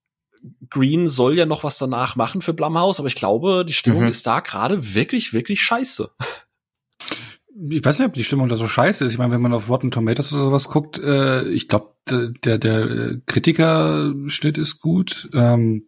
Green 0.71 1.11
soll 1.11 1.37
ja 1.37 1.45
noch 1.45 1.65
was 1.65 1.77
danach 1.77 2.17
machen 2.17 2.41
für 2.41 2.55
Blumhouse, 2.55 2.99
aber 2.99 3.09
ich 3.09 3.15
glaube, 3.15 3.67
die 3.69 3.75
Stimmung 3.75 4.03
mhm. 4.03 4.09
ist 4.09 4.27
da 4.27 4.41
gerade 4.41 4.95
wirklich, 4.95 5.35
wirklich 5.35 5.61
scheiße 5.61 6.11
ich 7.69 7.85
weiß 7.85 7.99
nicht, 7.99 8.09
ob 8.09 8.15
die 8.15 8.25
Stimmung 8.25 8.49
da 8.49 8.57
so 8.57 8.67
scheiße 8.67 9.05
ist. 9.05 9.13
Ich 9.13 9.19
meine, 9.19 9.33
wenn 9.33 9.43
man 9.43 9.53
auf 9.53 9.69
Rotten 9.69 9.91
Tomatoes 9.91 10.33
oder 10.33 10.45
sowas 10.45 10.69
guckt, 10.69 10.99
äh, 10.99 11.47
ich 11.49 11.69
glaube, 11.69 11.95
der, 12.09 12.59
der 12.59 13.19
Kritikerschnitt 13.27 14.59
ist 14.59 14.81
gut 14.81 15.29
ähm, 15.35 15.87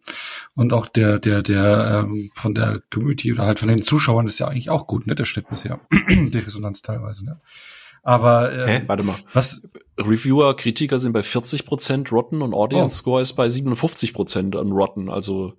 und 0.55 0.71
auch 0.73 0.87
der, 0.87 1.19
der, 1.19 1.41
der 1.41 2.05
ähm, 2.05 2.29
von 2.33 2.53
der 2.53 2.81
Community 2.91 3.33
oder 3.33 3.45
halt 3.45 3.59
von 3.59 3.67
den 3.67 3.81
Zuschauern 3.81 4.27
ist 4.27 4.39
ja 4.39 4.47
eigentlich 4.47 4.69
auch 4.69 4.87
gut, 4.87 5.07
ne? 5.07 5.15
Der 5.15 5.25
Schnitt 5.25 5.49
bisher, 5.49 5.79
die 6.09 6.37
Resonanz 6.37 6.81
teilweise, 6.81 7.25
ne? 7.25 7.41
Aber 8.03 8.53
ähm, 8.53 8.67
Hä? 8.67 8.83
warte 8.87 9.03
mal, 9.03 9.15
was 9.31 9.67
Reviewer, 9.97 10.55
Kritiker 10.55 10.99
sind 10.99 11.13
bei 11.13 11.23
40 11.23 11.65
Prozent 11.65 12.11
Rotten 12.11 12.41
und 12.41 12.53
Audience 12.53 12.97
oh. 12.97 12.99
Score 12.99 13.21
ist 13.21 13.33
bei 13.33 13.49
57 13.49 14.13
Prozent 14.13 14.55
an 14.55 14.71
Rotten. 14.71 15.09
Also, 15.09 15.53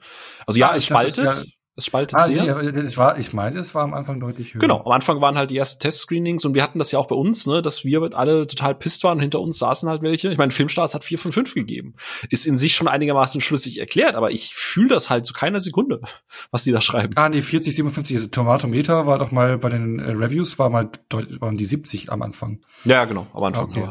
also 0.46 0.58
ja, 0.58 0.70
ah, 0.70 0.76
es 0.76 0.86
spaltet. 0.86 1.53
Es 1.76 1.86
spaltet 1.86 2.16
ah, 2.16 2.22
sehr. 2.22 2.62
Nee, 2.62 2.80
es 2.82 2.96
war, 2.98 3.18
ich 3.18 3.32
meine, 3.32 3.58
es 3.58 3.74
war 3.74 3.82
am 3.82 3.94
Anfang 3.94 4.20
deutlich 4.20 4.54
höher. 4.54 4.60
Genau, 4.60 4.84
am 4.84 4.92
Anfang 4.92 5.20
waren 5.20 5.36
halt 5.36 5.50
die 5.50 5.56
ersten 5.56 5.82
Testscreenings 5.82 6.44
und 6.44 6.54
wir 6.54 6.62
hatten 6.62 6.78
das 6.78 6.92
ja 6.92 7.00
auch 7.00 7.08
bei 7.08 7.16
uns, 7.16 7.48
ne, 7.48 7.62
dass 7.62 7.84
wir 7.84 8.00
alle 8.14 8.46
total 8.46 8.76
pisst 8.76 9.02
waren 9.02 9.18
und 9.18 9.22
hinter 9.22 9.40
uns 9.40 9.58
saßen 9.58 9.88
halt 9.88 10.02
welche. 10.02 10.30
Ich 10.30 10.38
meine, 10.38 10.52
Filmstars 10.52 10.94
hat 10.94 11.02
vier 11.02 11.18
von 11.18 11.32
fünf 11.32 11.52
gegeben. 11.54 11.94
Ist 12.30 12.46
in 12.46 12.56
sich 12.56 12.76
schon 12.76 12.86
einigermaßen 12.86 13.40
schlüssig 13.40 13.78
erklärt, 13.78 14.14
aber 14.14 14.30
ich 14.30 14.54
fühle 14.54 14.88
das 14.88 15.10
halt 15.10 15.26
zu 15.26 15.32
keiner 15.32 15.58
Sekunde, 15.58 16.00
was 16.52 16.62
die 16.62 16.70
da 16.70 16.80
schreiben. 16.80 17.14
Ah, 17.16 17.28
nee, 17.28 17.42
40, 17.42 17.74
57. 17.74 18.16
Also 18.18 18.28
Tomatometer 18.28 19.06
war 19.06 19.18
doch 19.18 19.32
mal 19.32 19.58
bei 19.58 19.70
den 19.70 19.98
äh, 19.98 20.12
Reviews 20.12 20.58
war 20.60 20.70
mal 20.70 20.90
waren 21.10 21.56
die 21.56 21.64
70 21.64 22.12
am 22.12 22.22
Anfang. 22.22 22.60
Ja, 22.84 23.04
genau, 23.04 23.26
am 23.34 23.42
Anfang. 23.42 23.64
Okay. 23.64 23.88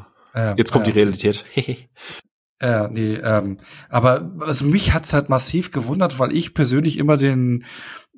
Jetzt 0.58 0.72
kommt 0.72 0.88
die 0.88 0.92
Realität. 0.92 1.46
Ja, 2.64 2.88
nee, 2.88 3.16
ähm, 3.16 3.58
aber 3.90 4.32
also 4.40 4.64
mich 4.66 4.94
hat's 4.94 5.12
halt 5.12 5.28
massiv 5.28 5.72
gewundert, 5.72 6.18
weil 6.18 6.34
ich 6.34 6.54
persönlich 6.54 6.98
immer 6.98 7.18
den 7.18 7.66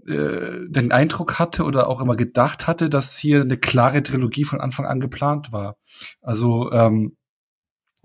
äh, 0.05 0.67
den 0.67 0.91
Eindruck 0.91 1.39
hatte 1.39 1.63
oder 1.63 1.88
auch 1.88 1.99
immer 1.99 2.15
gedacht 2.15 2.67
hatte, 2.67 2.88
dass 2.88 3.17
hier 3.17 3.41
eine 3.41 3.57
klare 3.57 4.03
Trilogie 4.03 4.43
von 4.43 4.61
Anfang 4.61 4.85
an 4.85 4.99
geplant 4.99 5.51
war. 5.51 5.77
Also 6.22 6.72
ähm, 6.72 7.17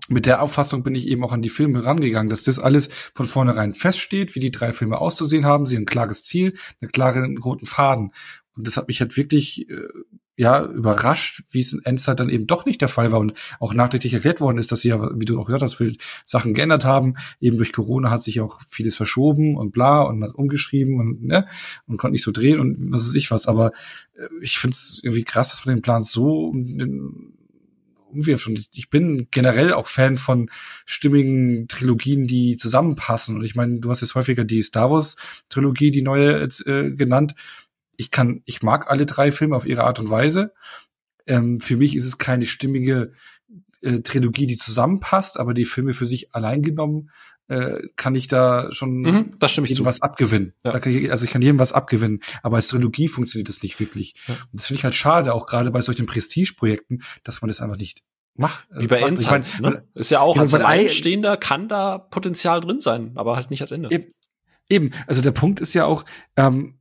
mit 0.09 0.25
der 0.25 0.41
Auffassung 0.41 0.81
bin 0.81 0.95
ich 0.95 1.07
eben 1.07 1.23
auch 1.23 1.31
an 1.31 1.43
die 1.43 1.49
Filme 1.49 1.85
rangegangen, 1.85 2.29
dass 2.29 2.41
das 2.41 2.57
alles 2.57 2.87
von 3.13 3.27
vornherein 3.27 3.75
feststeht, 3.75 4.33
wie 4.33 4.39
die 4.39 4.49
drei 4.49 4.73
Filme 4.73 4.97
auszusehen 4.97 5.45
haben. 5.45 5.67
Sie 5.67 5.75
haben 5.75 5.83
ein 5.83 5.85
klares 5.85 6.23
Ziel, 6.23 6.55
einen 6.81 6.91
klaren 6.91 7.37
roten 7.37 7.67
Faden. 7.67 8.13
Und 8.55 8.65
das 8.65 8.77
hat 8.77 8.87
mich 8.87 8.99
halt 8.99 9.15
wirklich 9.15 9.69
äh, 9.69 9.87
ja 10.41 10.65
überrascht, 10.65 11.43
wie 11.51 11.59
es 11.59 11.71
in 11.71 11.85
Endzeit 11.85 12.19
dann 12.19 12.29
eben 12.29 12.47
doch 12.47 12.65
nicht 12.65 12.81
der 12.81 12.87
Fall 12.87 13.11
war 13.11 13.19
und 13.19 13.33
auch 13.59 13.75
nachträglich 13.75 14.13
erklärt 14.13 14.41
worden 14.41 14.57
ist, 14.57 14.71
dass 14.71 14.81
sie 14.81 14.89
ja, 14.89 15.11
wie 15.13 15.25
du 15.25 15.39
auch 15.39 15.45
gesagt 15.45 15.61
hast, 15.61 15.75
viele 15.75 15.93
Sachen 16.25 16.55
geändert 16.55 16.83
haben. 16.83 17.13
Eben 17.39 17.57
durch 17.57 17.71
Corona 17.71 18.09
hat 18.09 18.23
sich 18.23 18.41
auch 18.41 18.59
vieles 18.67 18.95
verschoben 18.95 19.55
und 19.55 19.71
bla 19.71 20.01
und 20.01 20.23
hat 20.23 20.33
umgeschrieben 20.33 20.99
und 20.99 21.23
ne 21.23 21.47
und 21.85 21.97
konnte 21.97 22.13
nicht 22.13 22.23
so 22.23 22.31
drehen 22.31 22.59
und 22.59 22.91
was 22.91 23.07
weiß 23.07 23.13
ich 23.13 23.29
was. 23.29 23.47
Aber 23.47 23.71
äh, 24.15 24.27
ich 24.41 24.57
finde 24.57 24.73
es 24.73 24.99
irgendwie 25.03 25.23
krass, 25.23 25.51
dass 25.51 25.63
man 25.65 25.75
den 25.75 25.83
Plan 25.83 26.01
so 26.01 26.51
umwirft. 28.11 28.47
Und 28.47 28.67
ich 28.73 28.89
bin 28.89 29.27
generell 29.29 29.73
auch 29.73 29.87
Fan 29.87 30.17
von 30.17 30.49
stimmigen 30.87 31.67
Trilogien, 31.67 32.25
die 32.25 32.57
zusammenpassen. 32.57 33.35
Und 33.35 33.43
ich 33.43 33.55
meine, 33.55 33.79
du 33.79 33.91
hast 33.91 34.01
jetzt 34.01 34.15
häufiger 34.15 34.43
die 34.43 34.63
Star 34.63 34.89
Wars 34.89 35.43
Trilogie, 35.49 35.91
die 35.91 36.01
neue 36.01 36.41
äh, 36.41 36.91
genannt 36.91 37.35
ich 38.01 38.09
kann, 38.09 38.41
ich 38.45 38.63
mag 38.63 38.89
alle 38.89 39.05
drei 39.05 39.31
Filme 39.31 39.55
auf 39.55 39.67
ihre 39.67 39.83
Art 39.83 39.99
und 39.99 40.09
Weise. 40.09 40.53
Ähm, 41.27 41.59
für 41.59 41.77
mich 41.77 41.95
ist 41.95 42.05
es 42.05 42.17
keine 42.17 42.45
stimmige 42.45 43.13
äh, 43.81 43.99
Trilogie, 43.99 44.47
die 44.47 44.57
zusammenpasst, 44.57 45.39
aber 45.39 45.53
die 45.53 45.65
Filme 45.65 45.93
für 45.93 46.07
sich 46.07 46.33
allein 46.33 46.63
genommen 46.63 47.11
äh, 47.47 47.79
kann 47.97 48.15
ich 48.15 48.27
da 48.27 48.71
schon 48.71 49.01
mhm, 49.01 49.31
das 49.37 49.51
stimme 49.51 49.65
ich 49.65 49.69
jedem 49.69 49.83
zu. 49.83 49.85
was 49.85 50.01
abgewinnen. 50.01 50.53
Ja. 50.63 50.83
Ich, 50.83 51.11
also 51.11 51.25
ich 51.25 51.31
kann 51.31 51.43
jedem 51.43 51.59
was 51.59 51.73
abgewinnen, 51.73 52.21
aber 52.41 52.55
als 52.55 52.69
Trilogie 52.69 53.07
funktioniert 53.07 53.49
das 53.49 53.61
nicht 53.61 53.79
wirklich. 53.79 54.15
Ja. 54.27 54.33
Und 54.33 54.53
das 54.53 54.65
finde 54.65 54.79
ich 54.79 54.83
halt 54.83 54.95
schade, 54.95 55.31
auch 55.31 55.45
gerade 55.45 55.69
bei 55.69 55.81
solchen 55.81 56.07
Prestigeprojekten, 56.07 57.03
dass 57.23 57.43
man 57.43 57.49
das 57.49 57.61
einfach 57.61 57.77
nicht 57.77 58.01
macht. 58.33 58.67
Wie 58.75 58.87
bei 58.87 59.01
Ends 59.01 59.29
halt, 59.29 59.59
ne? 59.61 59.87
Ist 59.93 60.09
ja 60.09 60.21
auch, 60.21 60.37
als 60.37 60.55
ein 60.55 60.63
Einstehender 60.63 61.37
kann 61.37 61.69
da 61.69 61.99
Potenzial 61.99 62.61
drin 62.61 62.79
sein, 62.79 63.11
aber 63.13 63.35
halt 63.35 63.51
nicht 63.51 63.61
als 63.61 63.71
Ende. 63.71 63.91
Eben, 63.91 64.07
eben. 64.69 64.89
also 65.05 65.21
der 65.21 65.31
Punkt 65.31 65.59
ist 65.59 65.75
ja 65.75 65.85
auch, 65.85 66.03
ähm, 66.35 66.79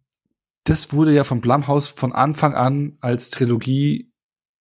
das 0.65 0.93
wurde 0.93 1.13
ja 1.13 1.25
von 1.25 1.41
Blumhouse 1.41 1.89
von 1.89 2.13
Anfang 2.13 2.55
an 2.55 2.99
als 3.01 3.31
Trilogie 3.31 4.11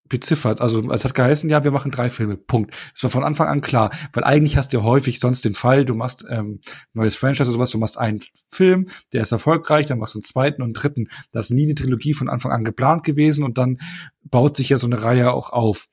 beziffert. 0.09 0.59
Also 0.59 0.91
es 0.91 1.05
hat 1.05 1.13
geheißen, 1.13 1.49
ja, 1.49 1.63
wir 1.63 1.71
machen 1.71 1.91
drei 1.91 2.09
Filme. 2.09 2.35
Punkt. 2.35 2.75
Das 2.93 3.03
war 3.03 3.09
von 3.11 3.23
Anfang 3.23 3.47
an 3.47 3.61
klar, 3.61 3.91
weil 4.11 4.23
eigentlich 4.23 4.57
hast 4.57 4.73
du 4.73 4.77
ja 4.77 4.83
häufig 4.83 5.19
sonst 5.19 5.45
den 5.45 5.53
Fall, 5.53 5.85
du 5.85 5.93
machst 5.93 6.25
ähm, 6.29 6.59
neues 6.93 7.15
Franchise 7.15 7.43
oder 7.43 7.53
sowas, 7.53 7.69
du 7.69 7.77
machst 7.77 7.97
einen 7.97 8.19
Film, 8.49 8.87
der 9.13 9.21
ist 9.21 9.31
erfolgreich, 9.31 9.85
dann 9.85 9.99
machst 9.99 10.15
du 10.15 10.19
einen 10.19 10.25
zweiten 10.25 10.61
und 10.61 10.69
einen 10.69 10.73
dritten. 10.73 11.07
Das 11.31 11.45
ist 11.45 11.51
nie 11.51 11.65
eine 11.65 11.75
Trilogie 11.75 12.13
von 12.13 12.27
Anfang 12.27 12.51
an 12.51 12.63
geplant 12.63 13.03
gewesen 13.03 13.43
und 13.43 13.57
dann 13.57 13.77
baut 14.23 14.57
sich 14.57 14.69
ja 14.69 14.77
so 14.77 14.87
eine 14.87 15.01
Reihe 15.01 15.31
auch 15.31 15.51
auf. 15.51 15.85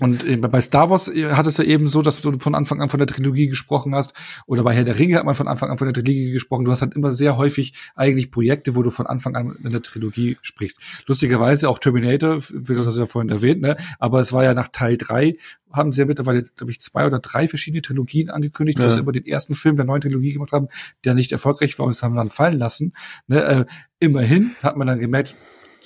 Und 0.00 0.24
äh, 0.24 0.36
bei 0.36 0.60
Star 0.60 0.90
Wars 0.90 1.08
äh, 1.08 1.32
hat 1.32 1.46
es 1.46 1.58
ja 1.58 1.64
eben 1.64 1.86
so, 1.86 2.02
dass 2.02 2.20
du 2.20 2.32
von 2.32 2.54
Anfang 2.54 2.80
an 2.80 2.88
von 2.88 2.98
der 2.98 3.06
Trilogie 3.06 3.46
gesprochen 3.46 3.94
hast, 3.94 4.14
oder 4.46 4.62
bei 4.62 4.74
Herr 4.74 4.84
der 4.84 4.98
Ringe 4.98 5.16
hat 5.16 5.24
man 5.24 5.34
von 5.34 5.48
Anfang 5.48 5.70
an 5.70 5.78
von 5.78 5.86
der 5.86 5.94
Trilogie 5.94 6.32
gesprochen. 6.32 6.64
Du 6.64 6.72
hast 6.72 6.82
halt 6.82 6.94
immer 6.94 7.12
sehr 7.12 7.36
häufig 7.36 7.74
eigentlich 7.94 8.30
Projekte, 8.30 8.74
wo 8.74 8.82
du 8.82 8.90
von 8.90 9.06
Anfang 9.06 9.36
an 9.36 9.56
in 9.62 9.70
der 9.70 9.82
Trilogie 9.82 10.38
sprichst. 10.42 11.04
Lustigerweise 11.06 11.68
auch 11.68 11.78
Terminator, 11.78 12.40
wie 12.40 12.74
du 12.74 12.82
das 12.82 12.98
ja 12.98 13.06
vorhin 13.06 13.30
erwähnt, 13.30 13.60
ne? 13.60 13.76
aber 13.98 14.20
es 14.20 14.32
war 14.32 14.44
ja 14.44 14.54
nach 14.54 14.68
Teil 14.68 14.96
drei 14.96 15.36
haben 15.72 15.92
sie 15.92 16.00
ja 16.00 16.06
mittlerweile, 16.06 16.42
glaube 16.42 16.70
ich, 16.70 16.80
zwei 16.80 17.06
oder 17.06 17.20
drei 17.20 17.48
verschiedene 17.48 17.82
Trilogien 17.82 18.30
angekündigt, 18.30 18.78
ja. 18.78 18.84
wo 18.84 18.88
sie 18.88 18.98
über 18.98 19.12
den 19.12 19.26
ersten 19.26 19.54
Film 19.54 19.76
der 19.76 19.84
neuen 19.84 20.00
Trilogie 20.00 20.32
gemacht 20.32 20.52
haben, 20.52 20.68
der 21.04 21.14
nicht 21.14 21.32
erfolgreich 21.32 21.78
war 21.78 21.86
und 21.86 21.92
es 21.92 22.02
haben 22.02 22.16
dann 22.16 22.30
fallen 22.30 22.58
lassen. 22.58 22.92
Ne? 23.28 23.42
Äh, 23.44 23.64
immerhin 24.00 24.56
hat 24.62 24.76
man 24.76 24.86
dann 24.86 24.98
gemerkt, 24.98 25.36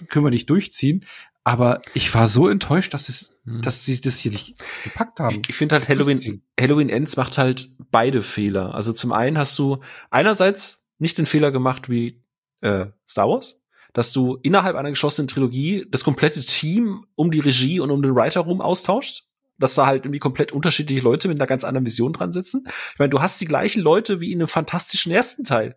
können 0.08 0.24
wir 0.24 0.30
nicht 0.30 0.48
durchziehen. 0.50 1.04
Aber 1.44 1.82
ich 1.92 2.12
war 2.14 2.26
so 2.28 2.48
enttäuscht, 2.48 2.94
dass 2.94 3.08
es. 3.08 3.33
Dass 3.44 3.84
sie 3.84 4.00
das 4.00 4.18
hier 4.18 4.32
nicht 4.32 4.54
gepackt 4.84 5.20
haben. 5.20 5.40
Ich, 5.42 5.50
ich 5.50 5.54
finde 5.54 5.74
halt 5.74 5.88
Halloween, 5.88 6.42
Halloween 6.58 6.88
Ends 6.88 7.16
macht 7.16 7.38
halt 7.38 7.68
beide 7.90 8.22
Fehler. 8.22 8.74
Also 8.74 8.92
zum 8.92 9.12
einen 9.12 9.36
hast 9.36 9.58
du 9.58 9.80
einerseits 10.10 10.86
nicht 10.98 11.18
den 11.18 11.26
Fehler 11.26 11.50
gemacht 11.50 11.90
wie 11.90 12.22
äh, 12.62 12.86
Star 13.06 13.28
Wars, 13.28 13.62
dass 13.92 14.12
du 14.12 14.36
innerhalb 14.42 14.76
einer 14.76 14.90
geschlossenen 14.90 15.28
Trilogie 15.28 15.86
das 15.90 16.04
komplette 16.04 16.40
Team 16.40 17.06
um 17.14 17.30
die 17.30 17.40
Regie 17.40 17.80
und 17.80 17.90
um 17.90 18.02
den 18.02 18.14
Writer 18.14 18.40
rum 18.40 18.60
austauscht 18.60 19.24
dass 19.58 19.74
da 19.74 19.86
halt 19.86 20.04
irgendwie 20.04 20.18
komplett 20.18 20.52
unterschiedliche 20.52 21.02
Leute 21.02 21.28
mit 21.28 21.38
einer 21.38 21.46
ganz 21.46 21.64
anderen 21.64 21.86
Vision 21.86 22.12
dran 22.12 22.32
sitzen. 22.32 22.64
Ich 22.92 22.98
meine, 22.98 23.10
du 23.10 23.20
hast 23.20 23.40
die 23.40 23.46
gleichen 23.46 23.80
Leute 23.80 24.20
wie 24.20 24.32
in 24.32 24.40
einem 24.40 24.48
fantastischen 24.48 25.12
ersten 25.12 25.44
Teil. 25.44 25.76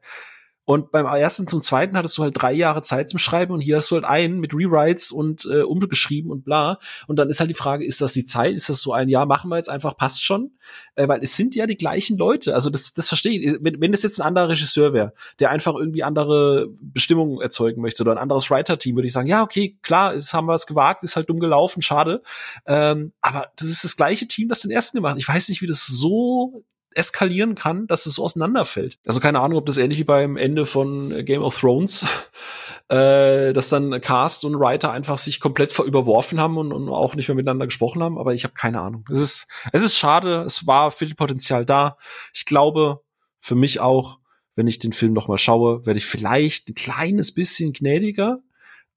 Und 0.67 0.91
beim 0.91 1.05
ersten 1.05 1.47
zum 1.47 1.61
zweiten 1.61 1.95
hattest 1.95 2.17
du 2.17 2.23
halt 2.23 2.33
drei 2.37 2.51
Jahre 2.51 2.81
Zeit 2.81 3.09
zum 3.09 3.19
Schreiben 3.19 3.53
und 3.53 3.61
hier 3.61 3.77
hast 3.77 3.89
du 3.89 3.95
halt 3.95 4.03
einen 4.03 4.41
mit 4.41 4.53
Rewrites 4.53 5.13
und 5.13 5.45
äh, 5.45 5.61
umgeschrieben 5.61 6.29
und 6.29 6.43
bla. 6.43 6.77
Und 7.07 7.15
dann 7.15 7.29
ist 7.29 7.39
halt 7.39 7.49
die 7.49 7.53
Frage, 7.53 7.85
ist 7.85 8.01
das 8.01 8.11
die 8.11 8.25
Zeit? 8.25 8.53
Ist 8.53 8.67
das 8.67 8.81
so 8.81 8.91
ein 8.91 9.07
Jahr? 9.07 9.25
Machen 9.25 9.49
wir 9.49 9.55
jetzt 9.55 9.69
einfach, 9.69 9.95
passt 9.95 10.25
schon? 10.25 10.51
Äh, 10.95 11.07
weil 11.07 11.21
es 11.23 11.37
sind 11.37 11.55
ja 11.55 11.67
die 11.67 11.77
gleichen 11.77 12.17
Leute. 12.17 12.53
Also 12.53 12.69
das, 12.69 12.93
das 12.93 13.07
verstehe 13.07 13.39
ich. 13.39 13.57
Wenn, 13.61 13.79
wenn 13.79 13.93
das 13.93 14.03
jetzt 14.03 14.19
ein 14.19 14.27
anderer 14.27 14.49
Regisseur 14.49 14.91
wäre, 14.91 15.13
der 15.39 15.51
einfach 15.51 15.73
irgendwie 15.73 16.03
andere 16.03 16.67
Bestimmungen 16.81 17.39
erzeugen 17.39 17.81
möchte 17.81 18.03
oder 18.03 18.11
ein 18.11 18.17
anderes 18.17 18.51
Writer-Team, 18.51 18.97
würde 18.97 19.07
ich 19.07 19.13
sagen, 19.13 19.29
ja, 19.29 19.43
okay, 19.43 19.77
klar, 19.83 20.15
jetzt 20.15 20.33
haben 20.33 20.47
wir 20.47 20.55
es 20.55 20.67
gewagt, 20.67 21.01
ist 21.01 21.15
halt 21.15 21.29
dumm 21.29 21.39
gelaufen, 21.39 21.81
schade. 21.81 22.21
Ähm, 22.65 23.13
aber 23.21 23.47
das 23.55 23.69
ist 23.69 23.85
das 23.85 23.95
gleiche 23.95 24.27
Team, 24.27 24.49
das 24.49 24.63
den 24.63 24.71
ersten 24.71 24.97
gemacht. 24.97 25.15
Ich 25.17 25.29
weiß 25.29 25.47
nicht, 25.47 25.61
wie 25.61 25.67
das 25.67 25.87
so 25.87 26.65
eskalieren 26.97 27.55
kann, 27.55 27.87
dass 27.87 28.05
es 28.05 28.15
so 28.15 28.23
auseinanderfällt. 28.23 28.99
Also 29.05 29.19
keine 29.19 29.39
Ahnung, 29.39 29.57
ob 29.57 29.65
das 29.65 29.77
ähnlich 29.77 29.99
wie 29.99 30.03
beim 30.03 30.37
Ende 30.37 30.65
von 30.65 31.25
Game 31.25 31.41
of 31.41 31.59
Thrones, 31.59 32.05
äh, 32.89 33.53
dass 33.53 33.69
dann 33.69 34.01
Cast 34.01 34.45
und 34.45 34.59
Writer 34.59 34.91
einfach 34.91 35.17
sich 35.17 35.39
komplett 35.39 35.77
überworfen 35.79 36.39
haben 36.39 36.57
und, 36.57 36.71
und 36.71 36.89
auch 36.89 37.15
nicht 37.15 37.27
mehr 37.27 37.35
miteinander 37.35 37.67
gesprochen 37.67 38.03
haben, 38.03 38.17
aber 38.17 38.33
ich 38.33 38.43
habe 38.43 38.53
keine 38.53 38.81
Ahnung. 38.81 39.05
Es 39.11 39.19
ist, 39.19 39.47
es 39.71 39.83
ist 39.83 39.97
schade, 39.97 40.41
es 40.41 40.65
war 40.67 40.91
viel 40.91 41.13
Potenzial 41.15 41.65
da. 41.65 41.97
Ich 42.33 42.45
glaube, 42.45 43.01
für 43.39 43.55
mich 43.55 43.79
auch, 43.79 44.19
wenn 44.55 44.67
ich 44.67 44.79
den 44.79 44.93
Film 44.93 45.13
noch 45.13 45.27
mal 45.27 45.37
schaue, 45.37 45.85
werde 45.85 45.99
ich 45.99 46.05
vielleicht 46.05 46.69
ein 46.69 46.75
kleines 46.75 47.33
bisschen 47.33 47.73
gnädiger. 47.73 48.39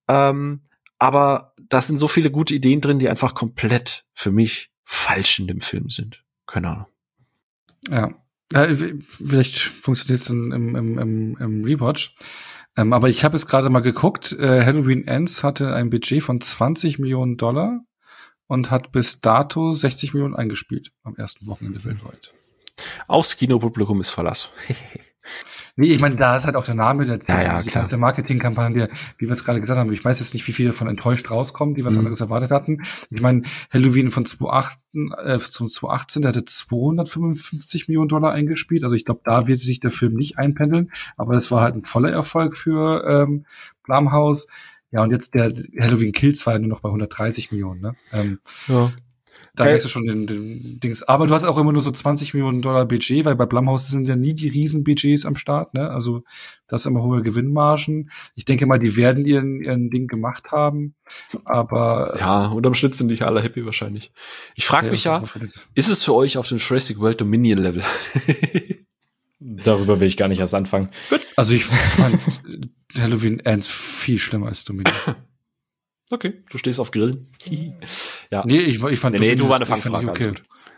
Ähm, 0.08 0.62
aber 0.98 1.54
da 1.68 1.80
sind 1.80 1.98
so 1.98 2.08
viele 2.08 2.30
gute 2.30 2.54
Ideen 2.54 2.80
drin, 2.80 2.98
die 2.98 3.08
einfach 3.08 3.34
komplett 3.34 4.04
für 4.12 4.30
mich 4.30 4.70
falsch 4.84 5.38
in 5.38 5.46
dem 5.46 5.60
Film 5.60 5.88
sind. 5.88 6.24
Keine 6.46 6.68
Ahnung. 6.68 6.86
Ja. 7.88 8.14
Äh, 8.52 8.74
vielleicht 9.06 9.58
funktioniert 9.58 10.20
es 10.20 10.30
im, 10.30 10.52
im, 10.52 10.98
im, 10.98 11.36
im 11.38 11.64
Rewatch. 11.64 12.16
Ähm, 12.76 12.92
aber 12.92 13.08
ich 13.08 13.24
habe 13.24 13.36
es 13.36 13.46
gerade 13.46 13.70
mal 13.70 13.80
geguckt. 13.80 14.32
Äh, 14.32 14.64
Halloween 14.64 15.06
Ends 15.06 15.42
hatte 15.42 15.74
ein 15.74 15.90
Budget 15.90 16.22
von 16.22 16.40
20 16.40 16.98
Millionen 16.98 17.36
Dollar 17.36 17.80
und 18.46 18.70
hat 18.70 18.92
bis 18.92 19.20
dato 19.20 19.72
60 19.72 20.14
Millionen 20.14 20.34
eingespielt 20.34 20.92
am 21.02 21.14
ersten 21.16 21.46
Wochenende 21.46 21.84
weltweit. 21.84 22.34
Aufs 23.06 23.36
Kinopublikum 23.36 24.00
ist 24.00 24.10
Verlass. 24.10 24.50
Nee, 25.76 25.92
ich 25.92 26.00
meine, 26.00 26.16
da 26.16 26.36
ist 26.36 26.44
halt 26.44 26.56
auch 26.56 26.64
der 26.64 26.74
Name 26.74 27.06
der 27.06 27.20
Zeit, 27.20 27.46
ja, 27.46 27.52
ja, 27.52 27.56
diese 27.56 27.70
ganze 27.70 27.96
Marketingkampagne, 27.96 28.88
wie 29.18 29.26
wir 29.26 29.32
es 29.32 29.44
gerade 29.44 29.60
gesagt 29.60 29.78
haben. 29.78 29.92
Ich 29.92 30.04
weiß 30.04 30.20
jetzt 30.20 30.34
nicht, 30.34 30.46
wie 30.46 30.52
viele 30.52 30.70
davon 30.70 30.88
enttäuscht 30.88 31.30
rauskommen, 31.30 31.74
die 31.74 31.84
was 31.84 31.94
mhm. 31.94 32.00
anderes 32.00 32.20
erwartet 32.20 32.50
hatten. 32.50 32.82
Ich 33.10 33.22
meine, 33.22 33.42
Halloween 33.72 34.10
von 34.10 34.26
2018, 34.26 35.12
äh, 35.24 35.38
zum 35.38 35.68
2018, 35.68 36.22
der 36.22 36.28
hatte 36.30 36.44
255 36.44 37.88
Millionen 37.88 38.08
Dollar 38.08 38.32
eingespielt. 38.32 38.84
Also 38.84 38.96
ich 38.96 39.04
glaube, 39.04 39.20
da 39.24 39.46
wird 39.46 39.60
sich 39.60 39.80
der 39.80 39.90
Film 39.90 40.14
nicht 40.14 40.38
einpendeln. 40.38 40.92
Aber 41.16 41.34
es 41.34 41.50
war 41.50 41.62
halt 41.62 41.76
ein 41.76 41.84
voller 41.84 42.10
Erfolg 42.10 42.56
für 42.56 43.04
ähm, 43.06 43.46
Blumhouse. 43.84 44.48
Ja, 44.90 45.02
und 45.02 45.12
jetzt 45.12 45.34
der 45.34 45.52
Halloween 45.80 46.12
Kills 46.12 46.44
war 46.46 46.54
ja 46.54 46.58
nur 46.58 46.68
noch 46.68 46.80
bei 46.80 46.88
130 46.88 47.52
Millionen. 47.52 47.80
Ne? 47.80 47.96
Ähm, 48.12 48.40
ja. 48.66 48.90
Da 49.56 49.64
hey. 49.64 49.72
merkst 49.72 49.86
du 49.86 49.90
schon 49.90 50.06
den, 50.06 50.26
den 50.26 50.80
Dings. 50.80 51.02
Aber 51.02 51.26
du 51.26 51.34
hast 51.34 51.44
auch 51.44 51.58
immer 51.58 51.72
nur 51.72 51.82
so 51.82 51.90
20 51.90 52.34
Millionen 52.34 52.62
Dollar 52.62 52.86
Budget, 52.86 53.24
weil 53.24 53.36
bei 53.36 53.46
Blumhouse 53.46 53.88
sind 53.88 54.08
ja 54.08 54.16
nie 54.16 54.34
die 54.34 54.48
Riesenbudgets 54.48 55.26
am 55.26 55.36
Start, 55.36 55.74
ne? 55.74 55.90
Also 55.90 56.24
das 56.66 56.82
ist 56.82 56.86
immer 56.86 57.02
hohe 57.02 57.22
Gewinnmargen. 57.22 58.10
Ich 58.36 58.44
denke 58.44 58.66
mal, 58.66 58.78
die 58.78 58.96
werden 58.96 59.24
ihren, 59.26 59.60
ihren 59.60 59.90
Ding 59.90 60.06
gemacht 60.06 60.52
haben. 60.52 60.94
Aber 61.44 62.16
ja, 62.18 62.46
unterm 62.46 62.74
Schnitt 62.74 62.94
sind 62.94 63.08
nicht 63.08 63.22
alle 63.22 63.42
happy 63.42 63.66
wahrscheinlich. 63.66 64.12
Ich 64.54 64.66
frage 64.66 64.86
ja, 64.86 64.92
mich 64.92 65.04
ja, 65.04 65.22
ist 65.74 65.88
es 65.88 66.04
für 66.04 66.14
euch 66.14 66.38
auf 66.38 66.48
dem 66.48 66.58
Jurassic 66.58 67.00
World 67.00 67.20
Dominion 67.20 67.58
Level? 67.58 67.82
Darüber 69.40 70.00
will 70.00 70.08
ich 70.08 70.18
gar 70.18 70.28
nicht 70.28 70.40
erst 70.40 70.54
anfangen. 70.54 70.90
Gut. 71.08 71.26
Also 71.34 71.54
ich 71.54 71.64
fand 71.64 72.20
Halloween 72.98 73.40
Ends 73.40 73.68
viel 73.68 74.18
schlimmer 74.18 74.48
als 74.48 74.64
Dominion. 74.64 74.94
Okay, 76.10 76.42
du 76.50 76.58
stehst 76.58 76.80
auf 76.80 76.90
Grillen. 76.90 77.28
ja. 78.30 78.44
Nee, 78.44 78.58
ich, 78.58 78.82
ich 78.82 78.98
fand 78.98 79.18
nee, 79.18 79.30
nee, 79.30 79.34
du 79.36 79.48
war 79.48 79.56
eine 79.56 79.66
Fangfrage. 79.66 80.10
Okay. 80.10 80.34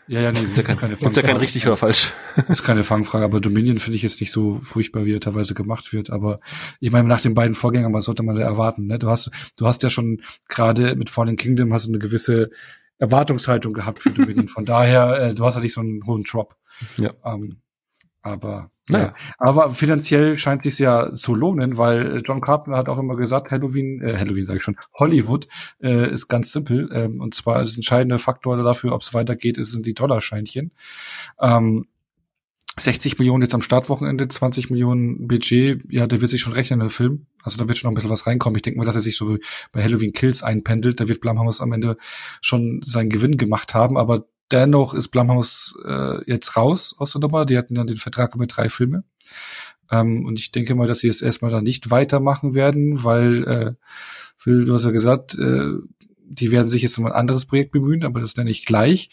Ja, 0.08 0.20
ja, 0.20 0.32
nee, 0.32 0.40
ist 0.40 0.56
ja, 0.56 0.62
kein, 0.62 0.76
keine 0.76 0.96
Fangfrage. 0.96 1.10
Ist 1.10 1.16
ja 1.16 1.22
kein 1.22 1.36
richtig 1.36 1.66
oder 1.66 1.76
falsch. 1.76 2.12
ist 2.48 2.64
keine 2.64 2.82
Fangfrage, 2.82 3.24
aber 3.24 3.40
Dominion 3.40 3.78
finde 3.78 3.96
ich 3.96 4.02
jetzt 4.02 4.20
nicht 4.20 4.32
so 4.32 4.54
furchtbar, 4.60 5.04
wie 5.04 5.14
er 5.14 5.20
teilweise 5.20 5.54
gemacht 5.54 5.92
wird. 5.92 6.10
Aber 6.10 6.40
ich 6.80 6.90
meine, 6.90 7.08
nach 7.08 7.20
den 7.20 7.34
beiden 7.34 7.54
Vorgängern, 7.54 7.94
was 7.94 8.04
sollte 8.04 8.22
man 8.22 8.34
da 8.34 8.42
erwarten? 8.42 8.86
Ne? 8.86 8.98
Du 8.98 9.08
hast, 9.08 9.30
du 9.56 9.66
hast 9.66 9.82
ja 9.82 9.90
schon 9.90 10.20
gerade 10.48 10.96
mit 10.96 11.08
Fallen 11.08 11.36
Kingdom 11.36 11.72
hast 11.72 11.86
du 11.86 11.90
eine 11.90 11.98
gewisse 11.98 12.50
Erwartungshaltung 12.98 13.72
gehabt 13.72 14.00
für 14.00 14.10
Dominion. 14.10 14.48
Von 14.48 14.64
daher, 14.64 15.18
äh, 15.18 15.34
du 15.34 15.44
hast 15.44 15.54
ja 15.54 15.62
nicht 15.62 15.72
so 15.72 15.80
einen 15.80 16.04
hohen 16.04 16.24
Drop. 16.24 16.56
Ja. 16.98 17.12
Ähm, 17.24 17.62
aber 18.22 18.70
naja. 18.92 19.06
Ja. 19.06 19.14
Aber 19.38 19.70
finanziell 19.70 20.38
scheint 20.38 20.62
sich 20.62 20.78
ja 20.78 21.14
zu 21.14 21.34
lohnen, 21.34 21.78
weil 21.78 22.22
John 22.24 22.40
Carpenter 22.40 22.78
hat 22.78 22.88
auch 22.88 22.98
immer 22.98 23.16
gesagt, 23.16 23.50
Halloween, 23.50 24.00
äh, 24.00 24.16
Halloween 24.16 24.46
sage 24.46 24.58
ich 24.58 24.64
schon, 24.64 24.76
Hollywood 24.94 25.48
äh, 25.82 26.10
ist 26.10 26.28
ganz 26.28 26.52
simpel. 26.52 26.90
Ähm, 26.92 27.20
und 27.20 27.34
zwar 27.34 27.60
ist 27.60 27.76
entscheidende 27.76 28.18
Faktor 28.18 28.56
dafür, 28.62 28.92
ob 28.92 29.02
es 29.02 29.14
weitergeht, 29.14 29.58
ist, 29.58 29.72
sind 29.72 29.86
die 29.86 29.94
Dollarscheinchen. 29.94 30.72
Ähm, 31.40 31.86
60 32.78 33.18
Millionen 33.18 33.42
jetzt 33.42 33.54
am 33.54 33.60
Startwochenende, 33.60 34.28
20 34.28 34.70
Millionen 34.70 35.28
Budget, 35.28 35.82
ja, 35.90 36.06
der 36.06 36.22
wird 36.22 36.30
sich 36.30 36.40
schon 36.40 36.54
rechnen, 36.54 36.80
der 36.80 36.88
Film. 36.88 37.26
Also 37.42 37.58
da 37.58 37.68
wird 37.68 37.76
schon 37.76 37.88
noch 37.88 37.92
ein 37.92 37.94
bisschen 37.96 38.10
was 38.10 38.26
reinkommen. 38.26 38.56
Ich 38.56 38.62
denke 38.62 38.78
mal, 38.78 38.86
dass 38.86 38.94
er 38.94 39.02
sich 39.02 39.16
so 39.16 39.36
bei 39.72 39.82
Halloween 39.82 40.12
Kills 40.12 40.42
einpendelt. 40.42 40.98
Da 40.98 41.06
wird 41.06 41.20
Blumhouse 41.20 41.60
am 41.60 41.72
Ende 41.72 41.98
schon 42.40 42.80
seinen 42.82 43.10
Gewinn 43.10 43.36
gemacht 43.36 43.74
haben, 43.74 43.98
aber 43.98 44.26
dennoch 44.52 44.94
ist 44.94 45.08
Blumhouse 45.08 45.76
äh, 45.84 46.30
jetzt 46.30 46.56
raus 46.56 46.94
aus 46.98 47.12
der 47.12 47.20
Nummer. 47.20 47.44
Die 47.44 47.58
hatten 47.58 47.74
dann 47.74 47.86
den 47.86 47.96
Vertrag 47.96 48.34
über 48.34 48.46
drei 48.46 48.68
Filme. 48.68 49.04
Ähm, 49.90 50.24
und 50.24 50.38
ich 50.38 50.52
denke 50.52 50.74
mal, 50.74 50.86
dass 50.86 51.00
sie 51.00 51.08
es 51.08 51.22
erstmal 51.22 51.50
da 51.50 51.60
nicht 51.60 51.90
weitermachen 51.90 52.54
werden, 52.54 53.04
weil, 53.04 53.44
äh, 53.44 53.74
Phil, 54.36 54.64
du 54.64 54.74
hast 54.74 54.84
ja 54.84 54.90
gesagt, 54.90 55.34
äh, 55.38 55.74
die 56.24 56.50
werden 56.50 56.68
sich 56.68 56.82
jetzt 56.82 56.98
um 56.98 57.06
ein 57.06 57.12
anderes 57.12 57.46
Projekt 57.46 57.72
bemühen, 57.72 58.04
aber 58.04 58.20
das 58.20 58.30
ist 58.30 58.38
ja 58.38 58.44
nicht 58.44 58.66
gleich. 58.66 59.10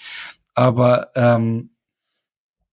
Aber 0.54 1.12
ähm, 1.16 1.72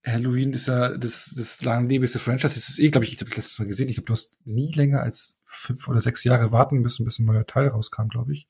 Halloween 0.05 0.53
ist 0.53 0.69
ja 0.69 0.97
das, 0.97 1.35
das 1.37 1.63
langlebigste 1.63 2.21
Franchise. 2.21 2.55
Das 2.55 2.69
ist 2.69 2.79
eh, 2.79 2.91
glaube 2.91 3.05
ich, 3.05 3.13
ich 3.13 3.19
habe 3.19 3.29
das 3.29 3.37
letztes 3.37 3.59
Mal 3.59 3.67
gesehen. 3.67 3.89
Ich 3.89 3.97
glaube, 3.97 4.07
du 4.07 4.13
hast 4.13 4.39
nie 4.45 4.73
länger 4.73 5.03
als 5.03 5.43
fünf 5.45 5.89
oder 5.89 6.01
sechs 6.01 6.23
Jahre 6.23 6.53
warten 6.53 6.79
müssen, 6.79 7.05
bis 7.05 7.19
ein 7.19 7.27
neuer 7.27 7.45
Teil 7.45 7.69
rauskam, 7.69 8.09
glaube 8.09 8.33
ich. 8.33 8.47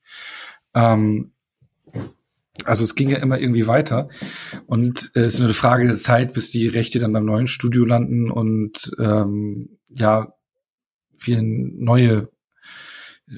Ähm, 0.75 1.33
also 2.65 2.83
es 2.83 2.95
ging 2.95 3.09
ja 3.09 3.17
immer 3.17 3.39
irgendwie 3.39 3.67
weiter. 3.67 4.09
Und 4.65 5.11
äh, 5.15 5.21
es 5.21 5.35
ist 5.35 5.39
nur 5.39 5.47
eine 5.47 5.53
Frage 5.53 5.85
der 5.85 5.95
Zeit, 5.95 6.33
bis 6.33 6.51
die 6.51 6.67
Rechte 6.67 6.99
dann 6.99 7.13
beim 7.13 7.25
neuen 7.25 7.47
Studio 7.47 7.85
landen 7.85 8.31
und 8.31 8.91
ähm, 8.99 9.77
ja, 9.89 10.33
wir 11.19 11.41
neue 11.41 12.29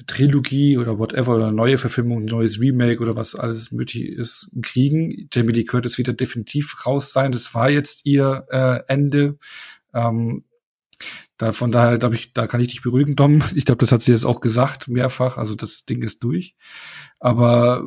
Trilogie 0.06 0.78
oder 0.78 0.98
whatever 0.98 1.34
oder 1.34 1.50
neue 1.50 1.76
Verfilmung, 1.76 2.24
neues 2.24 2.60
Remake 2.60 3.00
oder 3.00 3.16
was 3.16 3.34
alles 3.34 3.72
möglich 3.72 4.04
ist, 4.04 4.50
kriegen. 4.62 5.28
Jamie 5.32 5.52
Lee 5.52 5.64
Curtis 5.64 5.98
wieder 5.98 6.12
definitiv 6.12 6.86
raus 6.86 7.12
sein. 7.12 7.32
Das 7.32 7.54
war 7.54 7.70
jetzt 7.70 8.06
ihr 8.06 8.46
äh, 8.50 8.80
Ende. 8.86 9.36
Ähm, 9.92 10.44
da, 11.38 11.52
von 11.52 11.72
daher, 11.72 11.98
glaube 11.98 12.14
ich, 12.14 12.32
da 12.34 12.46
kann 12.46 12.60
ich 12.60 12.68
dich 12.68 12.82
beruhigen, 12.82 13.16
Dom. 13.16 13.42
Ich 13.54 13.64
glaube, 13.64 13.80
das 13.80 13.90
hat 13.90 14.02
sie 14.02 14.12
jetzt 14.12 14.24
auch 14.24 14.40
gesagt, 14.40 14.86
mehrfach. 14.86 15.38
Also 15.38 15.56
das 15.56 15.84
Ding 15.86 16.02
ist 16.02 16.22
durch. 16.22 16.54
Aber 17.18 17.82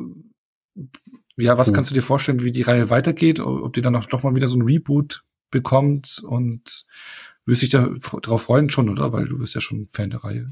ja, 1.36 1.58
was 1.58 1.70
mhm. 1.70 1.74
kannst 1.74 1.90
du 1.90 1.94
dir 1.94 2.02
vorstellen, 2.02 2.42
wie 2.42 2.52
die 2.52 2.62
Reihe 2.62 2.90
weitergeht? 2.90 3.40
Ob 3.40 3.72
die 3.72 3.82
dann 3.82 3.96
auch 3.96 4.10
noch 4.10 4.22
mal 4.22 4.34
wieder 4.34 4.48
so 4.48 4.56
ein 4.56 4.62
Reboot 4.62 5.24
bekommt 5.50 6.22
und 6.26 6.86
wirst 7.44 7.62
dich 7.62 7.70
da 7.70 7.88
drauf 8.22 8.42
freuen 8.42 8.70
schon, 8.70 8.88
oder? 8.88 9.12
Weil 9.12 9.26
du 9.26 9.38
bist 9.38 9.54
ja 9.54 9.60
schon 9.60 9.86
Fan 9.88 10.10
der 10.10 10.24
Reihe. 10.24 10.46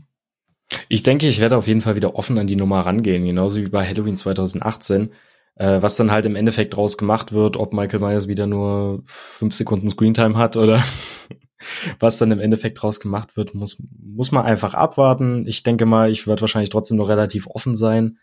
Ich 0.88 1.02
denke, 1.02 1.28
ich 1.28 1.40
werde 1.40 1.56
auf 1.56 1.66
jeden 1.66 1.80
Fall 1.80 1.96
wieder 1.96 2.14
offen 2.14 2.38
an 2.38 2.46
die 2.46 2.56
Nummer 2.56 2.80
rangehen, 2.80 3.24
genauso 3.24 3.60
wie 3.60 3.68
bei 3.68 3.86
Halloween 3.86 4.16
2018. 4.16 5.10
Äh, 5.54 5.82
was 5.82 5.96
dann 5.96 6.10
halt 6.10 6.24
im 6.24 6.34
Endeffekt 6.34 6.76
draus 6.76 6.96
gemacht 6.96 7.32
wird, 7.32 7.58
ob 7.58 7.74
Michael 7.74 8.00
Myers 8.00 8.26
wieder 8.26 8.46
nur 8.46 9.02
fünf 9.04 9.54
Sekunden 9.54 9.88
Screentime 9.88 10.36
hat 10.38 10.56
oder 10.56 10.82
was 12.00 12.16
dann 12.16 12.30
im 12.30 12.40
Endeffekt 12.40 12.80
draus 12.80 13.00
gemacht 13.00 13.36
wird, 13.36 13.54
muss, 13.54 13.82
muss 14.02 14.32
man 14.32 14.46
einfach 14.46 14.72
abwarten. 14.72 15.46
Ich 15.46 15.62
denke 15.62 15.84
mal, 15.84 16.10
ich 16.10 16.26
werde 16.26 16.40
wahrscheinlich 16.40 16.70
trotzdem 16.70 16.96
noch 16.96 17.08
relativ 17.08 17.46
offen 17.48 17.76
sein. 17.76 18.18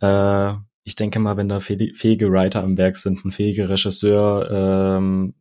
Äh, 0.00 0.54
ich 0.90 0.96
denke 0.96 1.20
mal, 1.20 1.36
wenn 1.36 1.48
da 1.48 1.60
fähige 1.60 2.32
Writer 2.32 2.64
am 2.64 2.76
Werk 2.76 2.96
sind, 2.96 3.24
ein 3.24 3.30
fähiger 3.30 3.68
Regisseur, 3.68 4.50
ähm, 4.50 5.34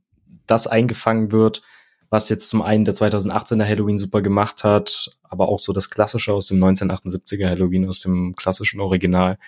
das 0.45 0.67
eingefangen 0.67 1.31
wird, 1.31 1.63
was 2.11 2.29
jetzt 2.29 2.49
zum 2.49 2.61
einen 2.61 2.85
der 2.85 2.93
2018er 2.93 3.67
Halloween 3.67 3.97
super 3.97 4.21
gemacht 4.21 4.63
hat, 4.63 5.09
aber 5.23 5.49
auch 5.49 5.57
so 5.57 5.73
das 5.73 5.89
Klassische 5.89 6.33
aus 6.33 6.45
dem 6.45 6.63
1978er 6.63 7.49
Halloween, 7.49 7.87
aus 7.87 8.01
dem 8.01 8.35
klassischen 8.35 8.79
Original, 8.79 9.39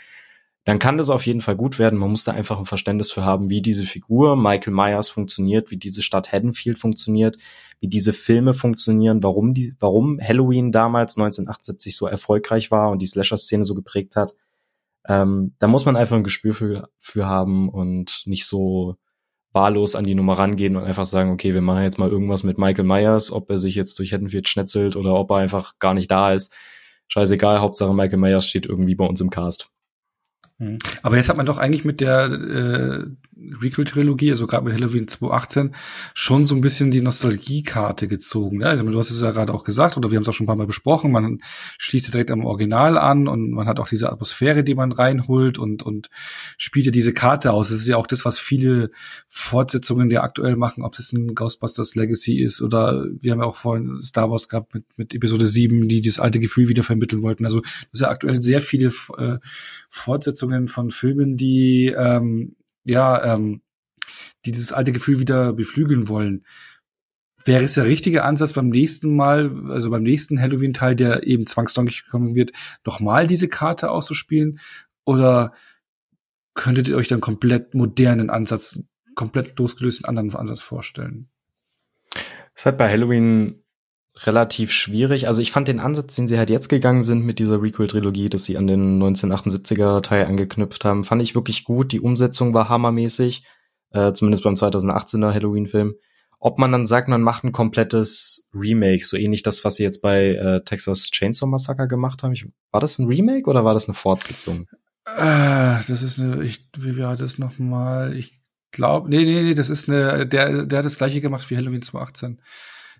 dann 0.64 0.80
kann 0.80 0.98
das 0.98 1.12
auf 1.12 1.28
jeden 1.28 1.42
Fall 1.42 1.56
gut 1.56 1.78
werden. 1.78 2.00
Man 2.00 2.10
muss 2.10 2.24
da 2.24 2.32
einfach 2.32 2.58
ein 2.58 2.66
Verständnis 2.66 3.12
für 3.12 3.24
haben, 3.24 3.52
wie 3.52 3.62
diese 3.62 3.86
Figur 3.86 4.36
Michael 4.36 4.74
Myers 4.74 5.08
funktioniert, 5.08 5.70
wie 5.70 5.78
diese 5.78 6.02
Stadt 6.02 6.32
Haddonfield 6.32 6.80
funktioniert, 6.80 7.38
wie 7.80 7.90
diese 7.90 8.14
Filme 8.14 8.56
funktionieren, 8.56 9.22
warum 9.22 9.54
die, 9.54 9.76
warum 9.80 10.20
Halloween 10.20 10.72
damals 10.72 11.16
1978 11.16 11.96
so 11.96 12.08
erfolgreich 12.08 12.72
war 12.72 12.90
und 12.90 13.04
die 13.04 13.08
Slasher-Szene 13.08 13.66
so 13.66 13.76
geprägt 13.76 14.16
hat. 14.16 14.34
Ähm, 15.08 15.56
da 15.60 15.68
muss 15.68 15.86
man 15.86 15.96
einfach 15.96 16.18
ein 16.18 16.24
Gespür 16.24 16.54
für, 16.54 16.90
für 16.98 17.26
haben 17.26 17.70
und 17.70 18.24
nicht 18.26 18.46
so 18.46 18.98
wahllos 19.54 19.96
an 19.96 20.06
die 20.06 20.16
Nummer 20.16 20.34
rangehen 20.34 20.76
und 20.76 20.84
einfach 20.84 21.06
sagen, 21.06 21.32
okay, 21.32 21.54
wir 21.54 21.62
machen 21.62 21.84
jetzt 21.84 22.00
mal 22.00 22.10
irgendwas 22.10 22.44
mit 22.44 22.58
Michael 22.58 22.86
Myers, 22.86 23.32
ob 23.32 23.50
er 23.50 23.58
sich 23.58 23.76
jetzt 23.76 24.00
durch 24.00 24.14
Haddonfield 24.14 24.48
schnetzelt 24.48 24.96
oder 24.96 25.16
ob 25.16 25.32
er 25.32 25.38
einfach 25.38 25.78
gar 25.80 25.94
nicht 25.94 26.10
da 26.10 26.34
ist. 26.34 26.56
Scheißegal, 27.08 27.60
Hauptsache 27.60 27.94
Michael 27.94 28.20
Myers 28.20 28.48
steht 28.48 28.66
irgendwie 28.66 28.96
bei 28.96 29.06
uns 29.06 29.20
im 29.20 29.30
Cast. 29.30 29.70
Mhm. 30.62 30.78
Aber 31.02 31.16
jetzt 31.16 31.28
hat 31.28 31.38
man 31.38 31.48
doch 31.48 31.58
eigentlich 31.58 31.86
mit 31.86 32.02
der 32.02 32.26
äh, 32.32 33.06
Requel-Trilogie, 33.62 34.30
also 34.30 34.46
gerade 34.46 34.64
mit 34.64 34.74
Halloween 34.76 35.08
2018, 35.08 35.74
schon 36.14 36.46
so 36.46 36.54
ein 36.54 36.62
bisschen 36.62 36.92
die 36.92 37.02
Nostalgiekarte 37.02 38.08
gezogen. 38.08 38.60
Ne? 38.60 38.68
Also 38.68 38.88
du 38.88 39.00
hast 39.00 39.10
es 39.10 39.22
ja 39.22 39.32
gerade 39.32 39.56
auch 39.56 39.64
gesagt, 39.64 39.98
oder 39.98 40.12
wir 40.12 40.18
haben 40.18 40.22
es 40.22 40.30
auch 40.30 40.34
schon 40.34 40.44
ein 40.44 40.48
paar 40.48 40.56
Mal 40.56 40.68
besprochen, 40.68 41.12
man 41.12 41.42
schließt 41.80 42.08
ja 42.08 42.12
direkt 42.12 42.30
am 42.30 42.46
Original 42.46 43.00
an 43.00 43.28
und 43.28 43.50
man 43.50 43.68
hat 43.68 43.80
auch 43.80 43.88
diese 43.88 44.12
Atmosphäre, 44.12 44.64
die 44.64 44.76
man 44.76 44.92
reinholt 44.92 45.58
und, 45.58 45.82
und 45.82 46.12
spielt 46.58 46.86
ja 46.86 46.92
diese 46.92 47.12
Karte 47.12 47.54
aus. 47.54 47.70
Das 47.70 47.80
ist 47.80 47.88
ja 47.88 47.98
auch 47.98 48.08
das, 48.08 48.24
was 48.24 48.38
viele 48.38 48.92
Fortsetzungen 49.28 50.10
der 50.10 50.24
aktuell 50.24 50.56
machen, 50.56 50.84
ob 50.84 50.98
es 51.00 51.12
ein 51.12 51.34
Ghostbusters 51.34 51.96
Legacy 51.96 52.40
ist 52.40 52.62
oder 52.62 53.08
wir 53.20 53.32
haben 53.32 53.40
ja 53.40 53.46
auch 53.46 53.56
vorhin 53.56 54.00
Star 54.02 54.30
Wars 54.30 54.48
gehabt 54.48 54.76
mit, 54.76 54.86
mit 54.98 55.16
Episode 55.16 55.48
7, 55.48 55.88
die 55.88 56.02
das 56.02 56.20
alte 56.20 56.40
Gefühl 56.40 56.68
wieder 56.68 56.84
vermitteln 56.84 57.24
wollten. 57.24 57.46
Also 57.46 57.62
das 57.62 57.72
ist 57.94 58.02
ja 58.02 58.10
aktuell 58.10 58.40
sehr 58.42 58.62
viele 58.62 58.92
äh, 59.18 59.38
Fortsetzungen 59.90 60.51
von 60.68 60.92
Filmen, 60.92 61.38
die 61.38 61.94
ähm, 61.98 62.56
ja, 62.84 63.34
ähm, 63.34 63.62
die 64.46 64.52
dieses 64.52 64.74
alte 64.74 64.92
Gefühl 64.92 65.20
wieder 65.20 65.54
beflügeln 65.54 66.08
wollen. 66.08 66.46
Wäre 67.44 67.64
es 67.64 67.74
der 67.74 67.86
richtige 67.86 68.24
Ansatz 68.24 68.54
beim 68.54 68.70
nächsten 68.70 69.16
Mal, 69.16 69.70
also 69.70 69.90
beim 69.90 70.04
nächsten 70.04 70.40
Halloween-Teil, 70.40 70.96
der 70.96 71.26
eben 71.26 71.48
zwangsläufig 71.48 72.06
kommen 72.08 72.36
wird, 72.36 72.52
nochmal 72.86 73.26
diese 73.26 73.48
Karte 73.48 73.90
auszuspielen? 73.90 74.60
Oder 75.06 75.54
könntet 76.54 76.88
ihr 76.88 76.98
euch 76.98 77.08
dann 77.08 77.22
komplett 77.22 77.74
modernen 77.74 78.30
Ansatz, 78.30 78.84
komplett 79.16 79.58
losgelösten 79.58 80.06
anderen 80.06 80.36
Ansatz 80.36 80.62
vorstellen? 80.62 81.30
Es 82.54 82.66
hat 82.66 82.78
bei 82.78 82.90
Halloween 82.92 83.61
relativ 84.18 84.72
schwierig. 84.72 85.28
Also 85.28 85.42
ich 85.42 85.52
fand 85.52 85.68
den 85.68 85.80
Ansatz, 85.80 86.16
den 86.16 86.28
sie 86.28 86.38
halt 86.38 86.50
jetzt 86.50 86.68
gegangen 86.68 87.04
sind 87.04 87.26
mit 87.26 87.40
dieser 87.40 87.62
Requel-Trilogie, 87.62 88.30
dass 88.30 88.44
sie 88.44 88.58
an 88.58 88.68
den 88.68 89.02
1978er 89.02 90.02
Teil 90.02 90.26
angeknüpft 90.26 90.84
haben, 90.84 91.04
fand 91.04 91.22
ich 91.22 91.36
wirklich 91.36 91.64
gut. 91.64 91.92
Die 91.92 92.02
Umsetzung 92.02 92.54
war 92.54 92.70
hammermäßig, 92.70 93.46
äh, 93.92 94.12
zumindest 94.14 94.44
beim 94.44 94.56
2018er 94.56 95.34
Halloween-Film. 95.34 95.96
Ob 96.40 96.58
man 96.58 96.72
dann 96.72 96.88
sagt, 96.88 97.08
man 97.08 97.22
macht 97.22 97.44
ein 97.44 97.52
komplettes 97.52 98.50
Remake, 98.54 99.06
so 99.06 99.16
ähnlich 99.16 99.44
das, 99.44 99.64
was 99.64 99.76
sie 99.76 99.84
jetzt 99.84 100.02
bei 100.02 100.30
äh, 100.30 100.64
Texas 100.64 101.12
Chainsaw 101.12 101.48
Massacre 101.48 101.88
gemacht 101.88 102.24
haben. 102.24 102.34
Ich, 102.34 102.48
war 102.72 102.82
das 102.82 102.98
ein 102.98 103.08
Remake 103.08 103.50
oder 103.50 103.64
war 103.64 103.76
das 103.76 103.88
eine 103.88 103.94
Fortsetzung? 103.94 104.68
Äh, 105.06 105.78
das 105.88 106.02
ist 106.04 106.20
eine, 106.20 106.44
ich, 106.44 106.68
wie 106.78 106.98
war 106.98 107.16
das 107.16 107.38
nochmal? 107.38 108.16
Ich 108.18 108.42
glaube, 108.72 109.10
nee, 109.10 109.24
nee, 109.24 109.44
nee, 109.44 109.54
das 109.54 109.70
ist 109.70 109.88
eine, 109.88 110.26
der, 110.26 110.66
der 110.66 110.80
hat 110.80 110.86
das 110.86 110.98
gleiche 110.98 111.22
gemacht 111.22 111.50
wie 111.50 111.58
Halloween 111.58 111.82
2018. 111.82 112.42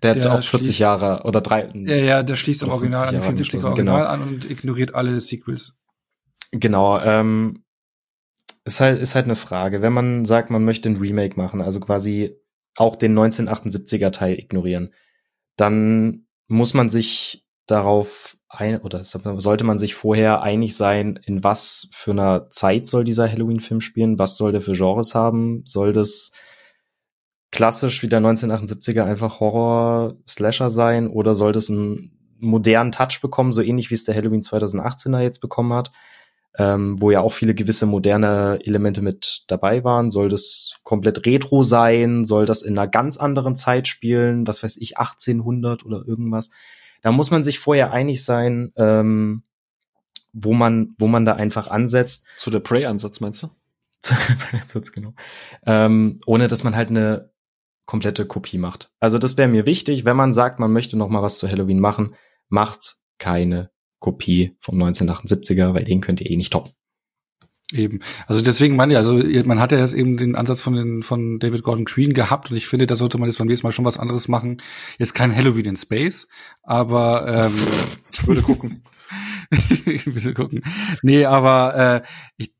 Der, 0.02 0.14
der 0.14 0.32
hat 0.32 0.38
auch 0.40 0.44
40 0.44 0.78
Jahre 0.78 1.22
oder 1.24 1.40
drei. 1.40 1.68
Ja, 1.74 1.96
ja, 1.96 2.22
der 2.22 2.34
schließt 2.34 2.64
am 2.64 2.70
Original 2.70 3.08
an, 3.08 3.20
74er 3.20 3.66
Original 3.66 3.74
genau. 3.74 3.96
an 3.96 4.22
und 4.22 4.50
ignoriert 4.50 4.94
alle 4.94 5.20
Sequels. 5.20 5.74
Genau, 6.50 7.00
ähm, 7.00 7.64
ist 8.64 8.80
halt, 8.80 9.00
ist 9.00 9.14
halt 9.14 9.24
eine 9.26 9.36
Frage. 9.36 9.82
Wenn 9.82 9.92
man 9.92 10.24
sagt, 10.24 10.50
man 10.50 10.64
möchte 10.64 10.88
ein 10.88 10.96
Remake 10.96 11.36
machen, 11.36 11.60
also 11.60 11.80
quasi 11.80 12.36
auch 12.76 12.96
den 12.96 13.18
1978er 13.18 14.10
Teil 14.10 14.38
ignorieren, 14.38 14.92
dann 15.56 16.26
muss 16.48 16.74
man 16.74 16.88
sich 16.88 17.46
darauf 17.66 18.36
ein, 18.48 18.80
oder 18.80 19.02
sollte 19.02 19.64
man 19.64 19.78
sich 19.78 19.94
vorher 19.94 20.42
einig 20.42 20.76
sein, 20.76 21.18
in 21.24 21.42
was 21.42 21.88
für 21.92 22.10
einer 22.10 22.50
Zeit 22.50 22.86
soll 22.86 23.04
dieser 23.04 23.30
Halloween-Film 23.30 23.80
spielen? 23.80 24.18
Was 24.18 24.36
soll 24.36 24.52
der 24.52 24.60
für 24.60 24.72
Genres 24.72 25.14
haben? 25.14 25.62
Soll 25.64 25.92
das 25.92 26.32
klassisch 27.52 28.02
wie 28.02 28.08
der 28.08 28.20
1978er 28.20 29.04
einfach 29.04 29.38
Horror-Slasher 29.38 30.70
sein 30.70 31.06
oder 31.06 31.34
sollte 31.34 31.58
es 31.58 31.70
einen 31.70 32.18
modernen 32.40 32.90
Touch 32.90 33.20
bekommen, 33.20 33.52
so 33.52 33.62
ähnlich 33.62 33.90
wie 33.90 33.94
es 33.94 34.04
der 34.04 34.16
Halloween 34.16 34.40
2018er 34.40 35.20
jetzt 35.20 35.40
bekommen 35.40 35.72
hat, 35.74 35.92
ähm, 36.58 37.00
wo 37.00 37.10
ja 37.10 37.20
auch 37.20 37.32
viele 37.32 37.54
gewisse 37.54 37.86
moderne 37.86 38.58
Elemente 38.64 39.02
mit 39.02 39.44
dabei 39.46 39.84
waren. 39.84 40.10
Soll 40.10 40.28
das 40.28 40.74
komplett 40.82 41.24
retro 41.26 41.62
sein? 41.62 42.24
Soll 42.24 42.46
das 42.46 42.62
in 42.62 42.76
einer 42.76 42.88
ganz 42.88 43.18
anderen 43.18 43.54
Zeit 43.54 43.86
spielen? 43.86 44.46
Was 44.46 44.62
weiß 44.62 44.78
ich, 44.78 44.98
1800 44.98 45.84
oder 45.84 46.02
irgendwas? 46.06 46.50
Da 47.02 47.12
muss 47.12 47.30
man 47.30 47.44
sich 47.44 47.58
vorher 47.58 47.92
einig 47.92 48.24
sein, 48.24 48.72
ähm, 48.76 49.42
wo 50.32 50.54
man, 50.54 50.94
wo 50.98 51.06
man 51.06 51.26
da 51.26 51.34
einfach 51.34 51.70
ansetzt. 51.70 52.26
Zu 52.36 52.50
der 52.50 52.60
Prey-Ansatz 52.60 53.20
meinst 53.20 53.42
du? 53.42 53.50
genau. 54.94 55.14
Ähm, 55.66 56.18
ohne 56.26 56.48
dass 56.48 56.64
man 56.64 56.74
halt 56.74 56.90
eine 56.90 57.31
komplette 57.92 58.24
Kopie 58.24 58.56
macht. 58.56 58.90
Also 59.00 59.18
das 59.18 59.36
wäre 59.36 59.48
mir 59.48 59.66
wichtig, 59.66 60.06
wenn 60.06 60.16
man 60.16 60.32
sagt, 60.32 60.58
man 60.58 60.72
möchte 60.72 60.96
noch 60.96 61.10
mal 61.10 61.20
was 61.20 61.36
zu 61.36 61.46
Halloween 61.46 61.78
machen, 61.78 62.14
macht 62.48 62.96
keine 63.18 63.70
Kopie 63.98 64.56
vom 64.60 64.82
1978er, 64.82 65.74
weil 65.74 65.84
den 65.84 66.00
könnt 66.00 66.22
ihr 66.22 66.30
eh 66.30 66.38
nicht 66.38 66.54
toppen. 66.54 66.72
Eben. 67.70 68.00
Also 68.26 68.40
deswegen 68.40 68.76
meine 68.76 68.94
ich, 68.94 68.96
also 68.96 69.20
man 69.44 69.60
hat 69.60 69.72
ja 69.72 69.78
jetzt 69.78 69.92
eben 69.92 70.16
den 70.16 70.36
Ansatz 70.36 70.62
von 70.62 70.72
den, 70.72 71.02
von 71.02 71.38
David 71.38 71.64
Gordon 71.64 71.84
Green 71.84 72.14
gehabt 72.14 72.50
und 72.50 72.56
ich 72.56 72.66
finde, 72.66 72.86
da 72.86 72.96
sollte 72.96 73.18
man 73.18 73.28
jetzt 73.28 73.36
beim 73.36 73.46
nächsten 73.46 73.66
Mal 73.66 73.72
schon 73.72 73.84
was 73.84 73.98
anderes 73.98 74.26
machen. 74.26 74.62
Jetzt 74.98 75.12
kein 75.12 75.36
Halloween 75.36 75.66
in 75.66 75.76
Space, 75.76 76.28
aber 76.62 77.26
ähm, 77.28 77.54
ich 78.10 78.26
würde 78.26 78.40
gucken. 78.40 78.84
ich 79.50 80.06
würde 80.06 80.32
gucken. 80.32 80.62
Nee, 81.02 81.26
aber 81.26 81.74
äh, 81.76 82.02
ich, 82.38 82.54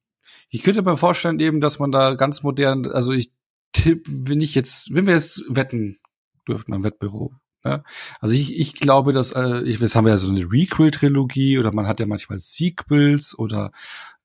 ich 0.50 0.62
könnte 0.62 0.82
mir 0.82 0.98
vorstellen 0.98 1.40
eben, 1.40 1.62
dass 1.62 1.78
man 1.78 1.90
da 1.90 2.12
ganz 2.12 2.42
modern, 2.42 2.86
also 2.86 3.12
ich 3.12 3.32
tipp, 3.72 4.06
wenn 4.08 4.40
ich 4.40 4.54
jetzt, 4.54 4.94
wenn 4.94 5.06
wir 5.06 5.14
jetzt 5.14 5.42
wetten 5.48 5.98
dürften 6.46 6.74
am 6.74 6.84
Wettbüro, 6.84 7.32
Ne? 7.64 7.84
Also 8.20 8.34
ich, 8.34 8.58
ich 8.58 8.74
glaube, 8.74 9.12
dass 9.12 9.32
äh, 9.32 9.62
ich, 9.62 9.78
jetzt 9.78 9.94
haben 9.94 10.04
wir 10.04 10.12
ja 10.12 10.16
so 10.16 10.30
eine 10.30 10.50
Requel-Trilogie 10.50 11.58
oder 11.58 11.72
man 11.72 11.86
hat 11.86 12.00
ja 12.00 12.06
manchmal 12.06 12.38
Sequels 12.38 13.38
oder 13.38 13.72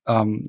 ähm, 0.06 0.44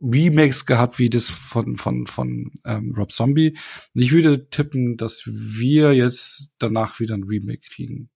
Remakes 0.00 0.66
gehabt, 0.66 0.98
wie 0.98 1.10
das 1.10 1.28
von, 1.28 1.76
von, 1.76 2.06
von 2.06 2.52
ähm, 2.64 2.94
Rob 2.96 3.12
Zombie. 3.12 3.56
Und 3.94 4.02
ich 4.02 4.12
würde 4.12 4.48
tippen, 4.48 4.96
dass 4.96 5.24
wir 5.26 5.92
jetzt 5.92 6.54
danach 6.58 7.00
wieder 7.00 7.14
ein 7.14 7.24
Remake 7.24 7.62
kriegen. 7.70 8.08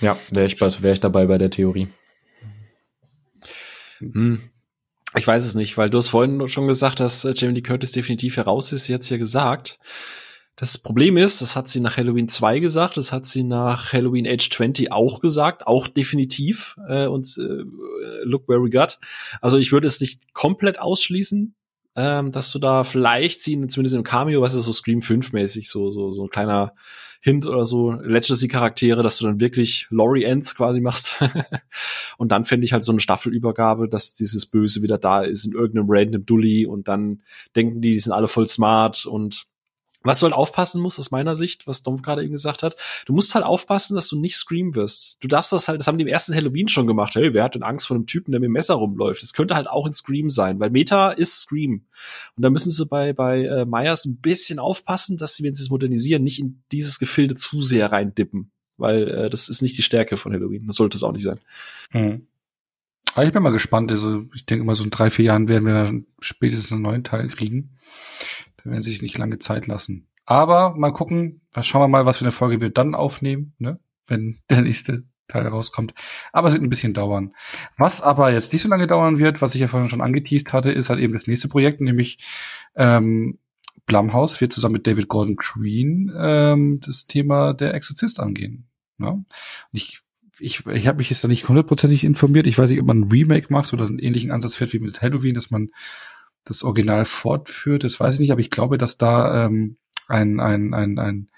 Ja, 0.00 0.16
wäre 0.30 0.46
ich, 0.46 0.60
wär 0.60 0.92
ich 0.92 1.00
dabei 1.00 1.26
bei 1.26 1.38
der 1.38 1.50
Theorie. 1.50 1.88
Hm. 3.98 4.51
Ich 5.16 5.26
weiß 5.26 5.44
es 5.44 5.54
nicht, 5.54 5.76
weil 5.76 5.90
du 5.90 5.98
hast 5.98 6.08
vorhin 6.08 6.48
schon 6.48 6.66
gesagt, 6.66 7.00
dass 7.00 7.24
äh, 7.24 7.34
Jamie 7.36 7.54
Lee 7.54 7.62
Curtis 7.62 7.92
definitiv 7.92 8.36
heraus 8.36 8.72
ist, 8.72 8.88
jetzt 8.88 9.08
hier 9.08 9.18
gesagt. 9.18 9.78
Das 10.56 10.78
Problem 10.78 11.16
ist, 11.16 11.40
das 11.40 11.56
hat 11.56 11.68
sie 11.68 11.80
nach 11.80 11.96
Halloween 11.96 12.28
2 12.28 12.58
gesagt, 12.58 12.96
das 12.96 13.10
hat 13.10 13.26
sie 13.26 13.42
nach 13.42 13.92
Halloween 13.92 14.26
Age 14.26 14.50
20 14.50 14.92
auch 14.92 15.20
gesagt, 15.20 15.66
auch 15.66 15.88
definitiv. 15.88 16.76
Äh, 16.88 17.06
und 17.06 17.26
äh, 17.38 17.64
look 18.24 18.48
where 18.48 18.62
we 18.62 18.70
got. 18.70 18.98
Also 19.40 19.58
ich 19.58 19.72
würde 19.72 19.86
es 19.86 20.00
nicht 20.00 20.32
komplett 20.34 20.78
ausschließen, 20.78 21.54
ähm, 21.96 22.32
dass 22.32 22.50
du 22.50 22.58
da 22.58 22.84
vielleicht 22.84 23.42
sie 23.42 23.66
zumindest 23.66 23.94
im 23.94 24.04
Cameo, 24.04 24.40
was 24.40 24.54
ist 24.54 24.64
so 24.64 24.72
Scream 24.72 25.02
5 25.02 25.32
mäßig, 25.32 25.68
so, 25.68 25.90
so, 25.90 26.10
so 26.10 26.24
ein 26.24 26.30
kleiner 26.30 26.74
Hint 27.24 27.46
oder 27.46 27.64
so, 27.64 27.92
Legacy-Charaktere, 27.92 29.04
dass 29.04 29.18
du 29.18 29.26
dann 29.26 29.38
wirklich 29.38 29.86
Laurie 29.90 30.24
Ends 30.24 30.56
quasi 30.56 30.80
machst. 30.80 31.22
und 32.18 32.32
dann 32.32 32.44
fände 32.44 32.64
ich 32.64 32.72
halt 32.72 32.82
so 32.82 32.90
eine 32.90 32.98
Staffelübergabe, 32.98 33.88
dass 33.88 34.14
dieses 34.14 34.44
Böse 34.44 34.82
wieder 34.82 34.98
da 34.98 35.22
ist 35.22 35.44
in 35.44 35.52
irgendeinem 35.52 35.86
random 35.88 36.26
Dully 36.26 36.66
und 36.66 36.88
dann 36.88 37.22
denken 37.54 37.80
die, 37.80 37.92
die 37.92 38.00
sind 38.00 38.12
alle 38.12 38.26
voll 38.26 38.48
smart 38.48 39.06
und 39.06 39.46
was 40.02 40.20
du 40.20 40.24
halt 40.24 40.34
aufpassen 40.34 40.80
musst, 40.80 40.98
aus 40.98 41.10
meiner 41.10 41.36
Sicht, 41.36 41.66
was 41.66 41.82
Dom 41.82 42.02
gerade 42.02 42.22
eben 42.22 42.32
gesagt 42.32 42.62
hat, 42.62 42.76
du 43.06 43.12
musst 43.12 43.34
halt 43.34 43.44
aufpassen, 43.44 43.94
dass 43.94 44.08
du 44.08 44.18
nicht 44.18 44.36
Scream 44.36 44.74
wirst. 44.74 45.18
Du 45.20 45.28
darfst 45.28 45.52
das 45.52 45.68
halt, 45.68 45.80
das 45.80 45.86
haben 45.86 45.98
die 45.98 46.02
im 46.02 46.08
ersten 46.08 46.34
Halloween 46.34 46.68
schon 46.68 46.86
gemacht. 46.86 47.14
Hey, 47.14 47.34
wer 47.34 47.44
hat 47.44 47.54
denn 47.54 47.62
Angst 47.62 47.86
vor 47.86 47.96
einem 47.96 48.06
Typen, 48.06 48.32
der 48.32 48.40
mit 48.40 48.48
dem 48.48 48.52
Messer 48.52 48.74
rumläuft? 48.74 49.22
Das 49.22 49.32
könnte 49.32 49.54
halt 49.54 49.68
auch 49.68 49.86
in 49.86 49.94
Scream 49.94 50.30
sein, 50.30 50.60
weil 50.60 50.70
Meta 50.70 51.10
ist 51.10 51.40
Scream. 51.40 51.86
Und 52.36 52.42
da 52.42 52.50
müssen 52.50 52.70
sie 52.70 52.86
bei, 52.86 53.12
bei 53.12 53.44
äh, 53.44 53.64
Myers 53.64 54.04
ein 54.04 54.18
bisschen 54.18 54.58
aufpassen, 54.58 55.18
dass 55.18 55.36
sie, 55.36 55.44
wenn 55.44 55.54
sie 55.54 55.62
es 55.62 55.70
modernisieren, 55.70 56.22
nicht 56.22 56.40
in 56.40 56.62
dieses 56.72 56.98
Gefilde 56.98 57.34
zu 57.34 57.62
sehr 57.62 57.92
reindippen. 57.92 58.50
Weil 58.76 59.08
äh, 59.08 59.30
das 59.30 59.48
ist 59.48 59.62
nicht 59.62 59.76
die 59.78 59.82
Stärke 59.82 60.16
von 60.16 60.32
Halloween. 60.32 60.66
Das 60.66 60.76
sollte 60.76 60.96
es 60.96 61.02
auch 61.02 61.12
nicht 61.12 61.22
sein. 61.22 61.38
Mhm. 61.92 62.26
Aber 63.14 63.26
ich 63.26 63.32
bin 63.32 63.42
mal 63.42 63.50
gespannt. 63.50 63.90
Also 63.90 64.24
ich 64.34 64.46
denke 64.46 64.64
mal, 64.64 64.74
so 64.74 64.84
in 64.84 64.90
drei, 64.90 65.10
vier 65.10 65.26
Jahren 65.26 65.48
werden 65.48 65.66
wir 65.66 65.74
dann 65.74 66.06
spätestens 66.20 66.72
einen 66.72 66.82
neuen 66.82 67.04
Teil 67.04 67.28
kriegen. 67.28 67.76
Da 68.64 68.70
werden 68.70 68.82
sie 68.82 68.90
sich 68.90 69.02
nicht 69.02 69.18
lange 69.18 69.38
Zeit 69.38 69.66
lassen. 69.66 70.08
Aber 70.24 70.74
mal 70.76 70.92
gucken, 70.92 71.42
schauen 71.60 71.82
wir 71.82 71.88
mal, 71.88 72.06
was 72.06 72.18
für 72.18 72.24
eine 72.24 72.32
Folge 72.32 72.60
wir 72.60 72.70
dann 72.70 72.94
aufnehmen, 72.94 73.54
ne? 73.58 73.80
wenn 74.06 74.40
der 74.50 74.62
nächste 74.62 75.04
Teil 75.28 75.46
rauskommt. 75.46 75.94
Aber 76.32 76.48
es 76.48 76.54
wird 76.54 76.62
ein 76.62 76.68
bisschen 76.68 76.94
dauern. 76.94 77.34
Was 77.76 78.02
aber 78.02 78.32
jetzt 78.32 78.52
nicht 78.52 78.62
so 78.62 78.68
lange 78.68 78.86
dauern 78.86 79.18
wird, 79.18 79.42
was 79.42 79.54
ich 79.54 79.60
ja 79.60 79.68
vorhin 79.68 79.90
schon 79.90 80.00
angeteased 80.00 80.52
hatte, 80.52 80.70
ist 80.70 80.90
halt 80.90 81.00
eben 81.00 81.12
das 81.12 81.26
nächste 81.26 81.48
Projekt, 81.48 81.80
nämlich 81.80 82.18
ähm, 82.76 83.38
Blumhouse 83.86 84.40
wird 84.40 84.52
zusammen 84.52 84.74
mit 84.74 84.86
David 84.86 85.08
Gordon 85.08 85.36
Green 85.36 86.12
ähm, 86.16 86.80
das 86.84 87.06
Thema 87.06 87.52
der 87.54 87.74
Exorzist 87.74 88.20
angehen. 88.20 88.68
Ne? 88.98 89.10
Und 89.10 89.26
ich 89.72 90.02
ich, 90.40 90.66
ich 90.66 90.86
habe 90.88 90.98
mich 90.98 91.10
jetzt 91.10 91.22
da 91.22 91.28
nicht 91.28 91.48
hundertprozentig 91.48 92.04
informiert. 92.04 92.46
Ich 92.46 92.58
weiß 92.58 92.70
nicht, 92.70 92.80
ob 92.80 92.86
man 92.86 93.00
ein 93.00 93.10
Remake 93.10 93.52
macht 93.52 93.72
oder 93.72 93.86
einen 93.86 93.98
ähnlichen 93.98 94.32
Ansatz 94.32 94.56
fährt 94.56 94.72
wie 94.72 94.80
mit 94.80 95.00
Halloween, 95.00 95.34
dass 95.34 95.50
man 95.50 95.70
das 96.44 96.64
Original 96.64 97.04
fortführt, 97.04 97.84
das 97.84 97.98
weiß 98.00 98.14
ich 98.14 98.20
nicht, 98.20 98.32
aber 98.32 98.40
ich 98.40 98.50
glaube, 98.50 98.78
dass 98.78 98.98
da 98.98 99.46
ähm, 99.46 99.76
ein, 100.08 100.40
ein, 100.40 100.74
ein, 100.74 100.98
ein 100.98 101.28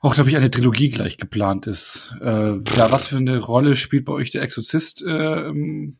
auch, 0.00 0.14
glaube 0.14 0.30
ich, 0.30 0.36
eine 0.36 0.50
Trilogie 0.50 0.88
gleich 0.88 1.16
geplant 1.16 1.66
ist. 1.66 2.16
Äh, 2.20 2.54
ja, 2.76 2.90
was 2.90 3.06
für 3.06 3.18
eine 3.18 3.38
Rolle 3.38 3.76
spielt 3.76 4.04
bei 4.04 4.12
euch 4.12 4.30
der 4.30 4.42
Exorzist? 4.42 5.02
Äh, 5.02 5.48
ähm, 5.48 5.96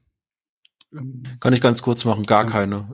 Kann 1.38 1.52
ich 1.52 1.60
ganz 1.60 1.82
kurz 1.82 2.04
machen, 2.04 2.24
gar 2.24 2.44
so. 2.44 2.50
keine. 2.50 2.88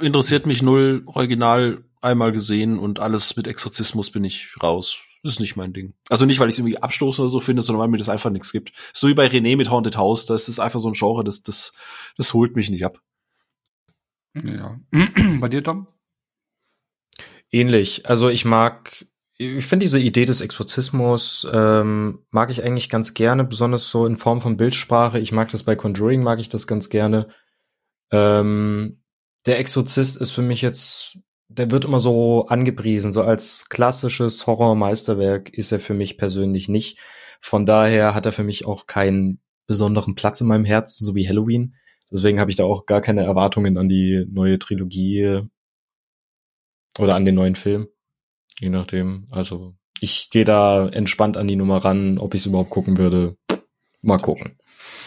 Interessiert 0.00 0.46
mich 0.46 0.62
null, 0.62 1.02
Original 1.06 1.82
einmal 2.00 2.32
gesehen 2.32 2.78
und 2.78 3.00
alles 3.00 3.36
mit 3.36 3.46
Exorzismus 3.46 4.10
bin 4.10 4.24
ich 4.24 4.54
raus. 4.62 4.98
Das 5.22 5.34
ist 5.34 5.40
nicht 5.40 5.56
mein 5.56 5.72
Ding. 5.72 5.94
Also 6.08 6.26
nicht, 6.26 6.40
weil 6.40 6.48
ich 6.48 6.54
es 6.54 6.58
irgendwie 6.58 6.78
abstoße 6.78 7.22
oder 7.22 7.28
so 7.28 7.40
finde, 7.40 7.62
sondern 7.62 7.82
weil 7.82 7.88
mir 7.88 7.98
das 7.98 8.08
einfach 8.08 8.30
nichts 8.30 8.50
gibt. 8.50 8.72
So 8.92 9.08
wie 9.08 9.14
bei 9.14 9.28
René 9.28 9.56
mit 9.56 9.70
Haunted 9.70 9.96
House, 9.96 10.26
da 10.26 10.34
ist 10.34 10.48
es 10.48 10.58
einfach 10.58 10.80
so 10.80 10.88
ein 10.88 10.94
Genre, 10.94 11.22
das, 11.22 11.42
das, 11.42 11.74
das 12.16 12.34
holt 12.34 12.56
mich 12.56 12.70
nicht 12.70 12.84
ab. 12.84 13.00
Ja. 14.34 14.80
Bei 15.40 15.48
dir, 15.48 15.62
Tom? 15.62 15.86
Ähnlich. 17.50 18.06
Also 18.06 18.30
ich 18.30 18.44
mag, 18.44 19.06
ich 19.36 19.66
finde 19.66 19.84
diese 19.84 20.00
Idee 20.00 20.24
des 20.24 20.40
Exorzismus 20.40 21.46
ähm, 21.52 22.20
mag 22.30 22.50
ich 22.50 22.62
eigentlich 22.62 22.88
ganz 22.88 23.12
gerne, 23.12 23.44
besonders 23.44 23.90
so 23.90 24.06
in 24.06 24.16
Form 24.16 24.40
von 24.40 24.56
Bildsprache. 24.56 25.18
Ich 25.18 25.32
mag 25.32 25.50
das 25.50 25.62
bei 25.62 25.76
Conjuring, 25.76 26.22
mag 26.22 26.40
ich 26.40 26.48
das 26.48 26.66
ganz 26.66 26.88
gerne. 26.88 27.28
Ähm, 28.10 29.02
der 29.44 29.58
Exorzist 29.58 30.16
ist 30.16 30.30
für 30.30 30.42
mich 30.42 30.62
jetzt, 30.62 31.18
der 31.48 31.70
wird 31.70 31.84
immer 31.84 32.00
so 32.00 32.46
angepriesen, 32.46 33.12
so 33.12 33.22
als 33.22 33.68
klassisches 33.68 34.46
Horrormeisterwerk 34.46 35.50
ist 35.50 35.72
er 35.72 35.80
für 35.80 35.94
mich 35.94 36.16
persönlich 36.16 36.68
nicht. 36.68 37.00
Von 37.40 37.66
daher 37.66 38.14
hat 38.14 38.24
er 38.24 38.32
für 38.32 38.44
mich 38.44 38.64
auch 38.64 38.86
keinen 38.86 39.40
besonderen 39.66 40.14
Platz 40.14 40.40
in 40.40 40.46
meinem 40.46 40.64
Herzen, 40.64 41.04
so 41.04 41.14
wie 41.14 41.28
Halloween. 41.28 41.74
Deswegen 42.12 42.38
habe 42.38 42.50
ich 42.50 42.56
da 42.56 42.64
auch 42.64 42.86
gar 42.86 43.00
keine 43.00 43.24
Erwartungen 43.24 43.78
an 43.78 43.88
die 43.88 44.26
neue 44.30 44.58
Trilogie 44.58 45.40
oder 46.98 47.14
an 47.14 47.24
den 47.24 47.34
neuen 47.34 47.54
Film. 47.54 47.88
Je 48.60 48.68
nachdem. 48.68 49.26
Also 49.30 49.74
ich 50.00 50.30
gehe 50.30 50.44
da 50.44 50.88
entspannt 50.88 51.36
an 51.36 51.48
die 51.48 51.56
Nummer 51.56 51.78
ran. 51.78 52.18
Ob 52.18 52.34
ich 52.34 52.42
es 52.42 52.46
überhaupt 52.46 52.70
gucken 52.70 52.98
würde, 52.98 53.36
mal 54.02 54.18
gucken. 54.18 54.58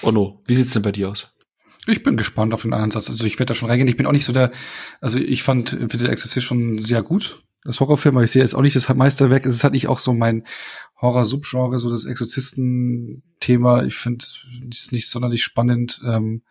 Ono, 0.02 0.42
wie 0.46 0.56
sieht's 0.56 0.74
denn 0.74 0.82
bei 0.82 0.92
dir 0.92 1.10
aus? 1.10 1.32
Ich 1.88 2.02
bin 2.02 2.18
gespannt 2.18 2.54
auf 2.54 2.64
den 2.64 2.74
Einsatz. 2.74 3.10
Also 3.10 3.26
ich 3.26 3.38
werde 3.38 3.50
da 3.50 3.54
schon 3.54 3.70
reingehen. 3.70 3.88
Ich 3.88 3.98
bin 3.98 4.08
auch 4.08 4.12
nicht 4.12 4.26
so 4.26 4.34
der, 4.34 4.52
also 5.02 5.20
ich 5.20 5.44
fand 5.44 5.70
für 5.70 5.98
den 5.98 6.08
Exorcist 6.08 6.46
schon 6.46 6.84
sehr 6.84 7.04
gut. 7.04 7.44
Das 7.64 7.80
Horrorfilm, 7.80 8.16
aber 8.16 8.24
ich 8.24 8.32
sehe 8.32 8.44
es 8.44 8.54
auch 8.54 8.62
nicht 8.62 8.76
das 8.76 8.94
Meisterwerk. 8.94 9.46
Es 9.46 9.56
ist 9.56 9.64
halt 9.64 9.74
nicht 9.74 9.88
auch 9.88 10.00
so 10.00 10.14
mein 10.14 10.44
Horror-Subgenre, 11.02 11.80
so 11.80 11.90
das 11.90 12.06
Exorzisten-Thema. 12.06 13.84
Ich 13.84 13.96
finde 13.96 14.26
es 14.72 14.92
nicht 14.92 15.10
sonderlich 15.10 15.44
spannend. 15.44 16.00
Ähm, 16.06 16.44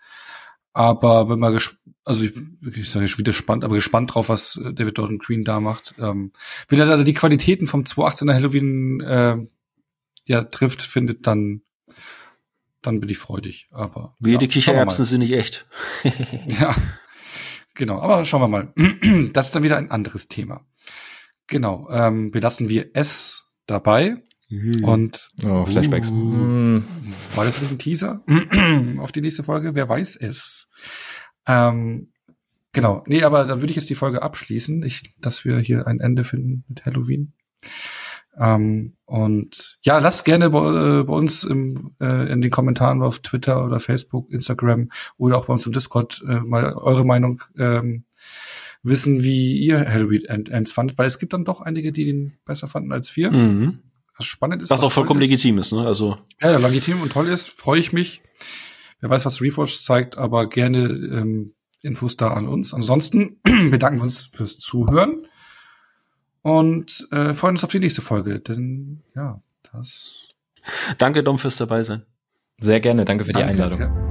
aber 0.74 1.28
wenn 1.28 1.38
man, 1.38 1.59
also 2.05 2.22
ich, 2.22 2.32
ich 2.76 2.90
sage 2.90 3.06
ich 3.06 3.16
wieder 3.16 3.32
spannend, 3.32 3.64
aber 3.64 3.76
gespannt 3.76 4.14
drauf, 4.14 4.28
was 4.28 4.56
äh, 4.56 4.74
David 4.74 4.96
Gordon 4.96 5.18
Green 5.18 5.44
da 5.44 5.60
macht. 5.60 5.94
Ähm, 5.98 6.32
wenn 6.68 6.80
er 6.80 6.90
also 6.90 7.05
die 7.05 7.14
Qualitäten 7.14 7.66
vom 7.66 7.84
2018er 7.84 8.34
Halloween 8.34 9.01
äh, 9.01 9.36
ja 10.26 10.44
trifft, 10.44 10.82
findet, 10.82 11.26
dann 11.26 11.62
dann 12.82 13.01
bin 13.01 13.09
ich 13.09 13.18
freudig. 13.18 13.68
Aber 13.70 14.14
wie 14.18 14.32
ja, 14.32 14.38
die 14.38 14.48
Kichererbsen 14.48 15.05
sind 15.05 15.20
nicht 15.20 15.32
echt. 15.32 15.66
ja, 16.46 16.74
genau. 17.74 18.01
Aber 18.01 18.24
schauen 18.24 18.42
wir 18.42 18.48
mal. 18.48 18.72
Das 19.32 19.46
ist 19.46 19.55
dann 19.55 19.62
wieder 19.62 19.78
ein 19.78 19.90
anderes 19.90 20.28
Thema. 20.28 20.66
Genau. 21.46 21.88
Ähm, 21.90 22.30
belassen 22.30 22.68
wir 22.68 22.90
es 22.94 23.55
dabei. 23.66 24.23
Mhm. 24.48 24.84
Und 24.84 25.30
oh, 25.44 25.64
Flashbacks. 25.64 26.10
Uh, 26.10 26.82
war 27.34 27.44
das 27.44 27.60
nicht 27.60 27.72
ein 27.72 27.78
Teaser 27.78 28.22
auf 28.98 29.12
die 29.12 29.20
nächste 29.20 29.42
Folge? 29.42 29.74
Wer 29.74 29.88
weiß 29.88 30.16
es? 30.16 30.72
Ähm, 31.46 32.12
genau. 32.72 33.04
Nee, 33.06 33.22
aber 33.22 33.44
dann 33.44 33.60
würde 33.60 33.70
ich 33.70 33.76
jetzt 33.76 33.90
die 33.90 33.94
Folge 33.94 34.22
abschließen, 34.22 34.82
ich, 34.82 35.14
dass 35.20 35.44
wir 35.44 35.58
hier 35.58 35.86
ein 35.86 36.00
Ende 36.00 36.24
finden 36.24 36.64
mit 36.68 36.84
Halloween. 36.84 37.32
Ähm, 38.36 38.96
und 39.04 39.78
ja, 39.82 39.98
lasst 39.98 40.24
gerne 40.24 40.50
bei, 40.50 41.00
äh, 41.00 41.04
bei 41.04 41.14
uns 41.14 41.44
im, 41.44 41.94
äh, 42.00 42.30
in 42.32 42.42
den 42.42 42.50
Kommentaren 42.50 43.00
auf 43.02 43.20
Twitter 43.20 43.64
oder 43.64 43.78
Facebook, 43.78 44.30
Instagram 44.30 44.90
oder 45.16 45.38
auch 45.38 45.46
bei 45.46 45.52
uns 45.52 45.66
im 45.66 45.72
Discord 45.72 46.22
äh, 46.28 46.40
mal 46.40 46.74
eure 46.74 47.04
Meinung 47.04 47.40
ähm, 47.56 48.04
wissen, 48.82 49.22
wie 49.22 49.56
ihr 49.58 49.88
Halloween 49.88 50.24
Ends 50.24 50.72
fandet, 50.72 50.98
weil 50.98 51.06
es 51.06 51.18
gibt 51.18 51.32
dann 51.32 51.44
doch 51.44 51.60
einige, 51.60 51.92
die 51.92 52.04
den 52.04 52.38
besser 52.44 52.66
fanden 52.66 52.92
als 52.92 53.16
wir. 53.16 53.30
Mhm 53.30 53.78
was 54.16 54.27
spannend 54.27 54.62
ist. 54.62 54.70
Was, 54.70 54.81
was 54.81 54.86
auch 54.86 54.93
vollkommen 54.93 55.20
ist. 55.20 55.28
legitim 55.28 55.59
ist, 55.59 55.73
ne? 55.73 55.86
Also. 55.86 56.19
Ja, 56.41 56.53
ja, 56.53 56.59
legitim 56.59 57.01
und 57.01 57.12
toll 57.12 57.28
ist, 57.28 57.49
freue 57.49 57.81
ich 57.81 57.93
mich. 57.93 58.23
Wer 59.01 59.11
weiß, 59.11 59.24
was 59.27 59.41
Reforge 59.41 59.77
zeigt, 59.81 60.16
aber 60.16 60.49
gerne 60.49 60.85
ähm, 60.85 61.55
Infos 61.82 62.16
da 62.16 62.28
an 62.28 62.49
uns. 62.49 62.73
Ansonsten 62.73 63.41
bedanken 63.70 63.99
wir 63.99 64.05
uns 64.05 64.24
fürs 64.27 64.59
Zuhören 64.59 65.27
und 66.43 67.07
äh, 67.11 67.35
freuen 67.35 67.55
uns 67.55 67.65
auf 67.65 67.70
die 67.70 67.81
nächste 67.81 68.03
Folge. 68.03 68.41
Denn 68.41 69.03
ja, 69.15 69.43
das. 69.73 70.31
Danke, 70.99 71.23
Dom, 71.23 71.39
fürs 71.39 71.57
dabei 71.57 71.82
sein. 71.82 72.07
Sehr 72.59 72.81
gerne, 72.81 73.05
danke 73.05 73.24
für 73.24 73.32
danke, 73.32 73.49
die 73.49 73.53
Einladung. 73.53 73.81
Ja. 73.81 74.03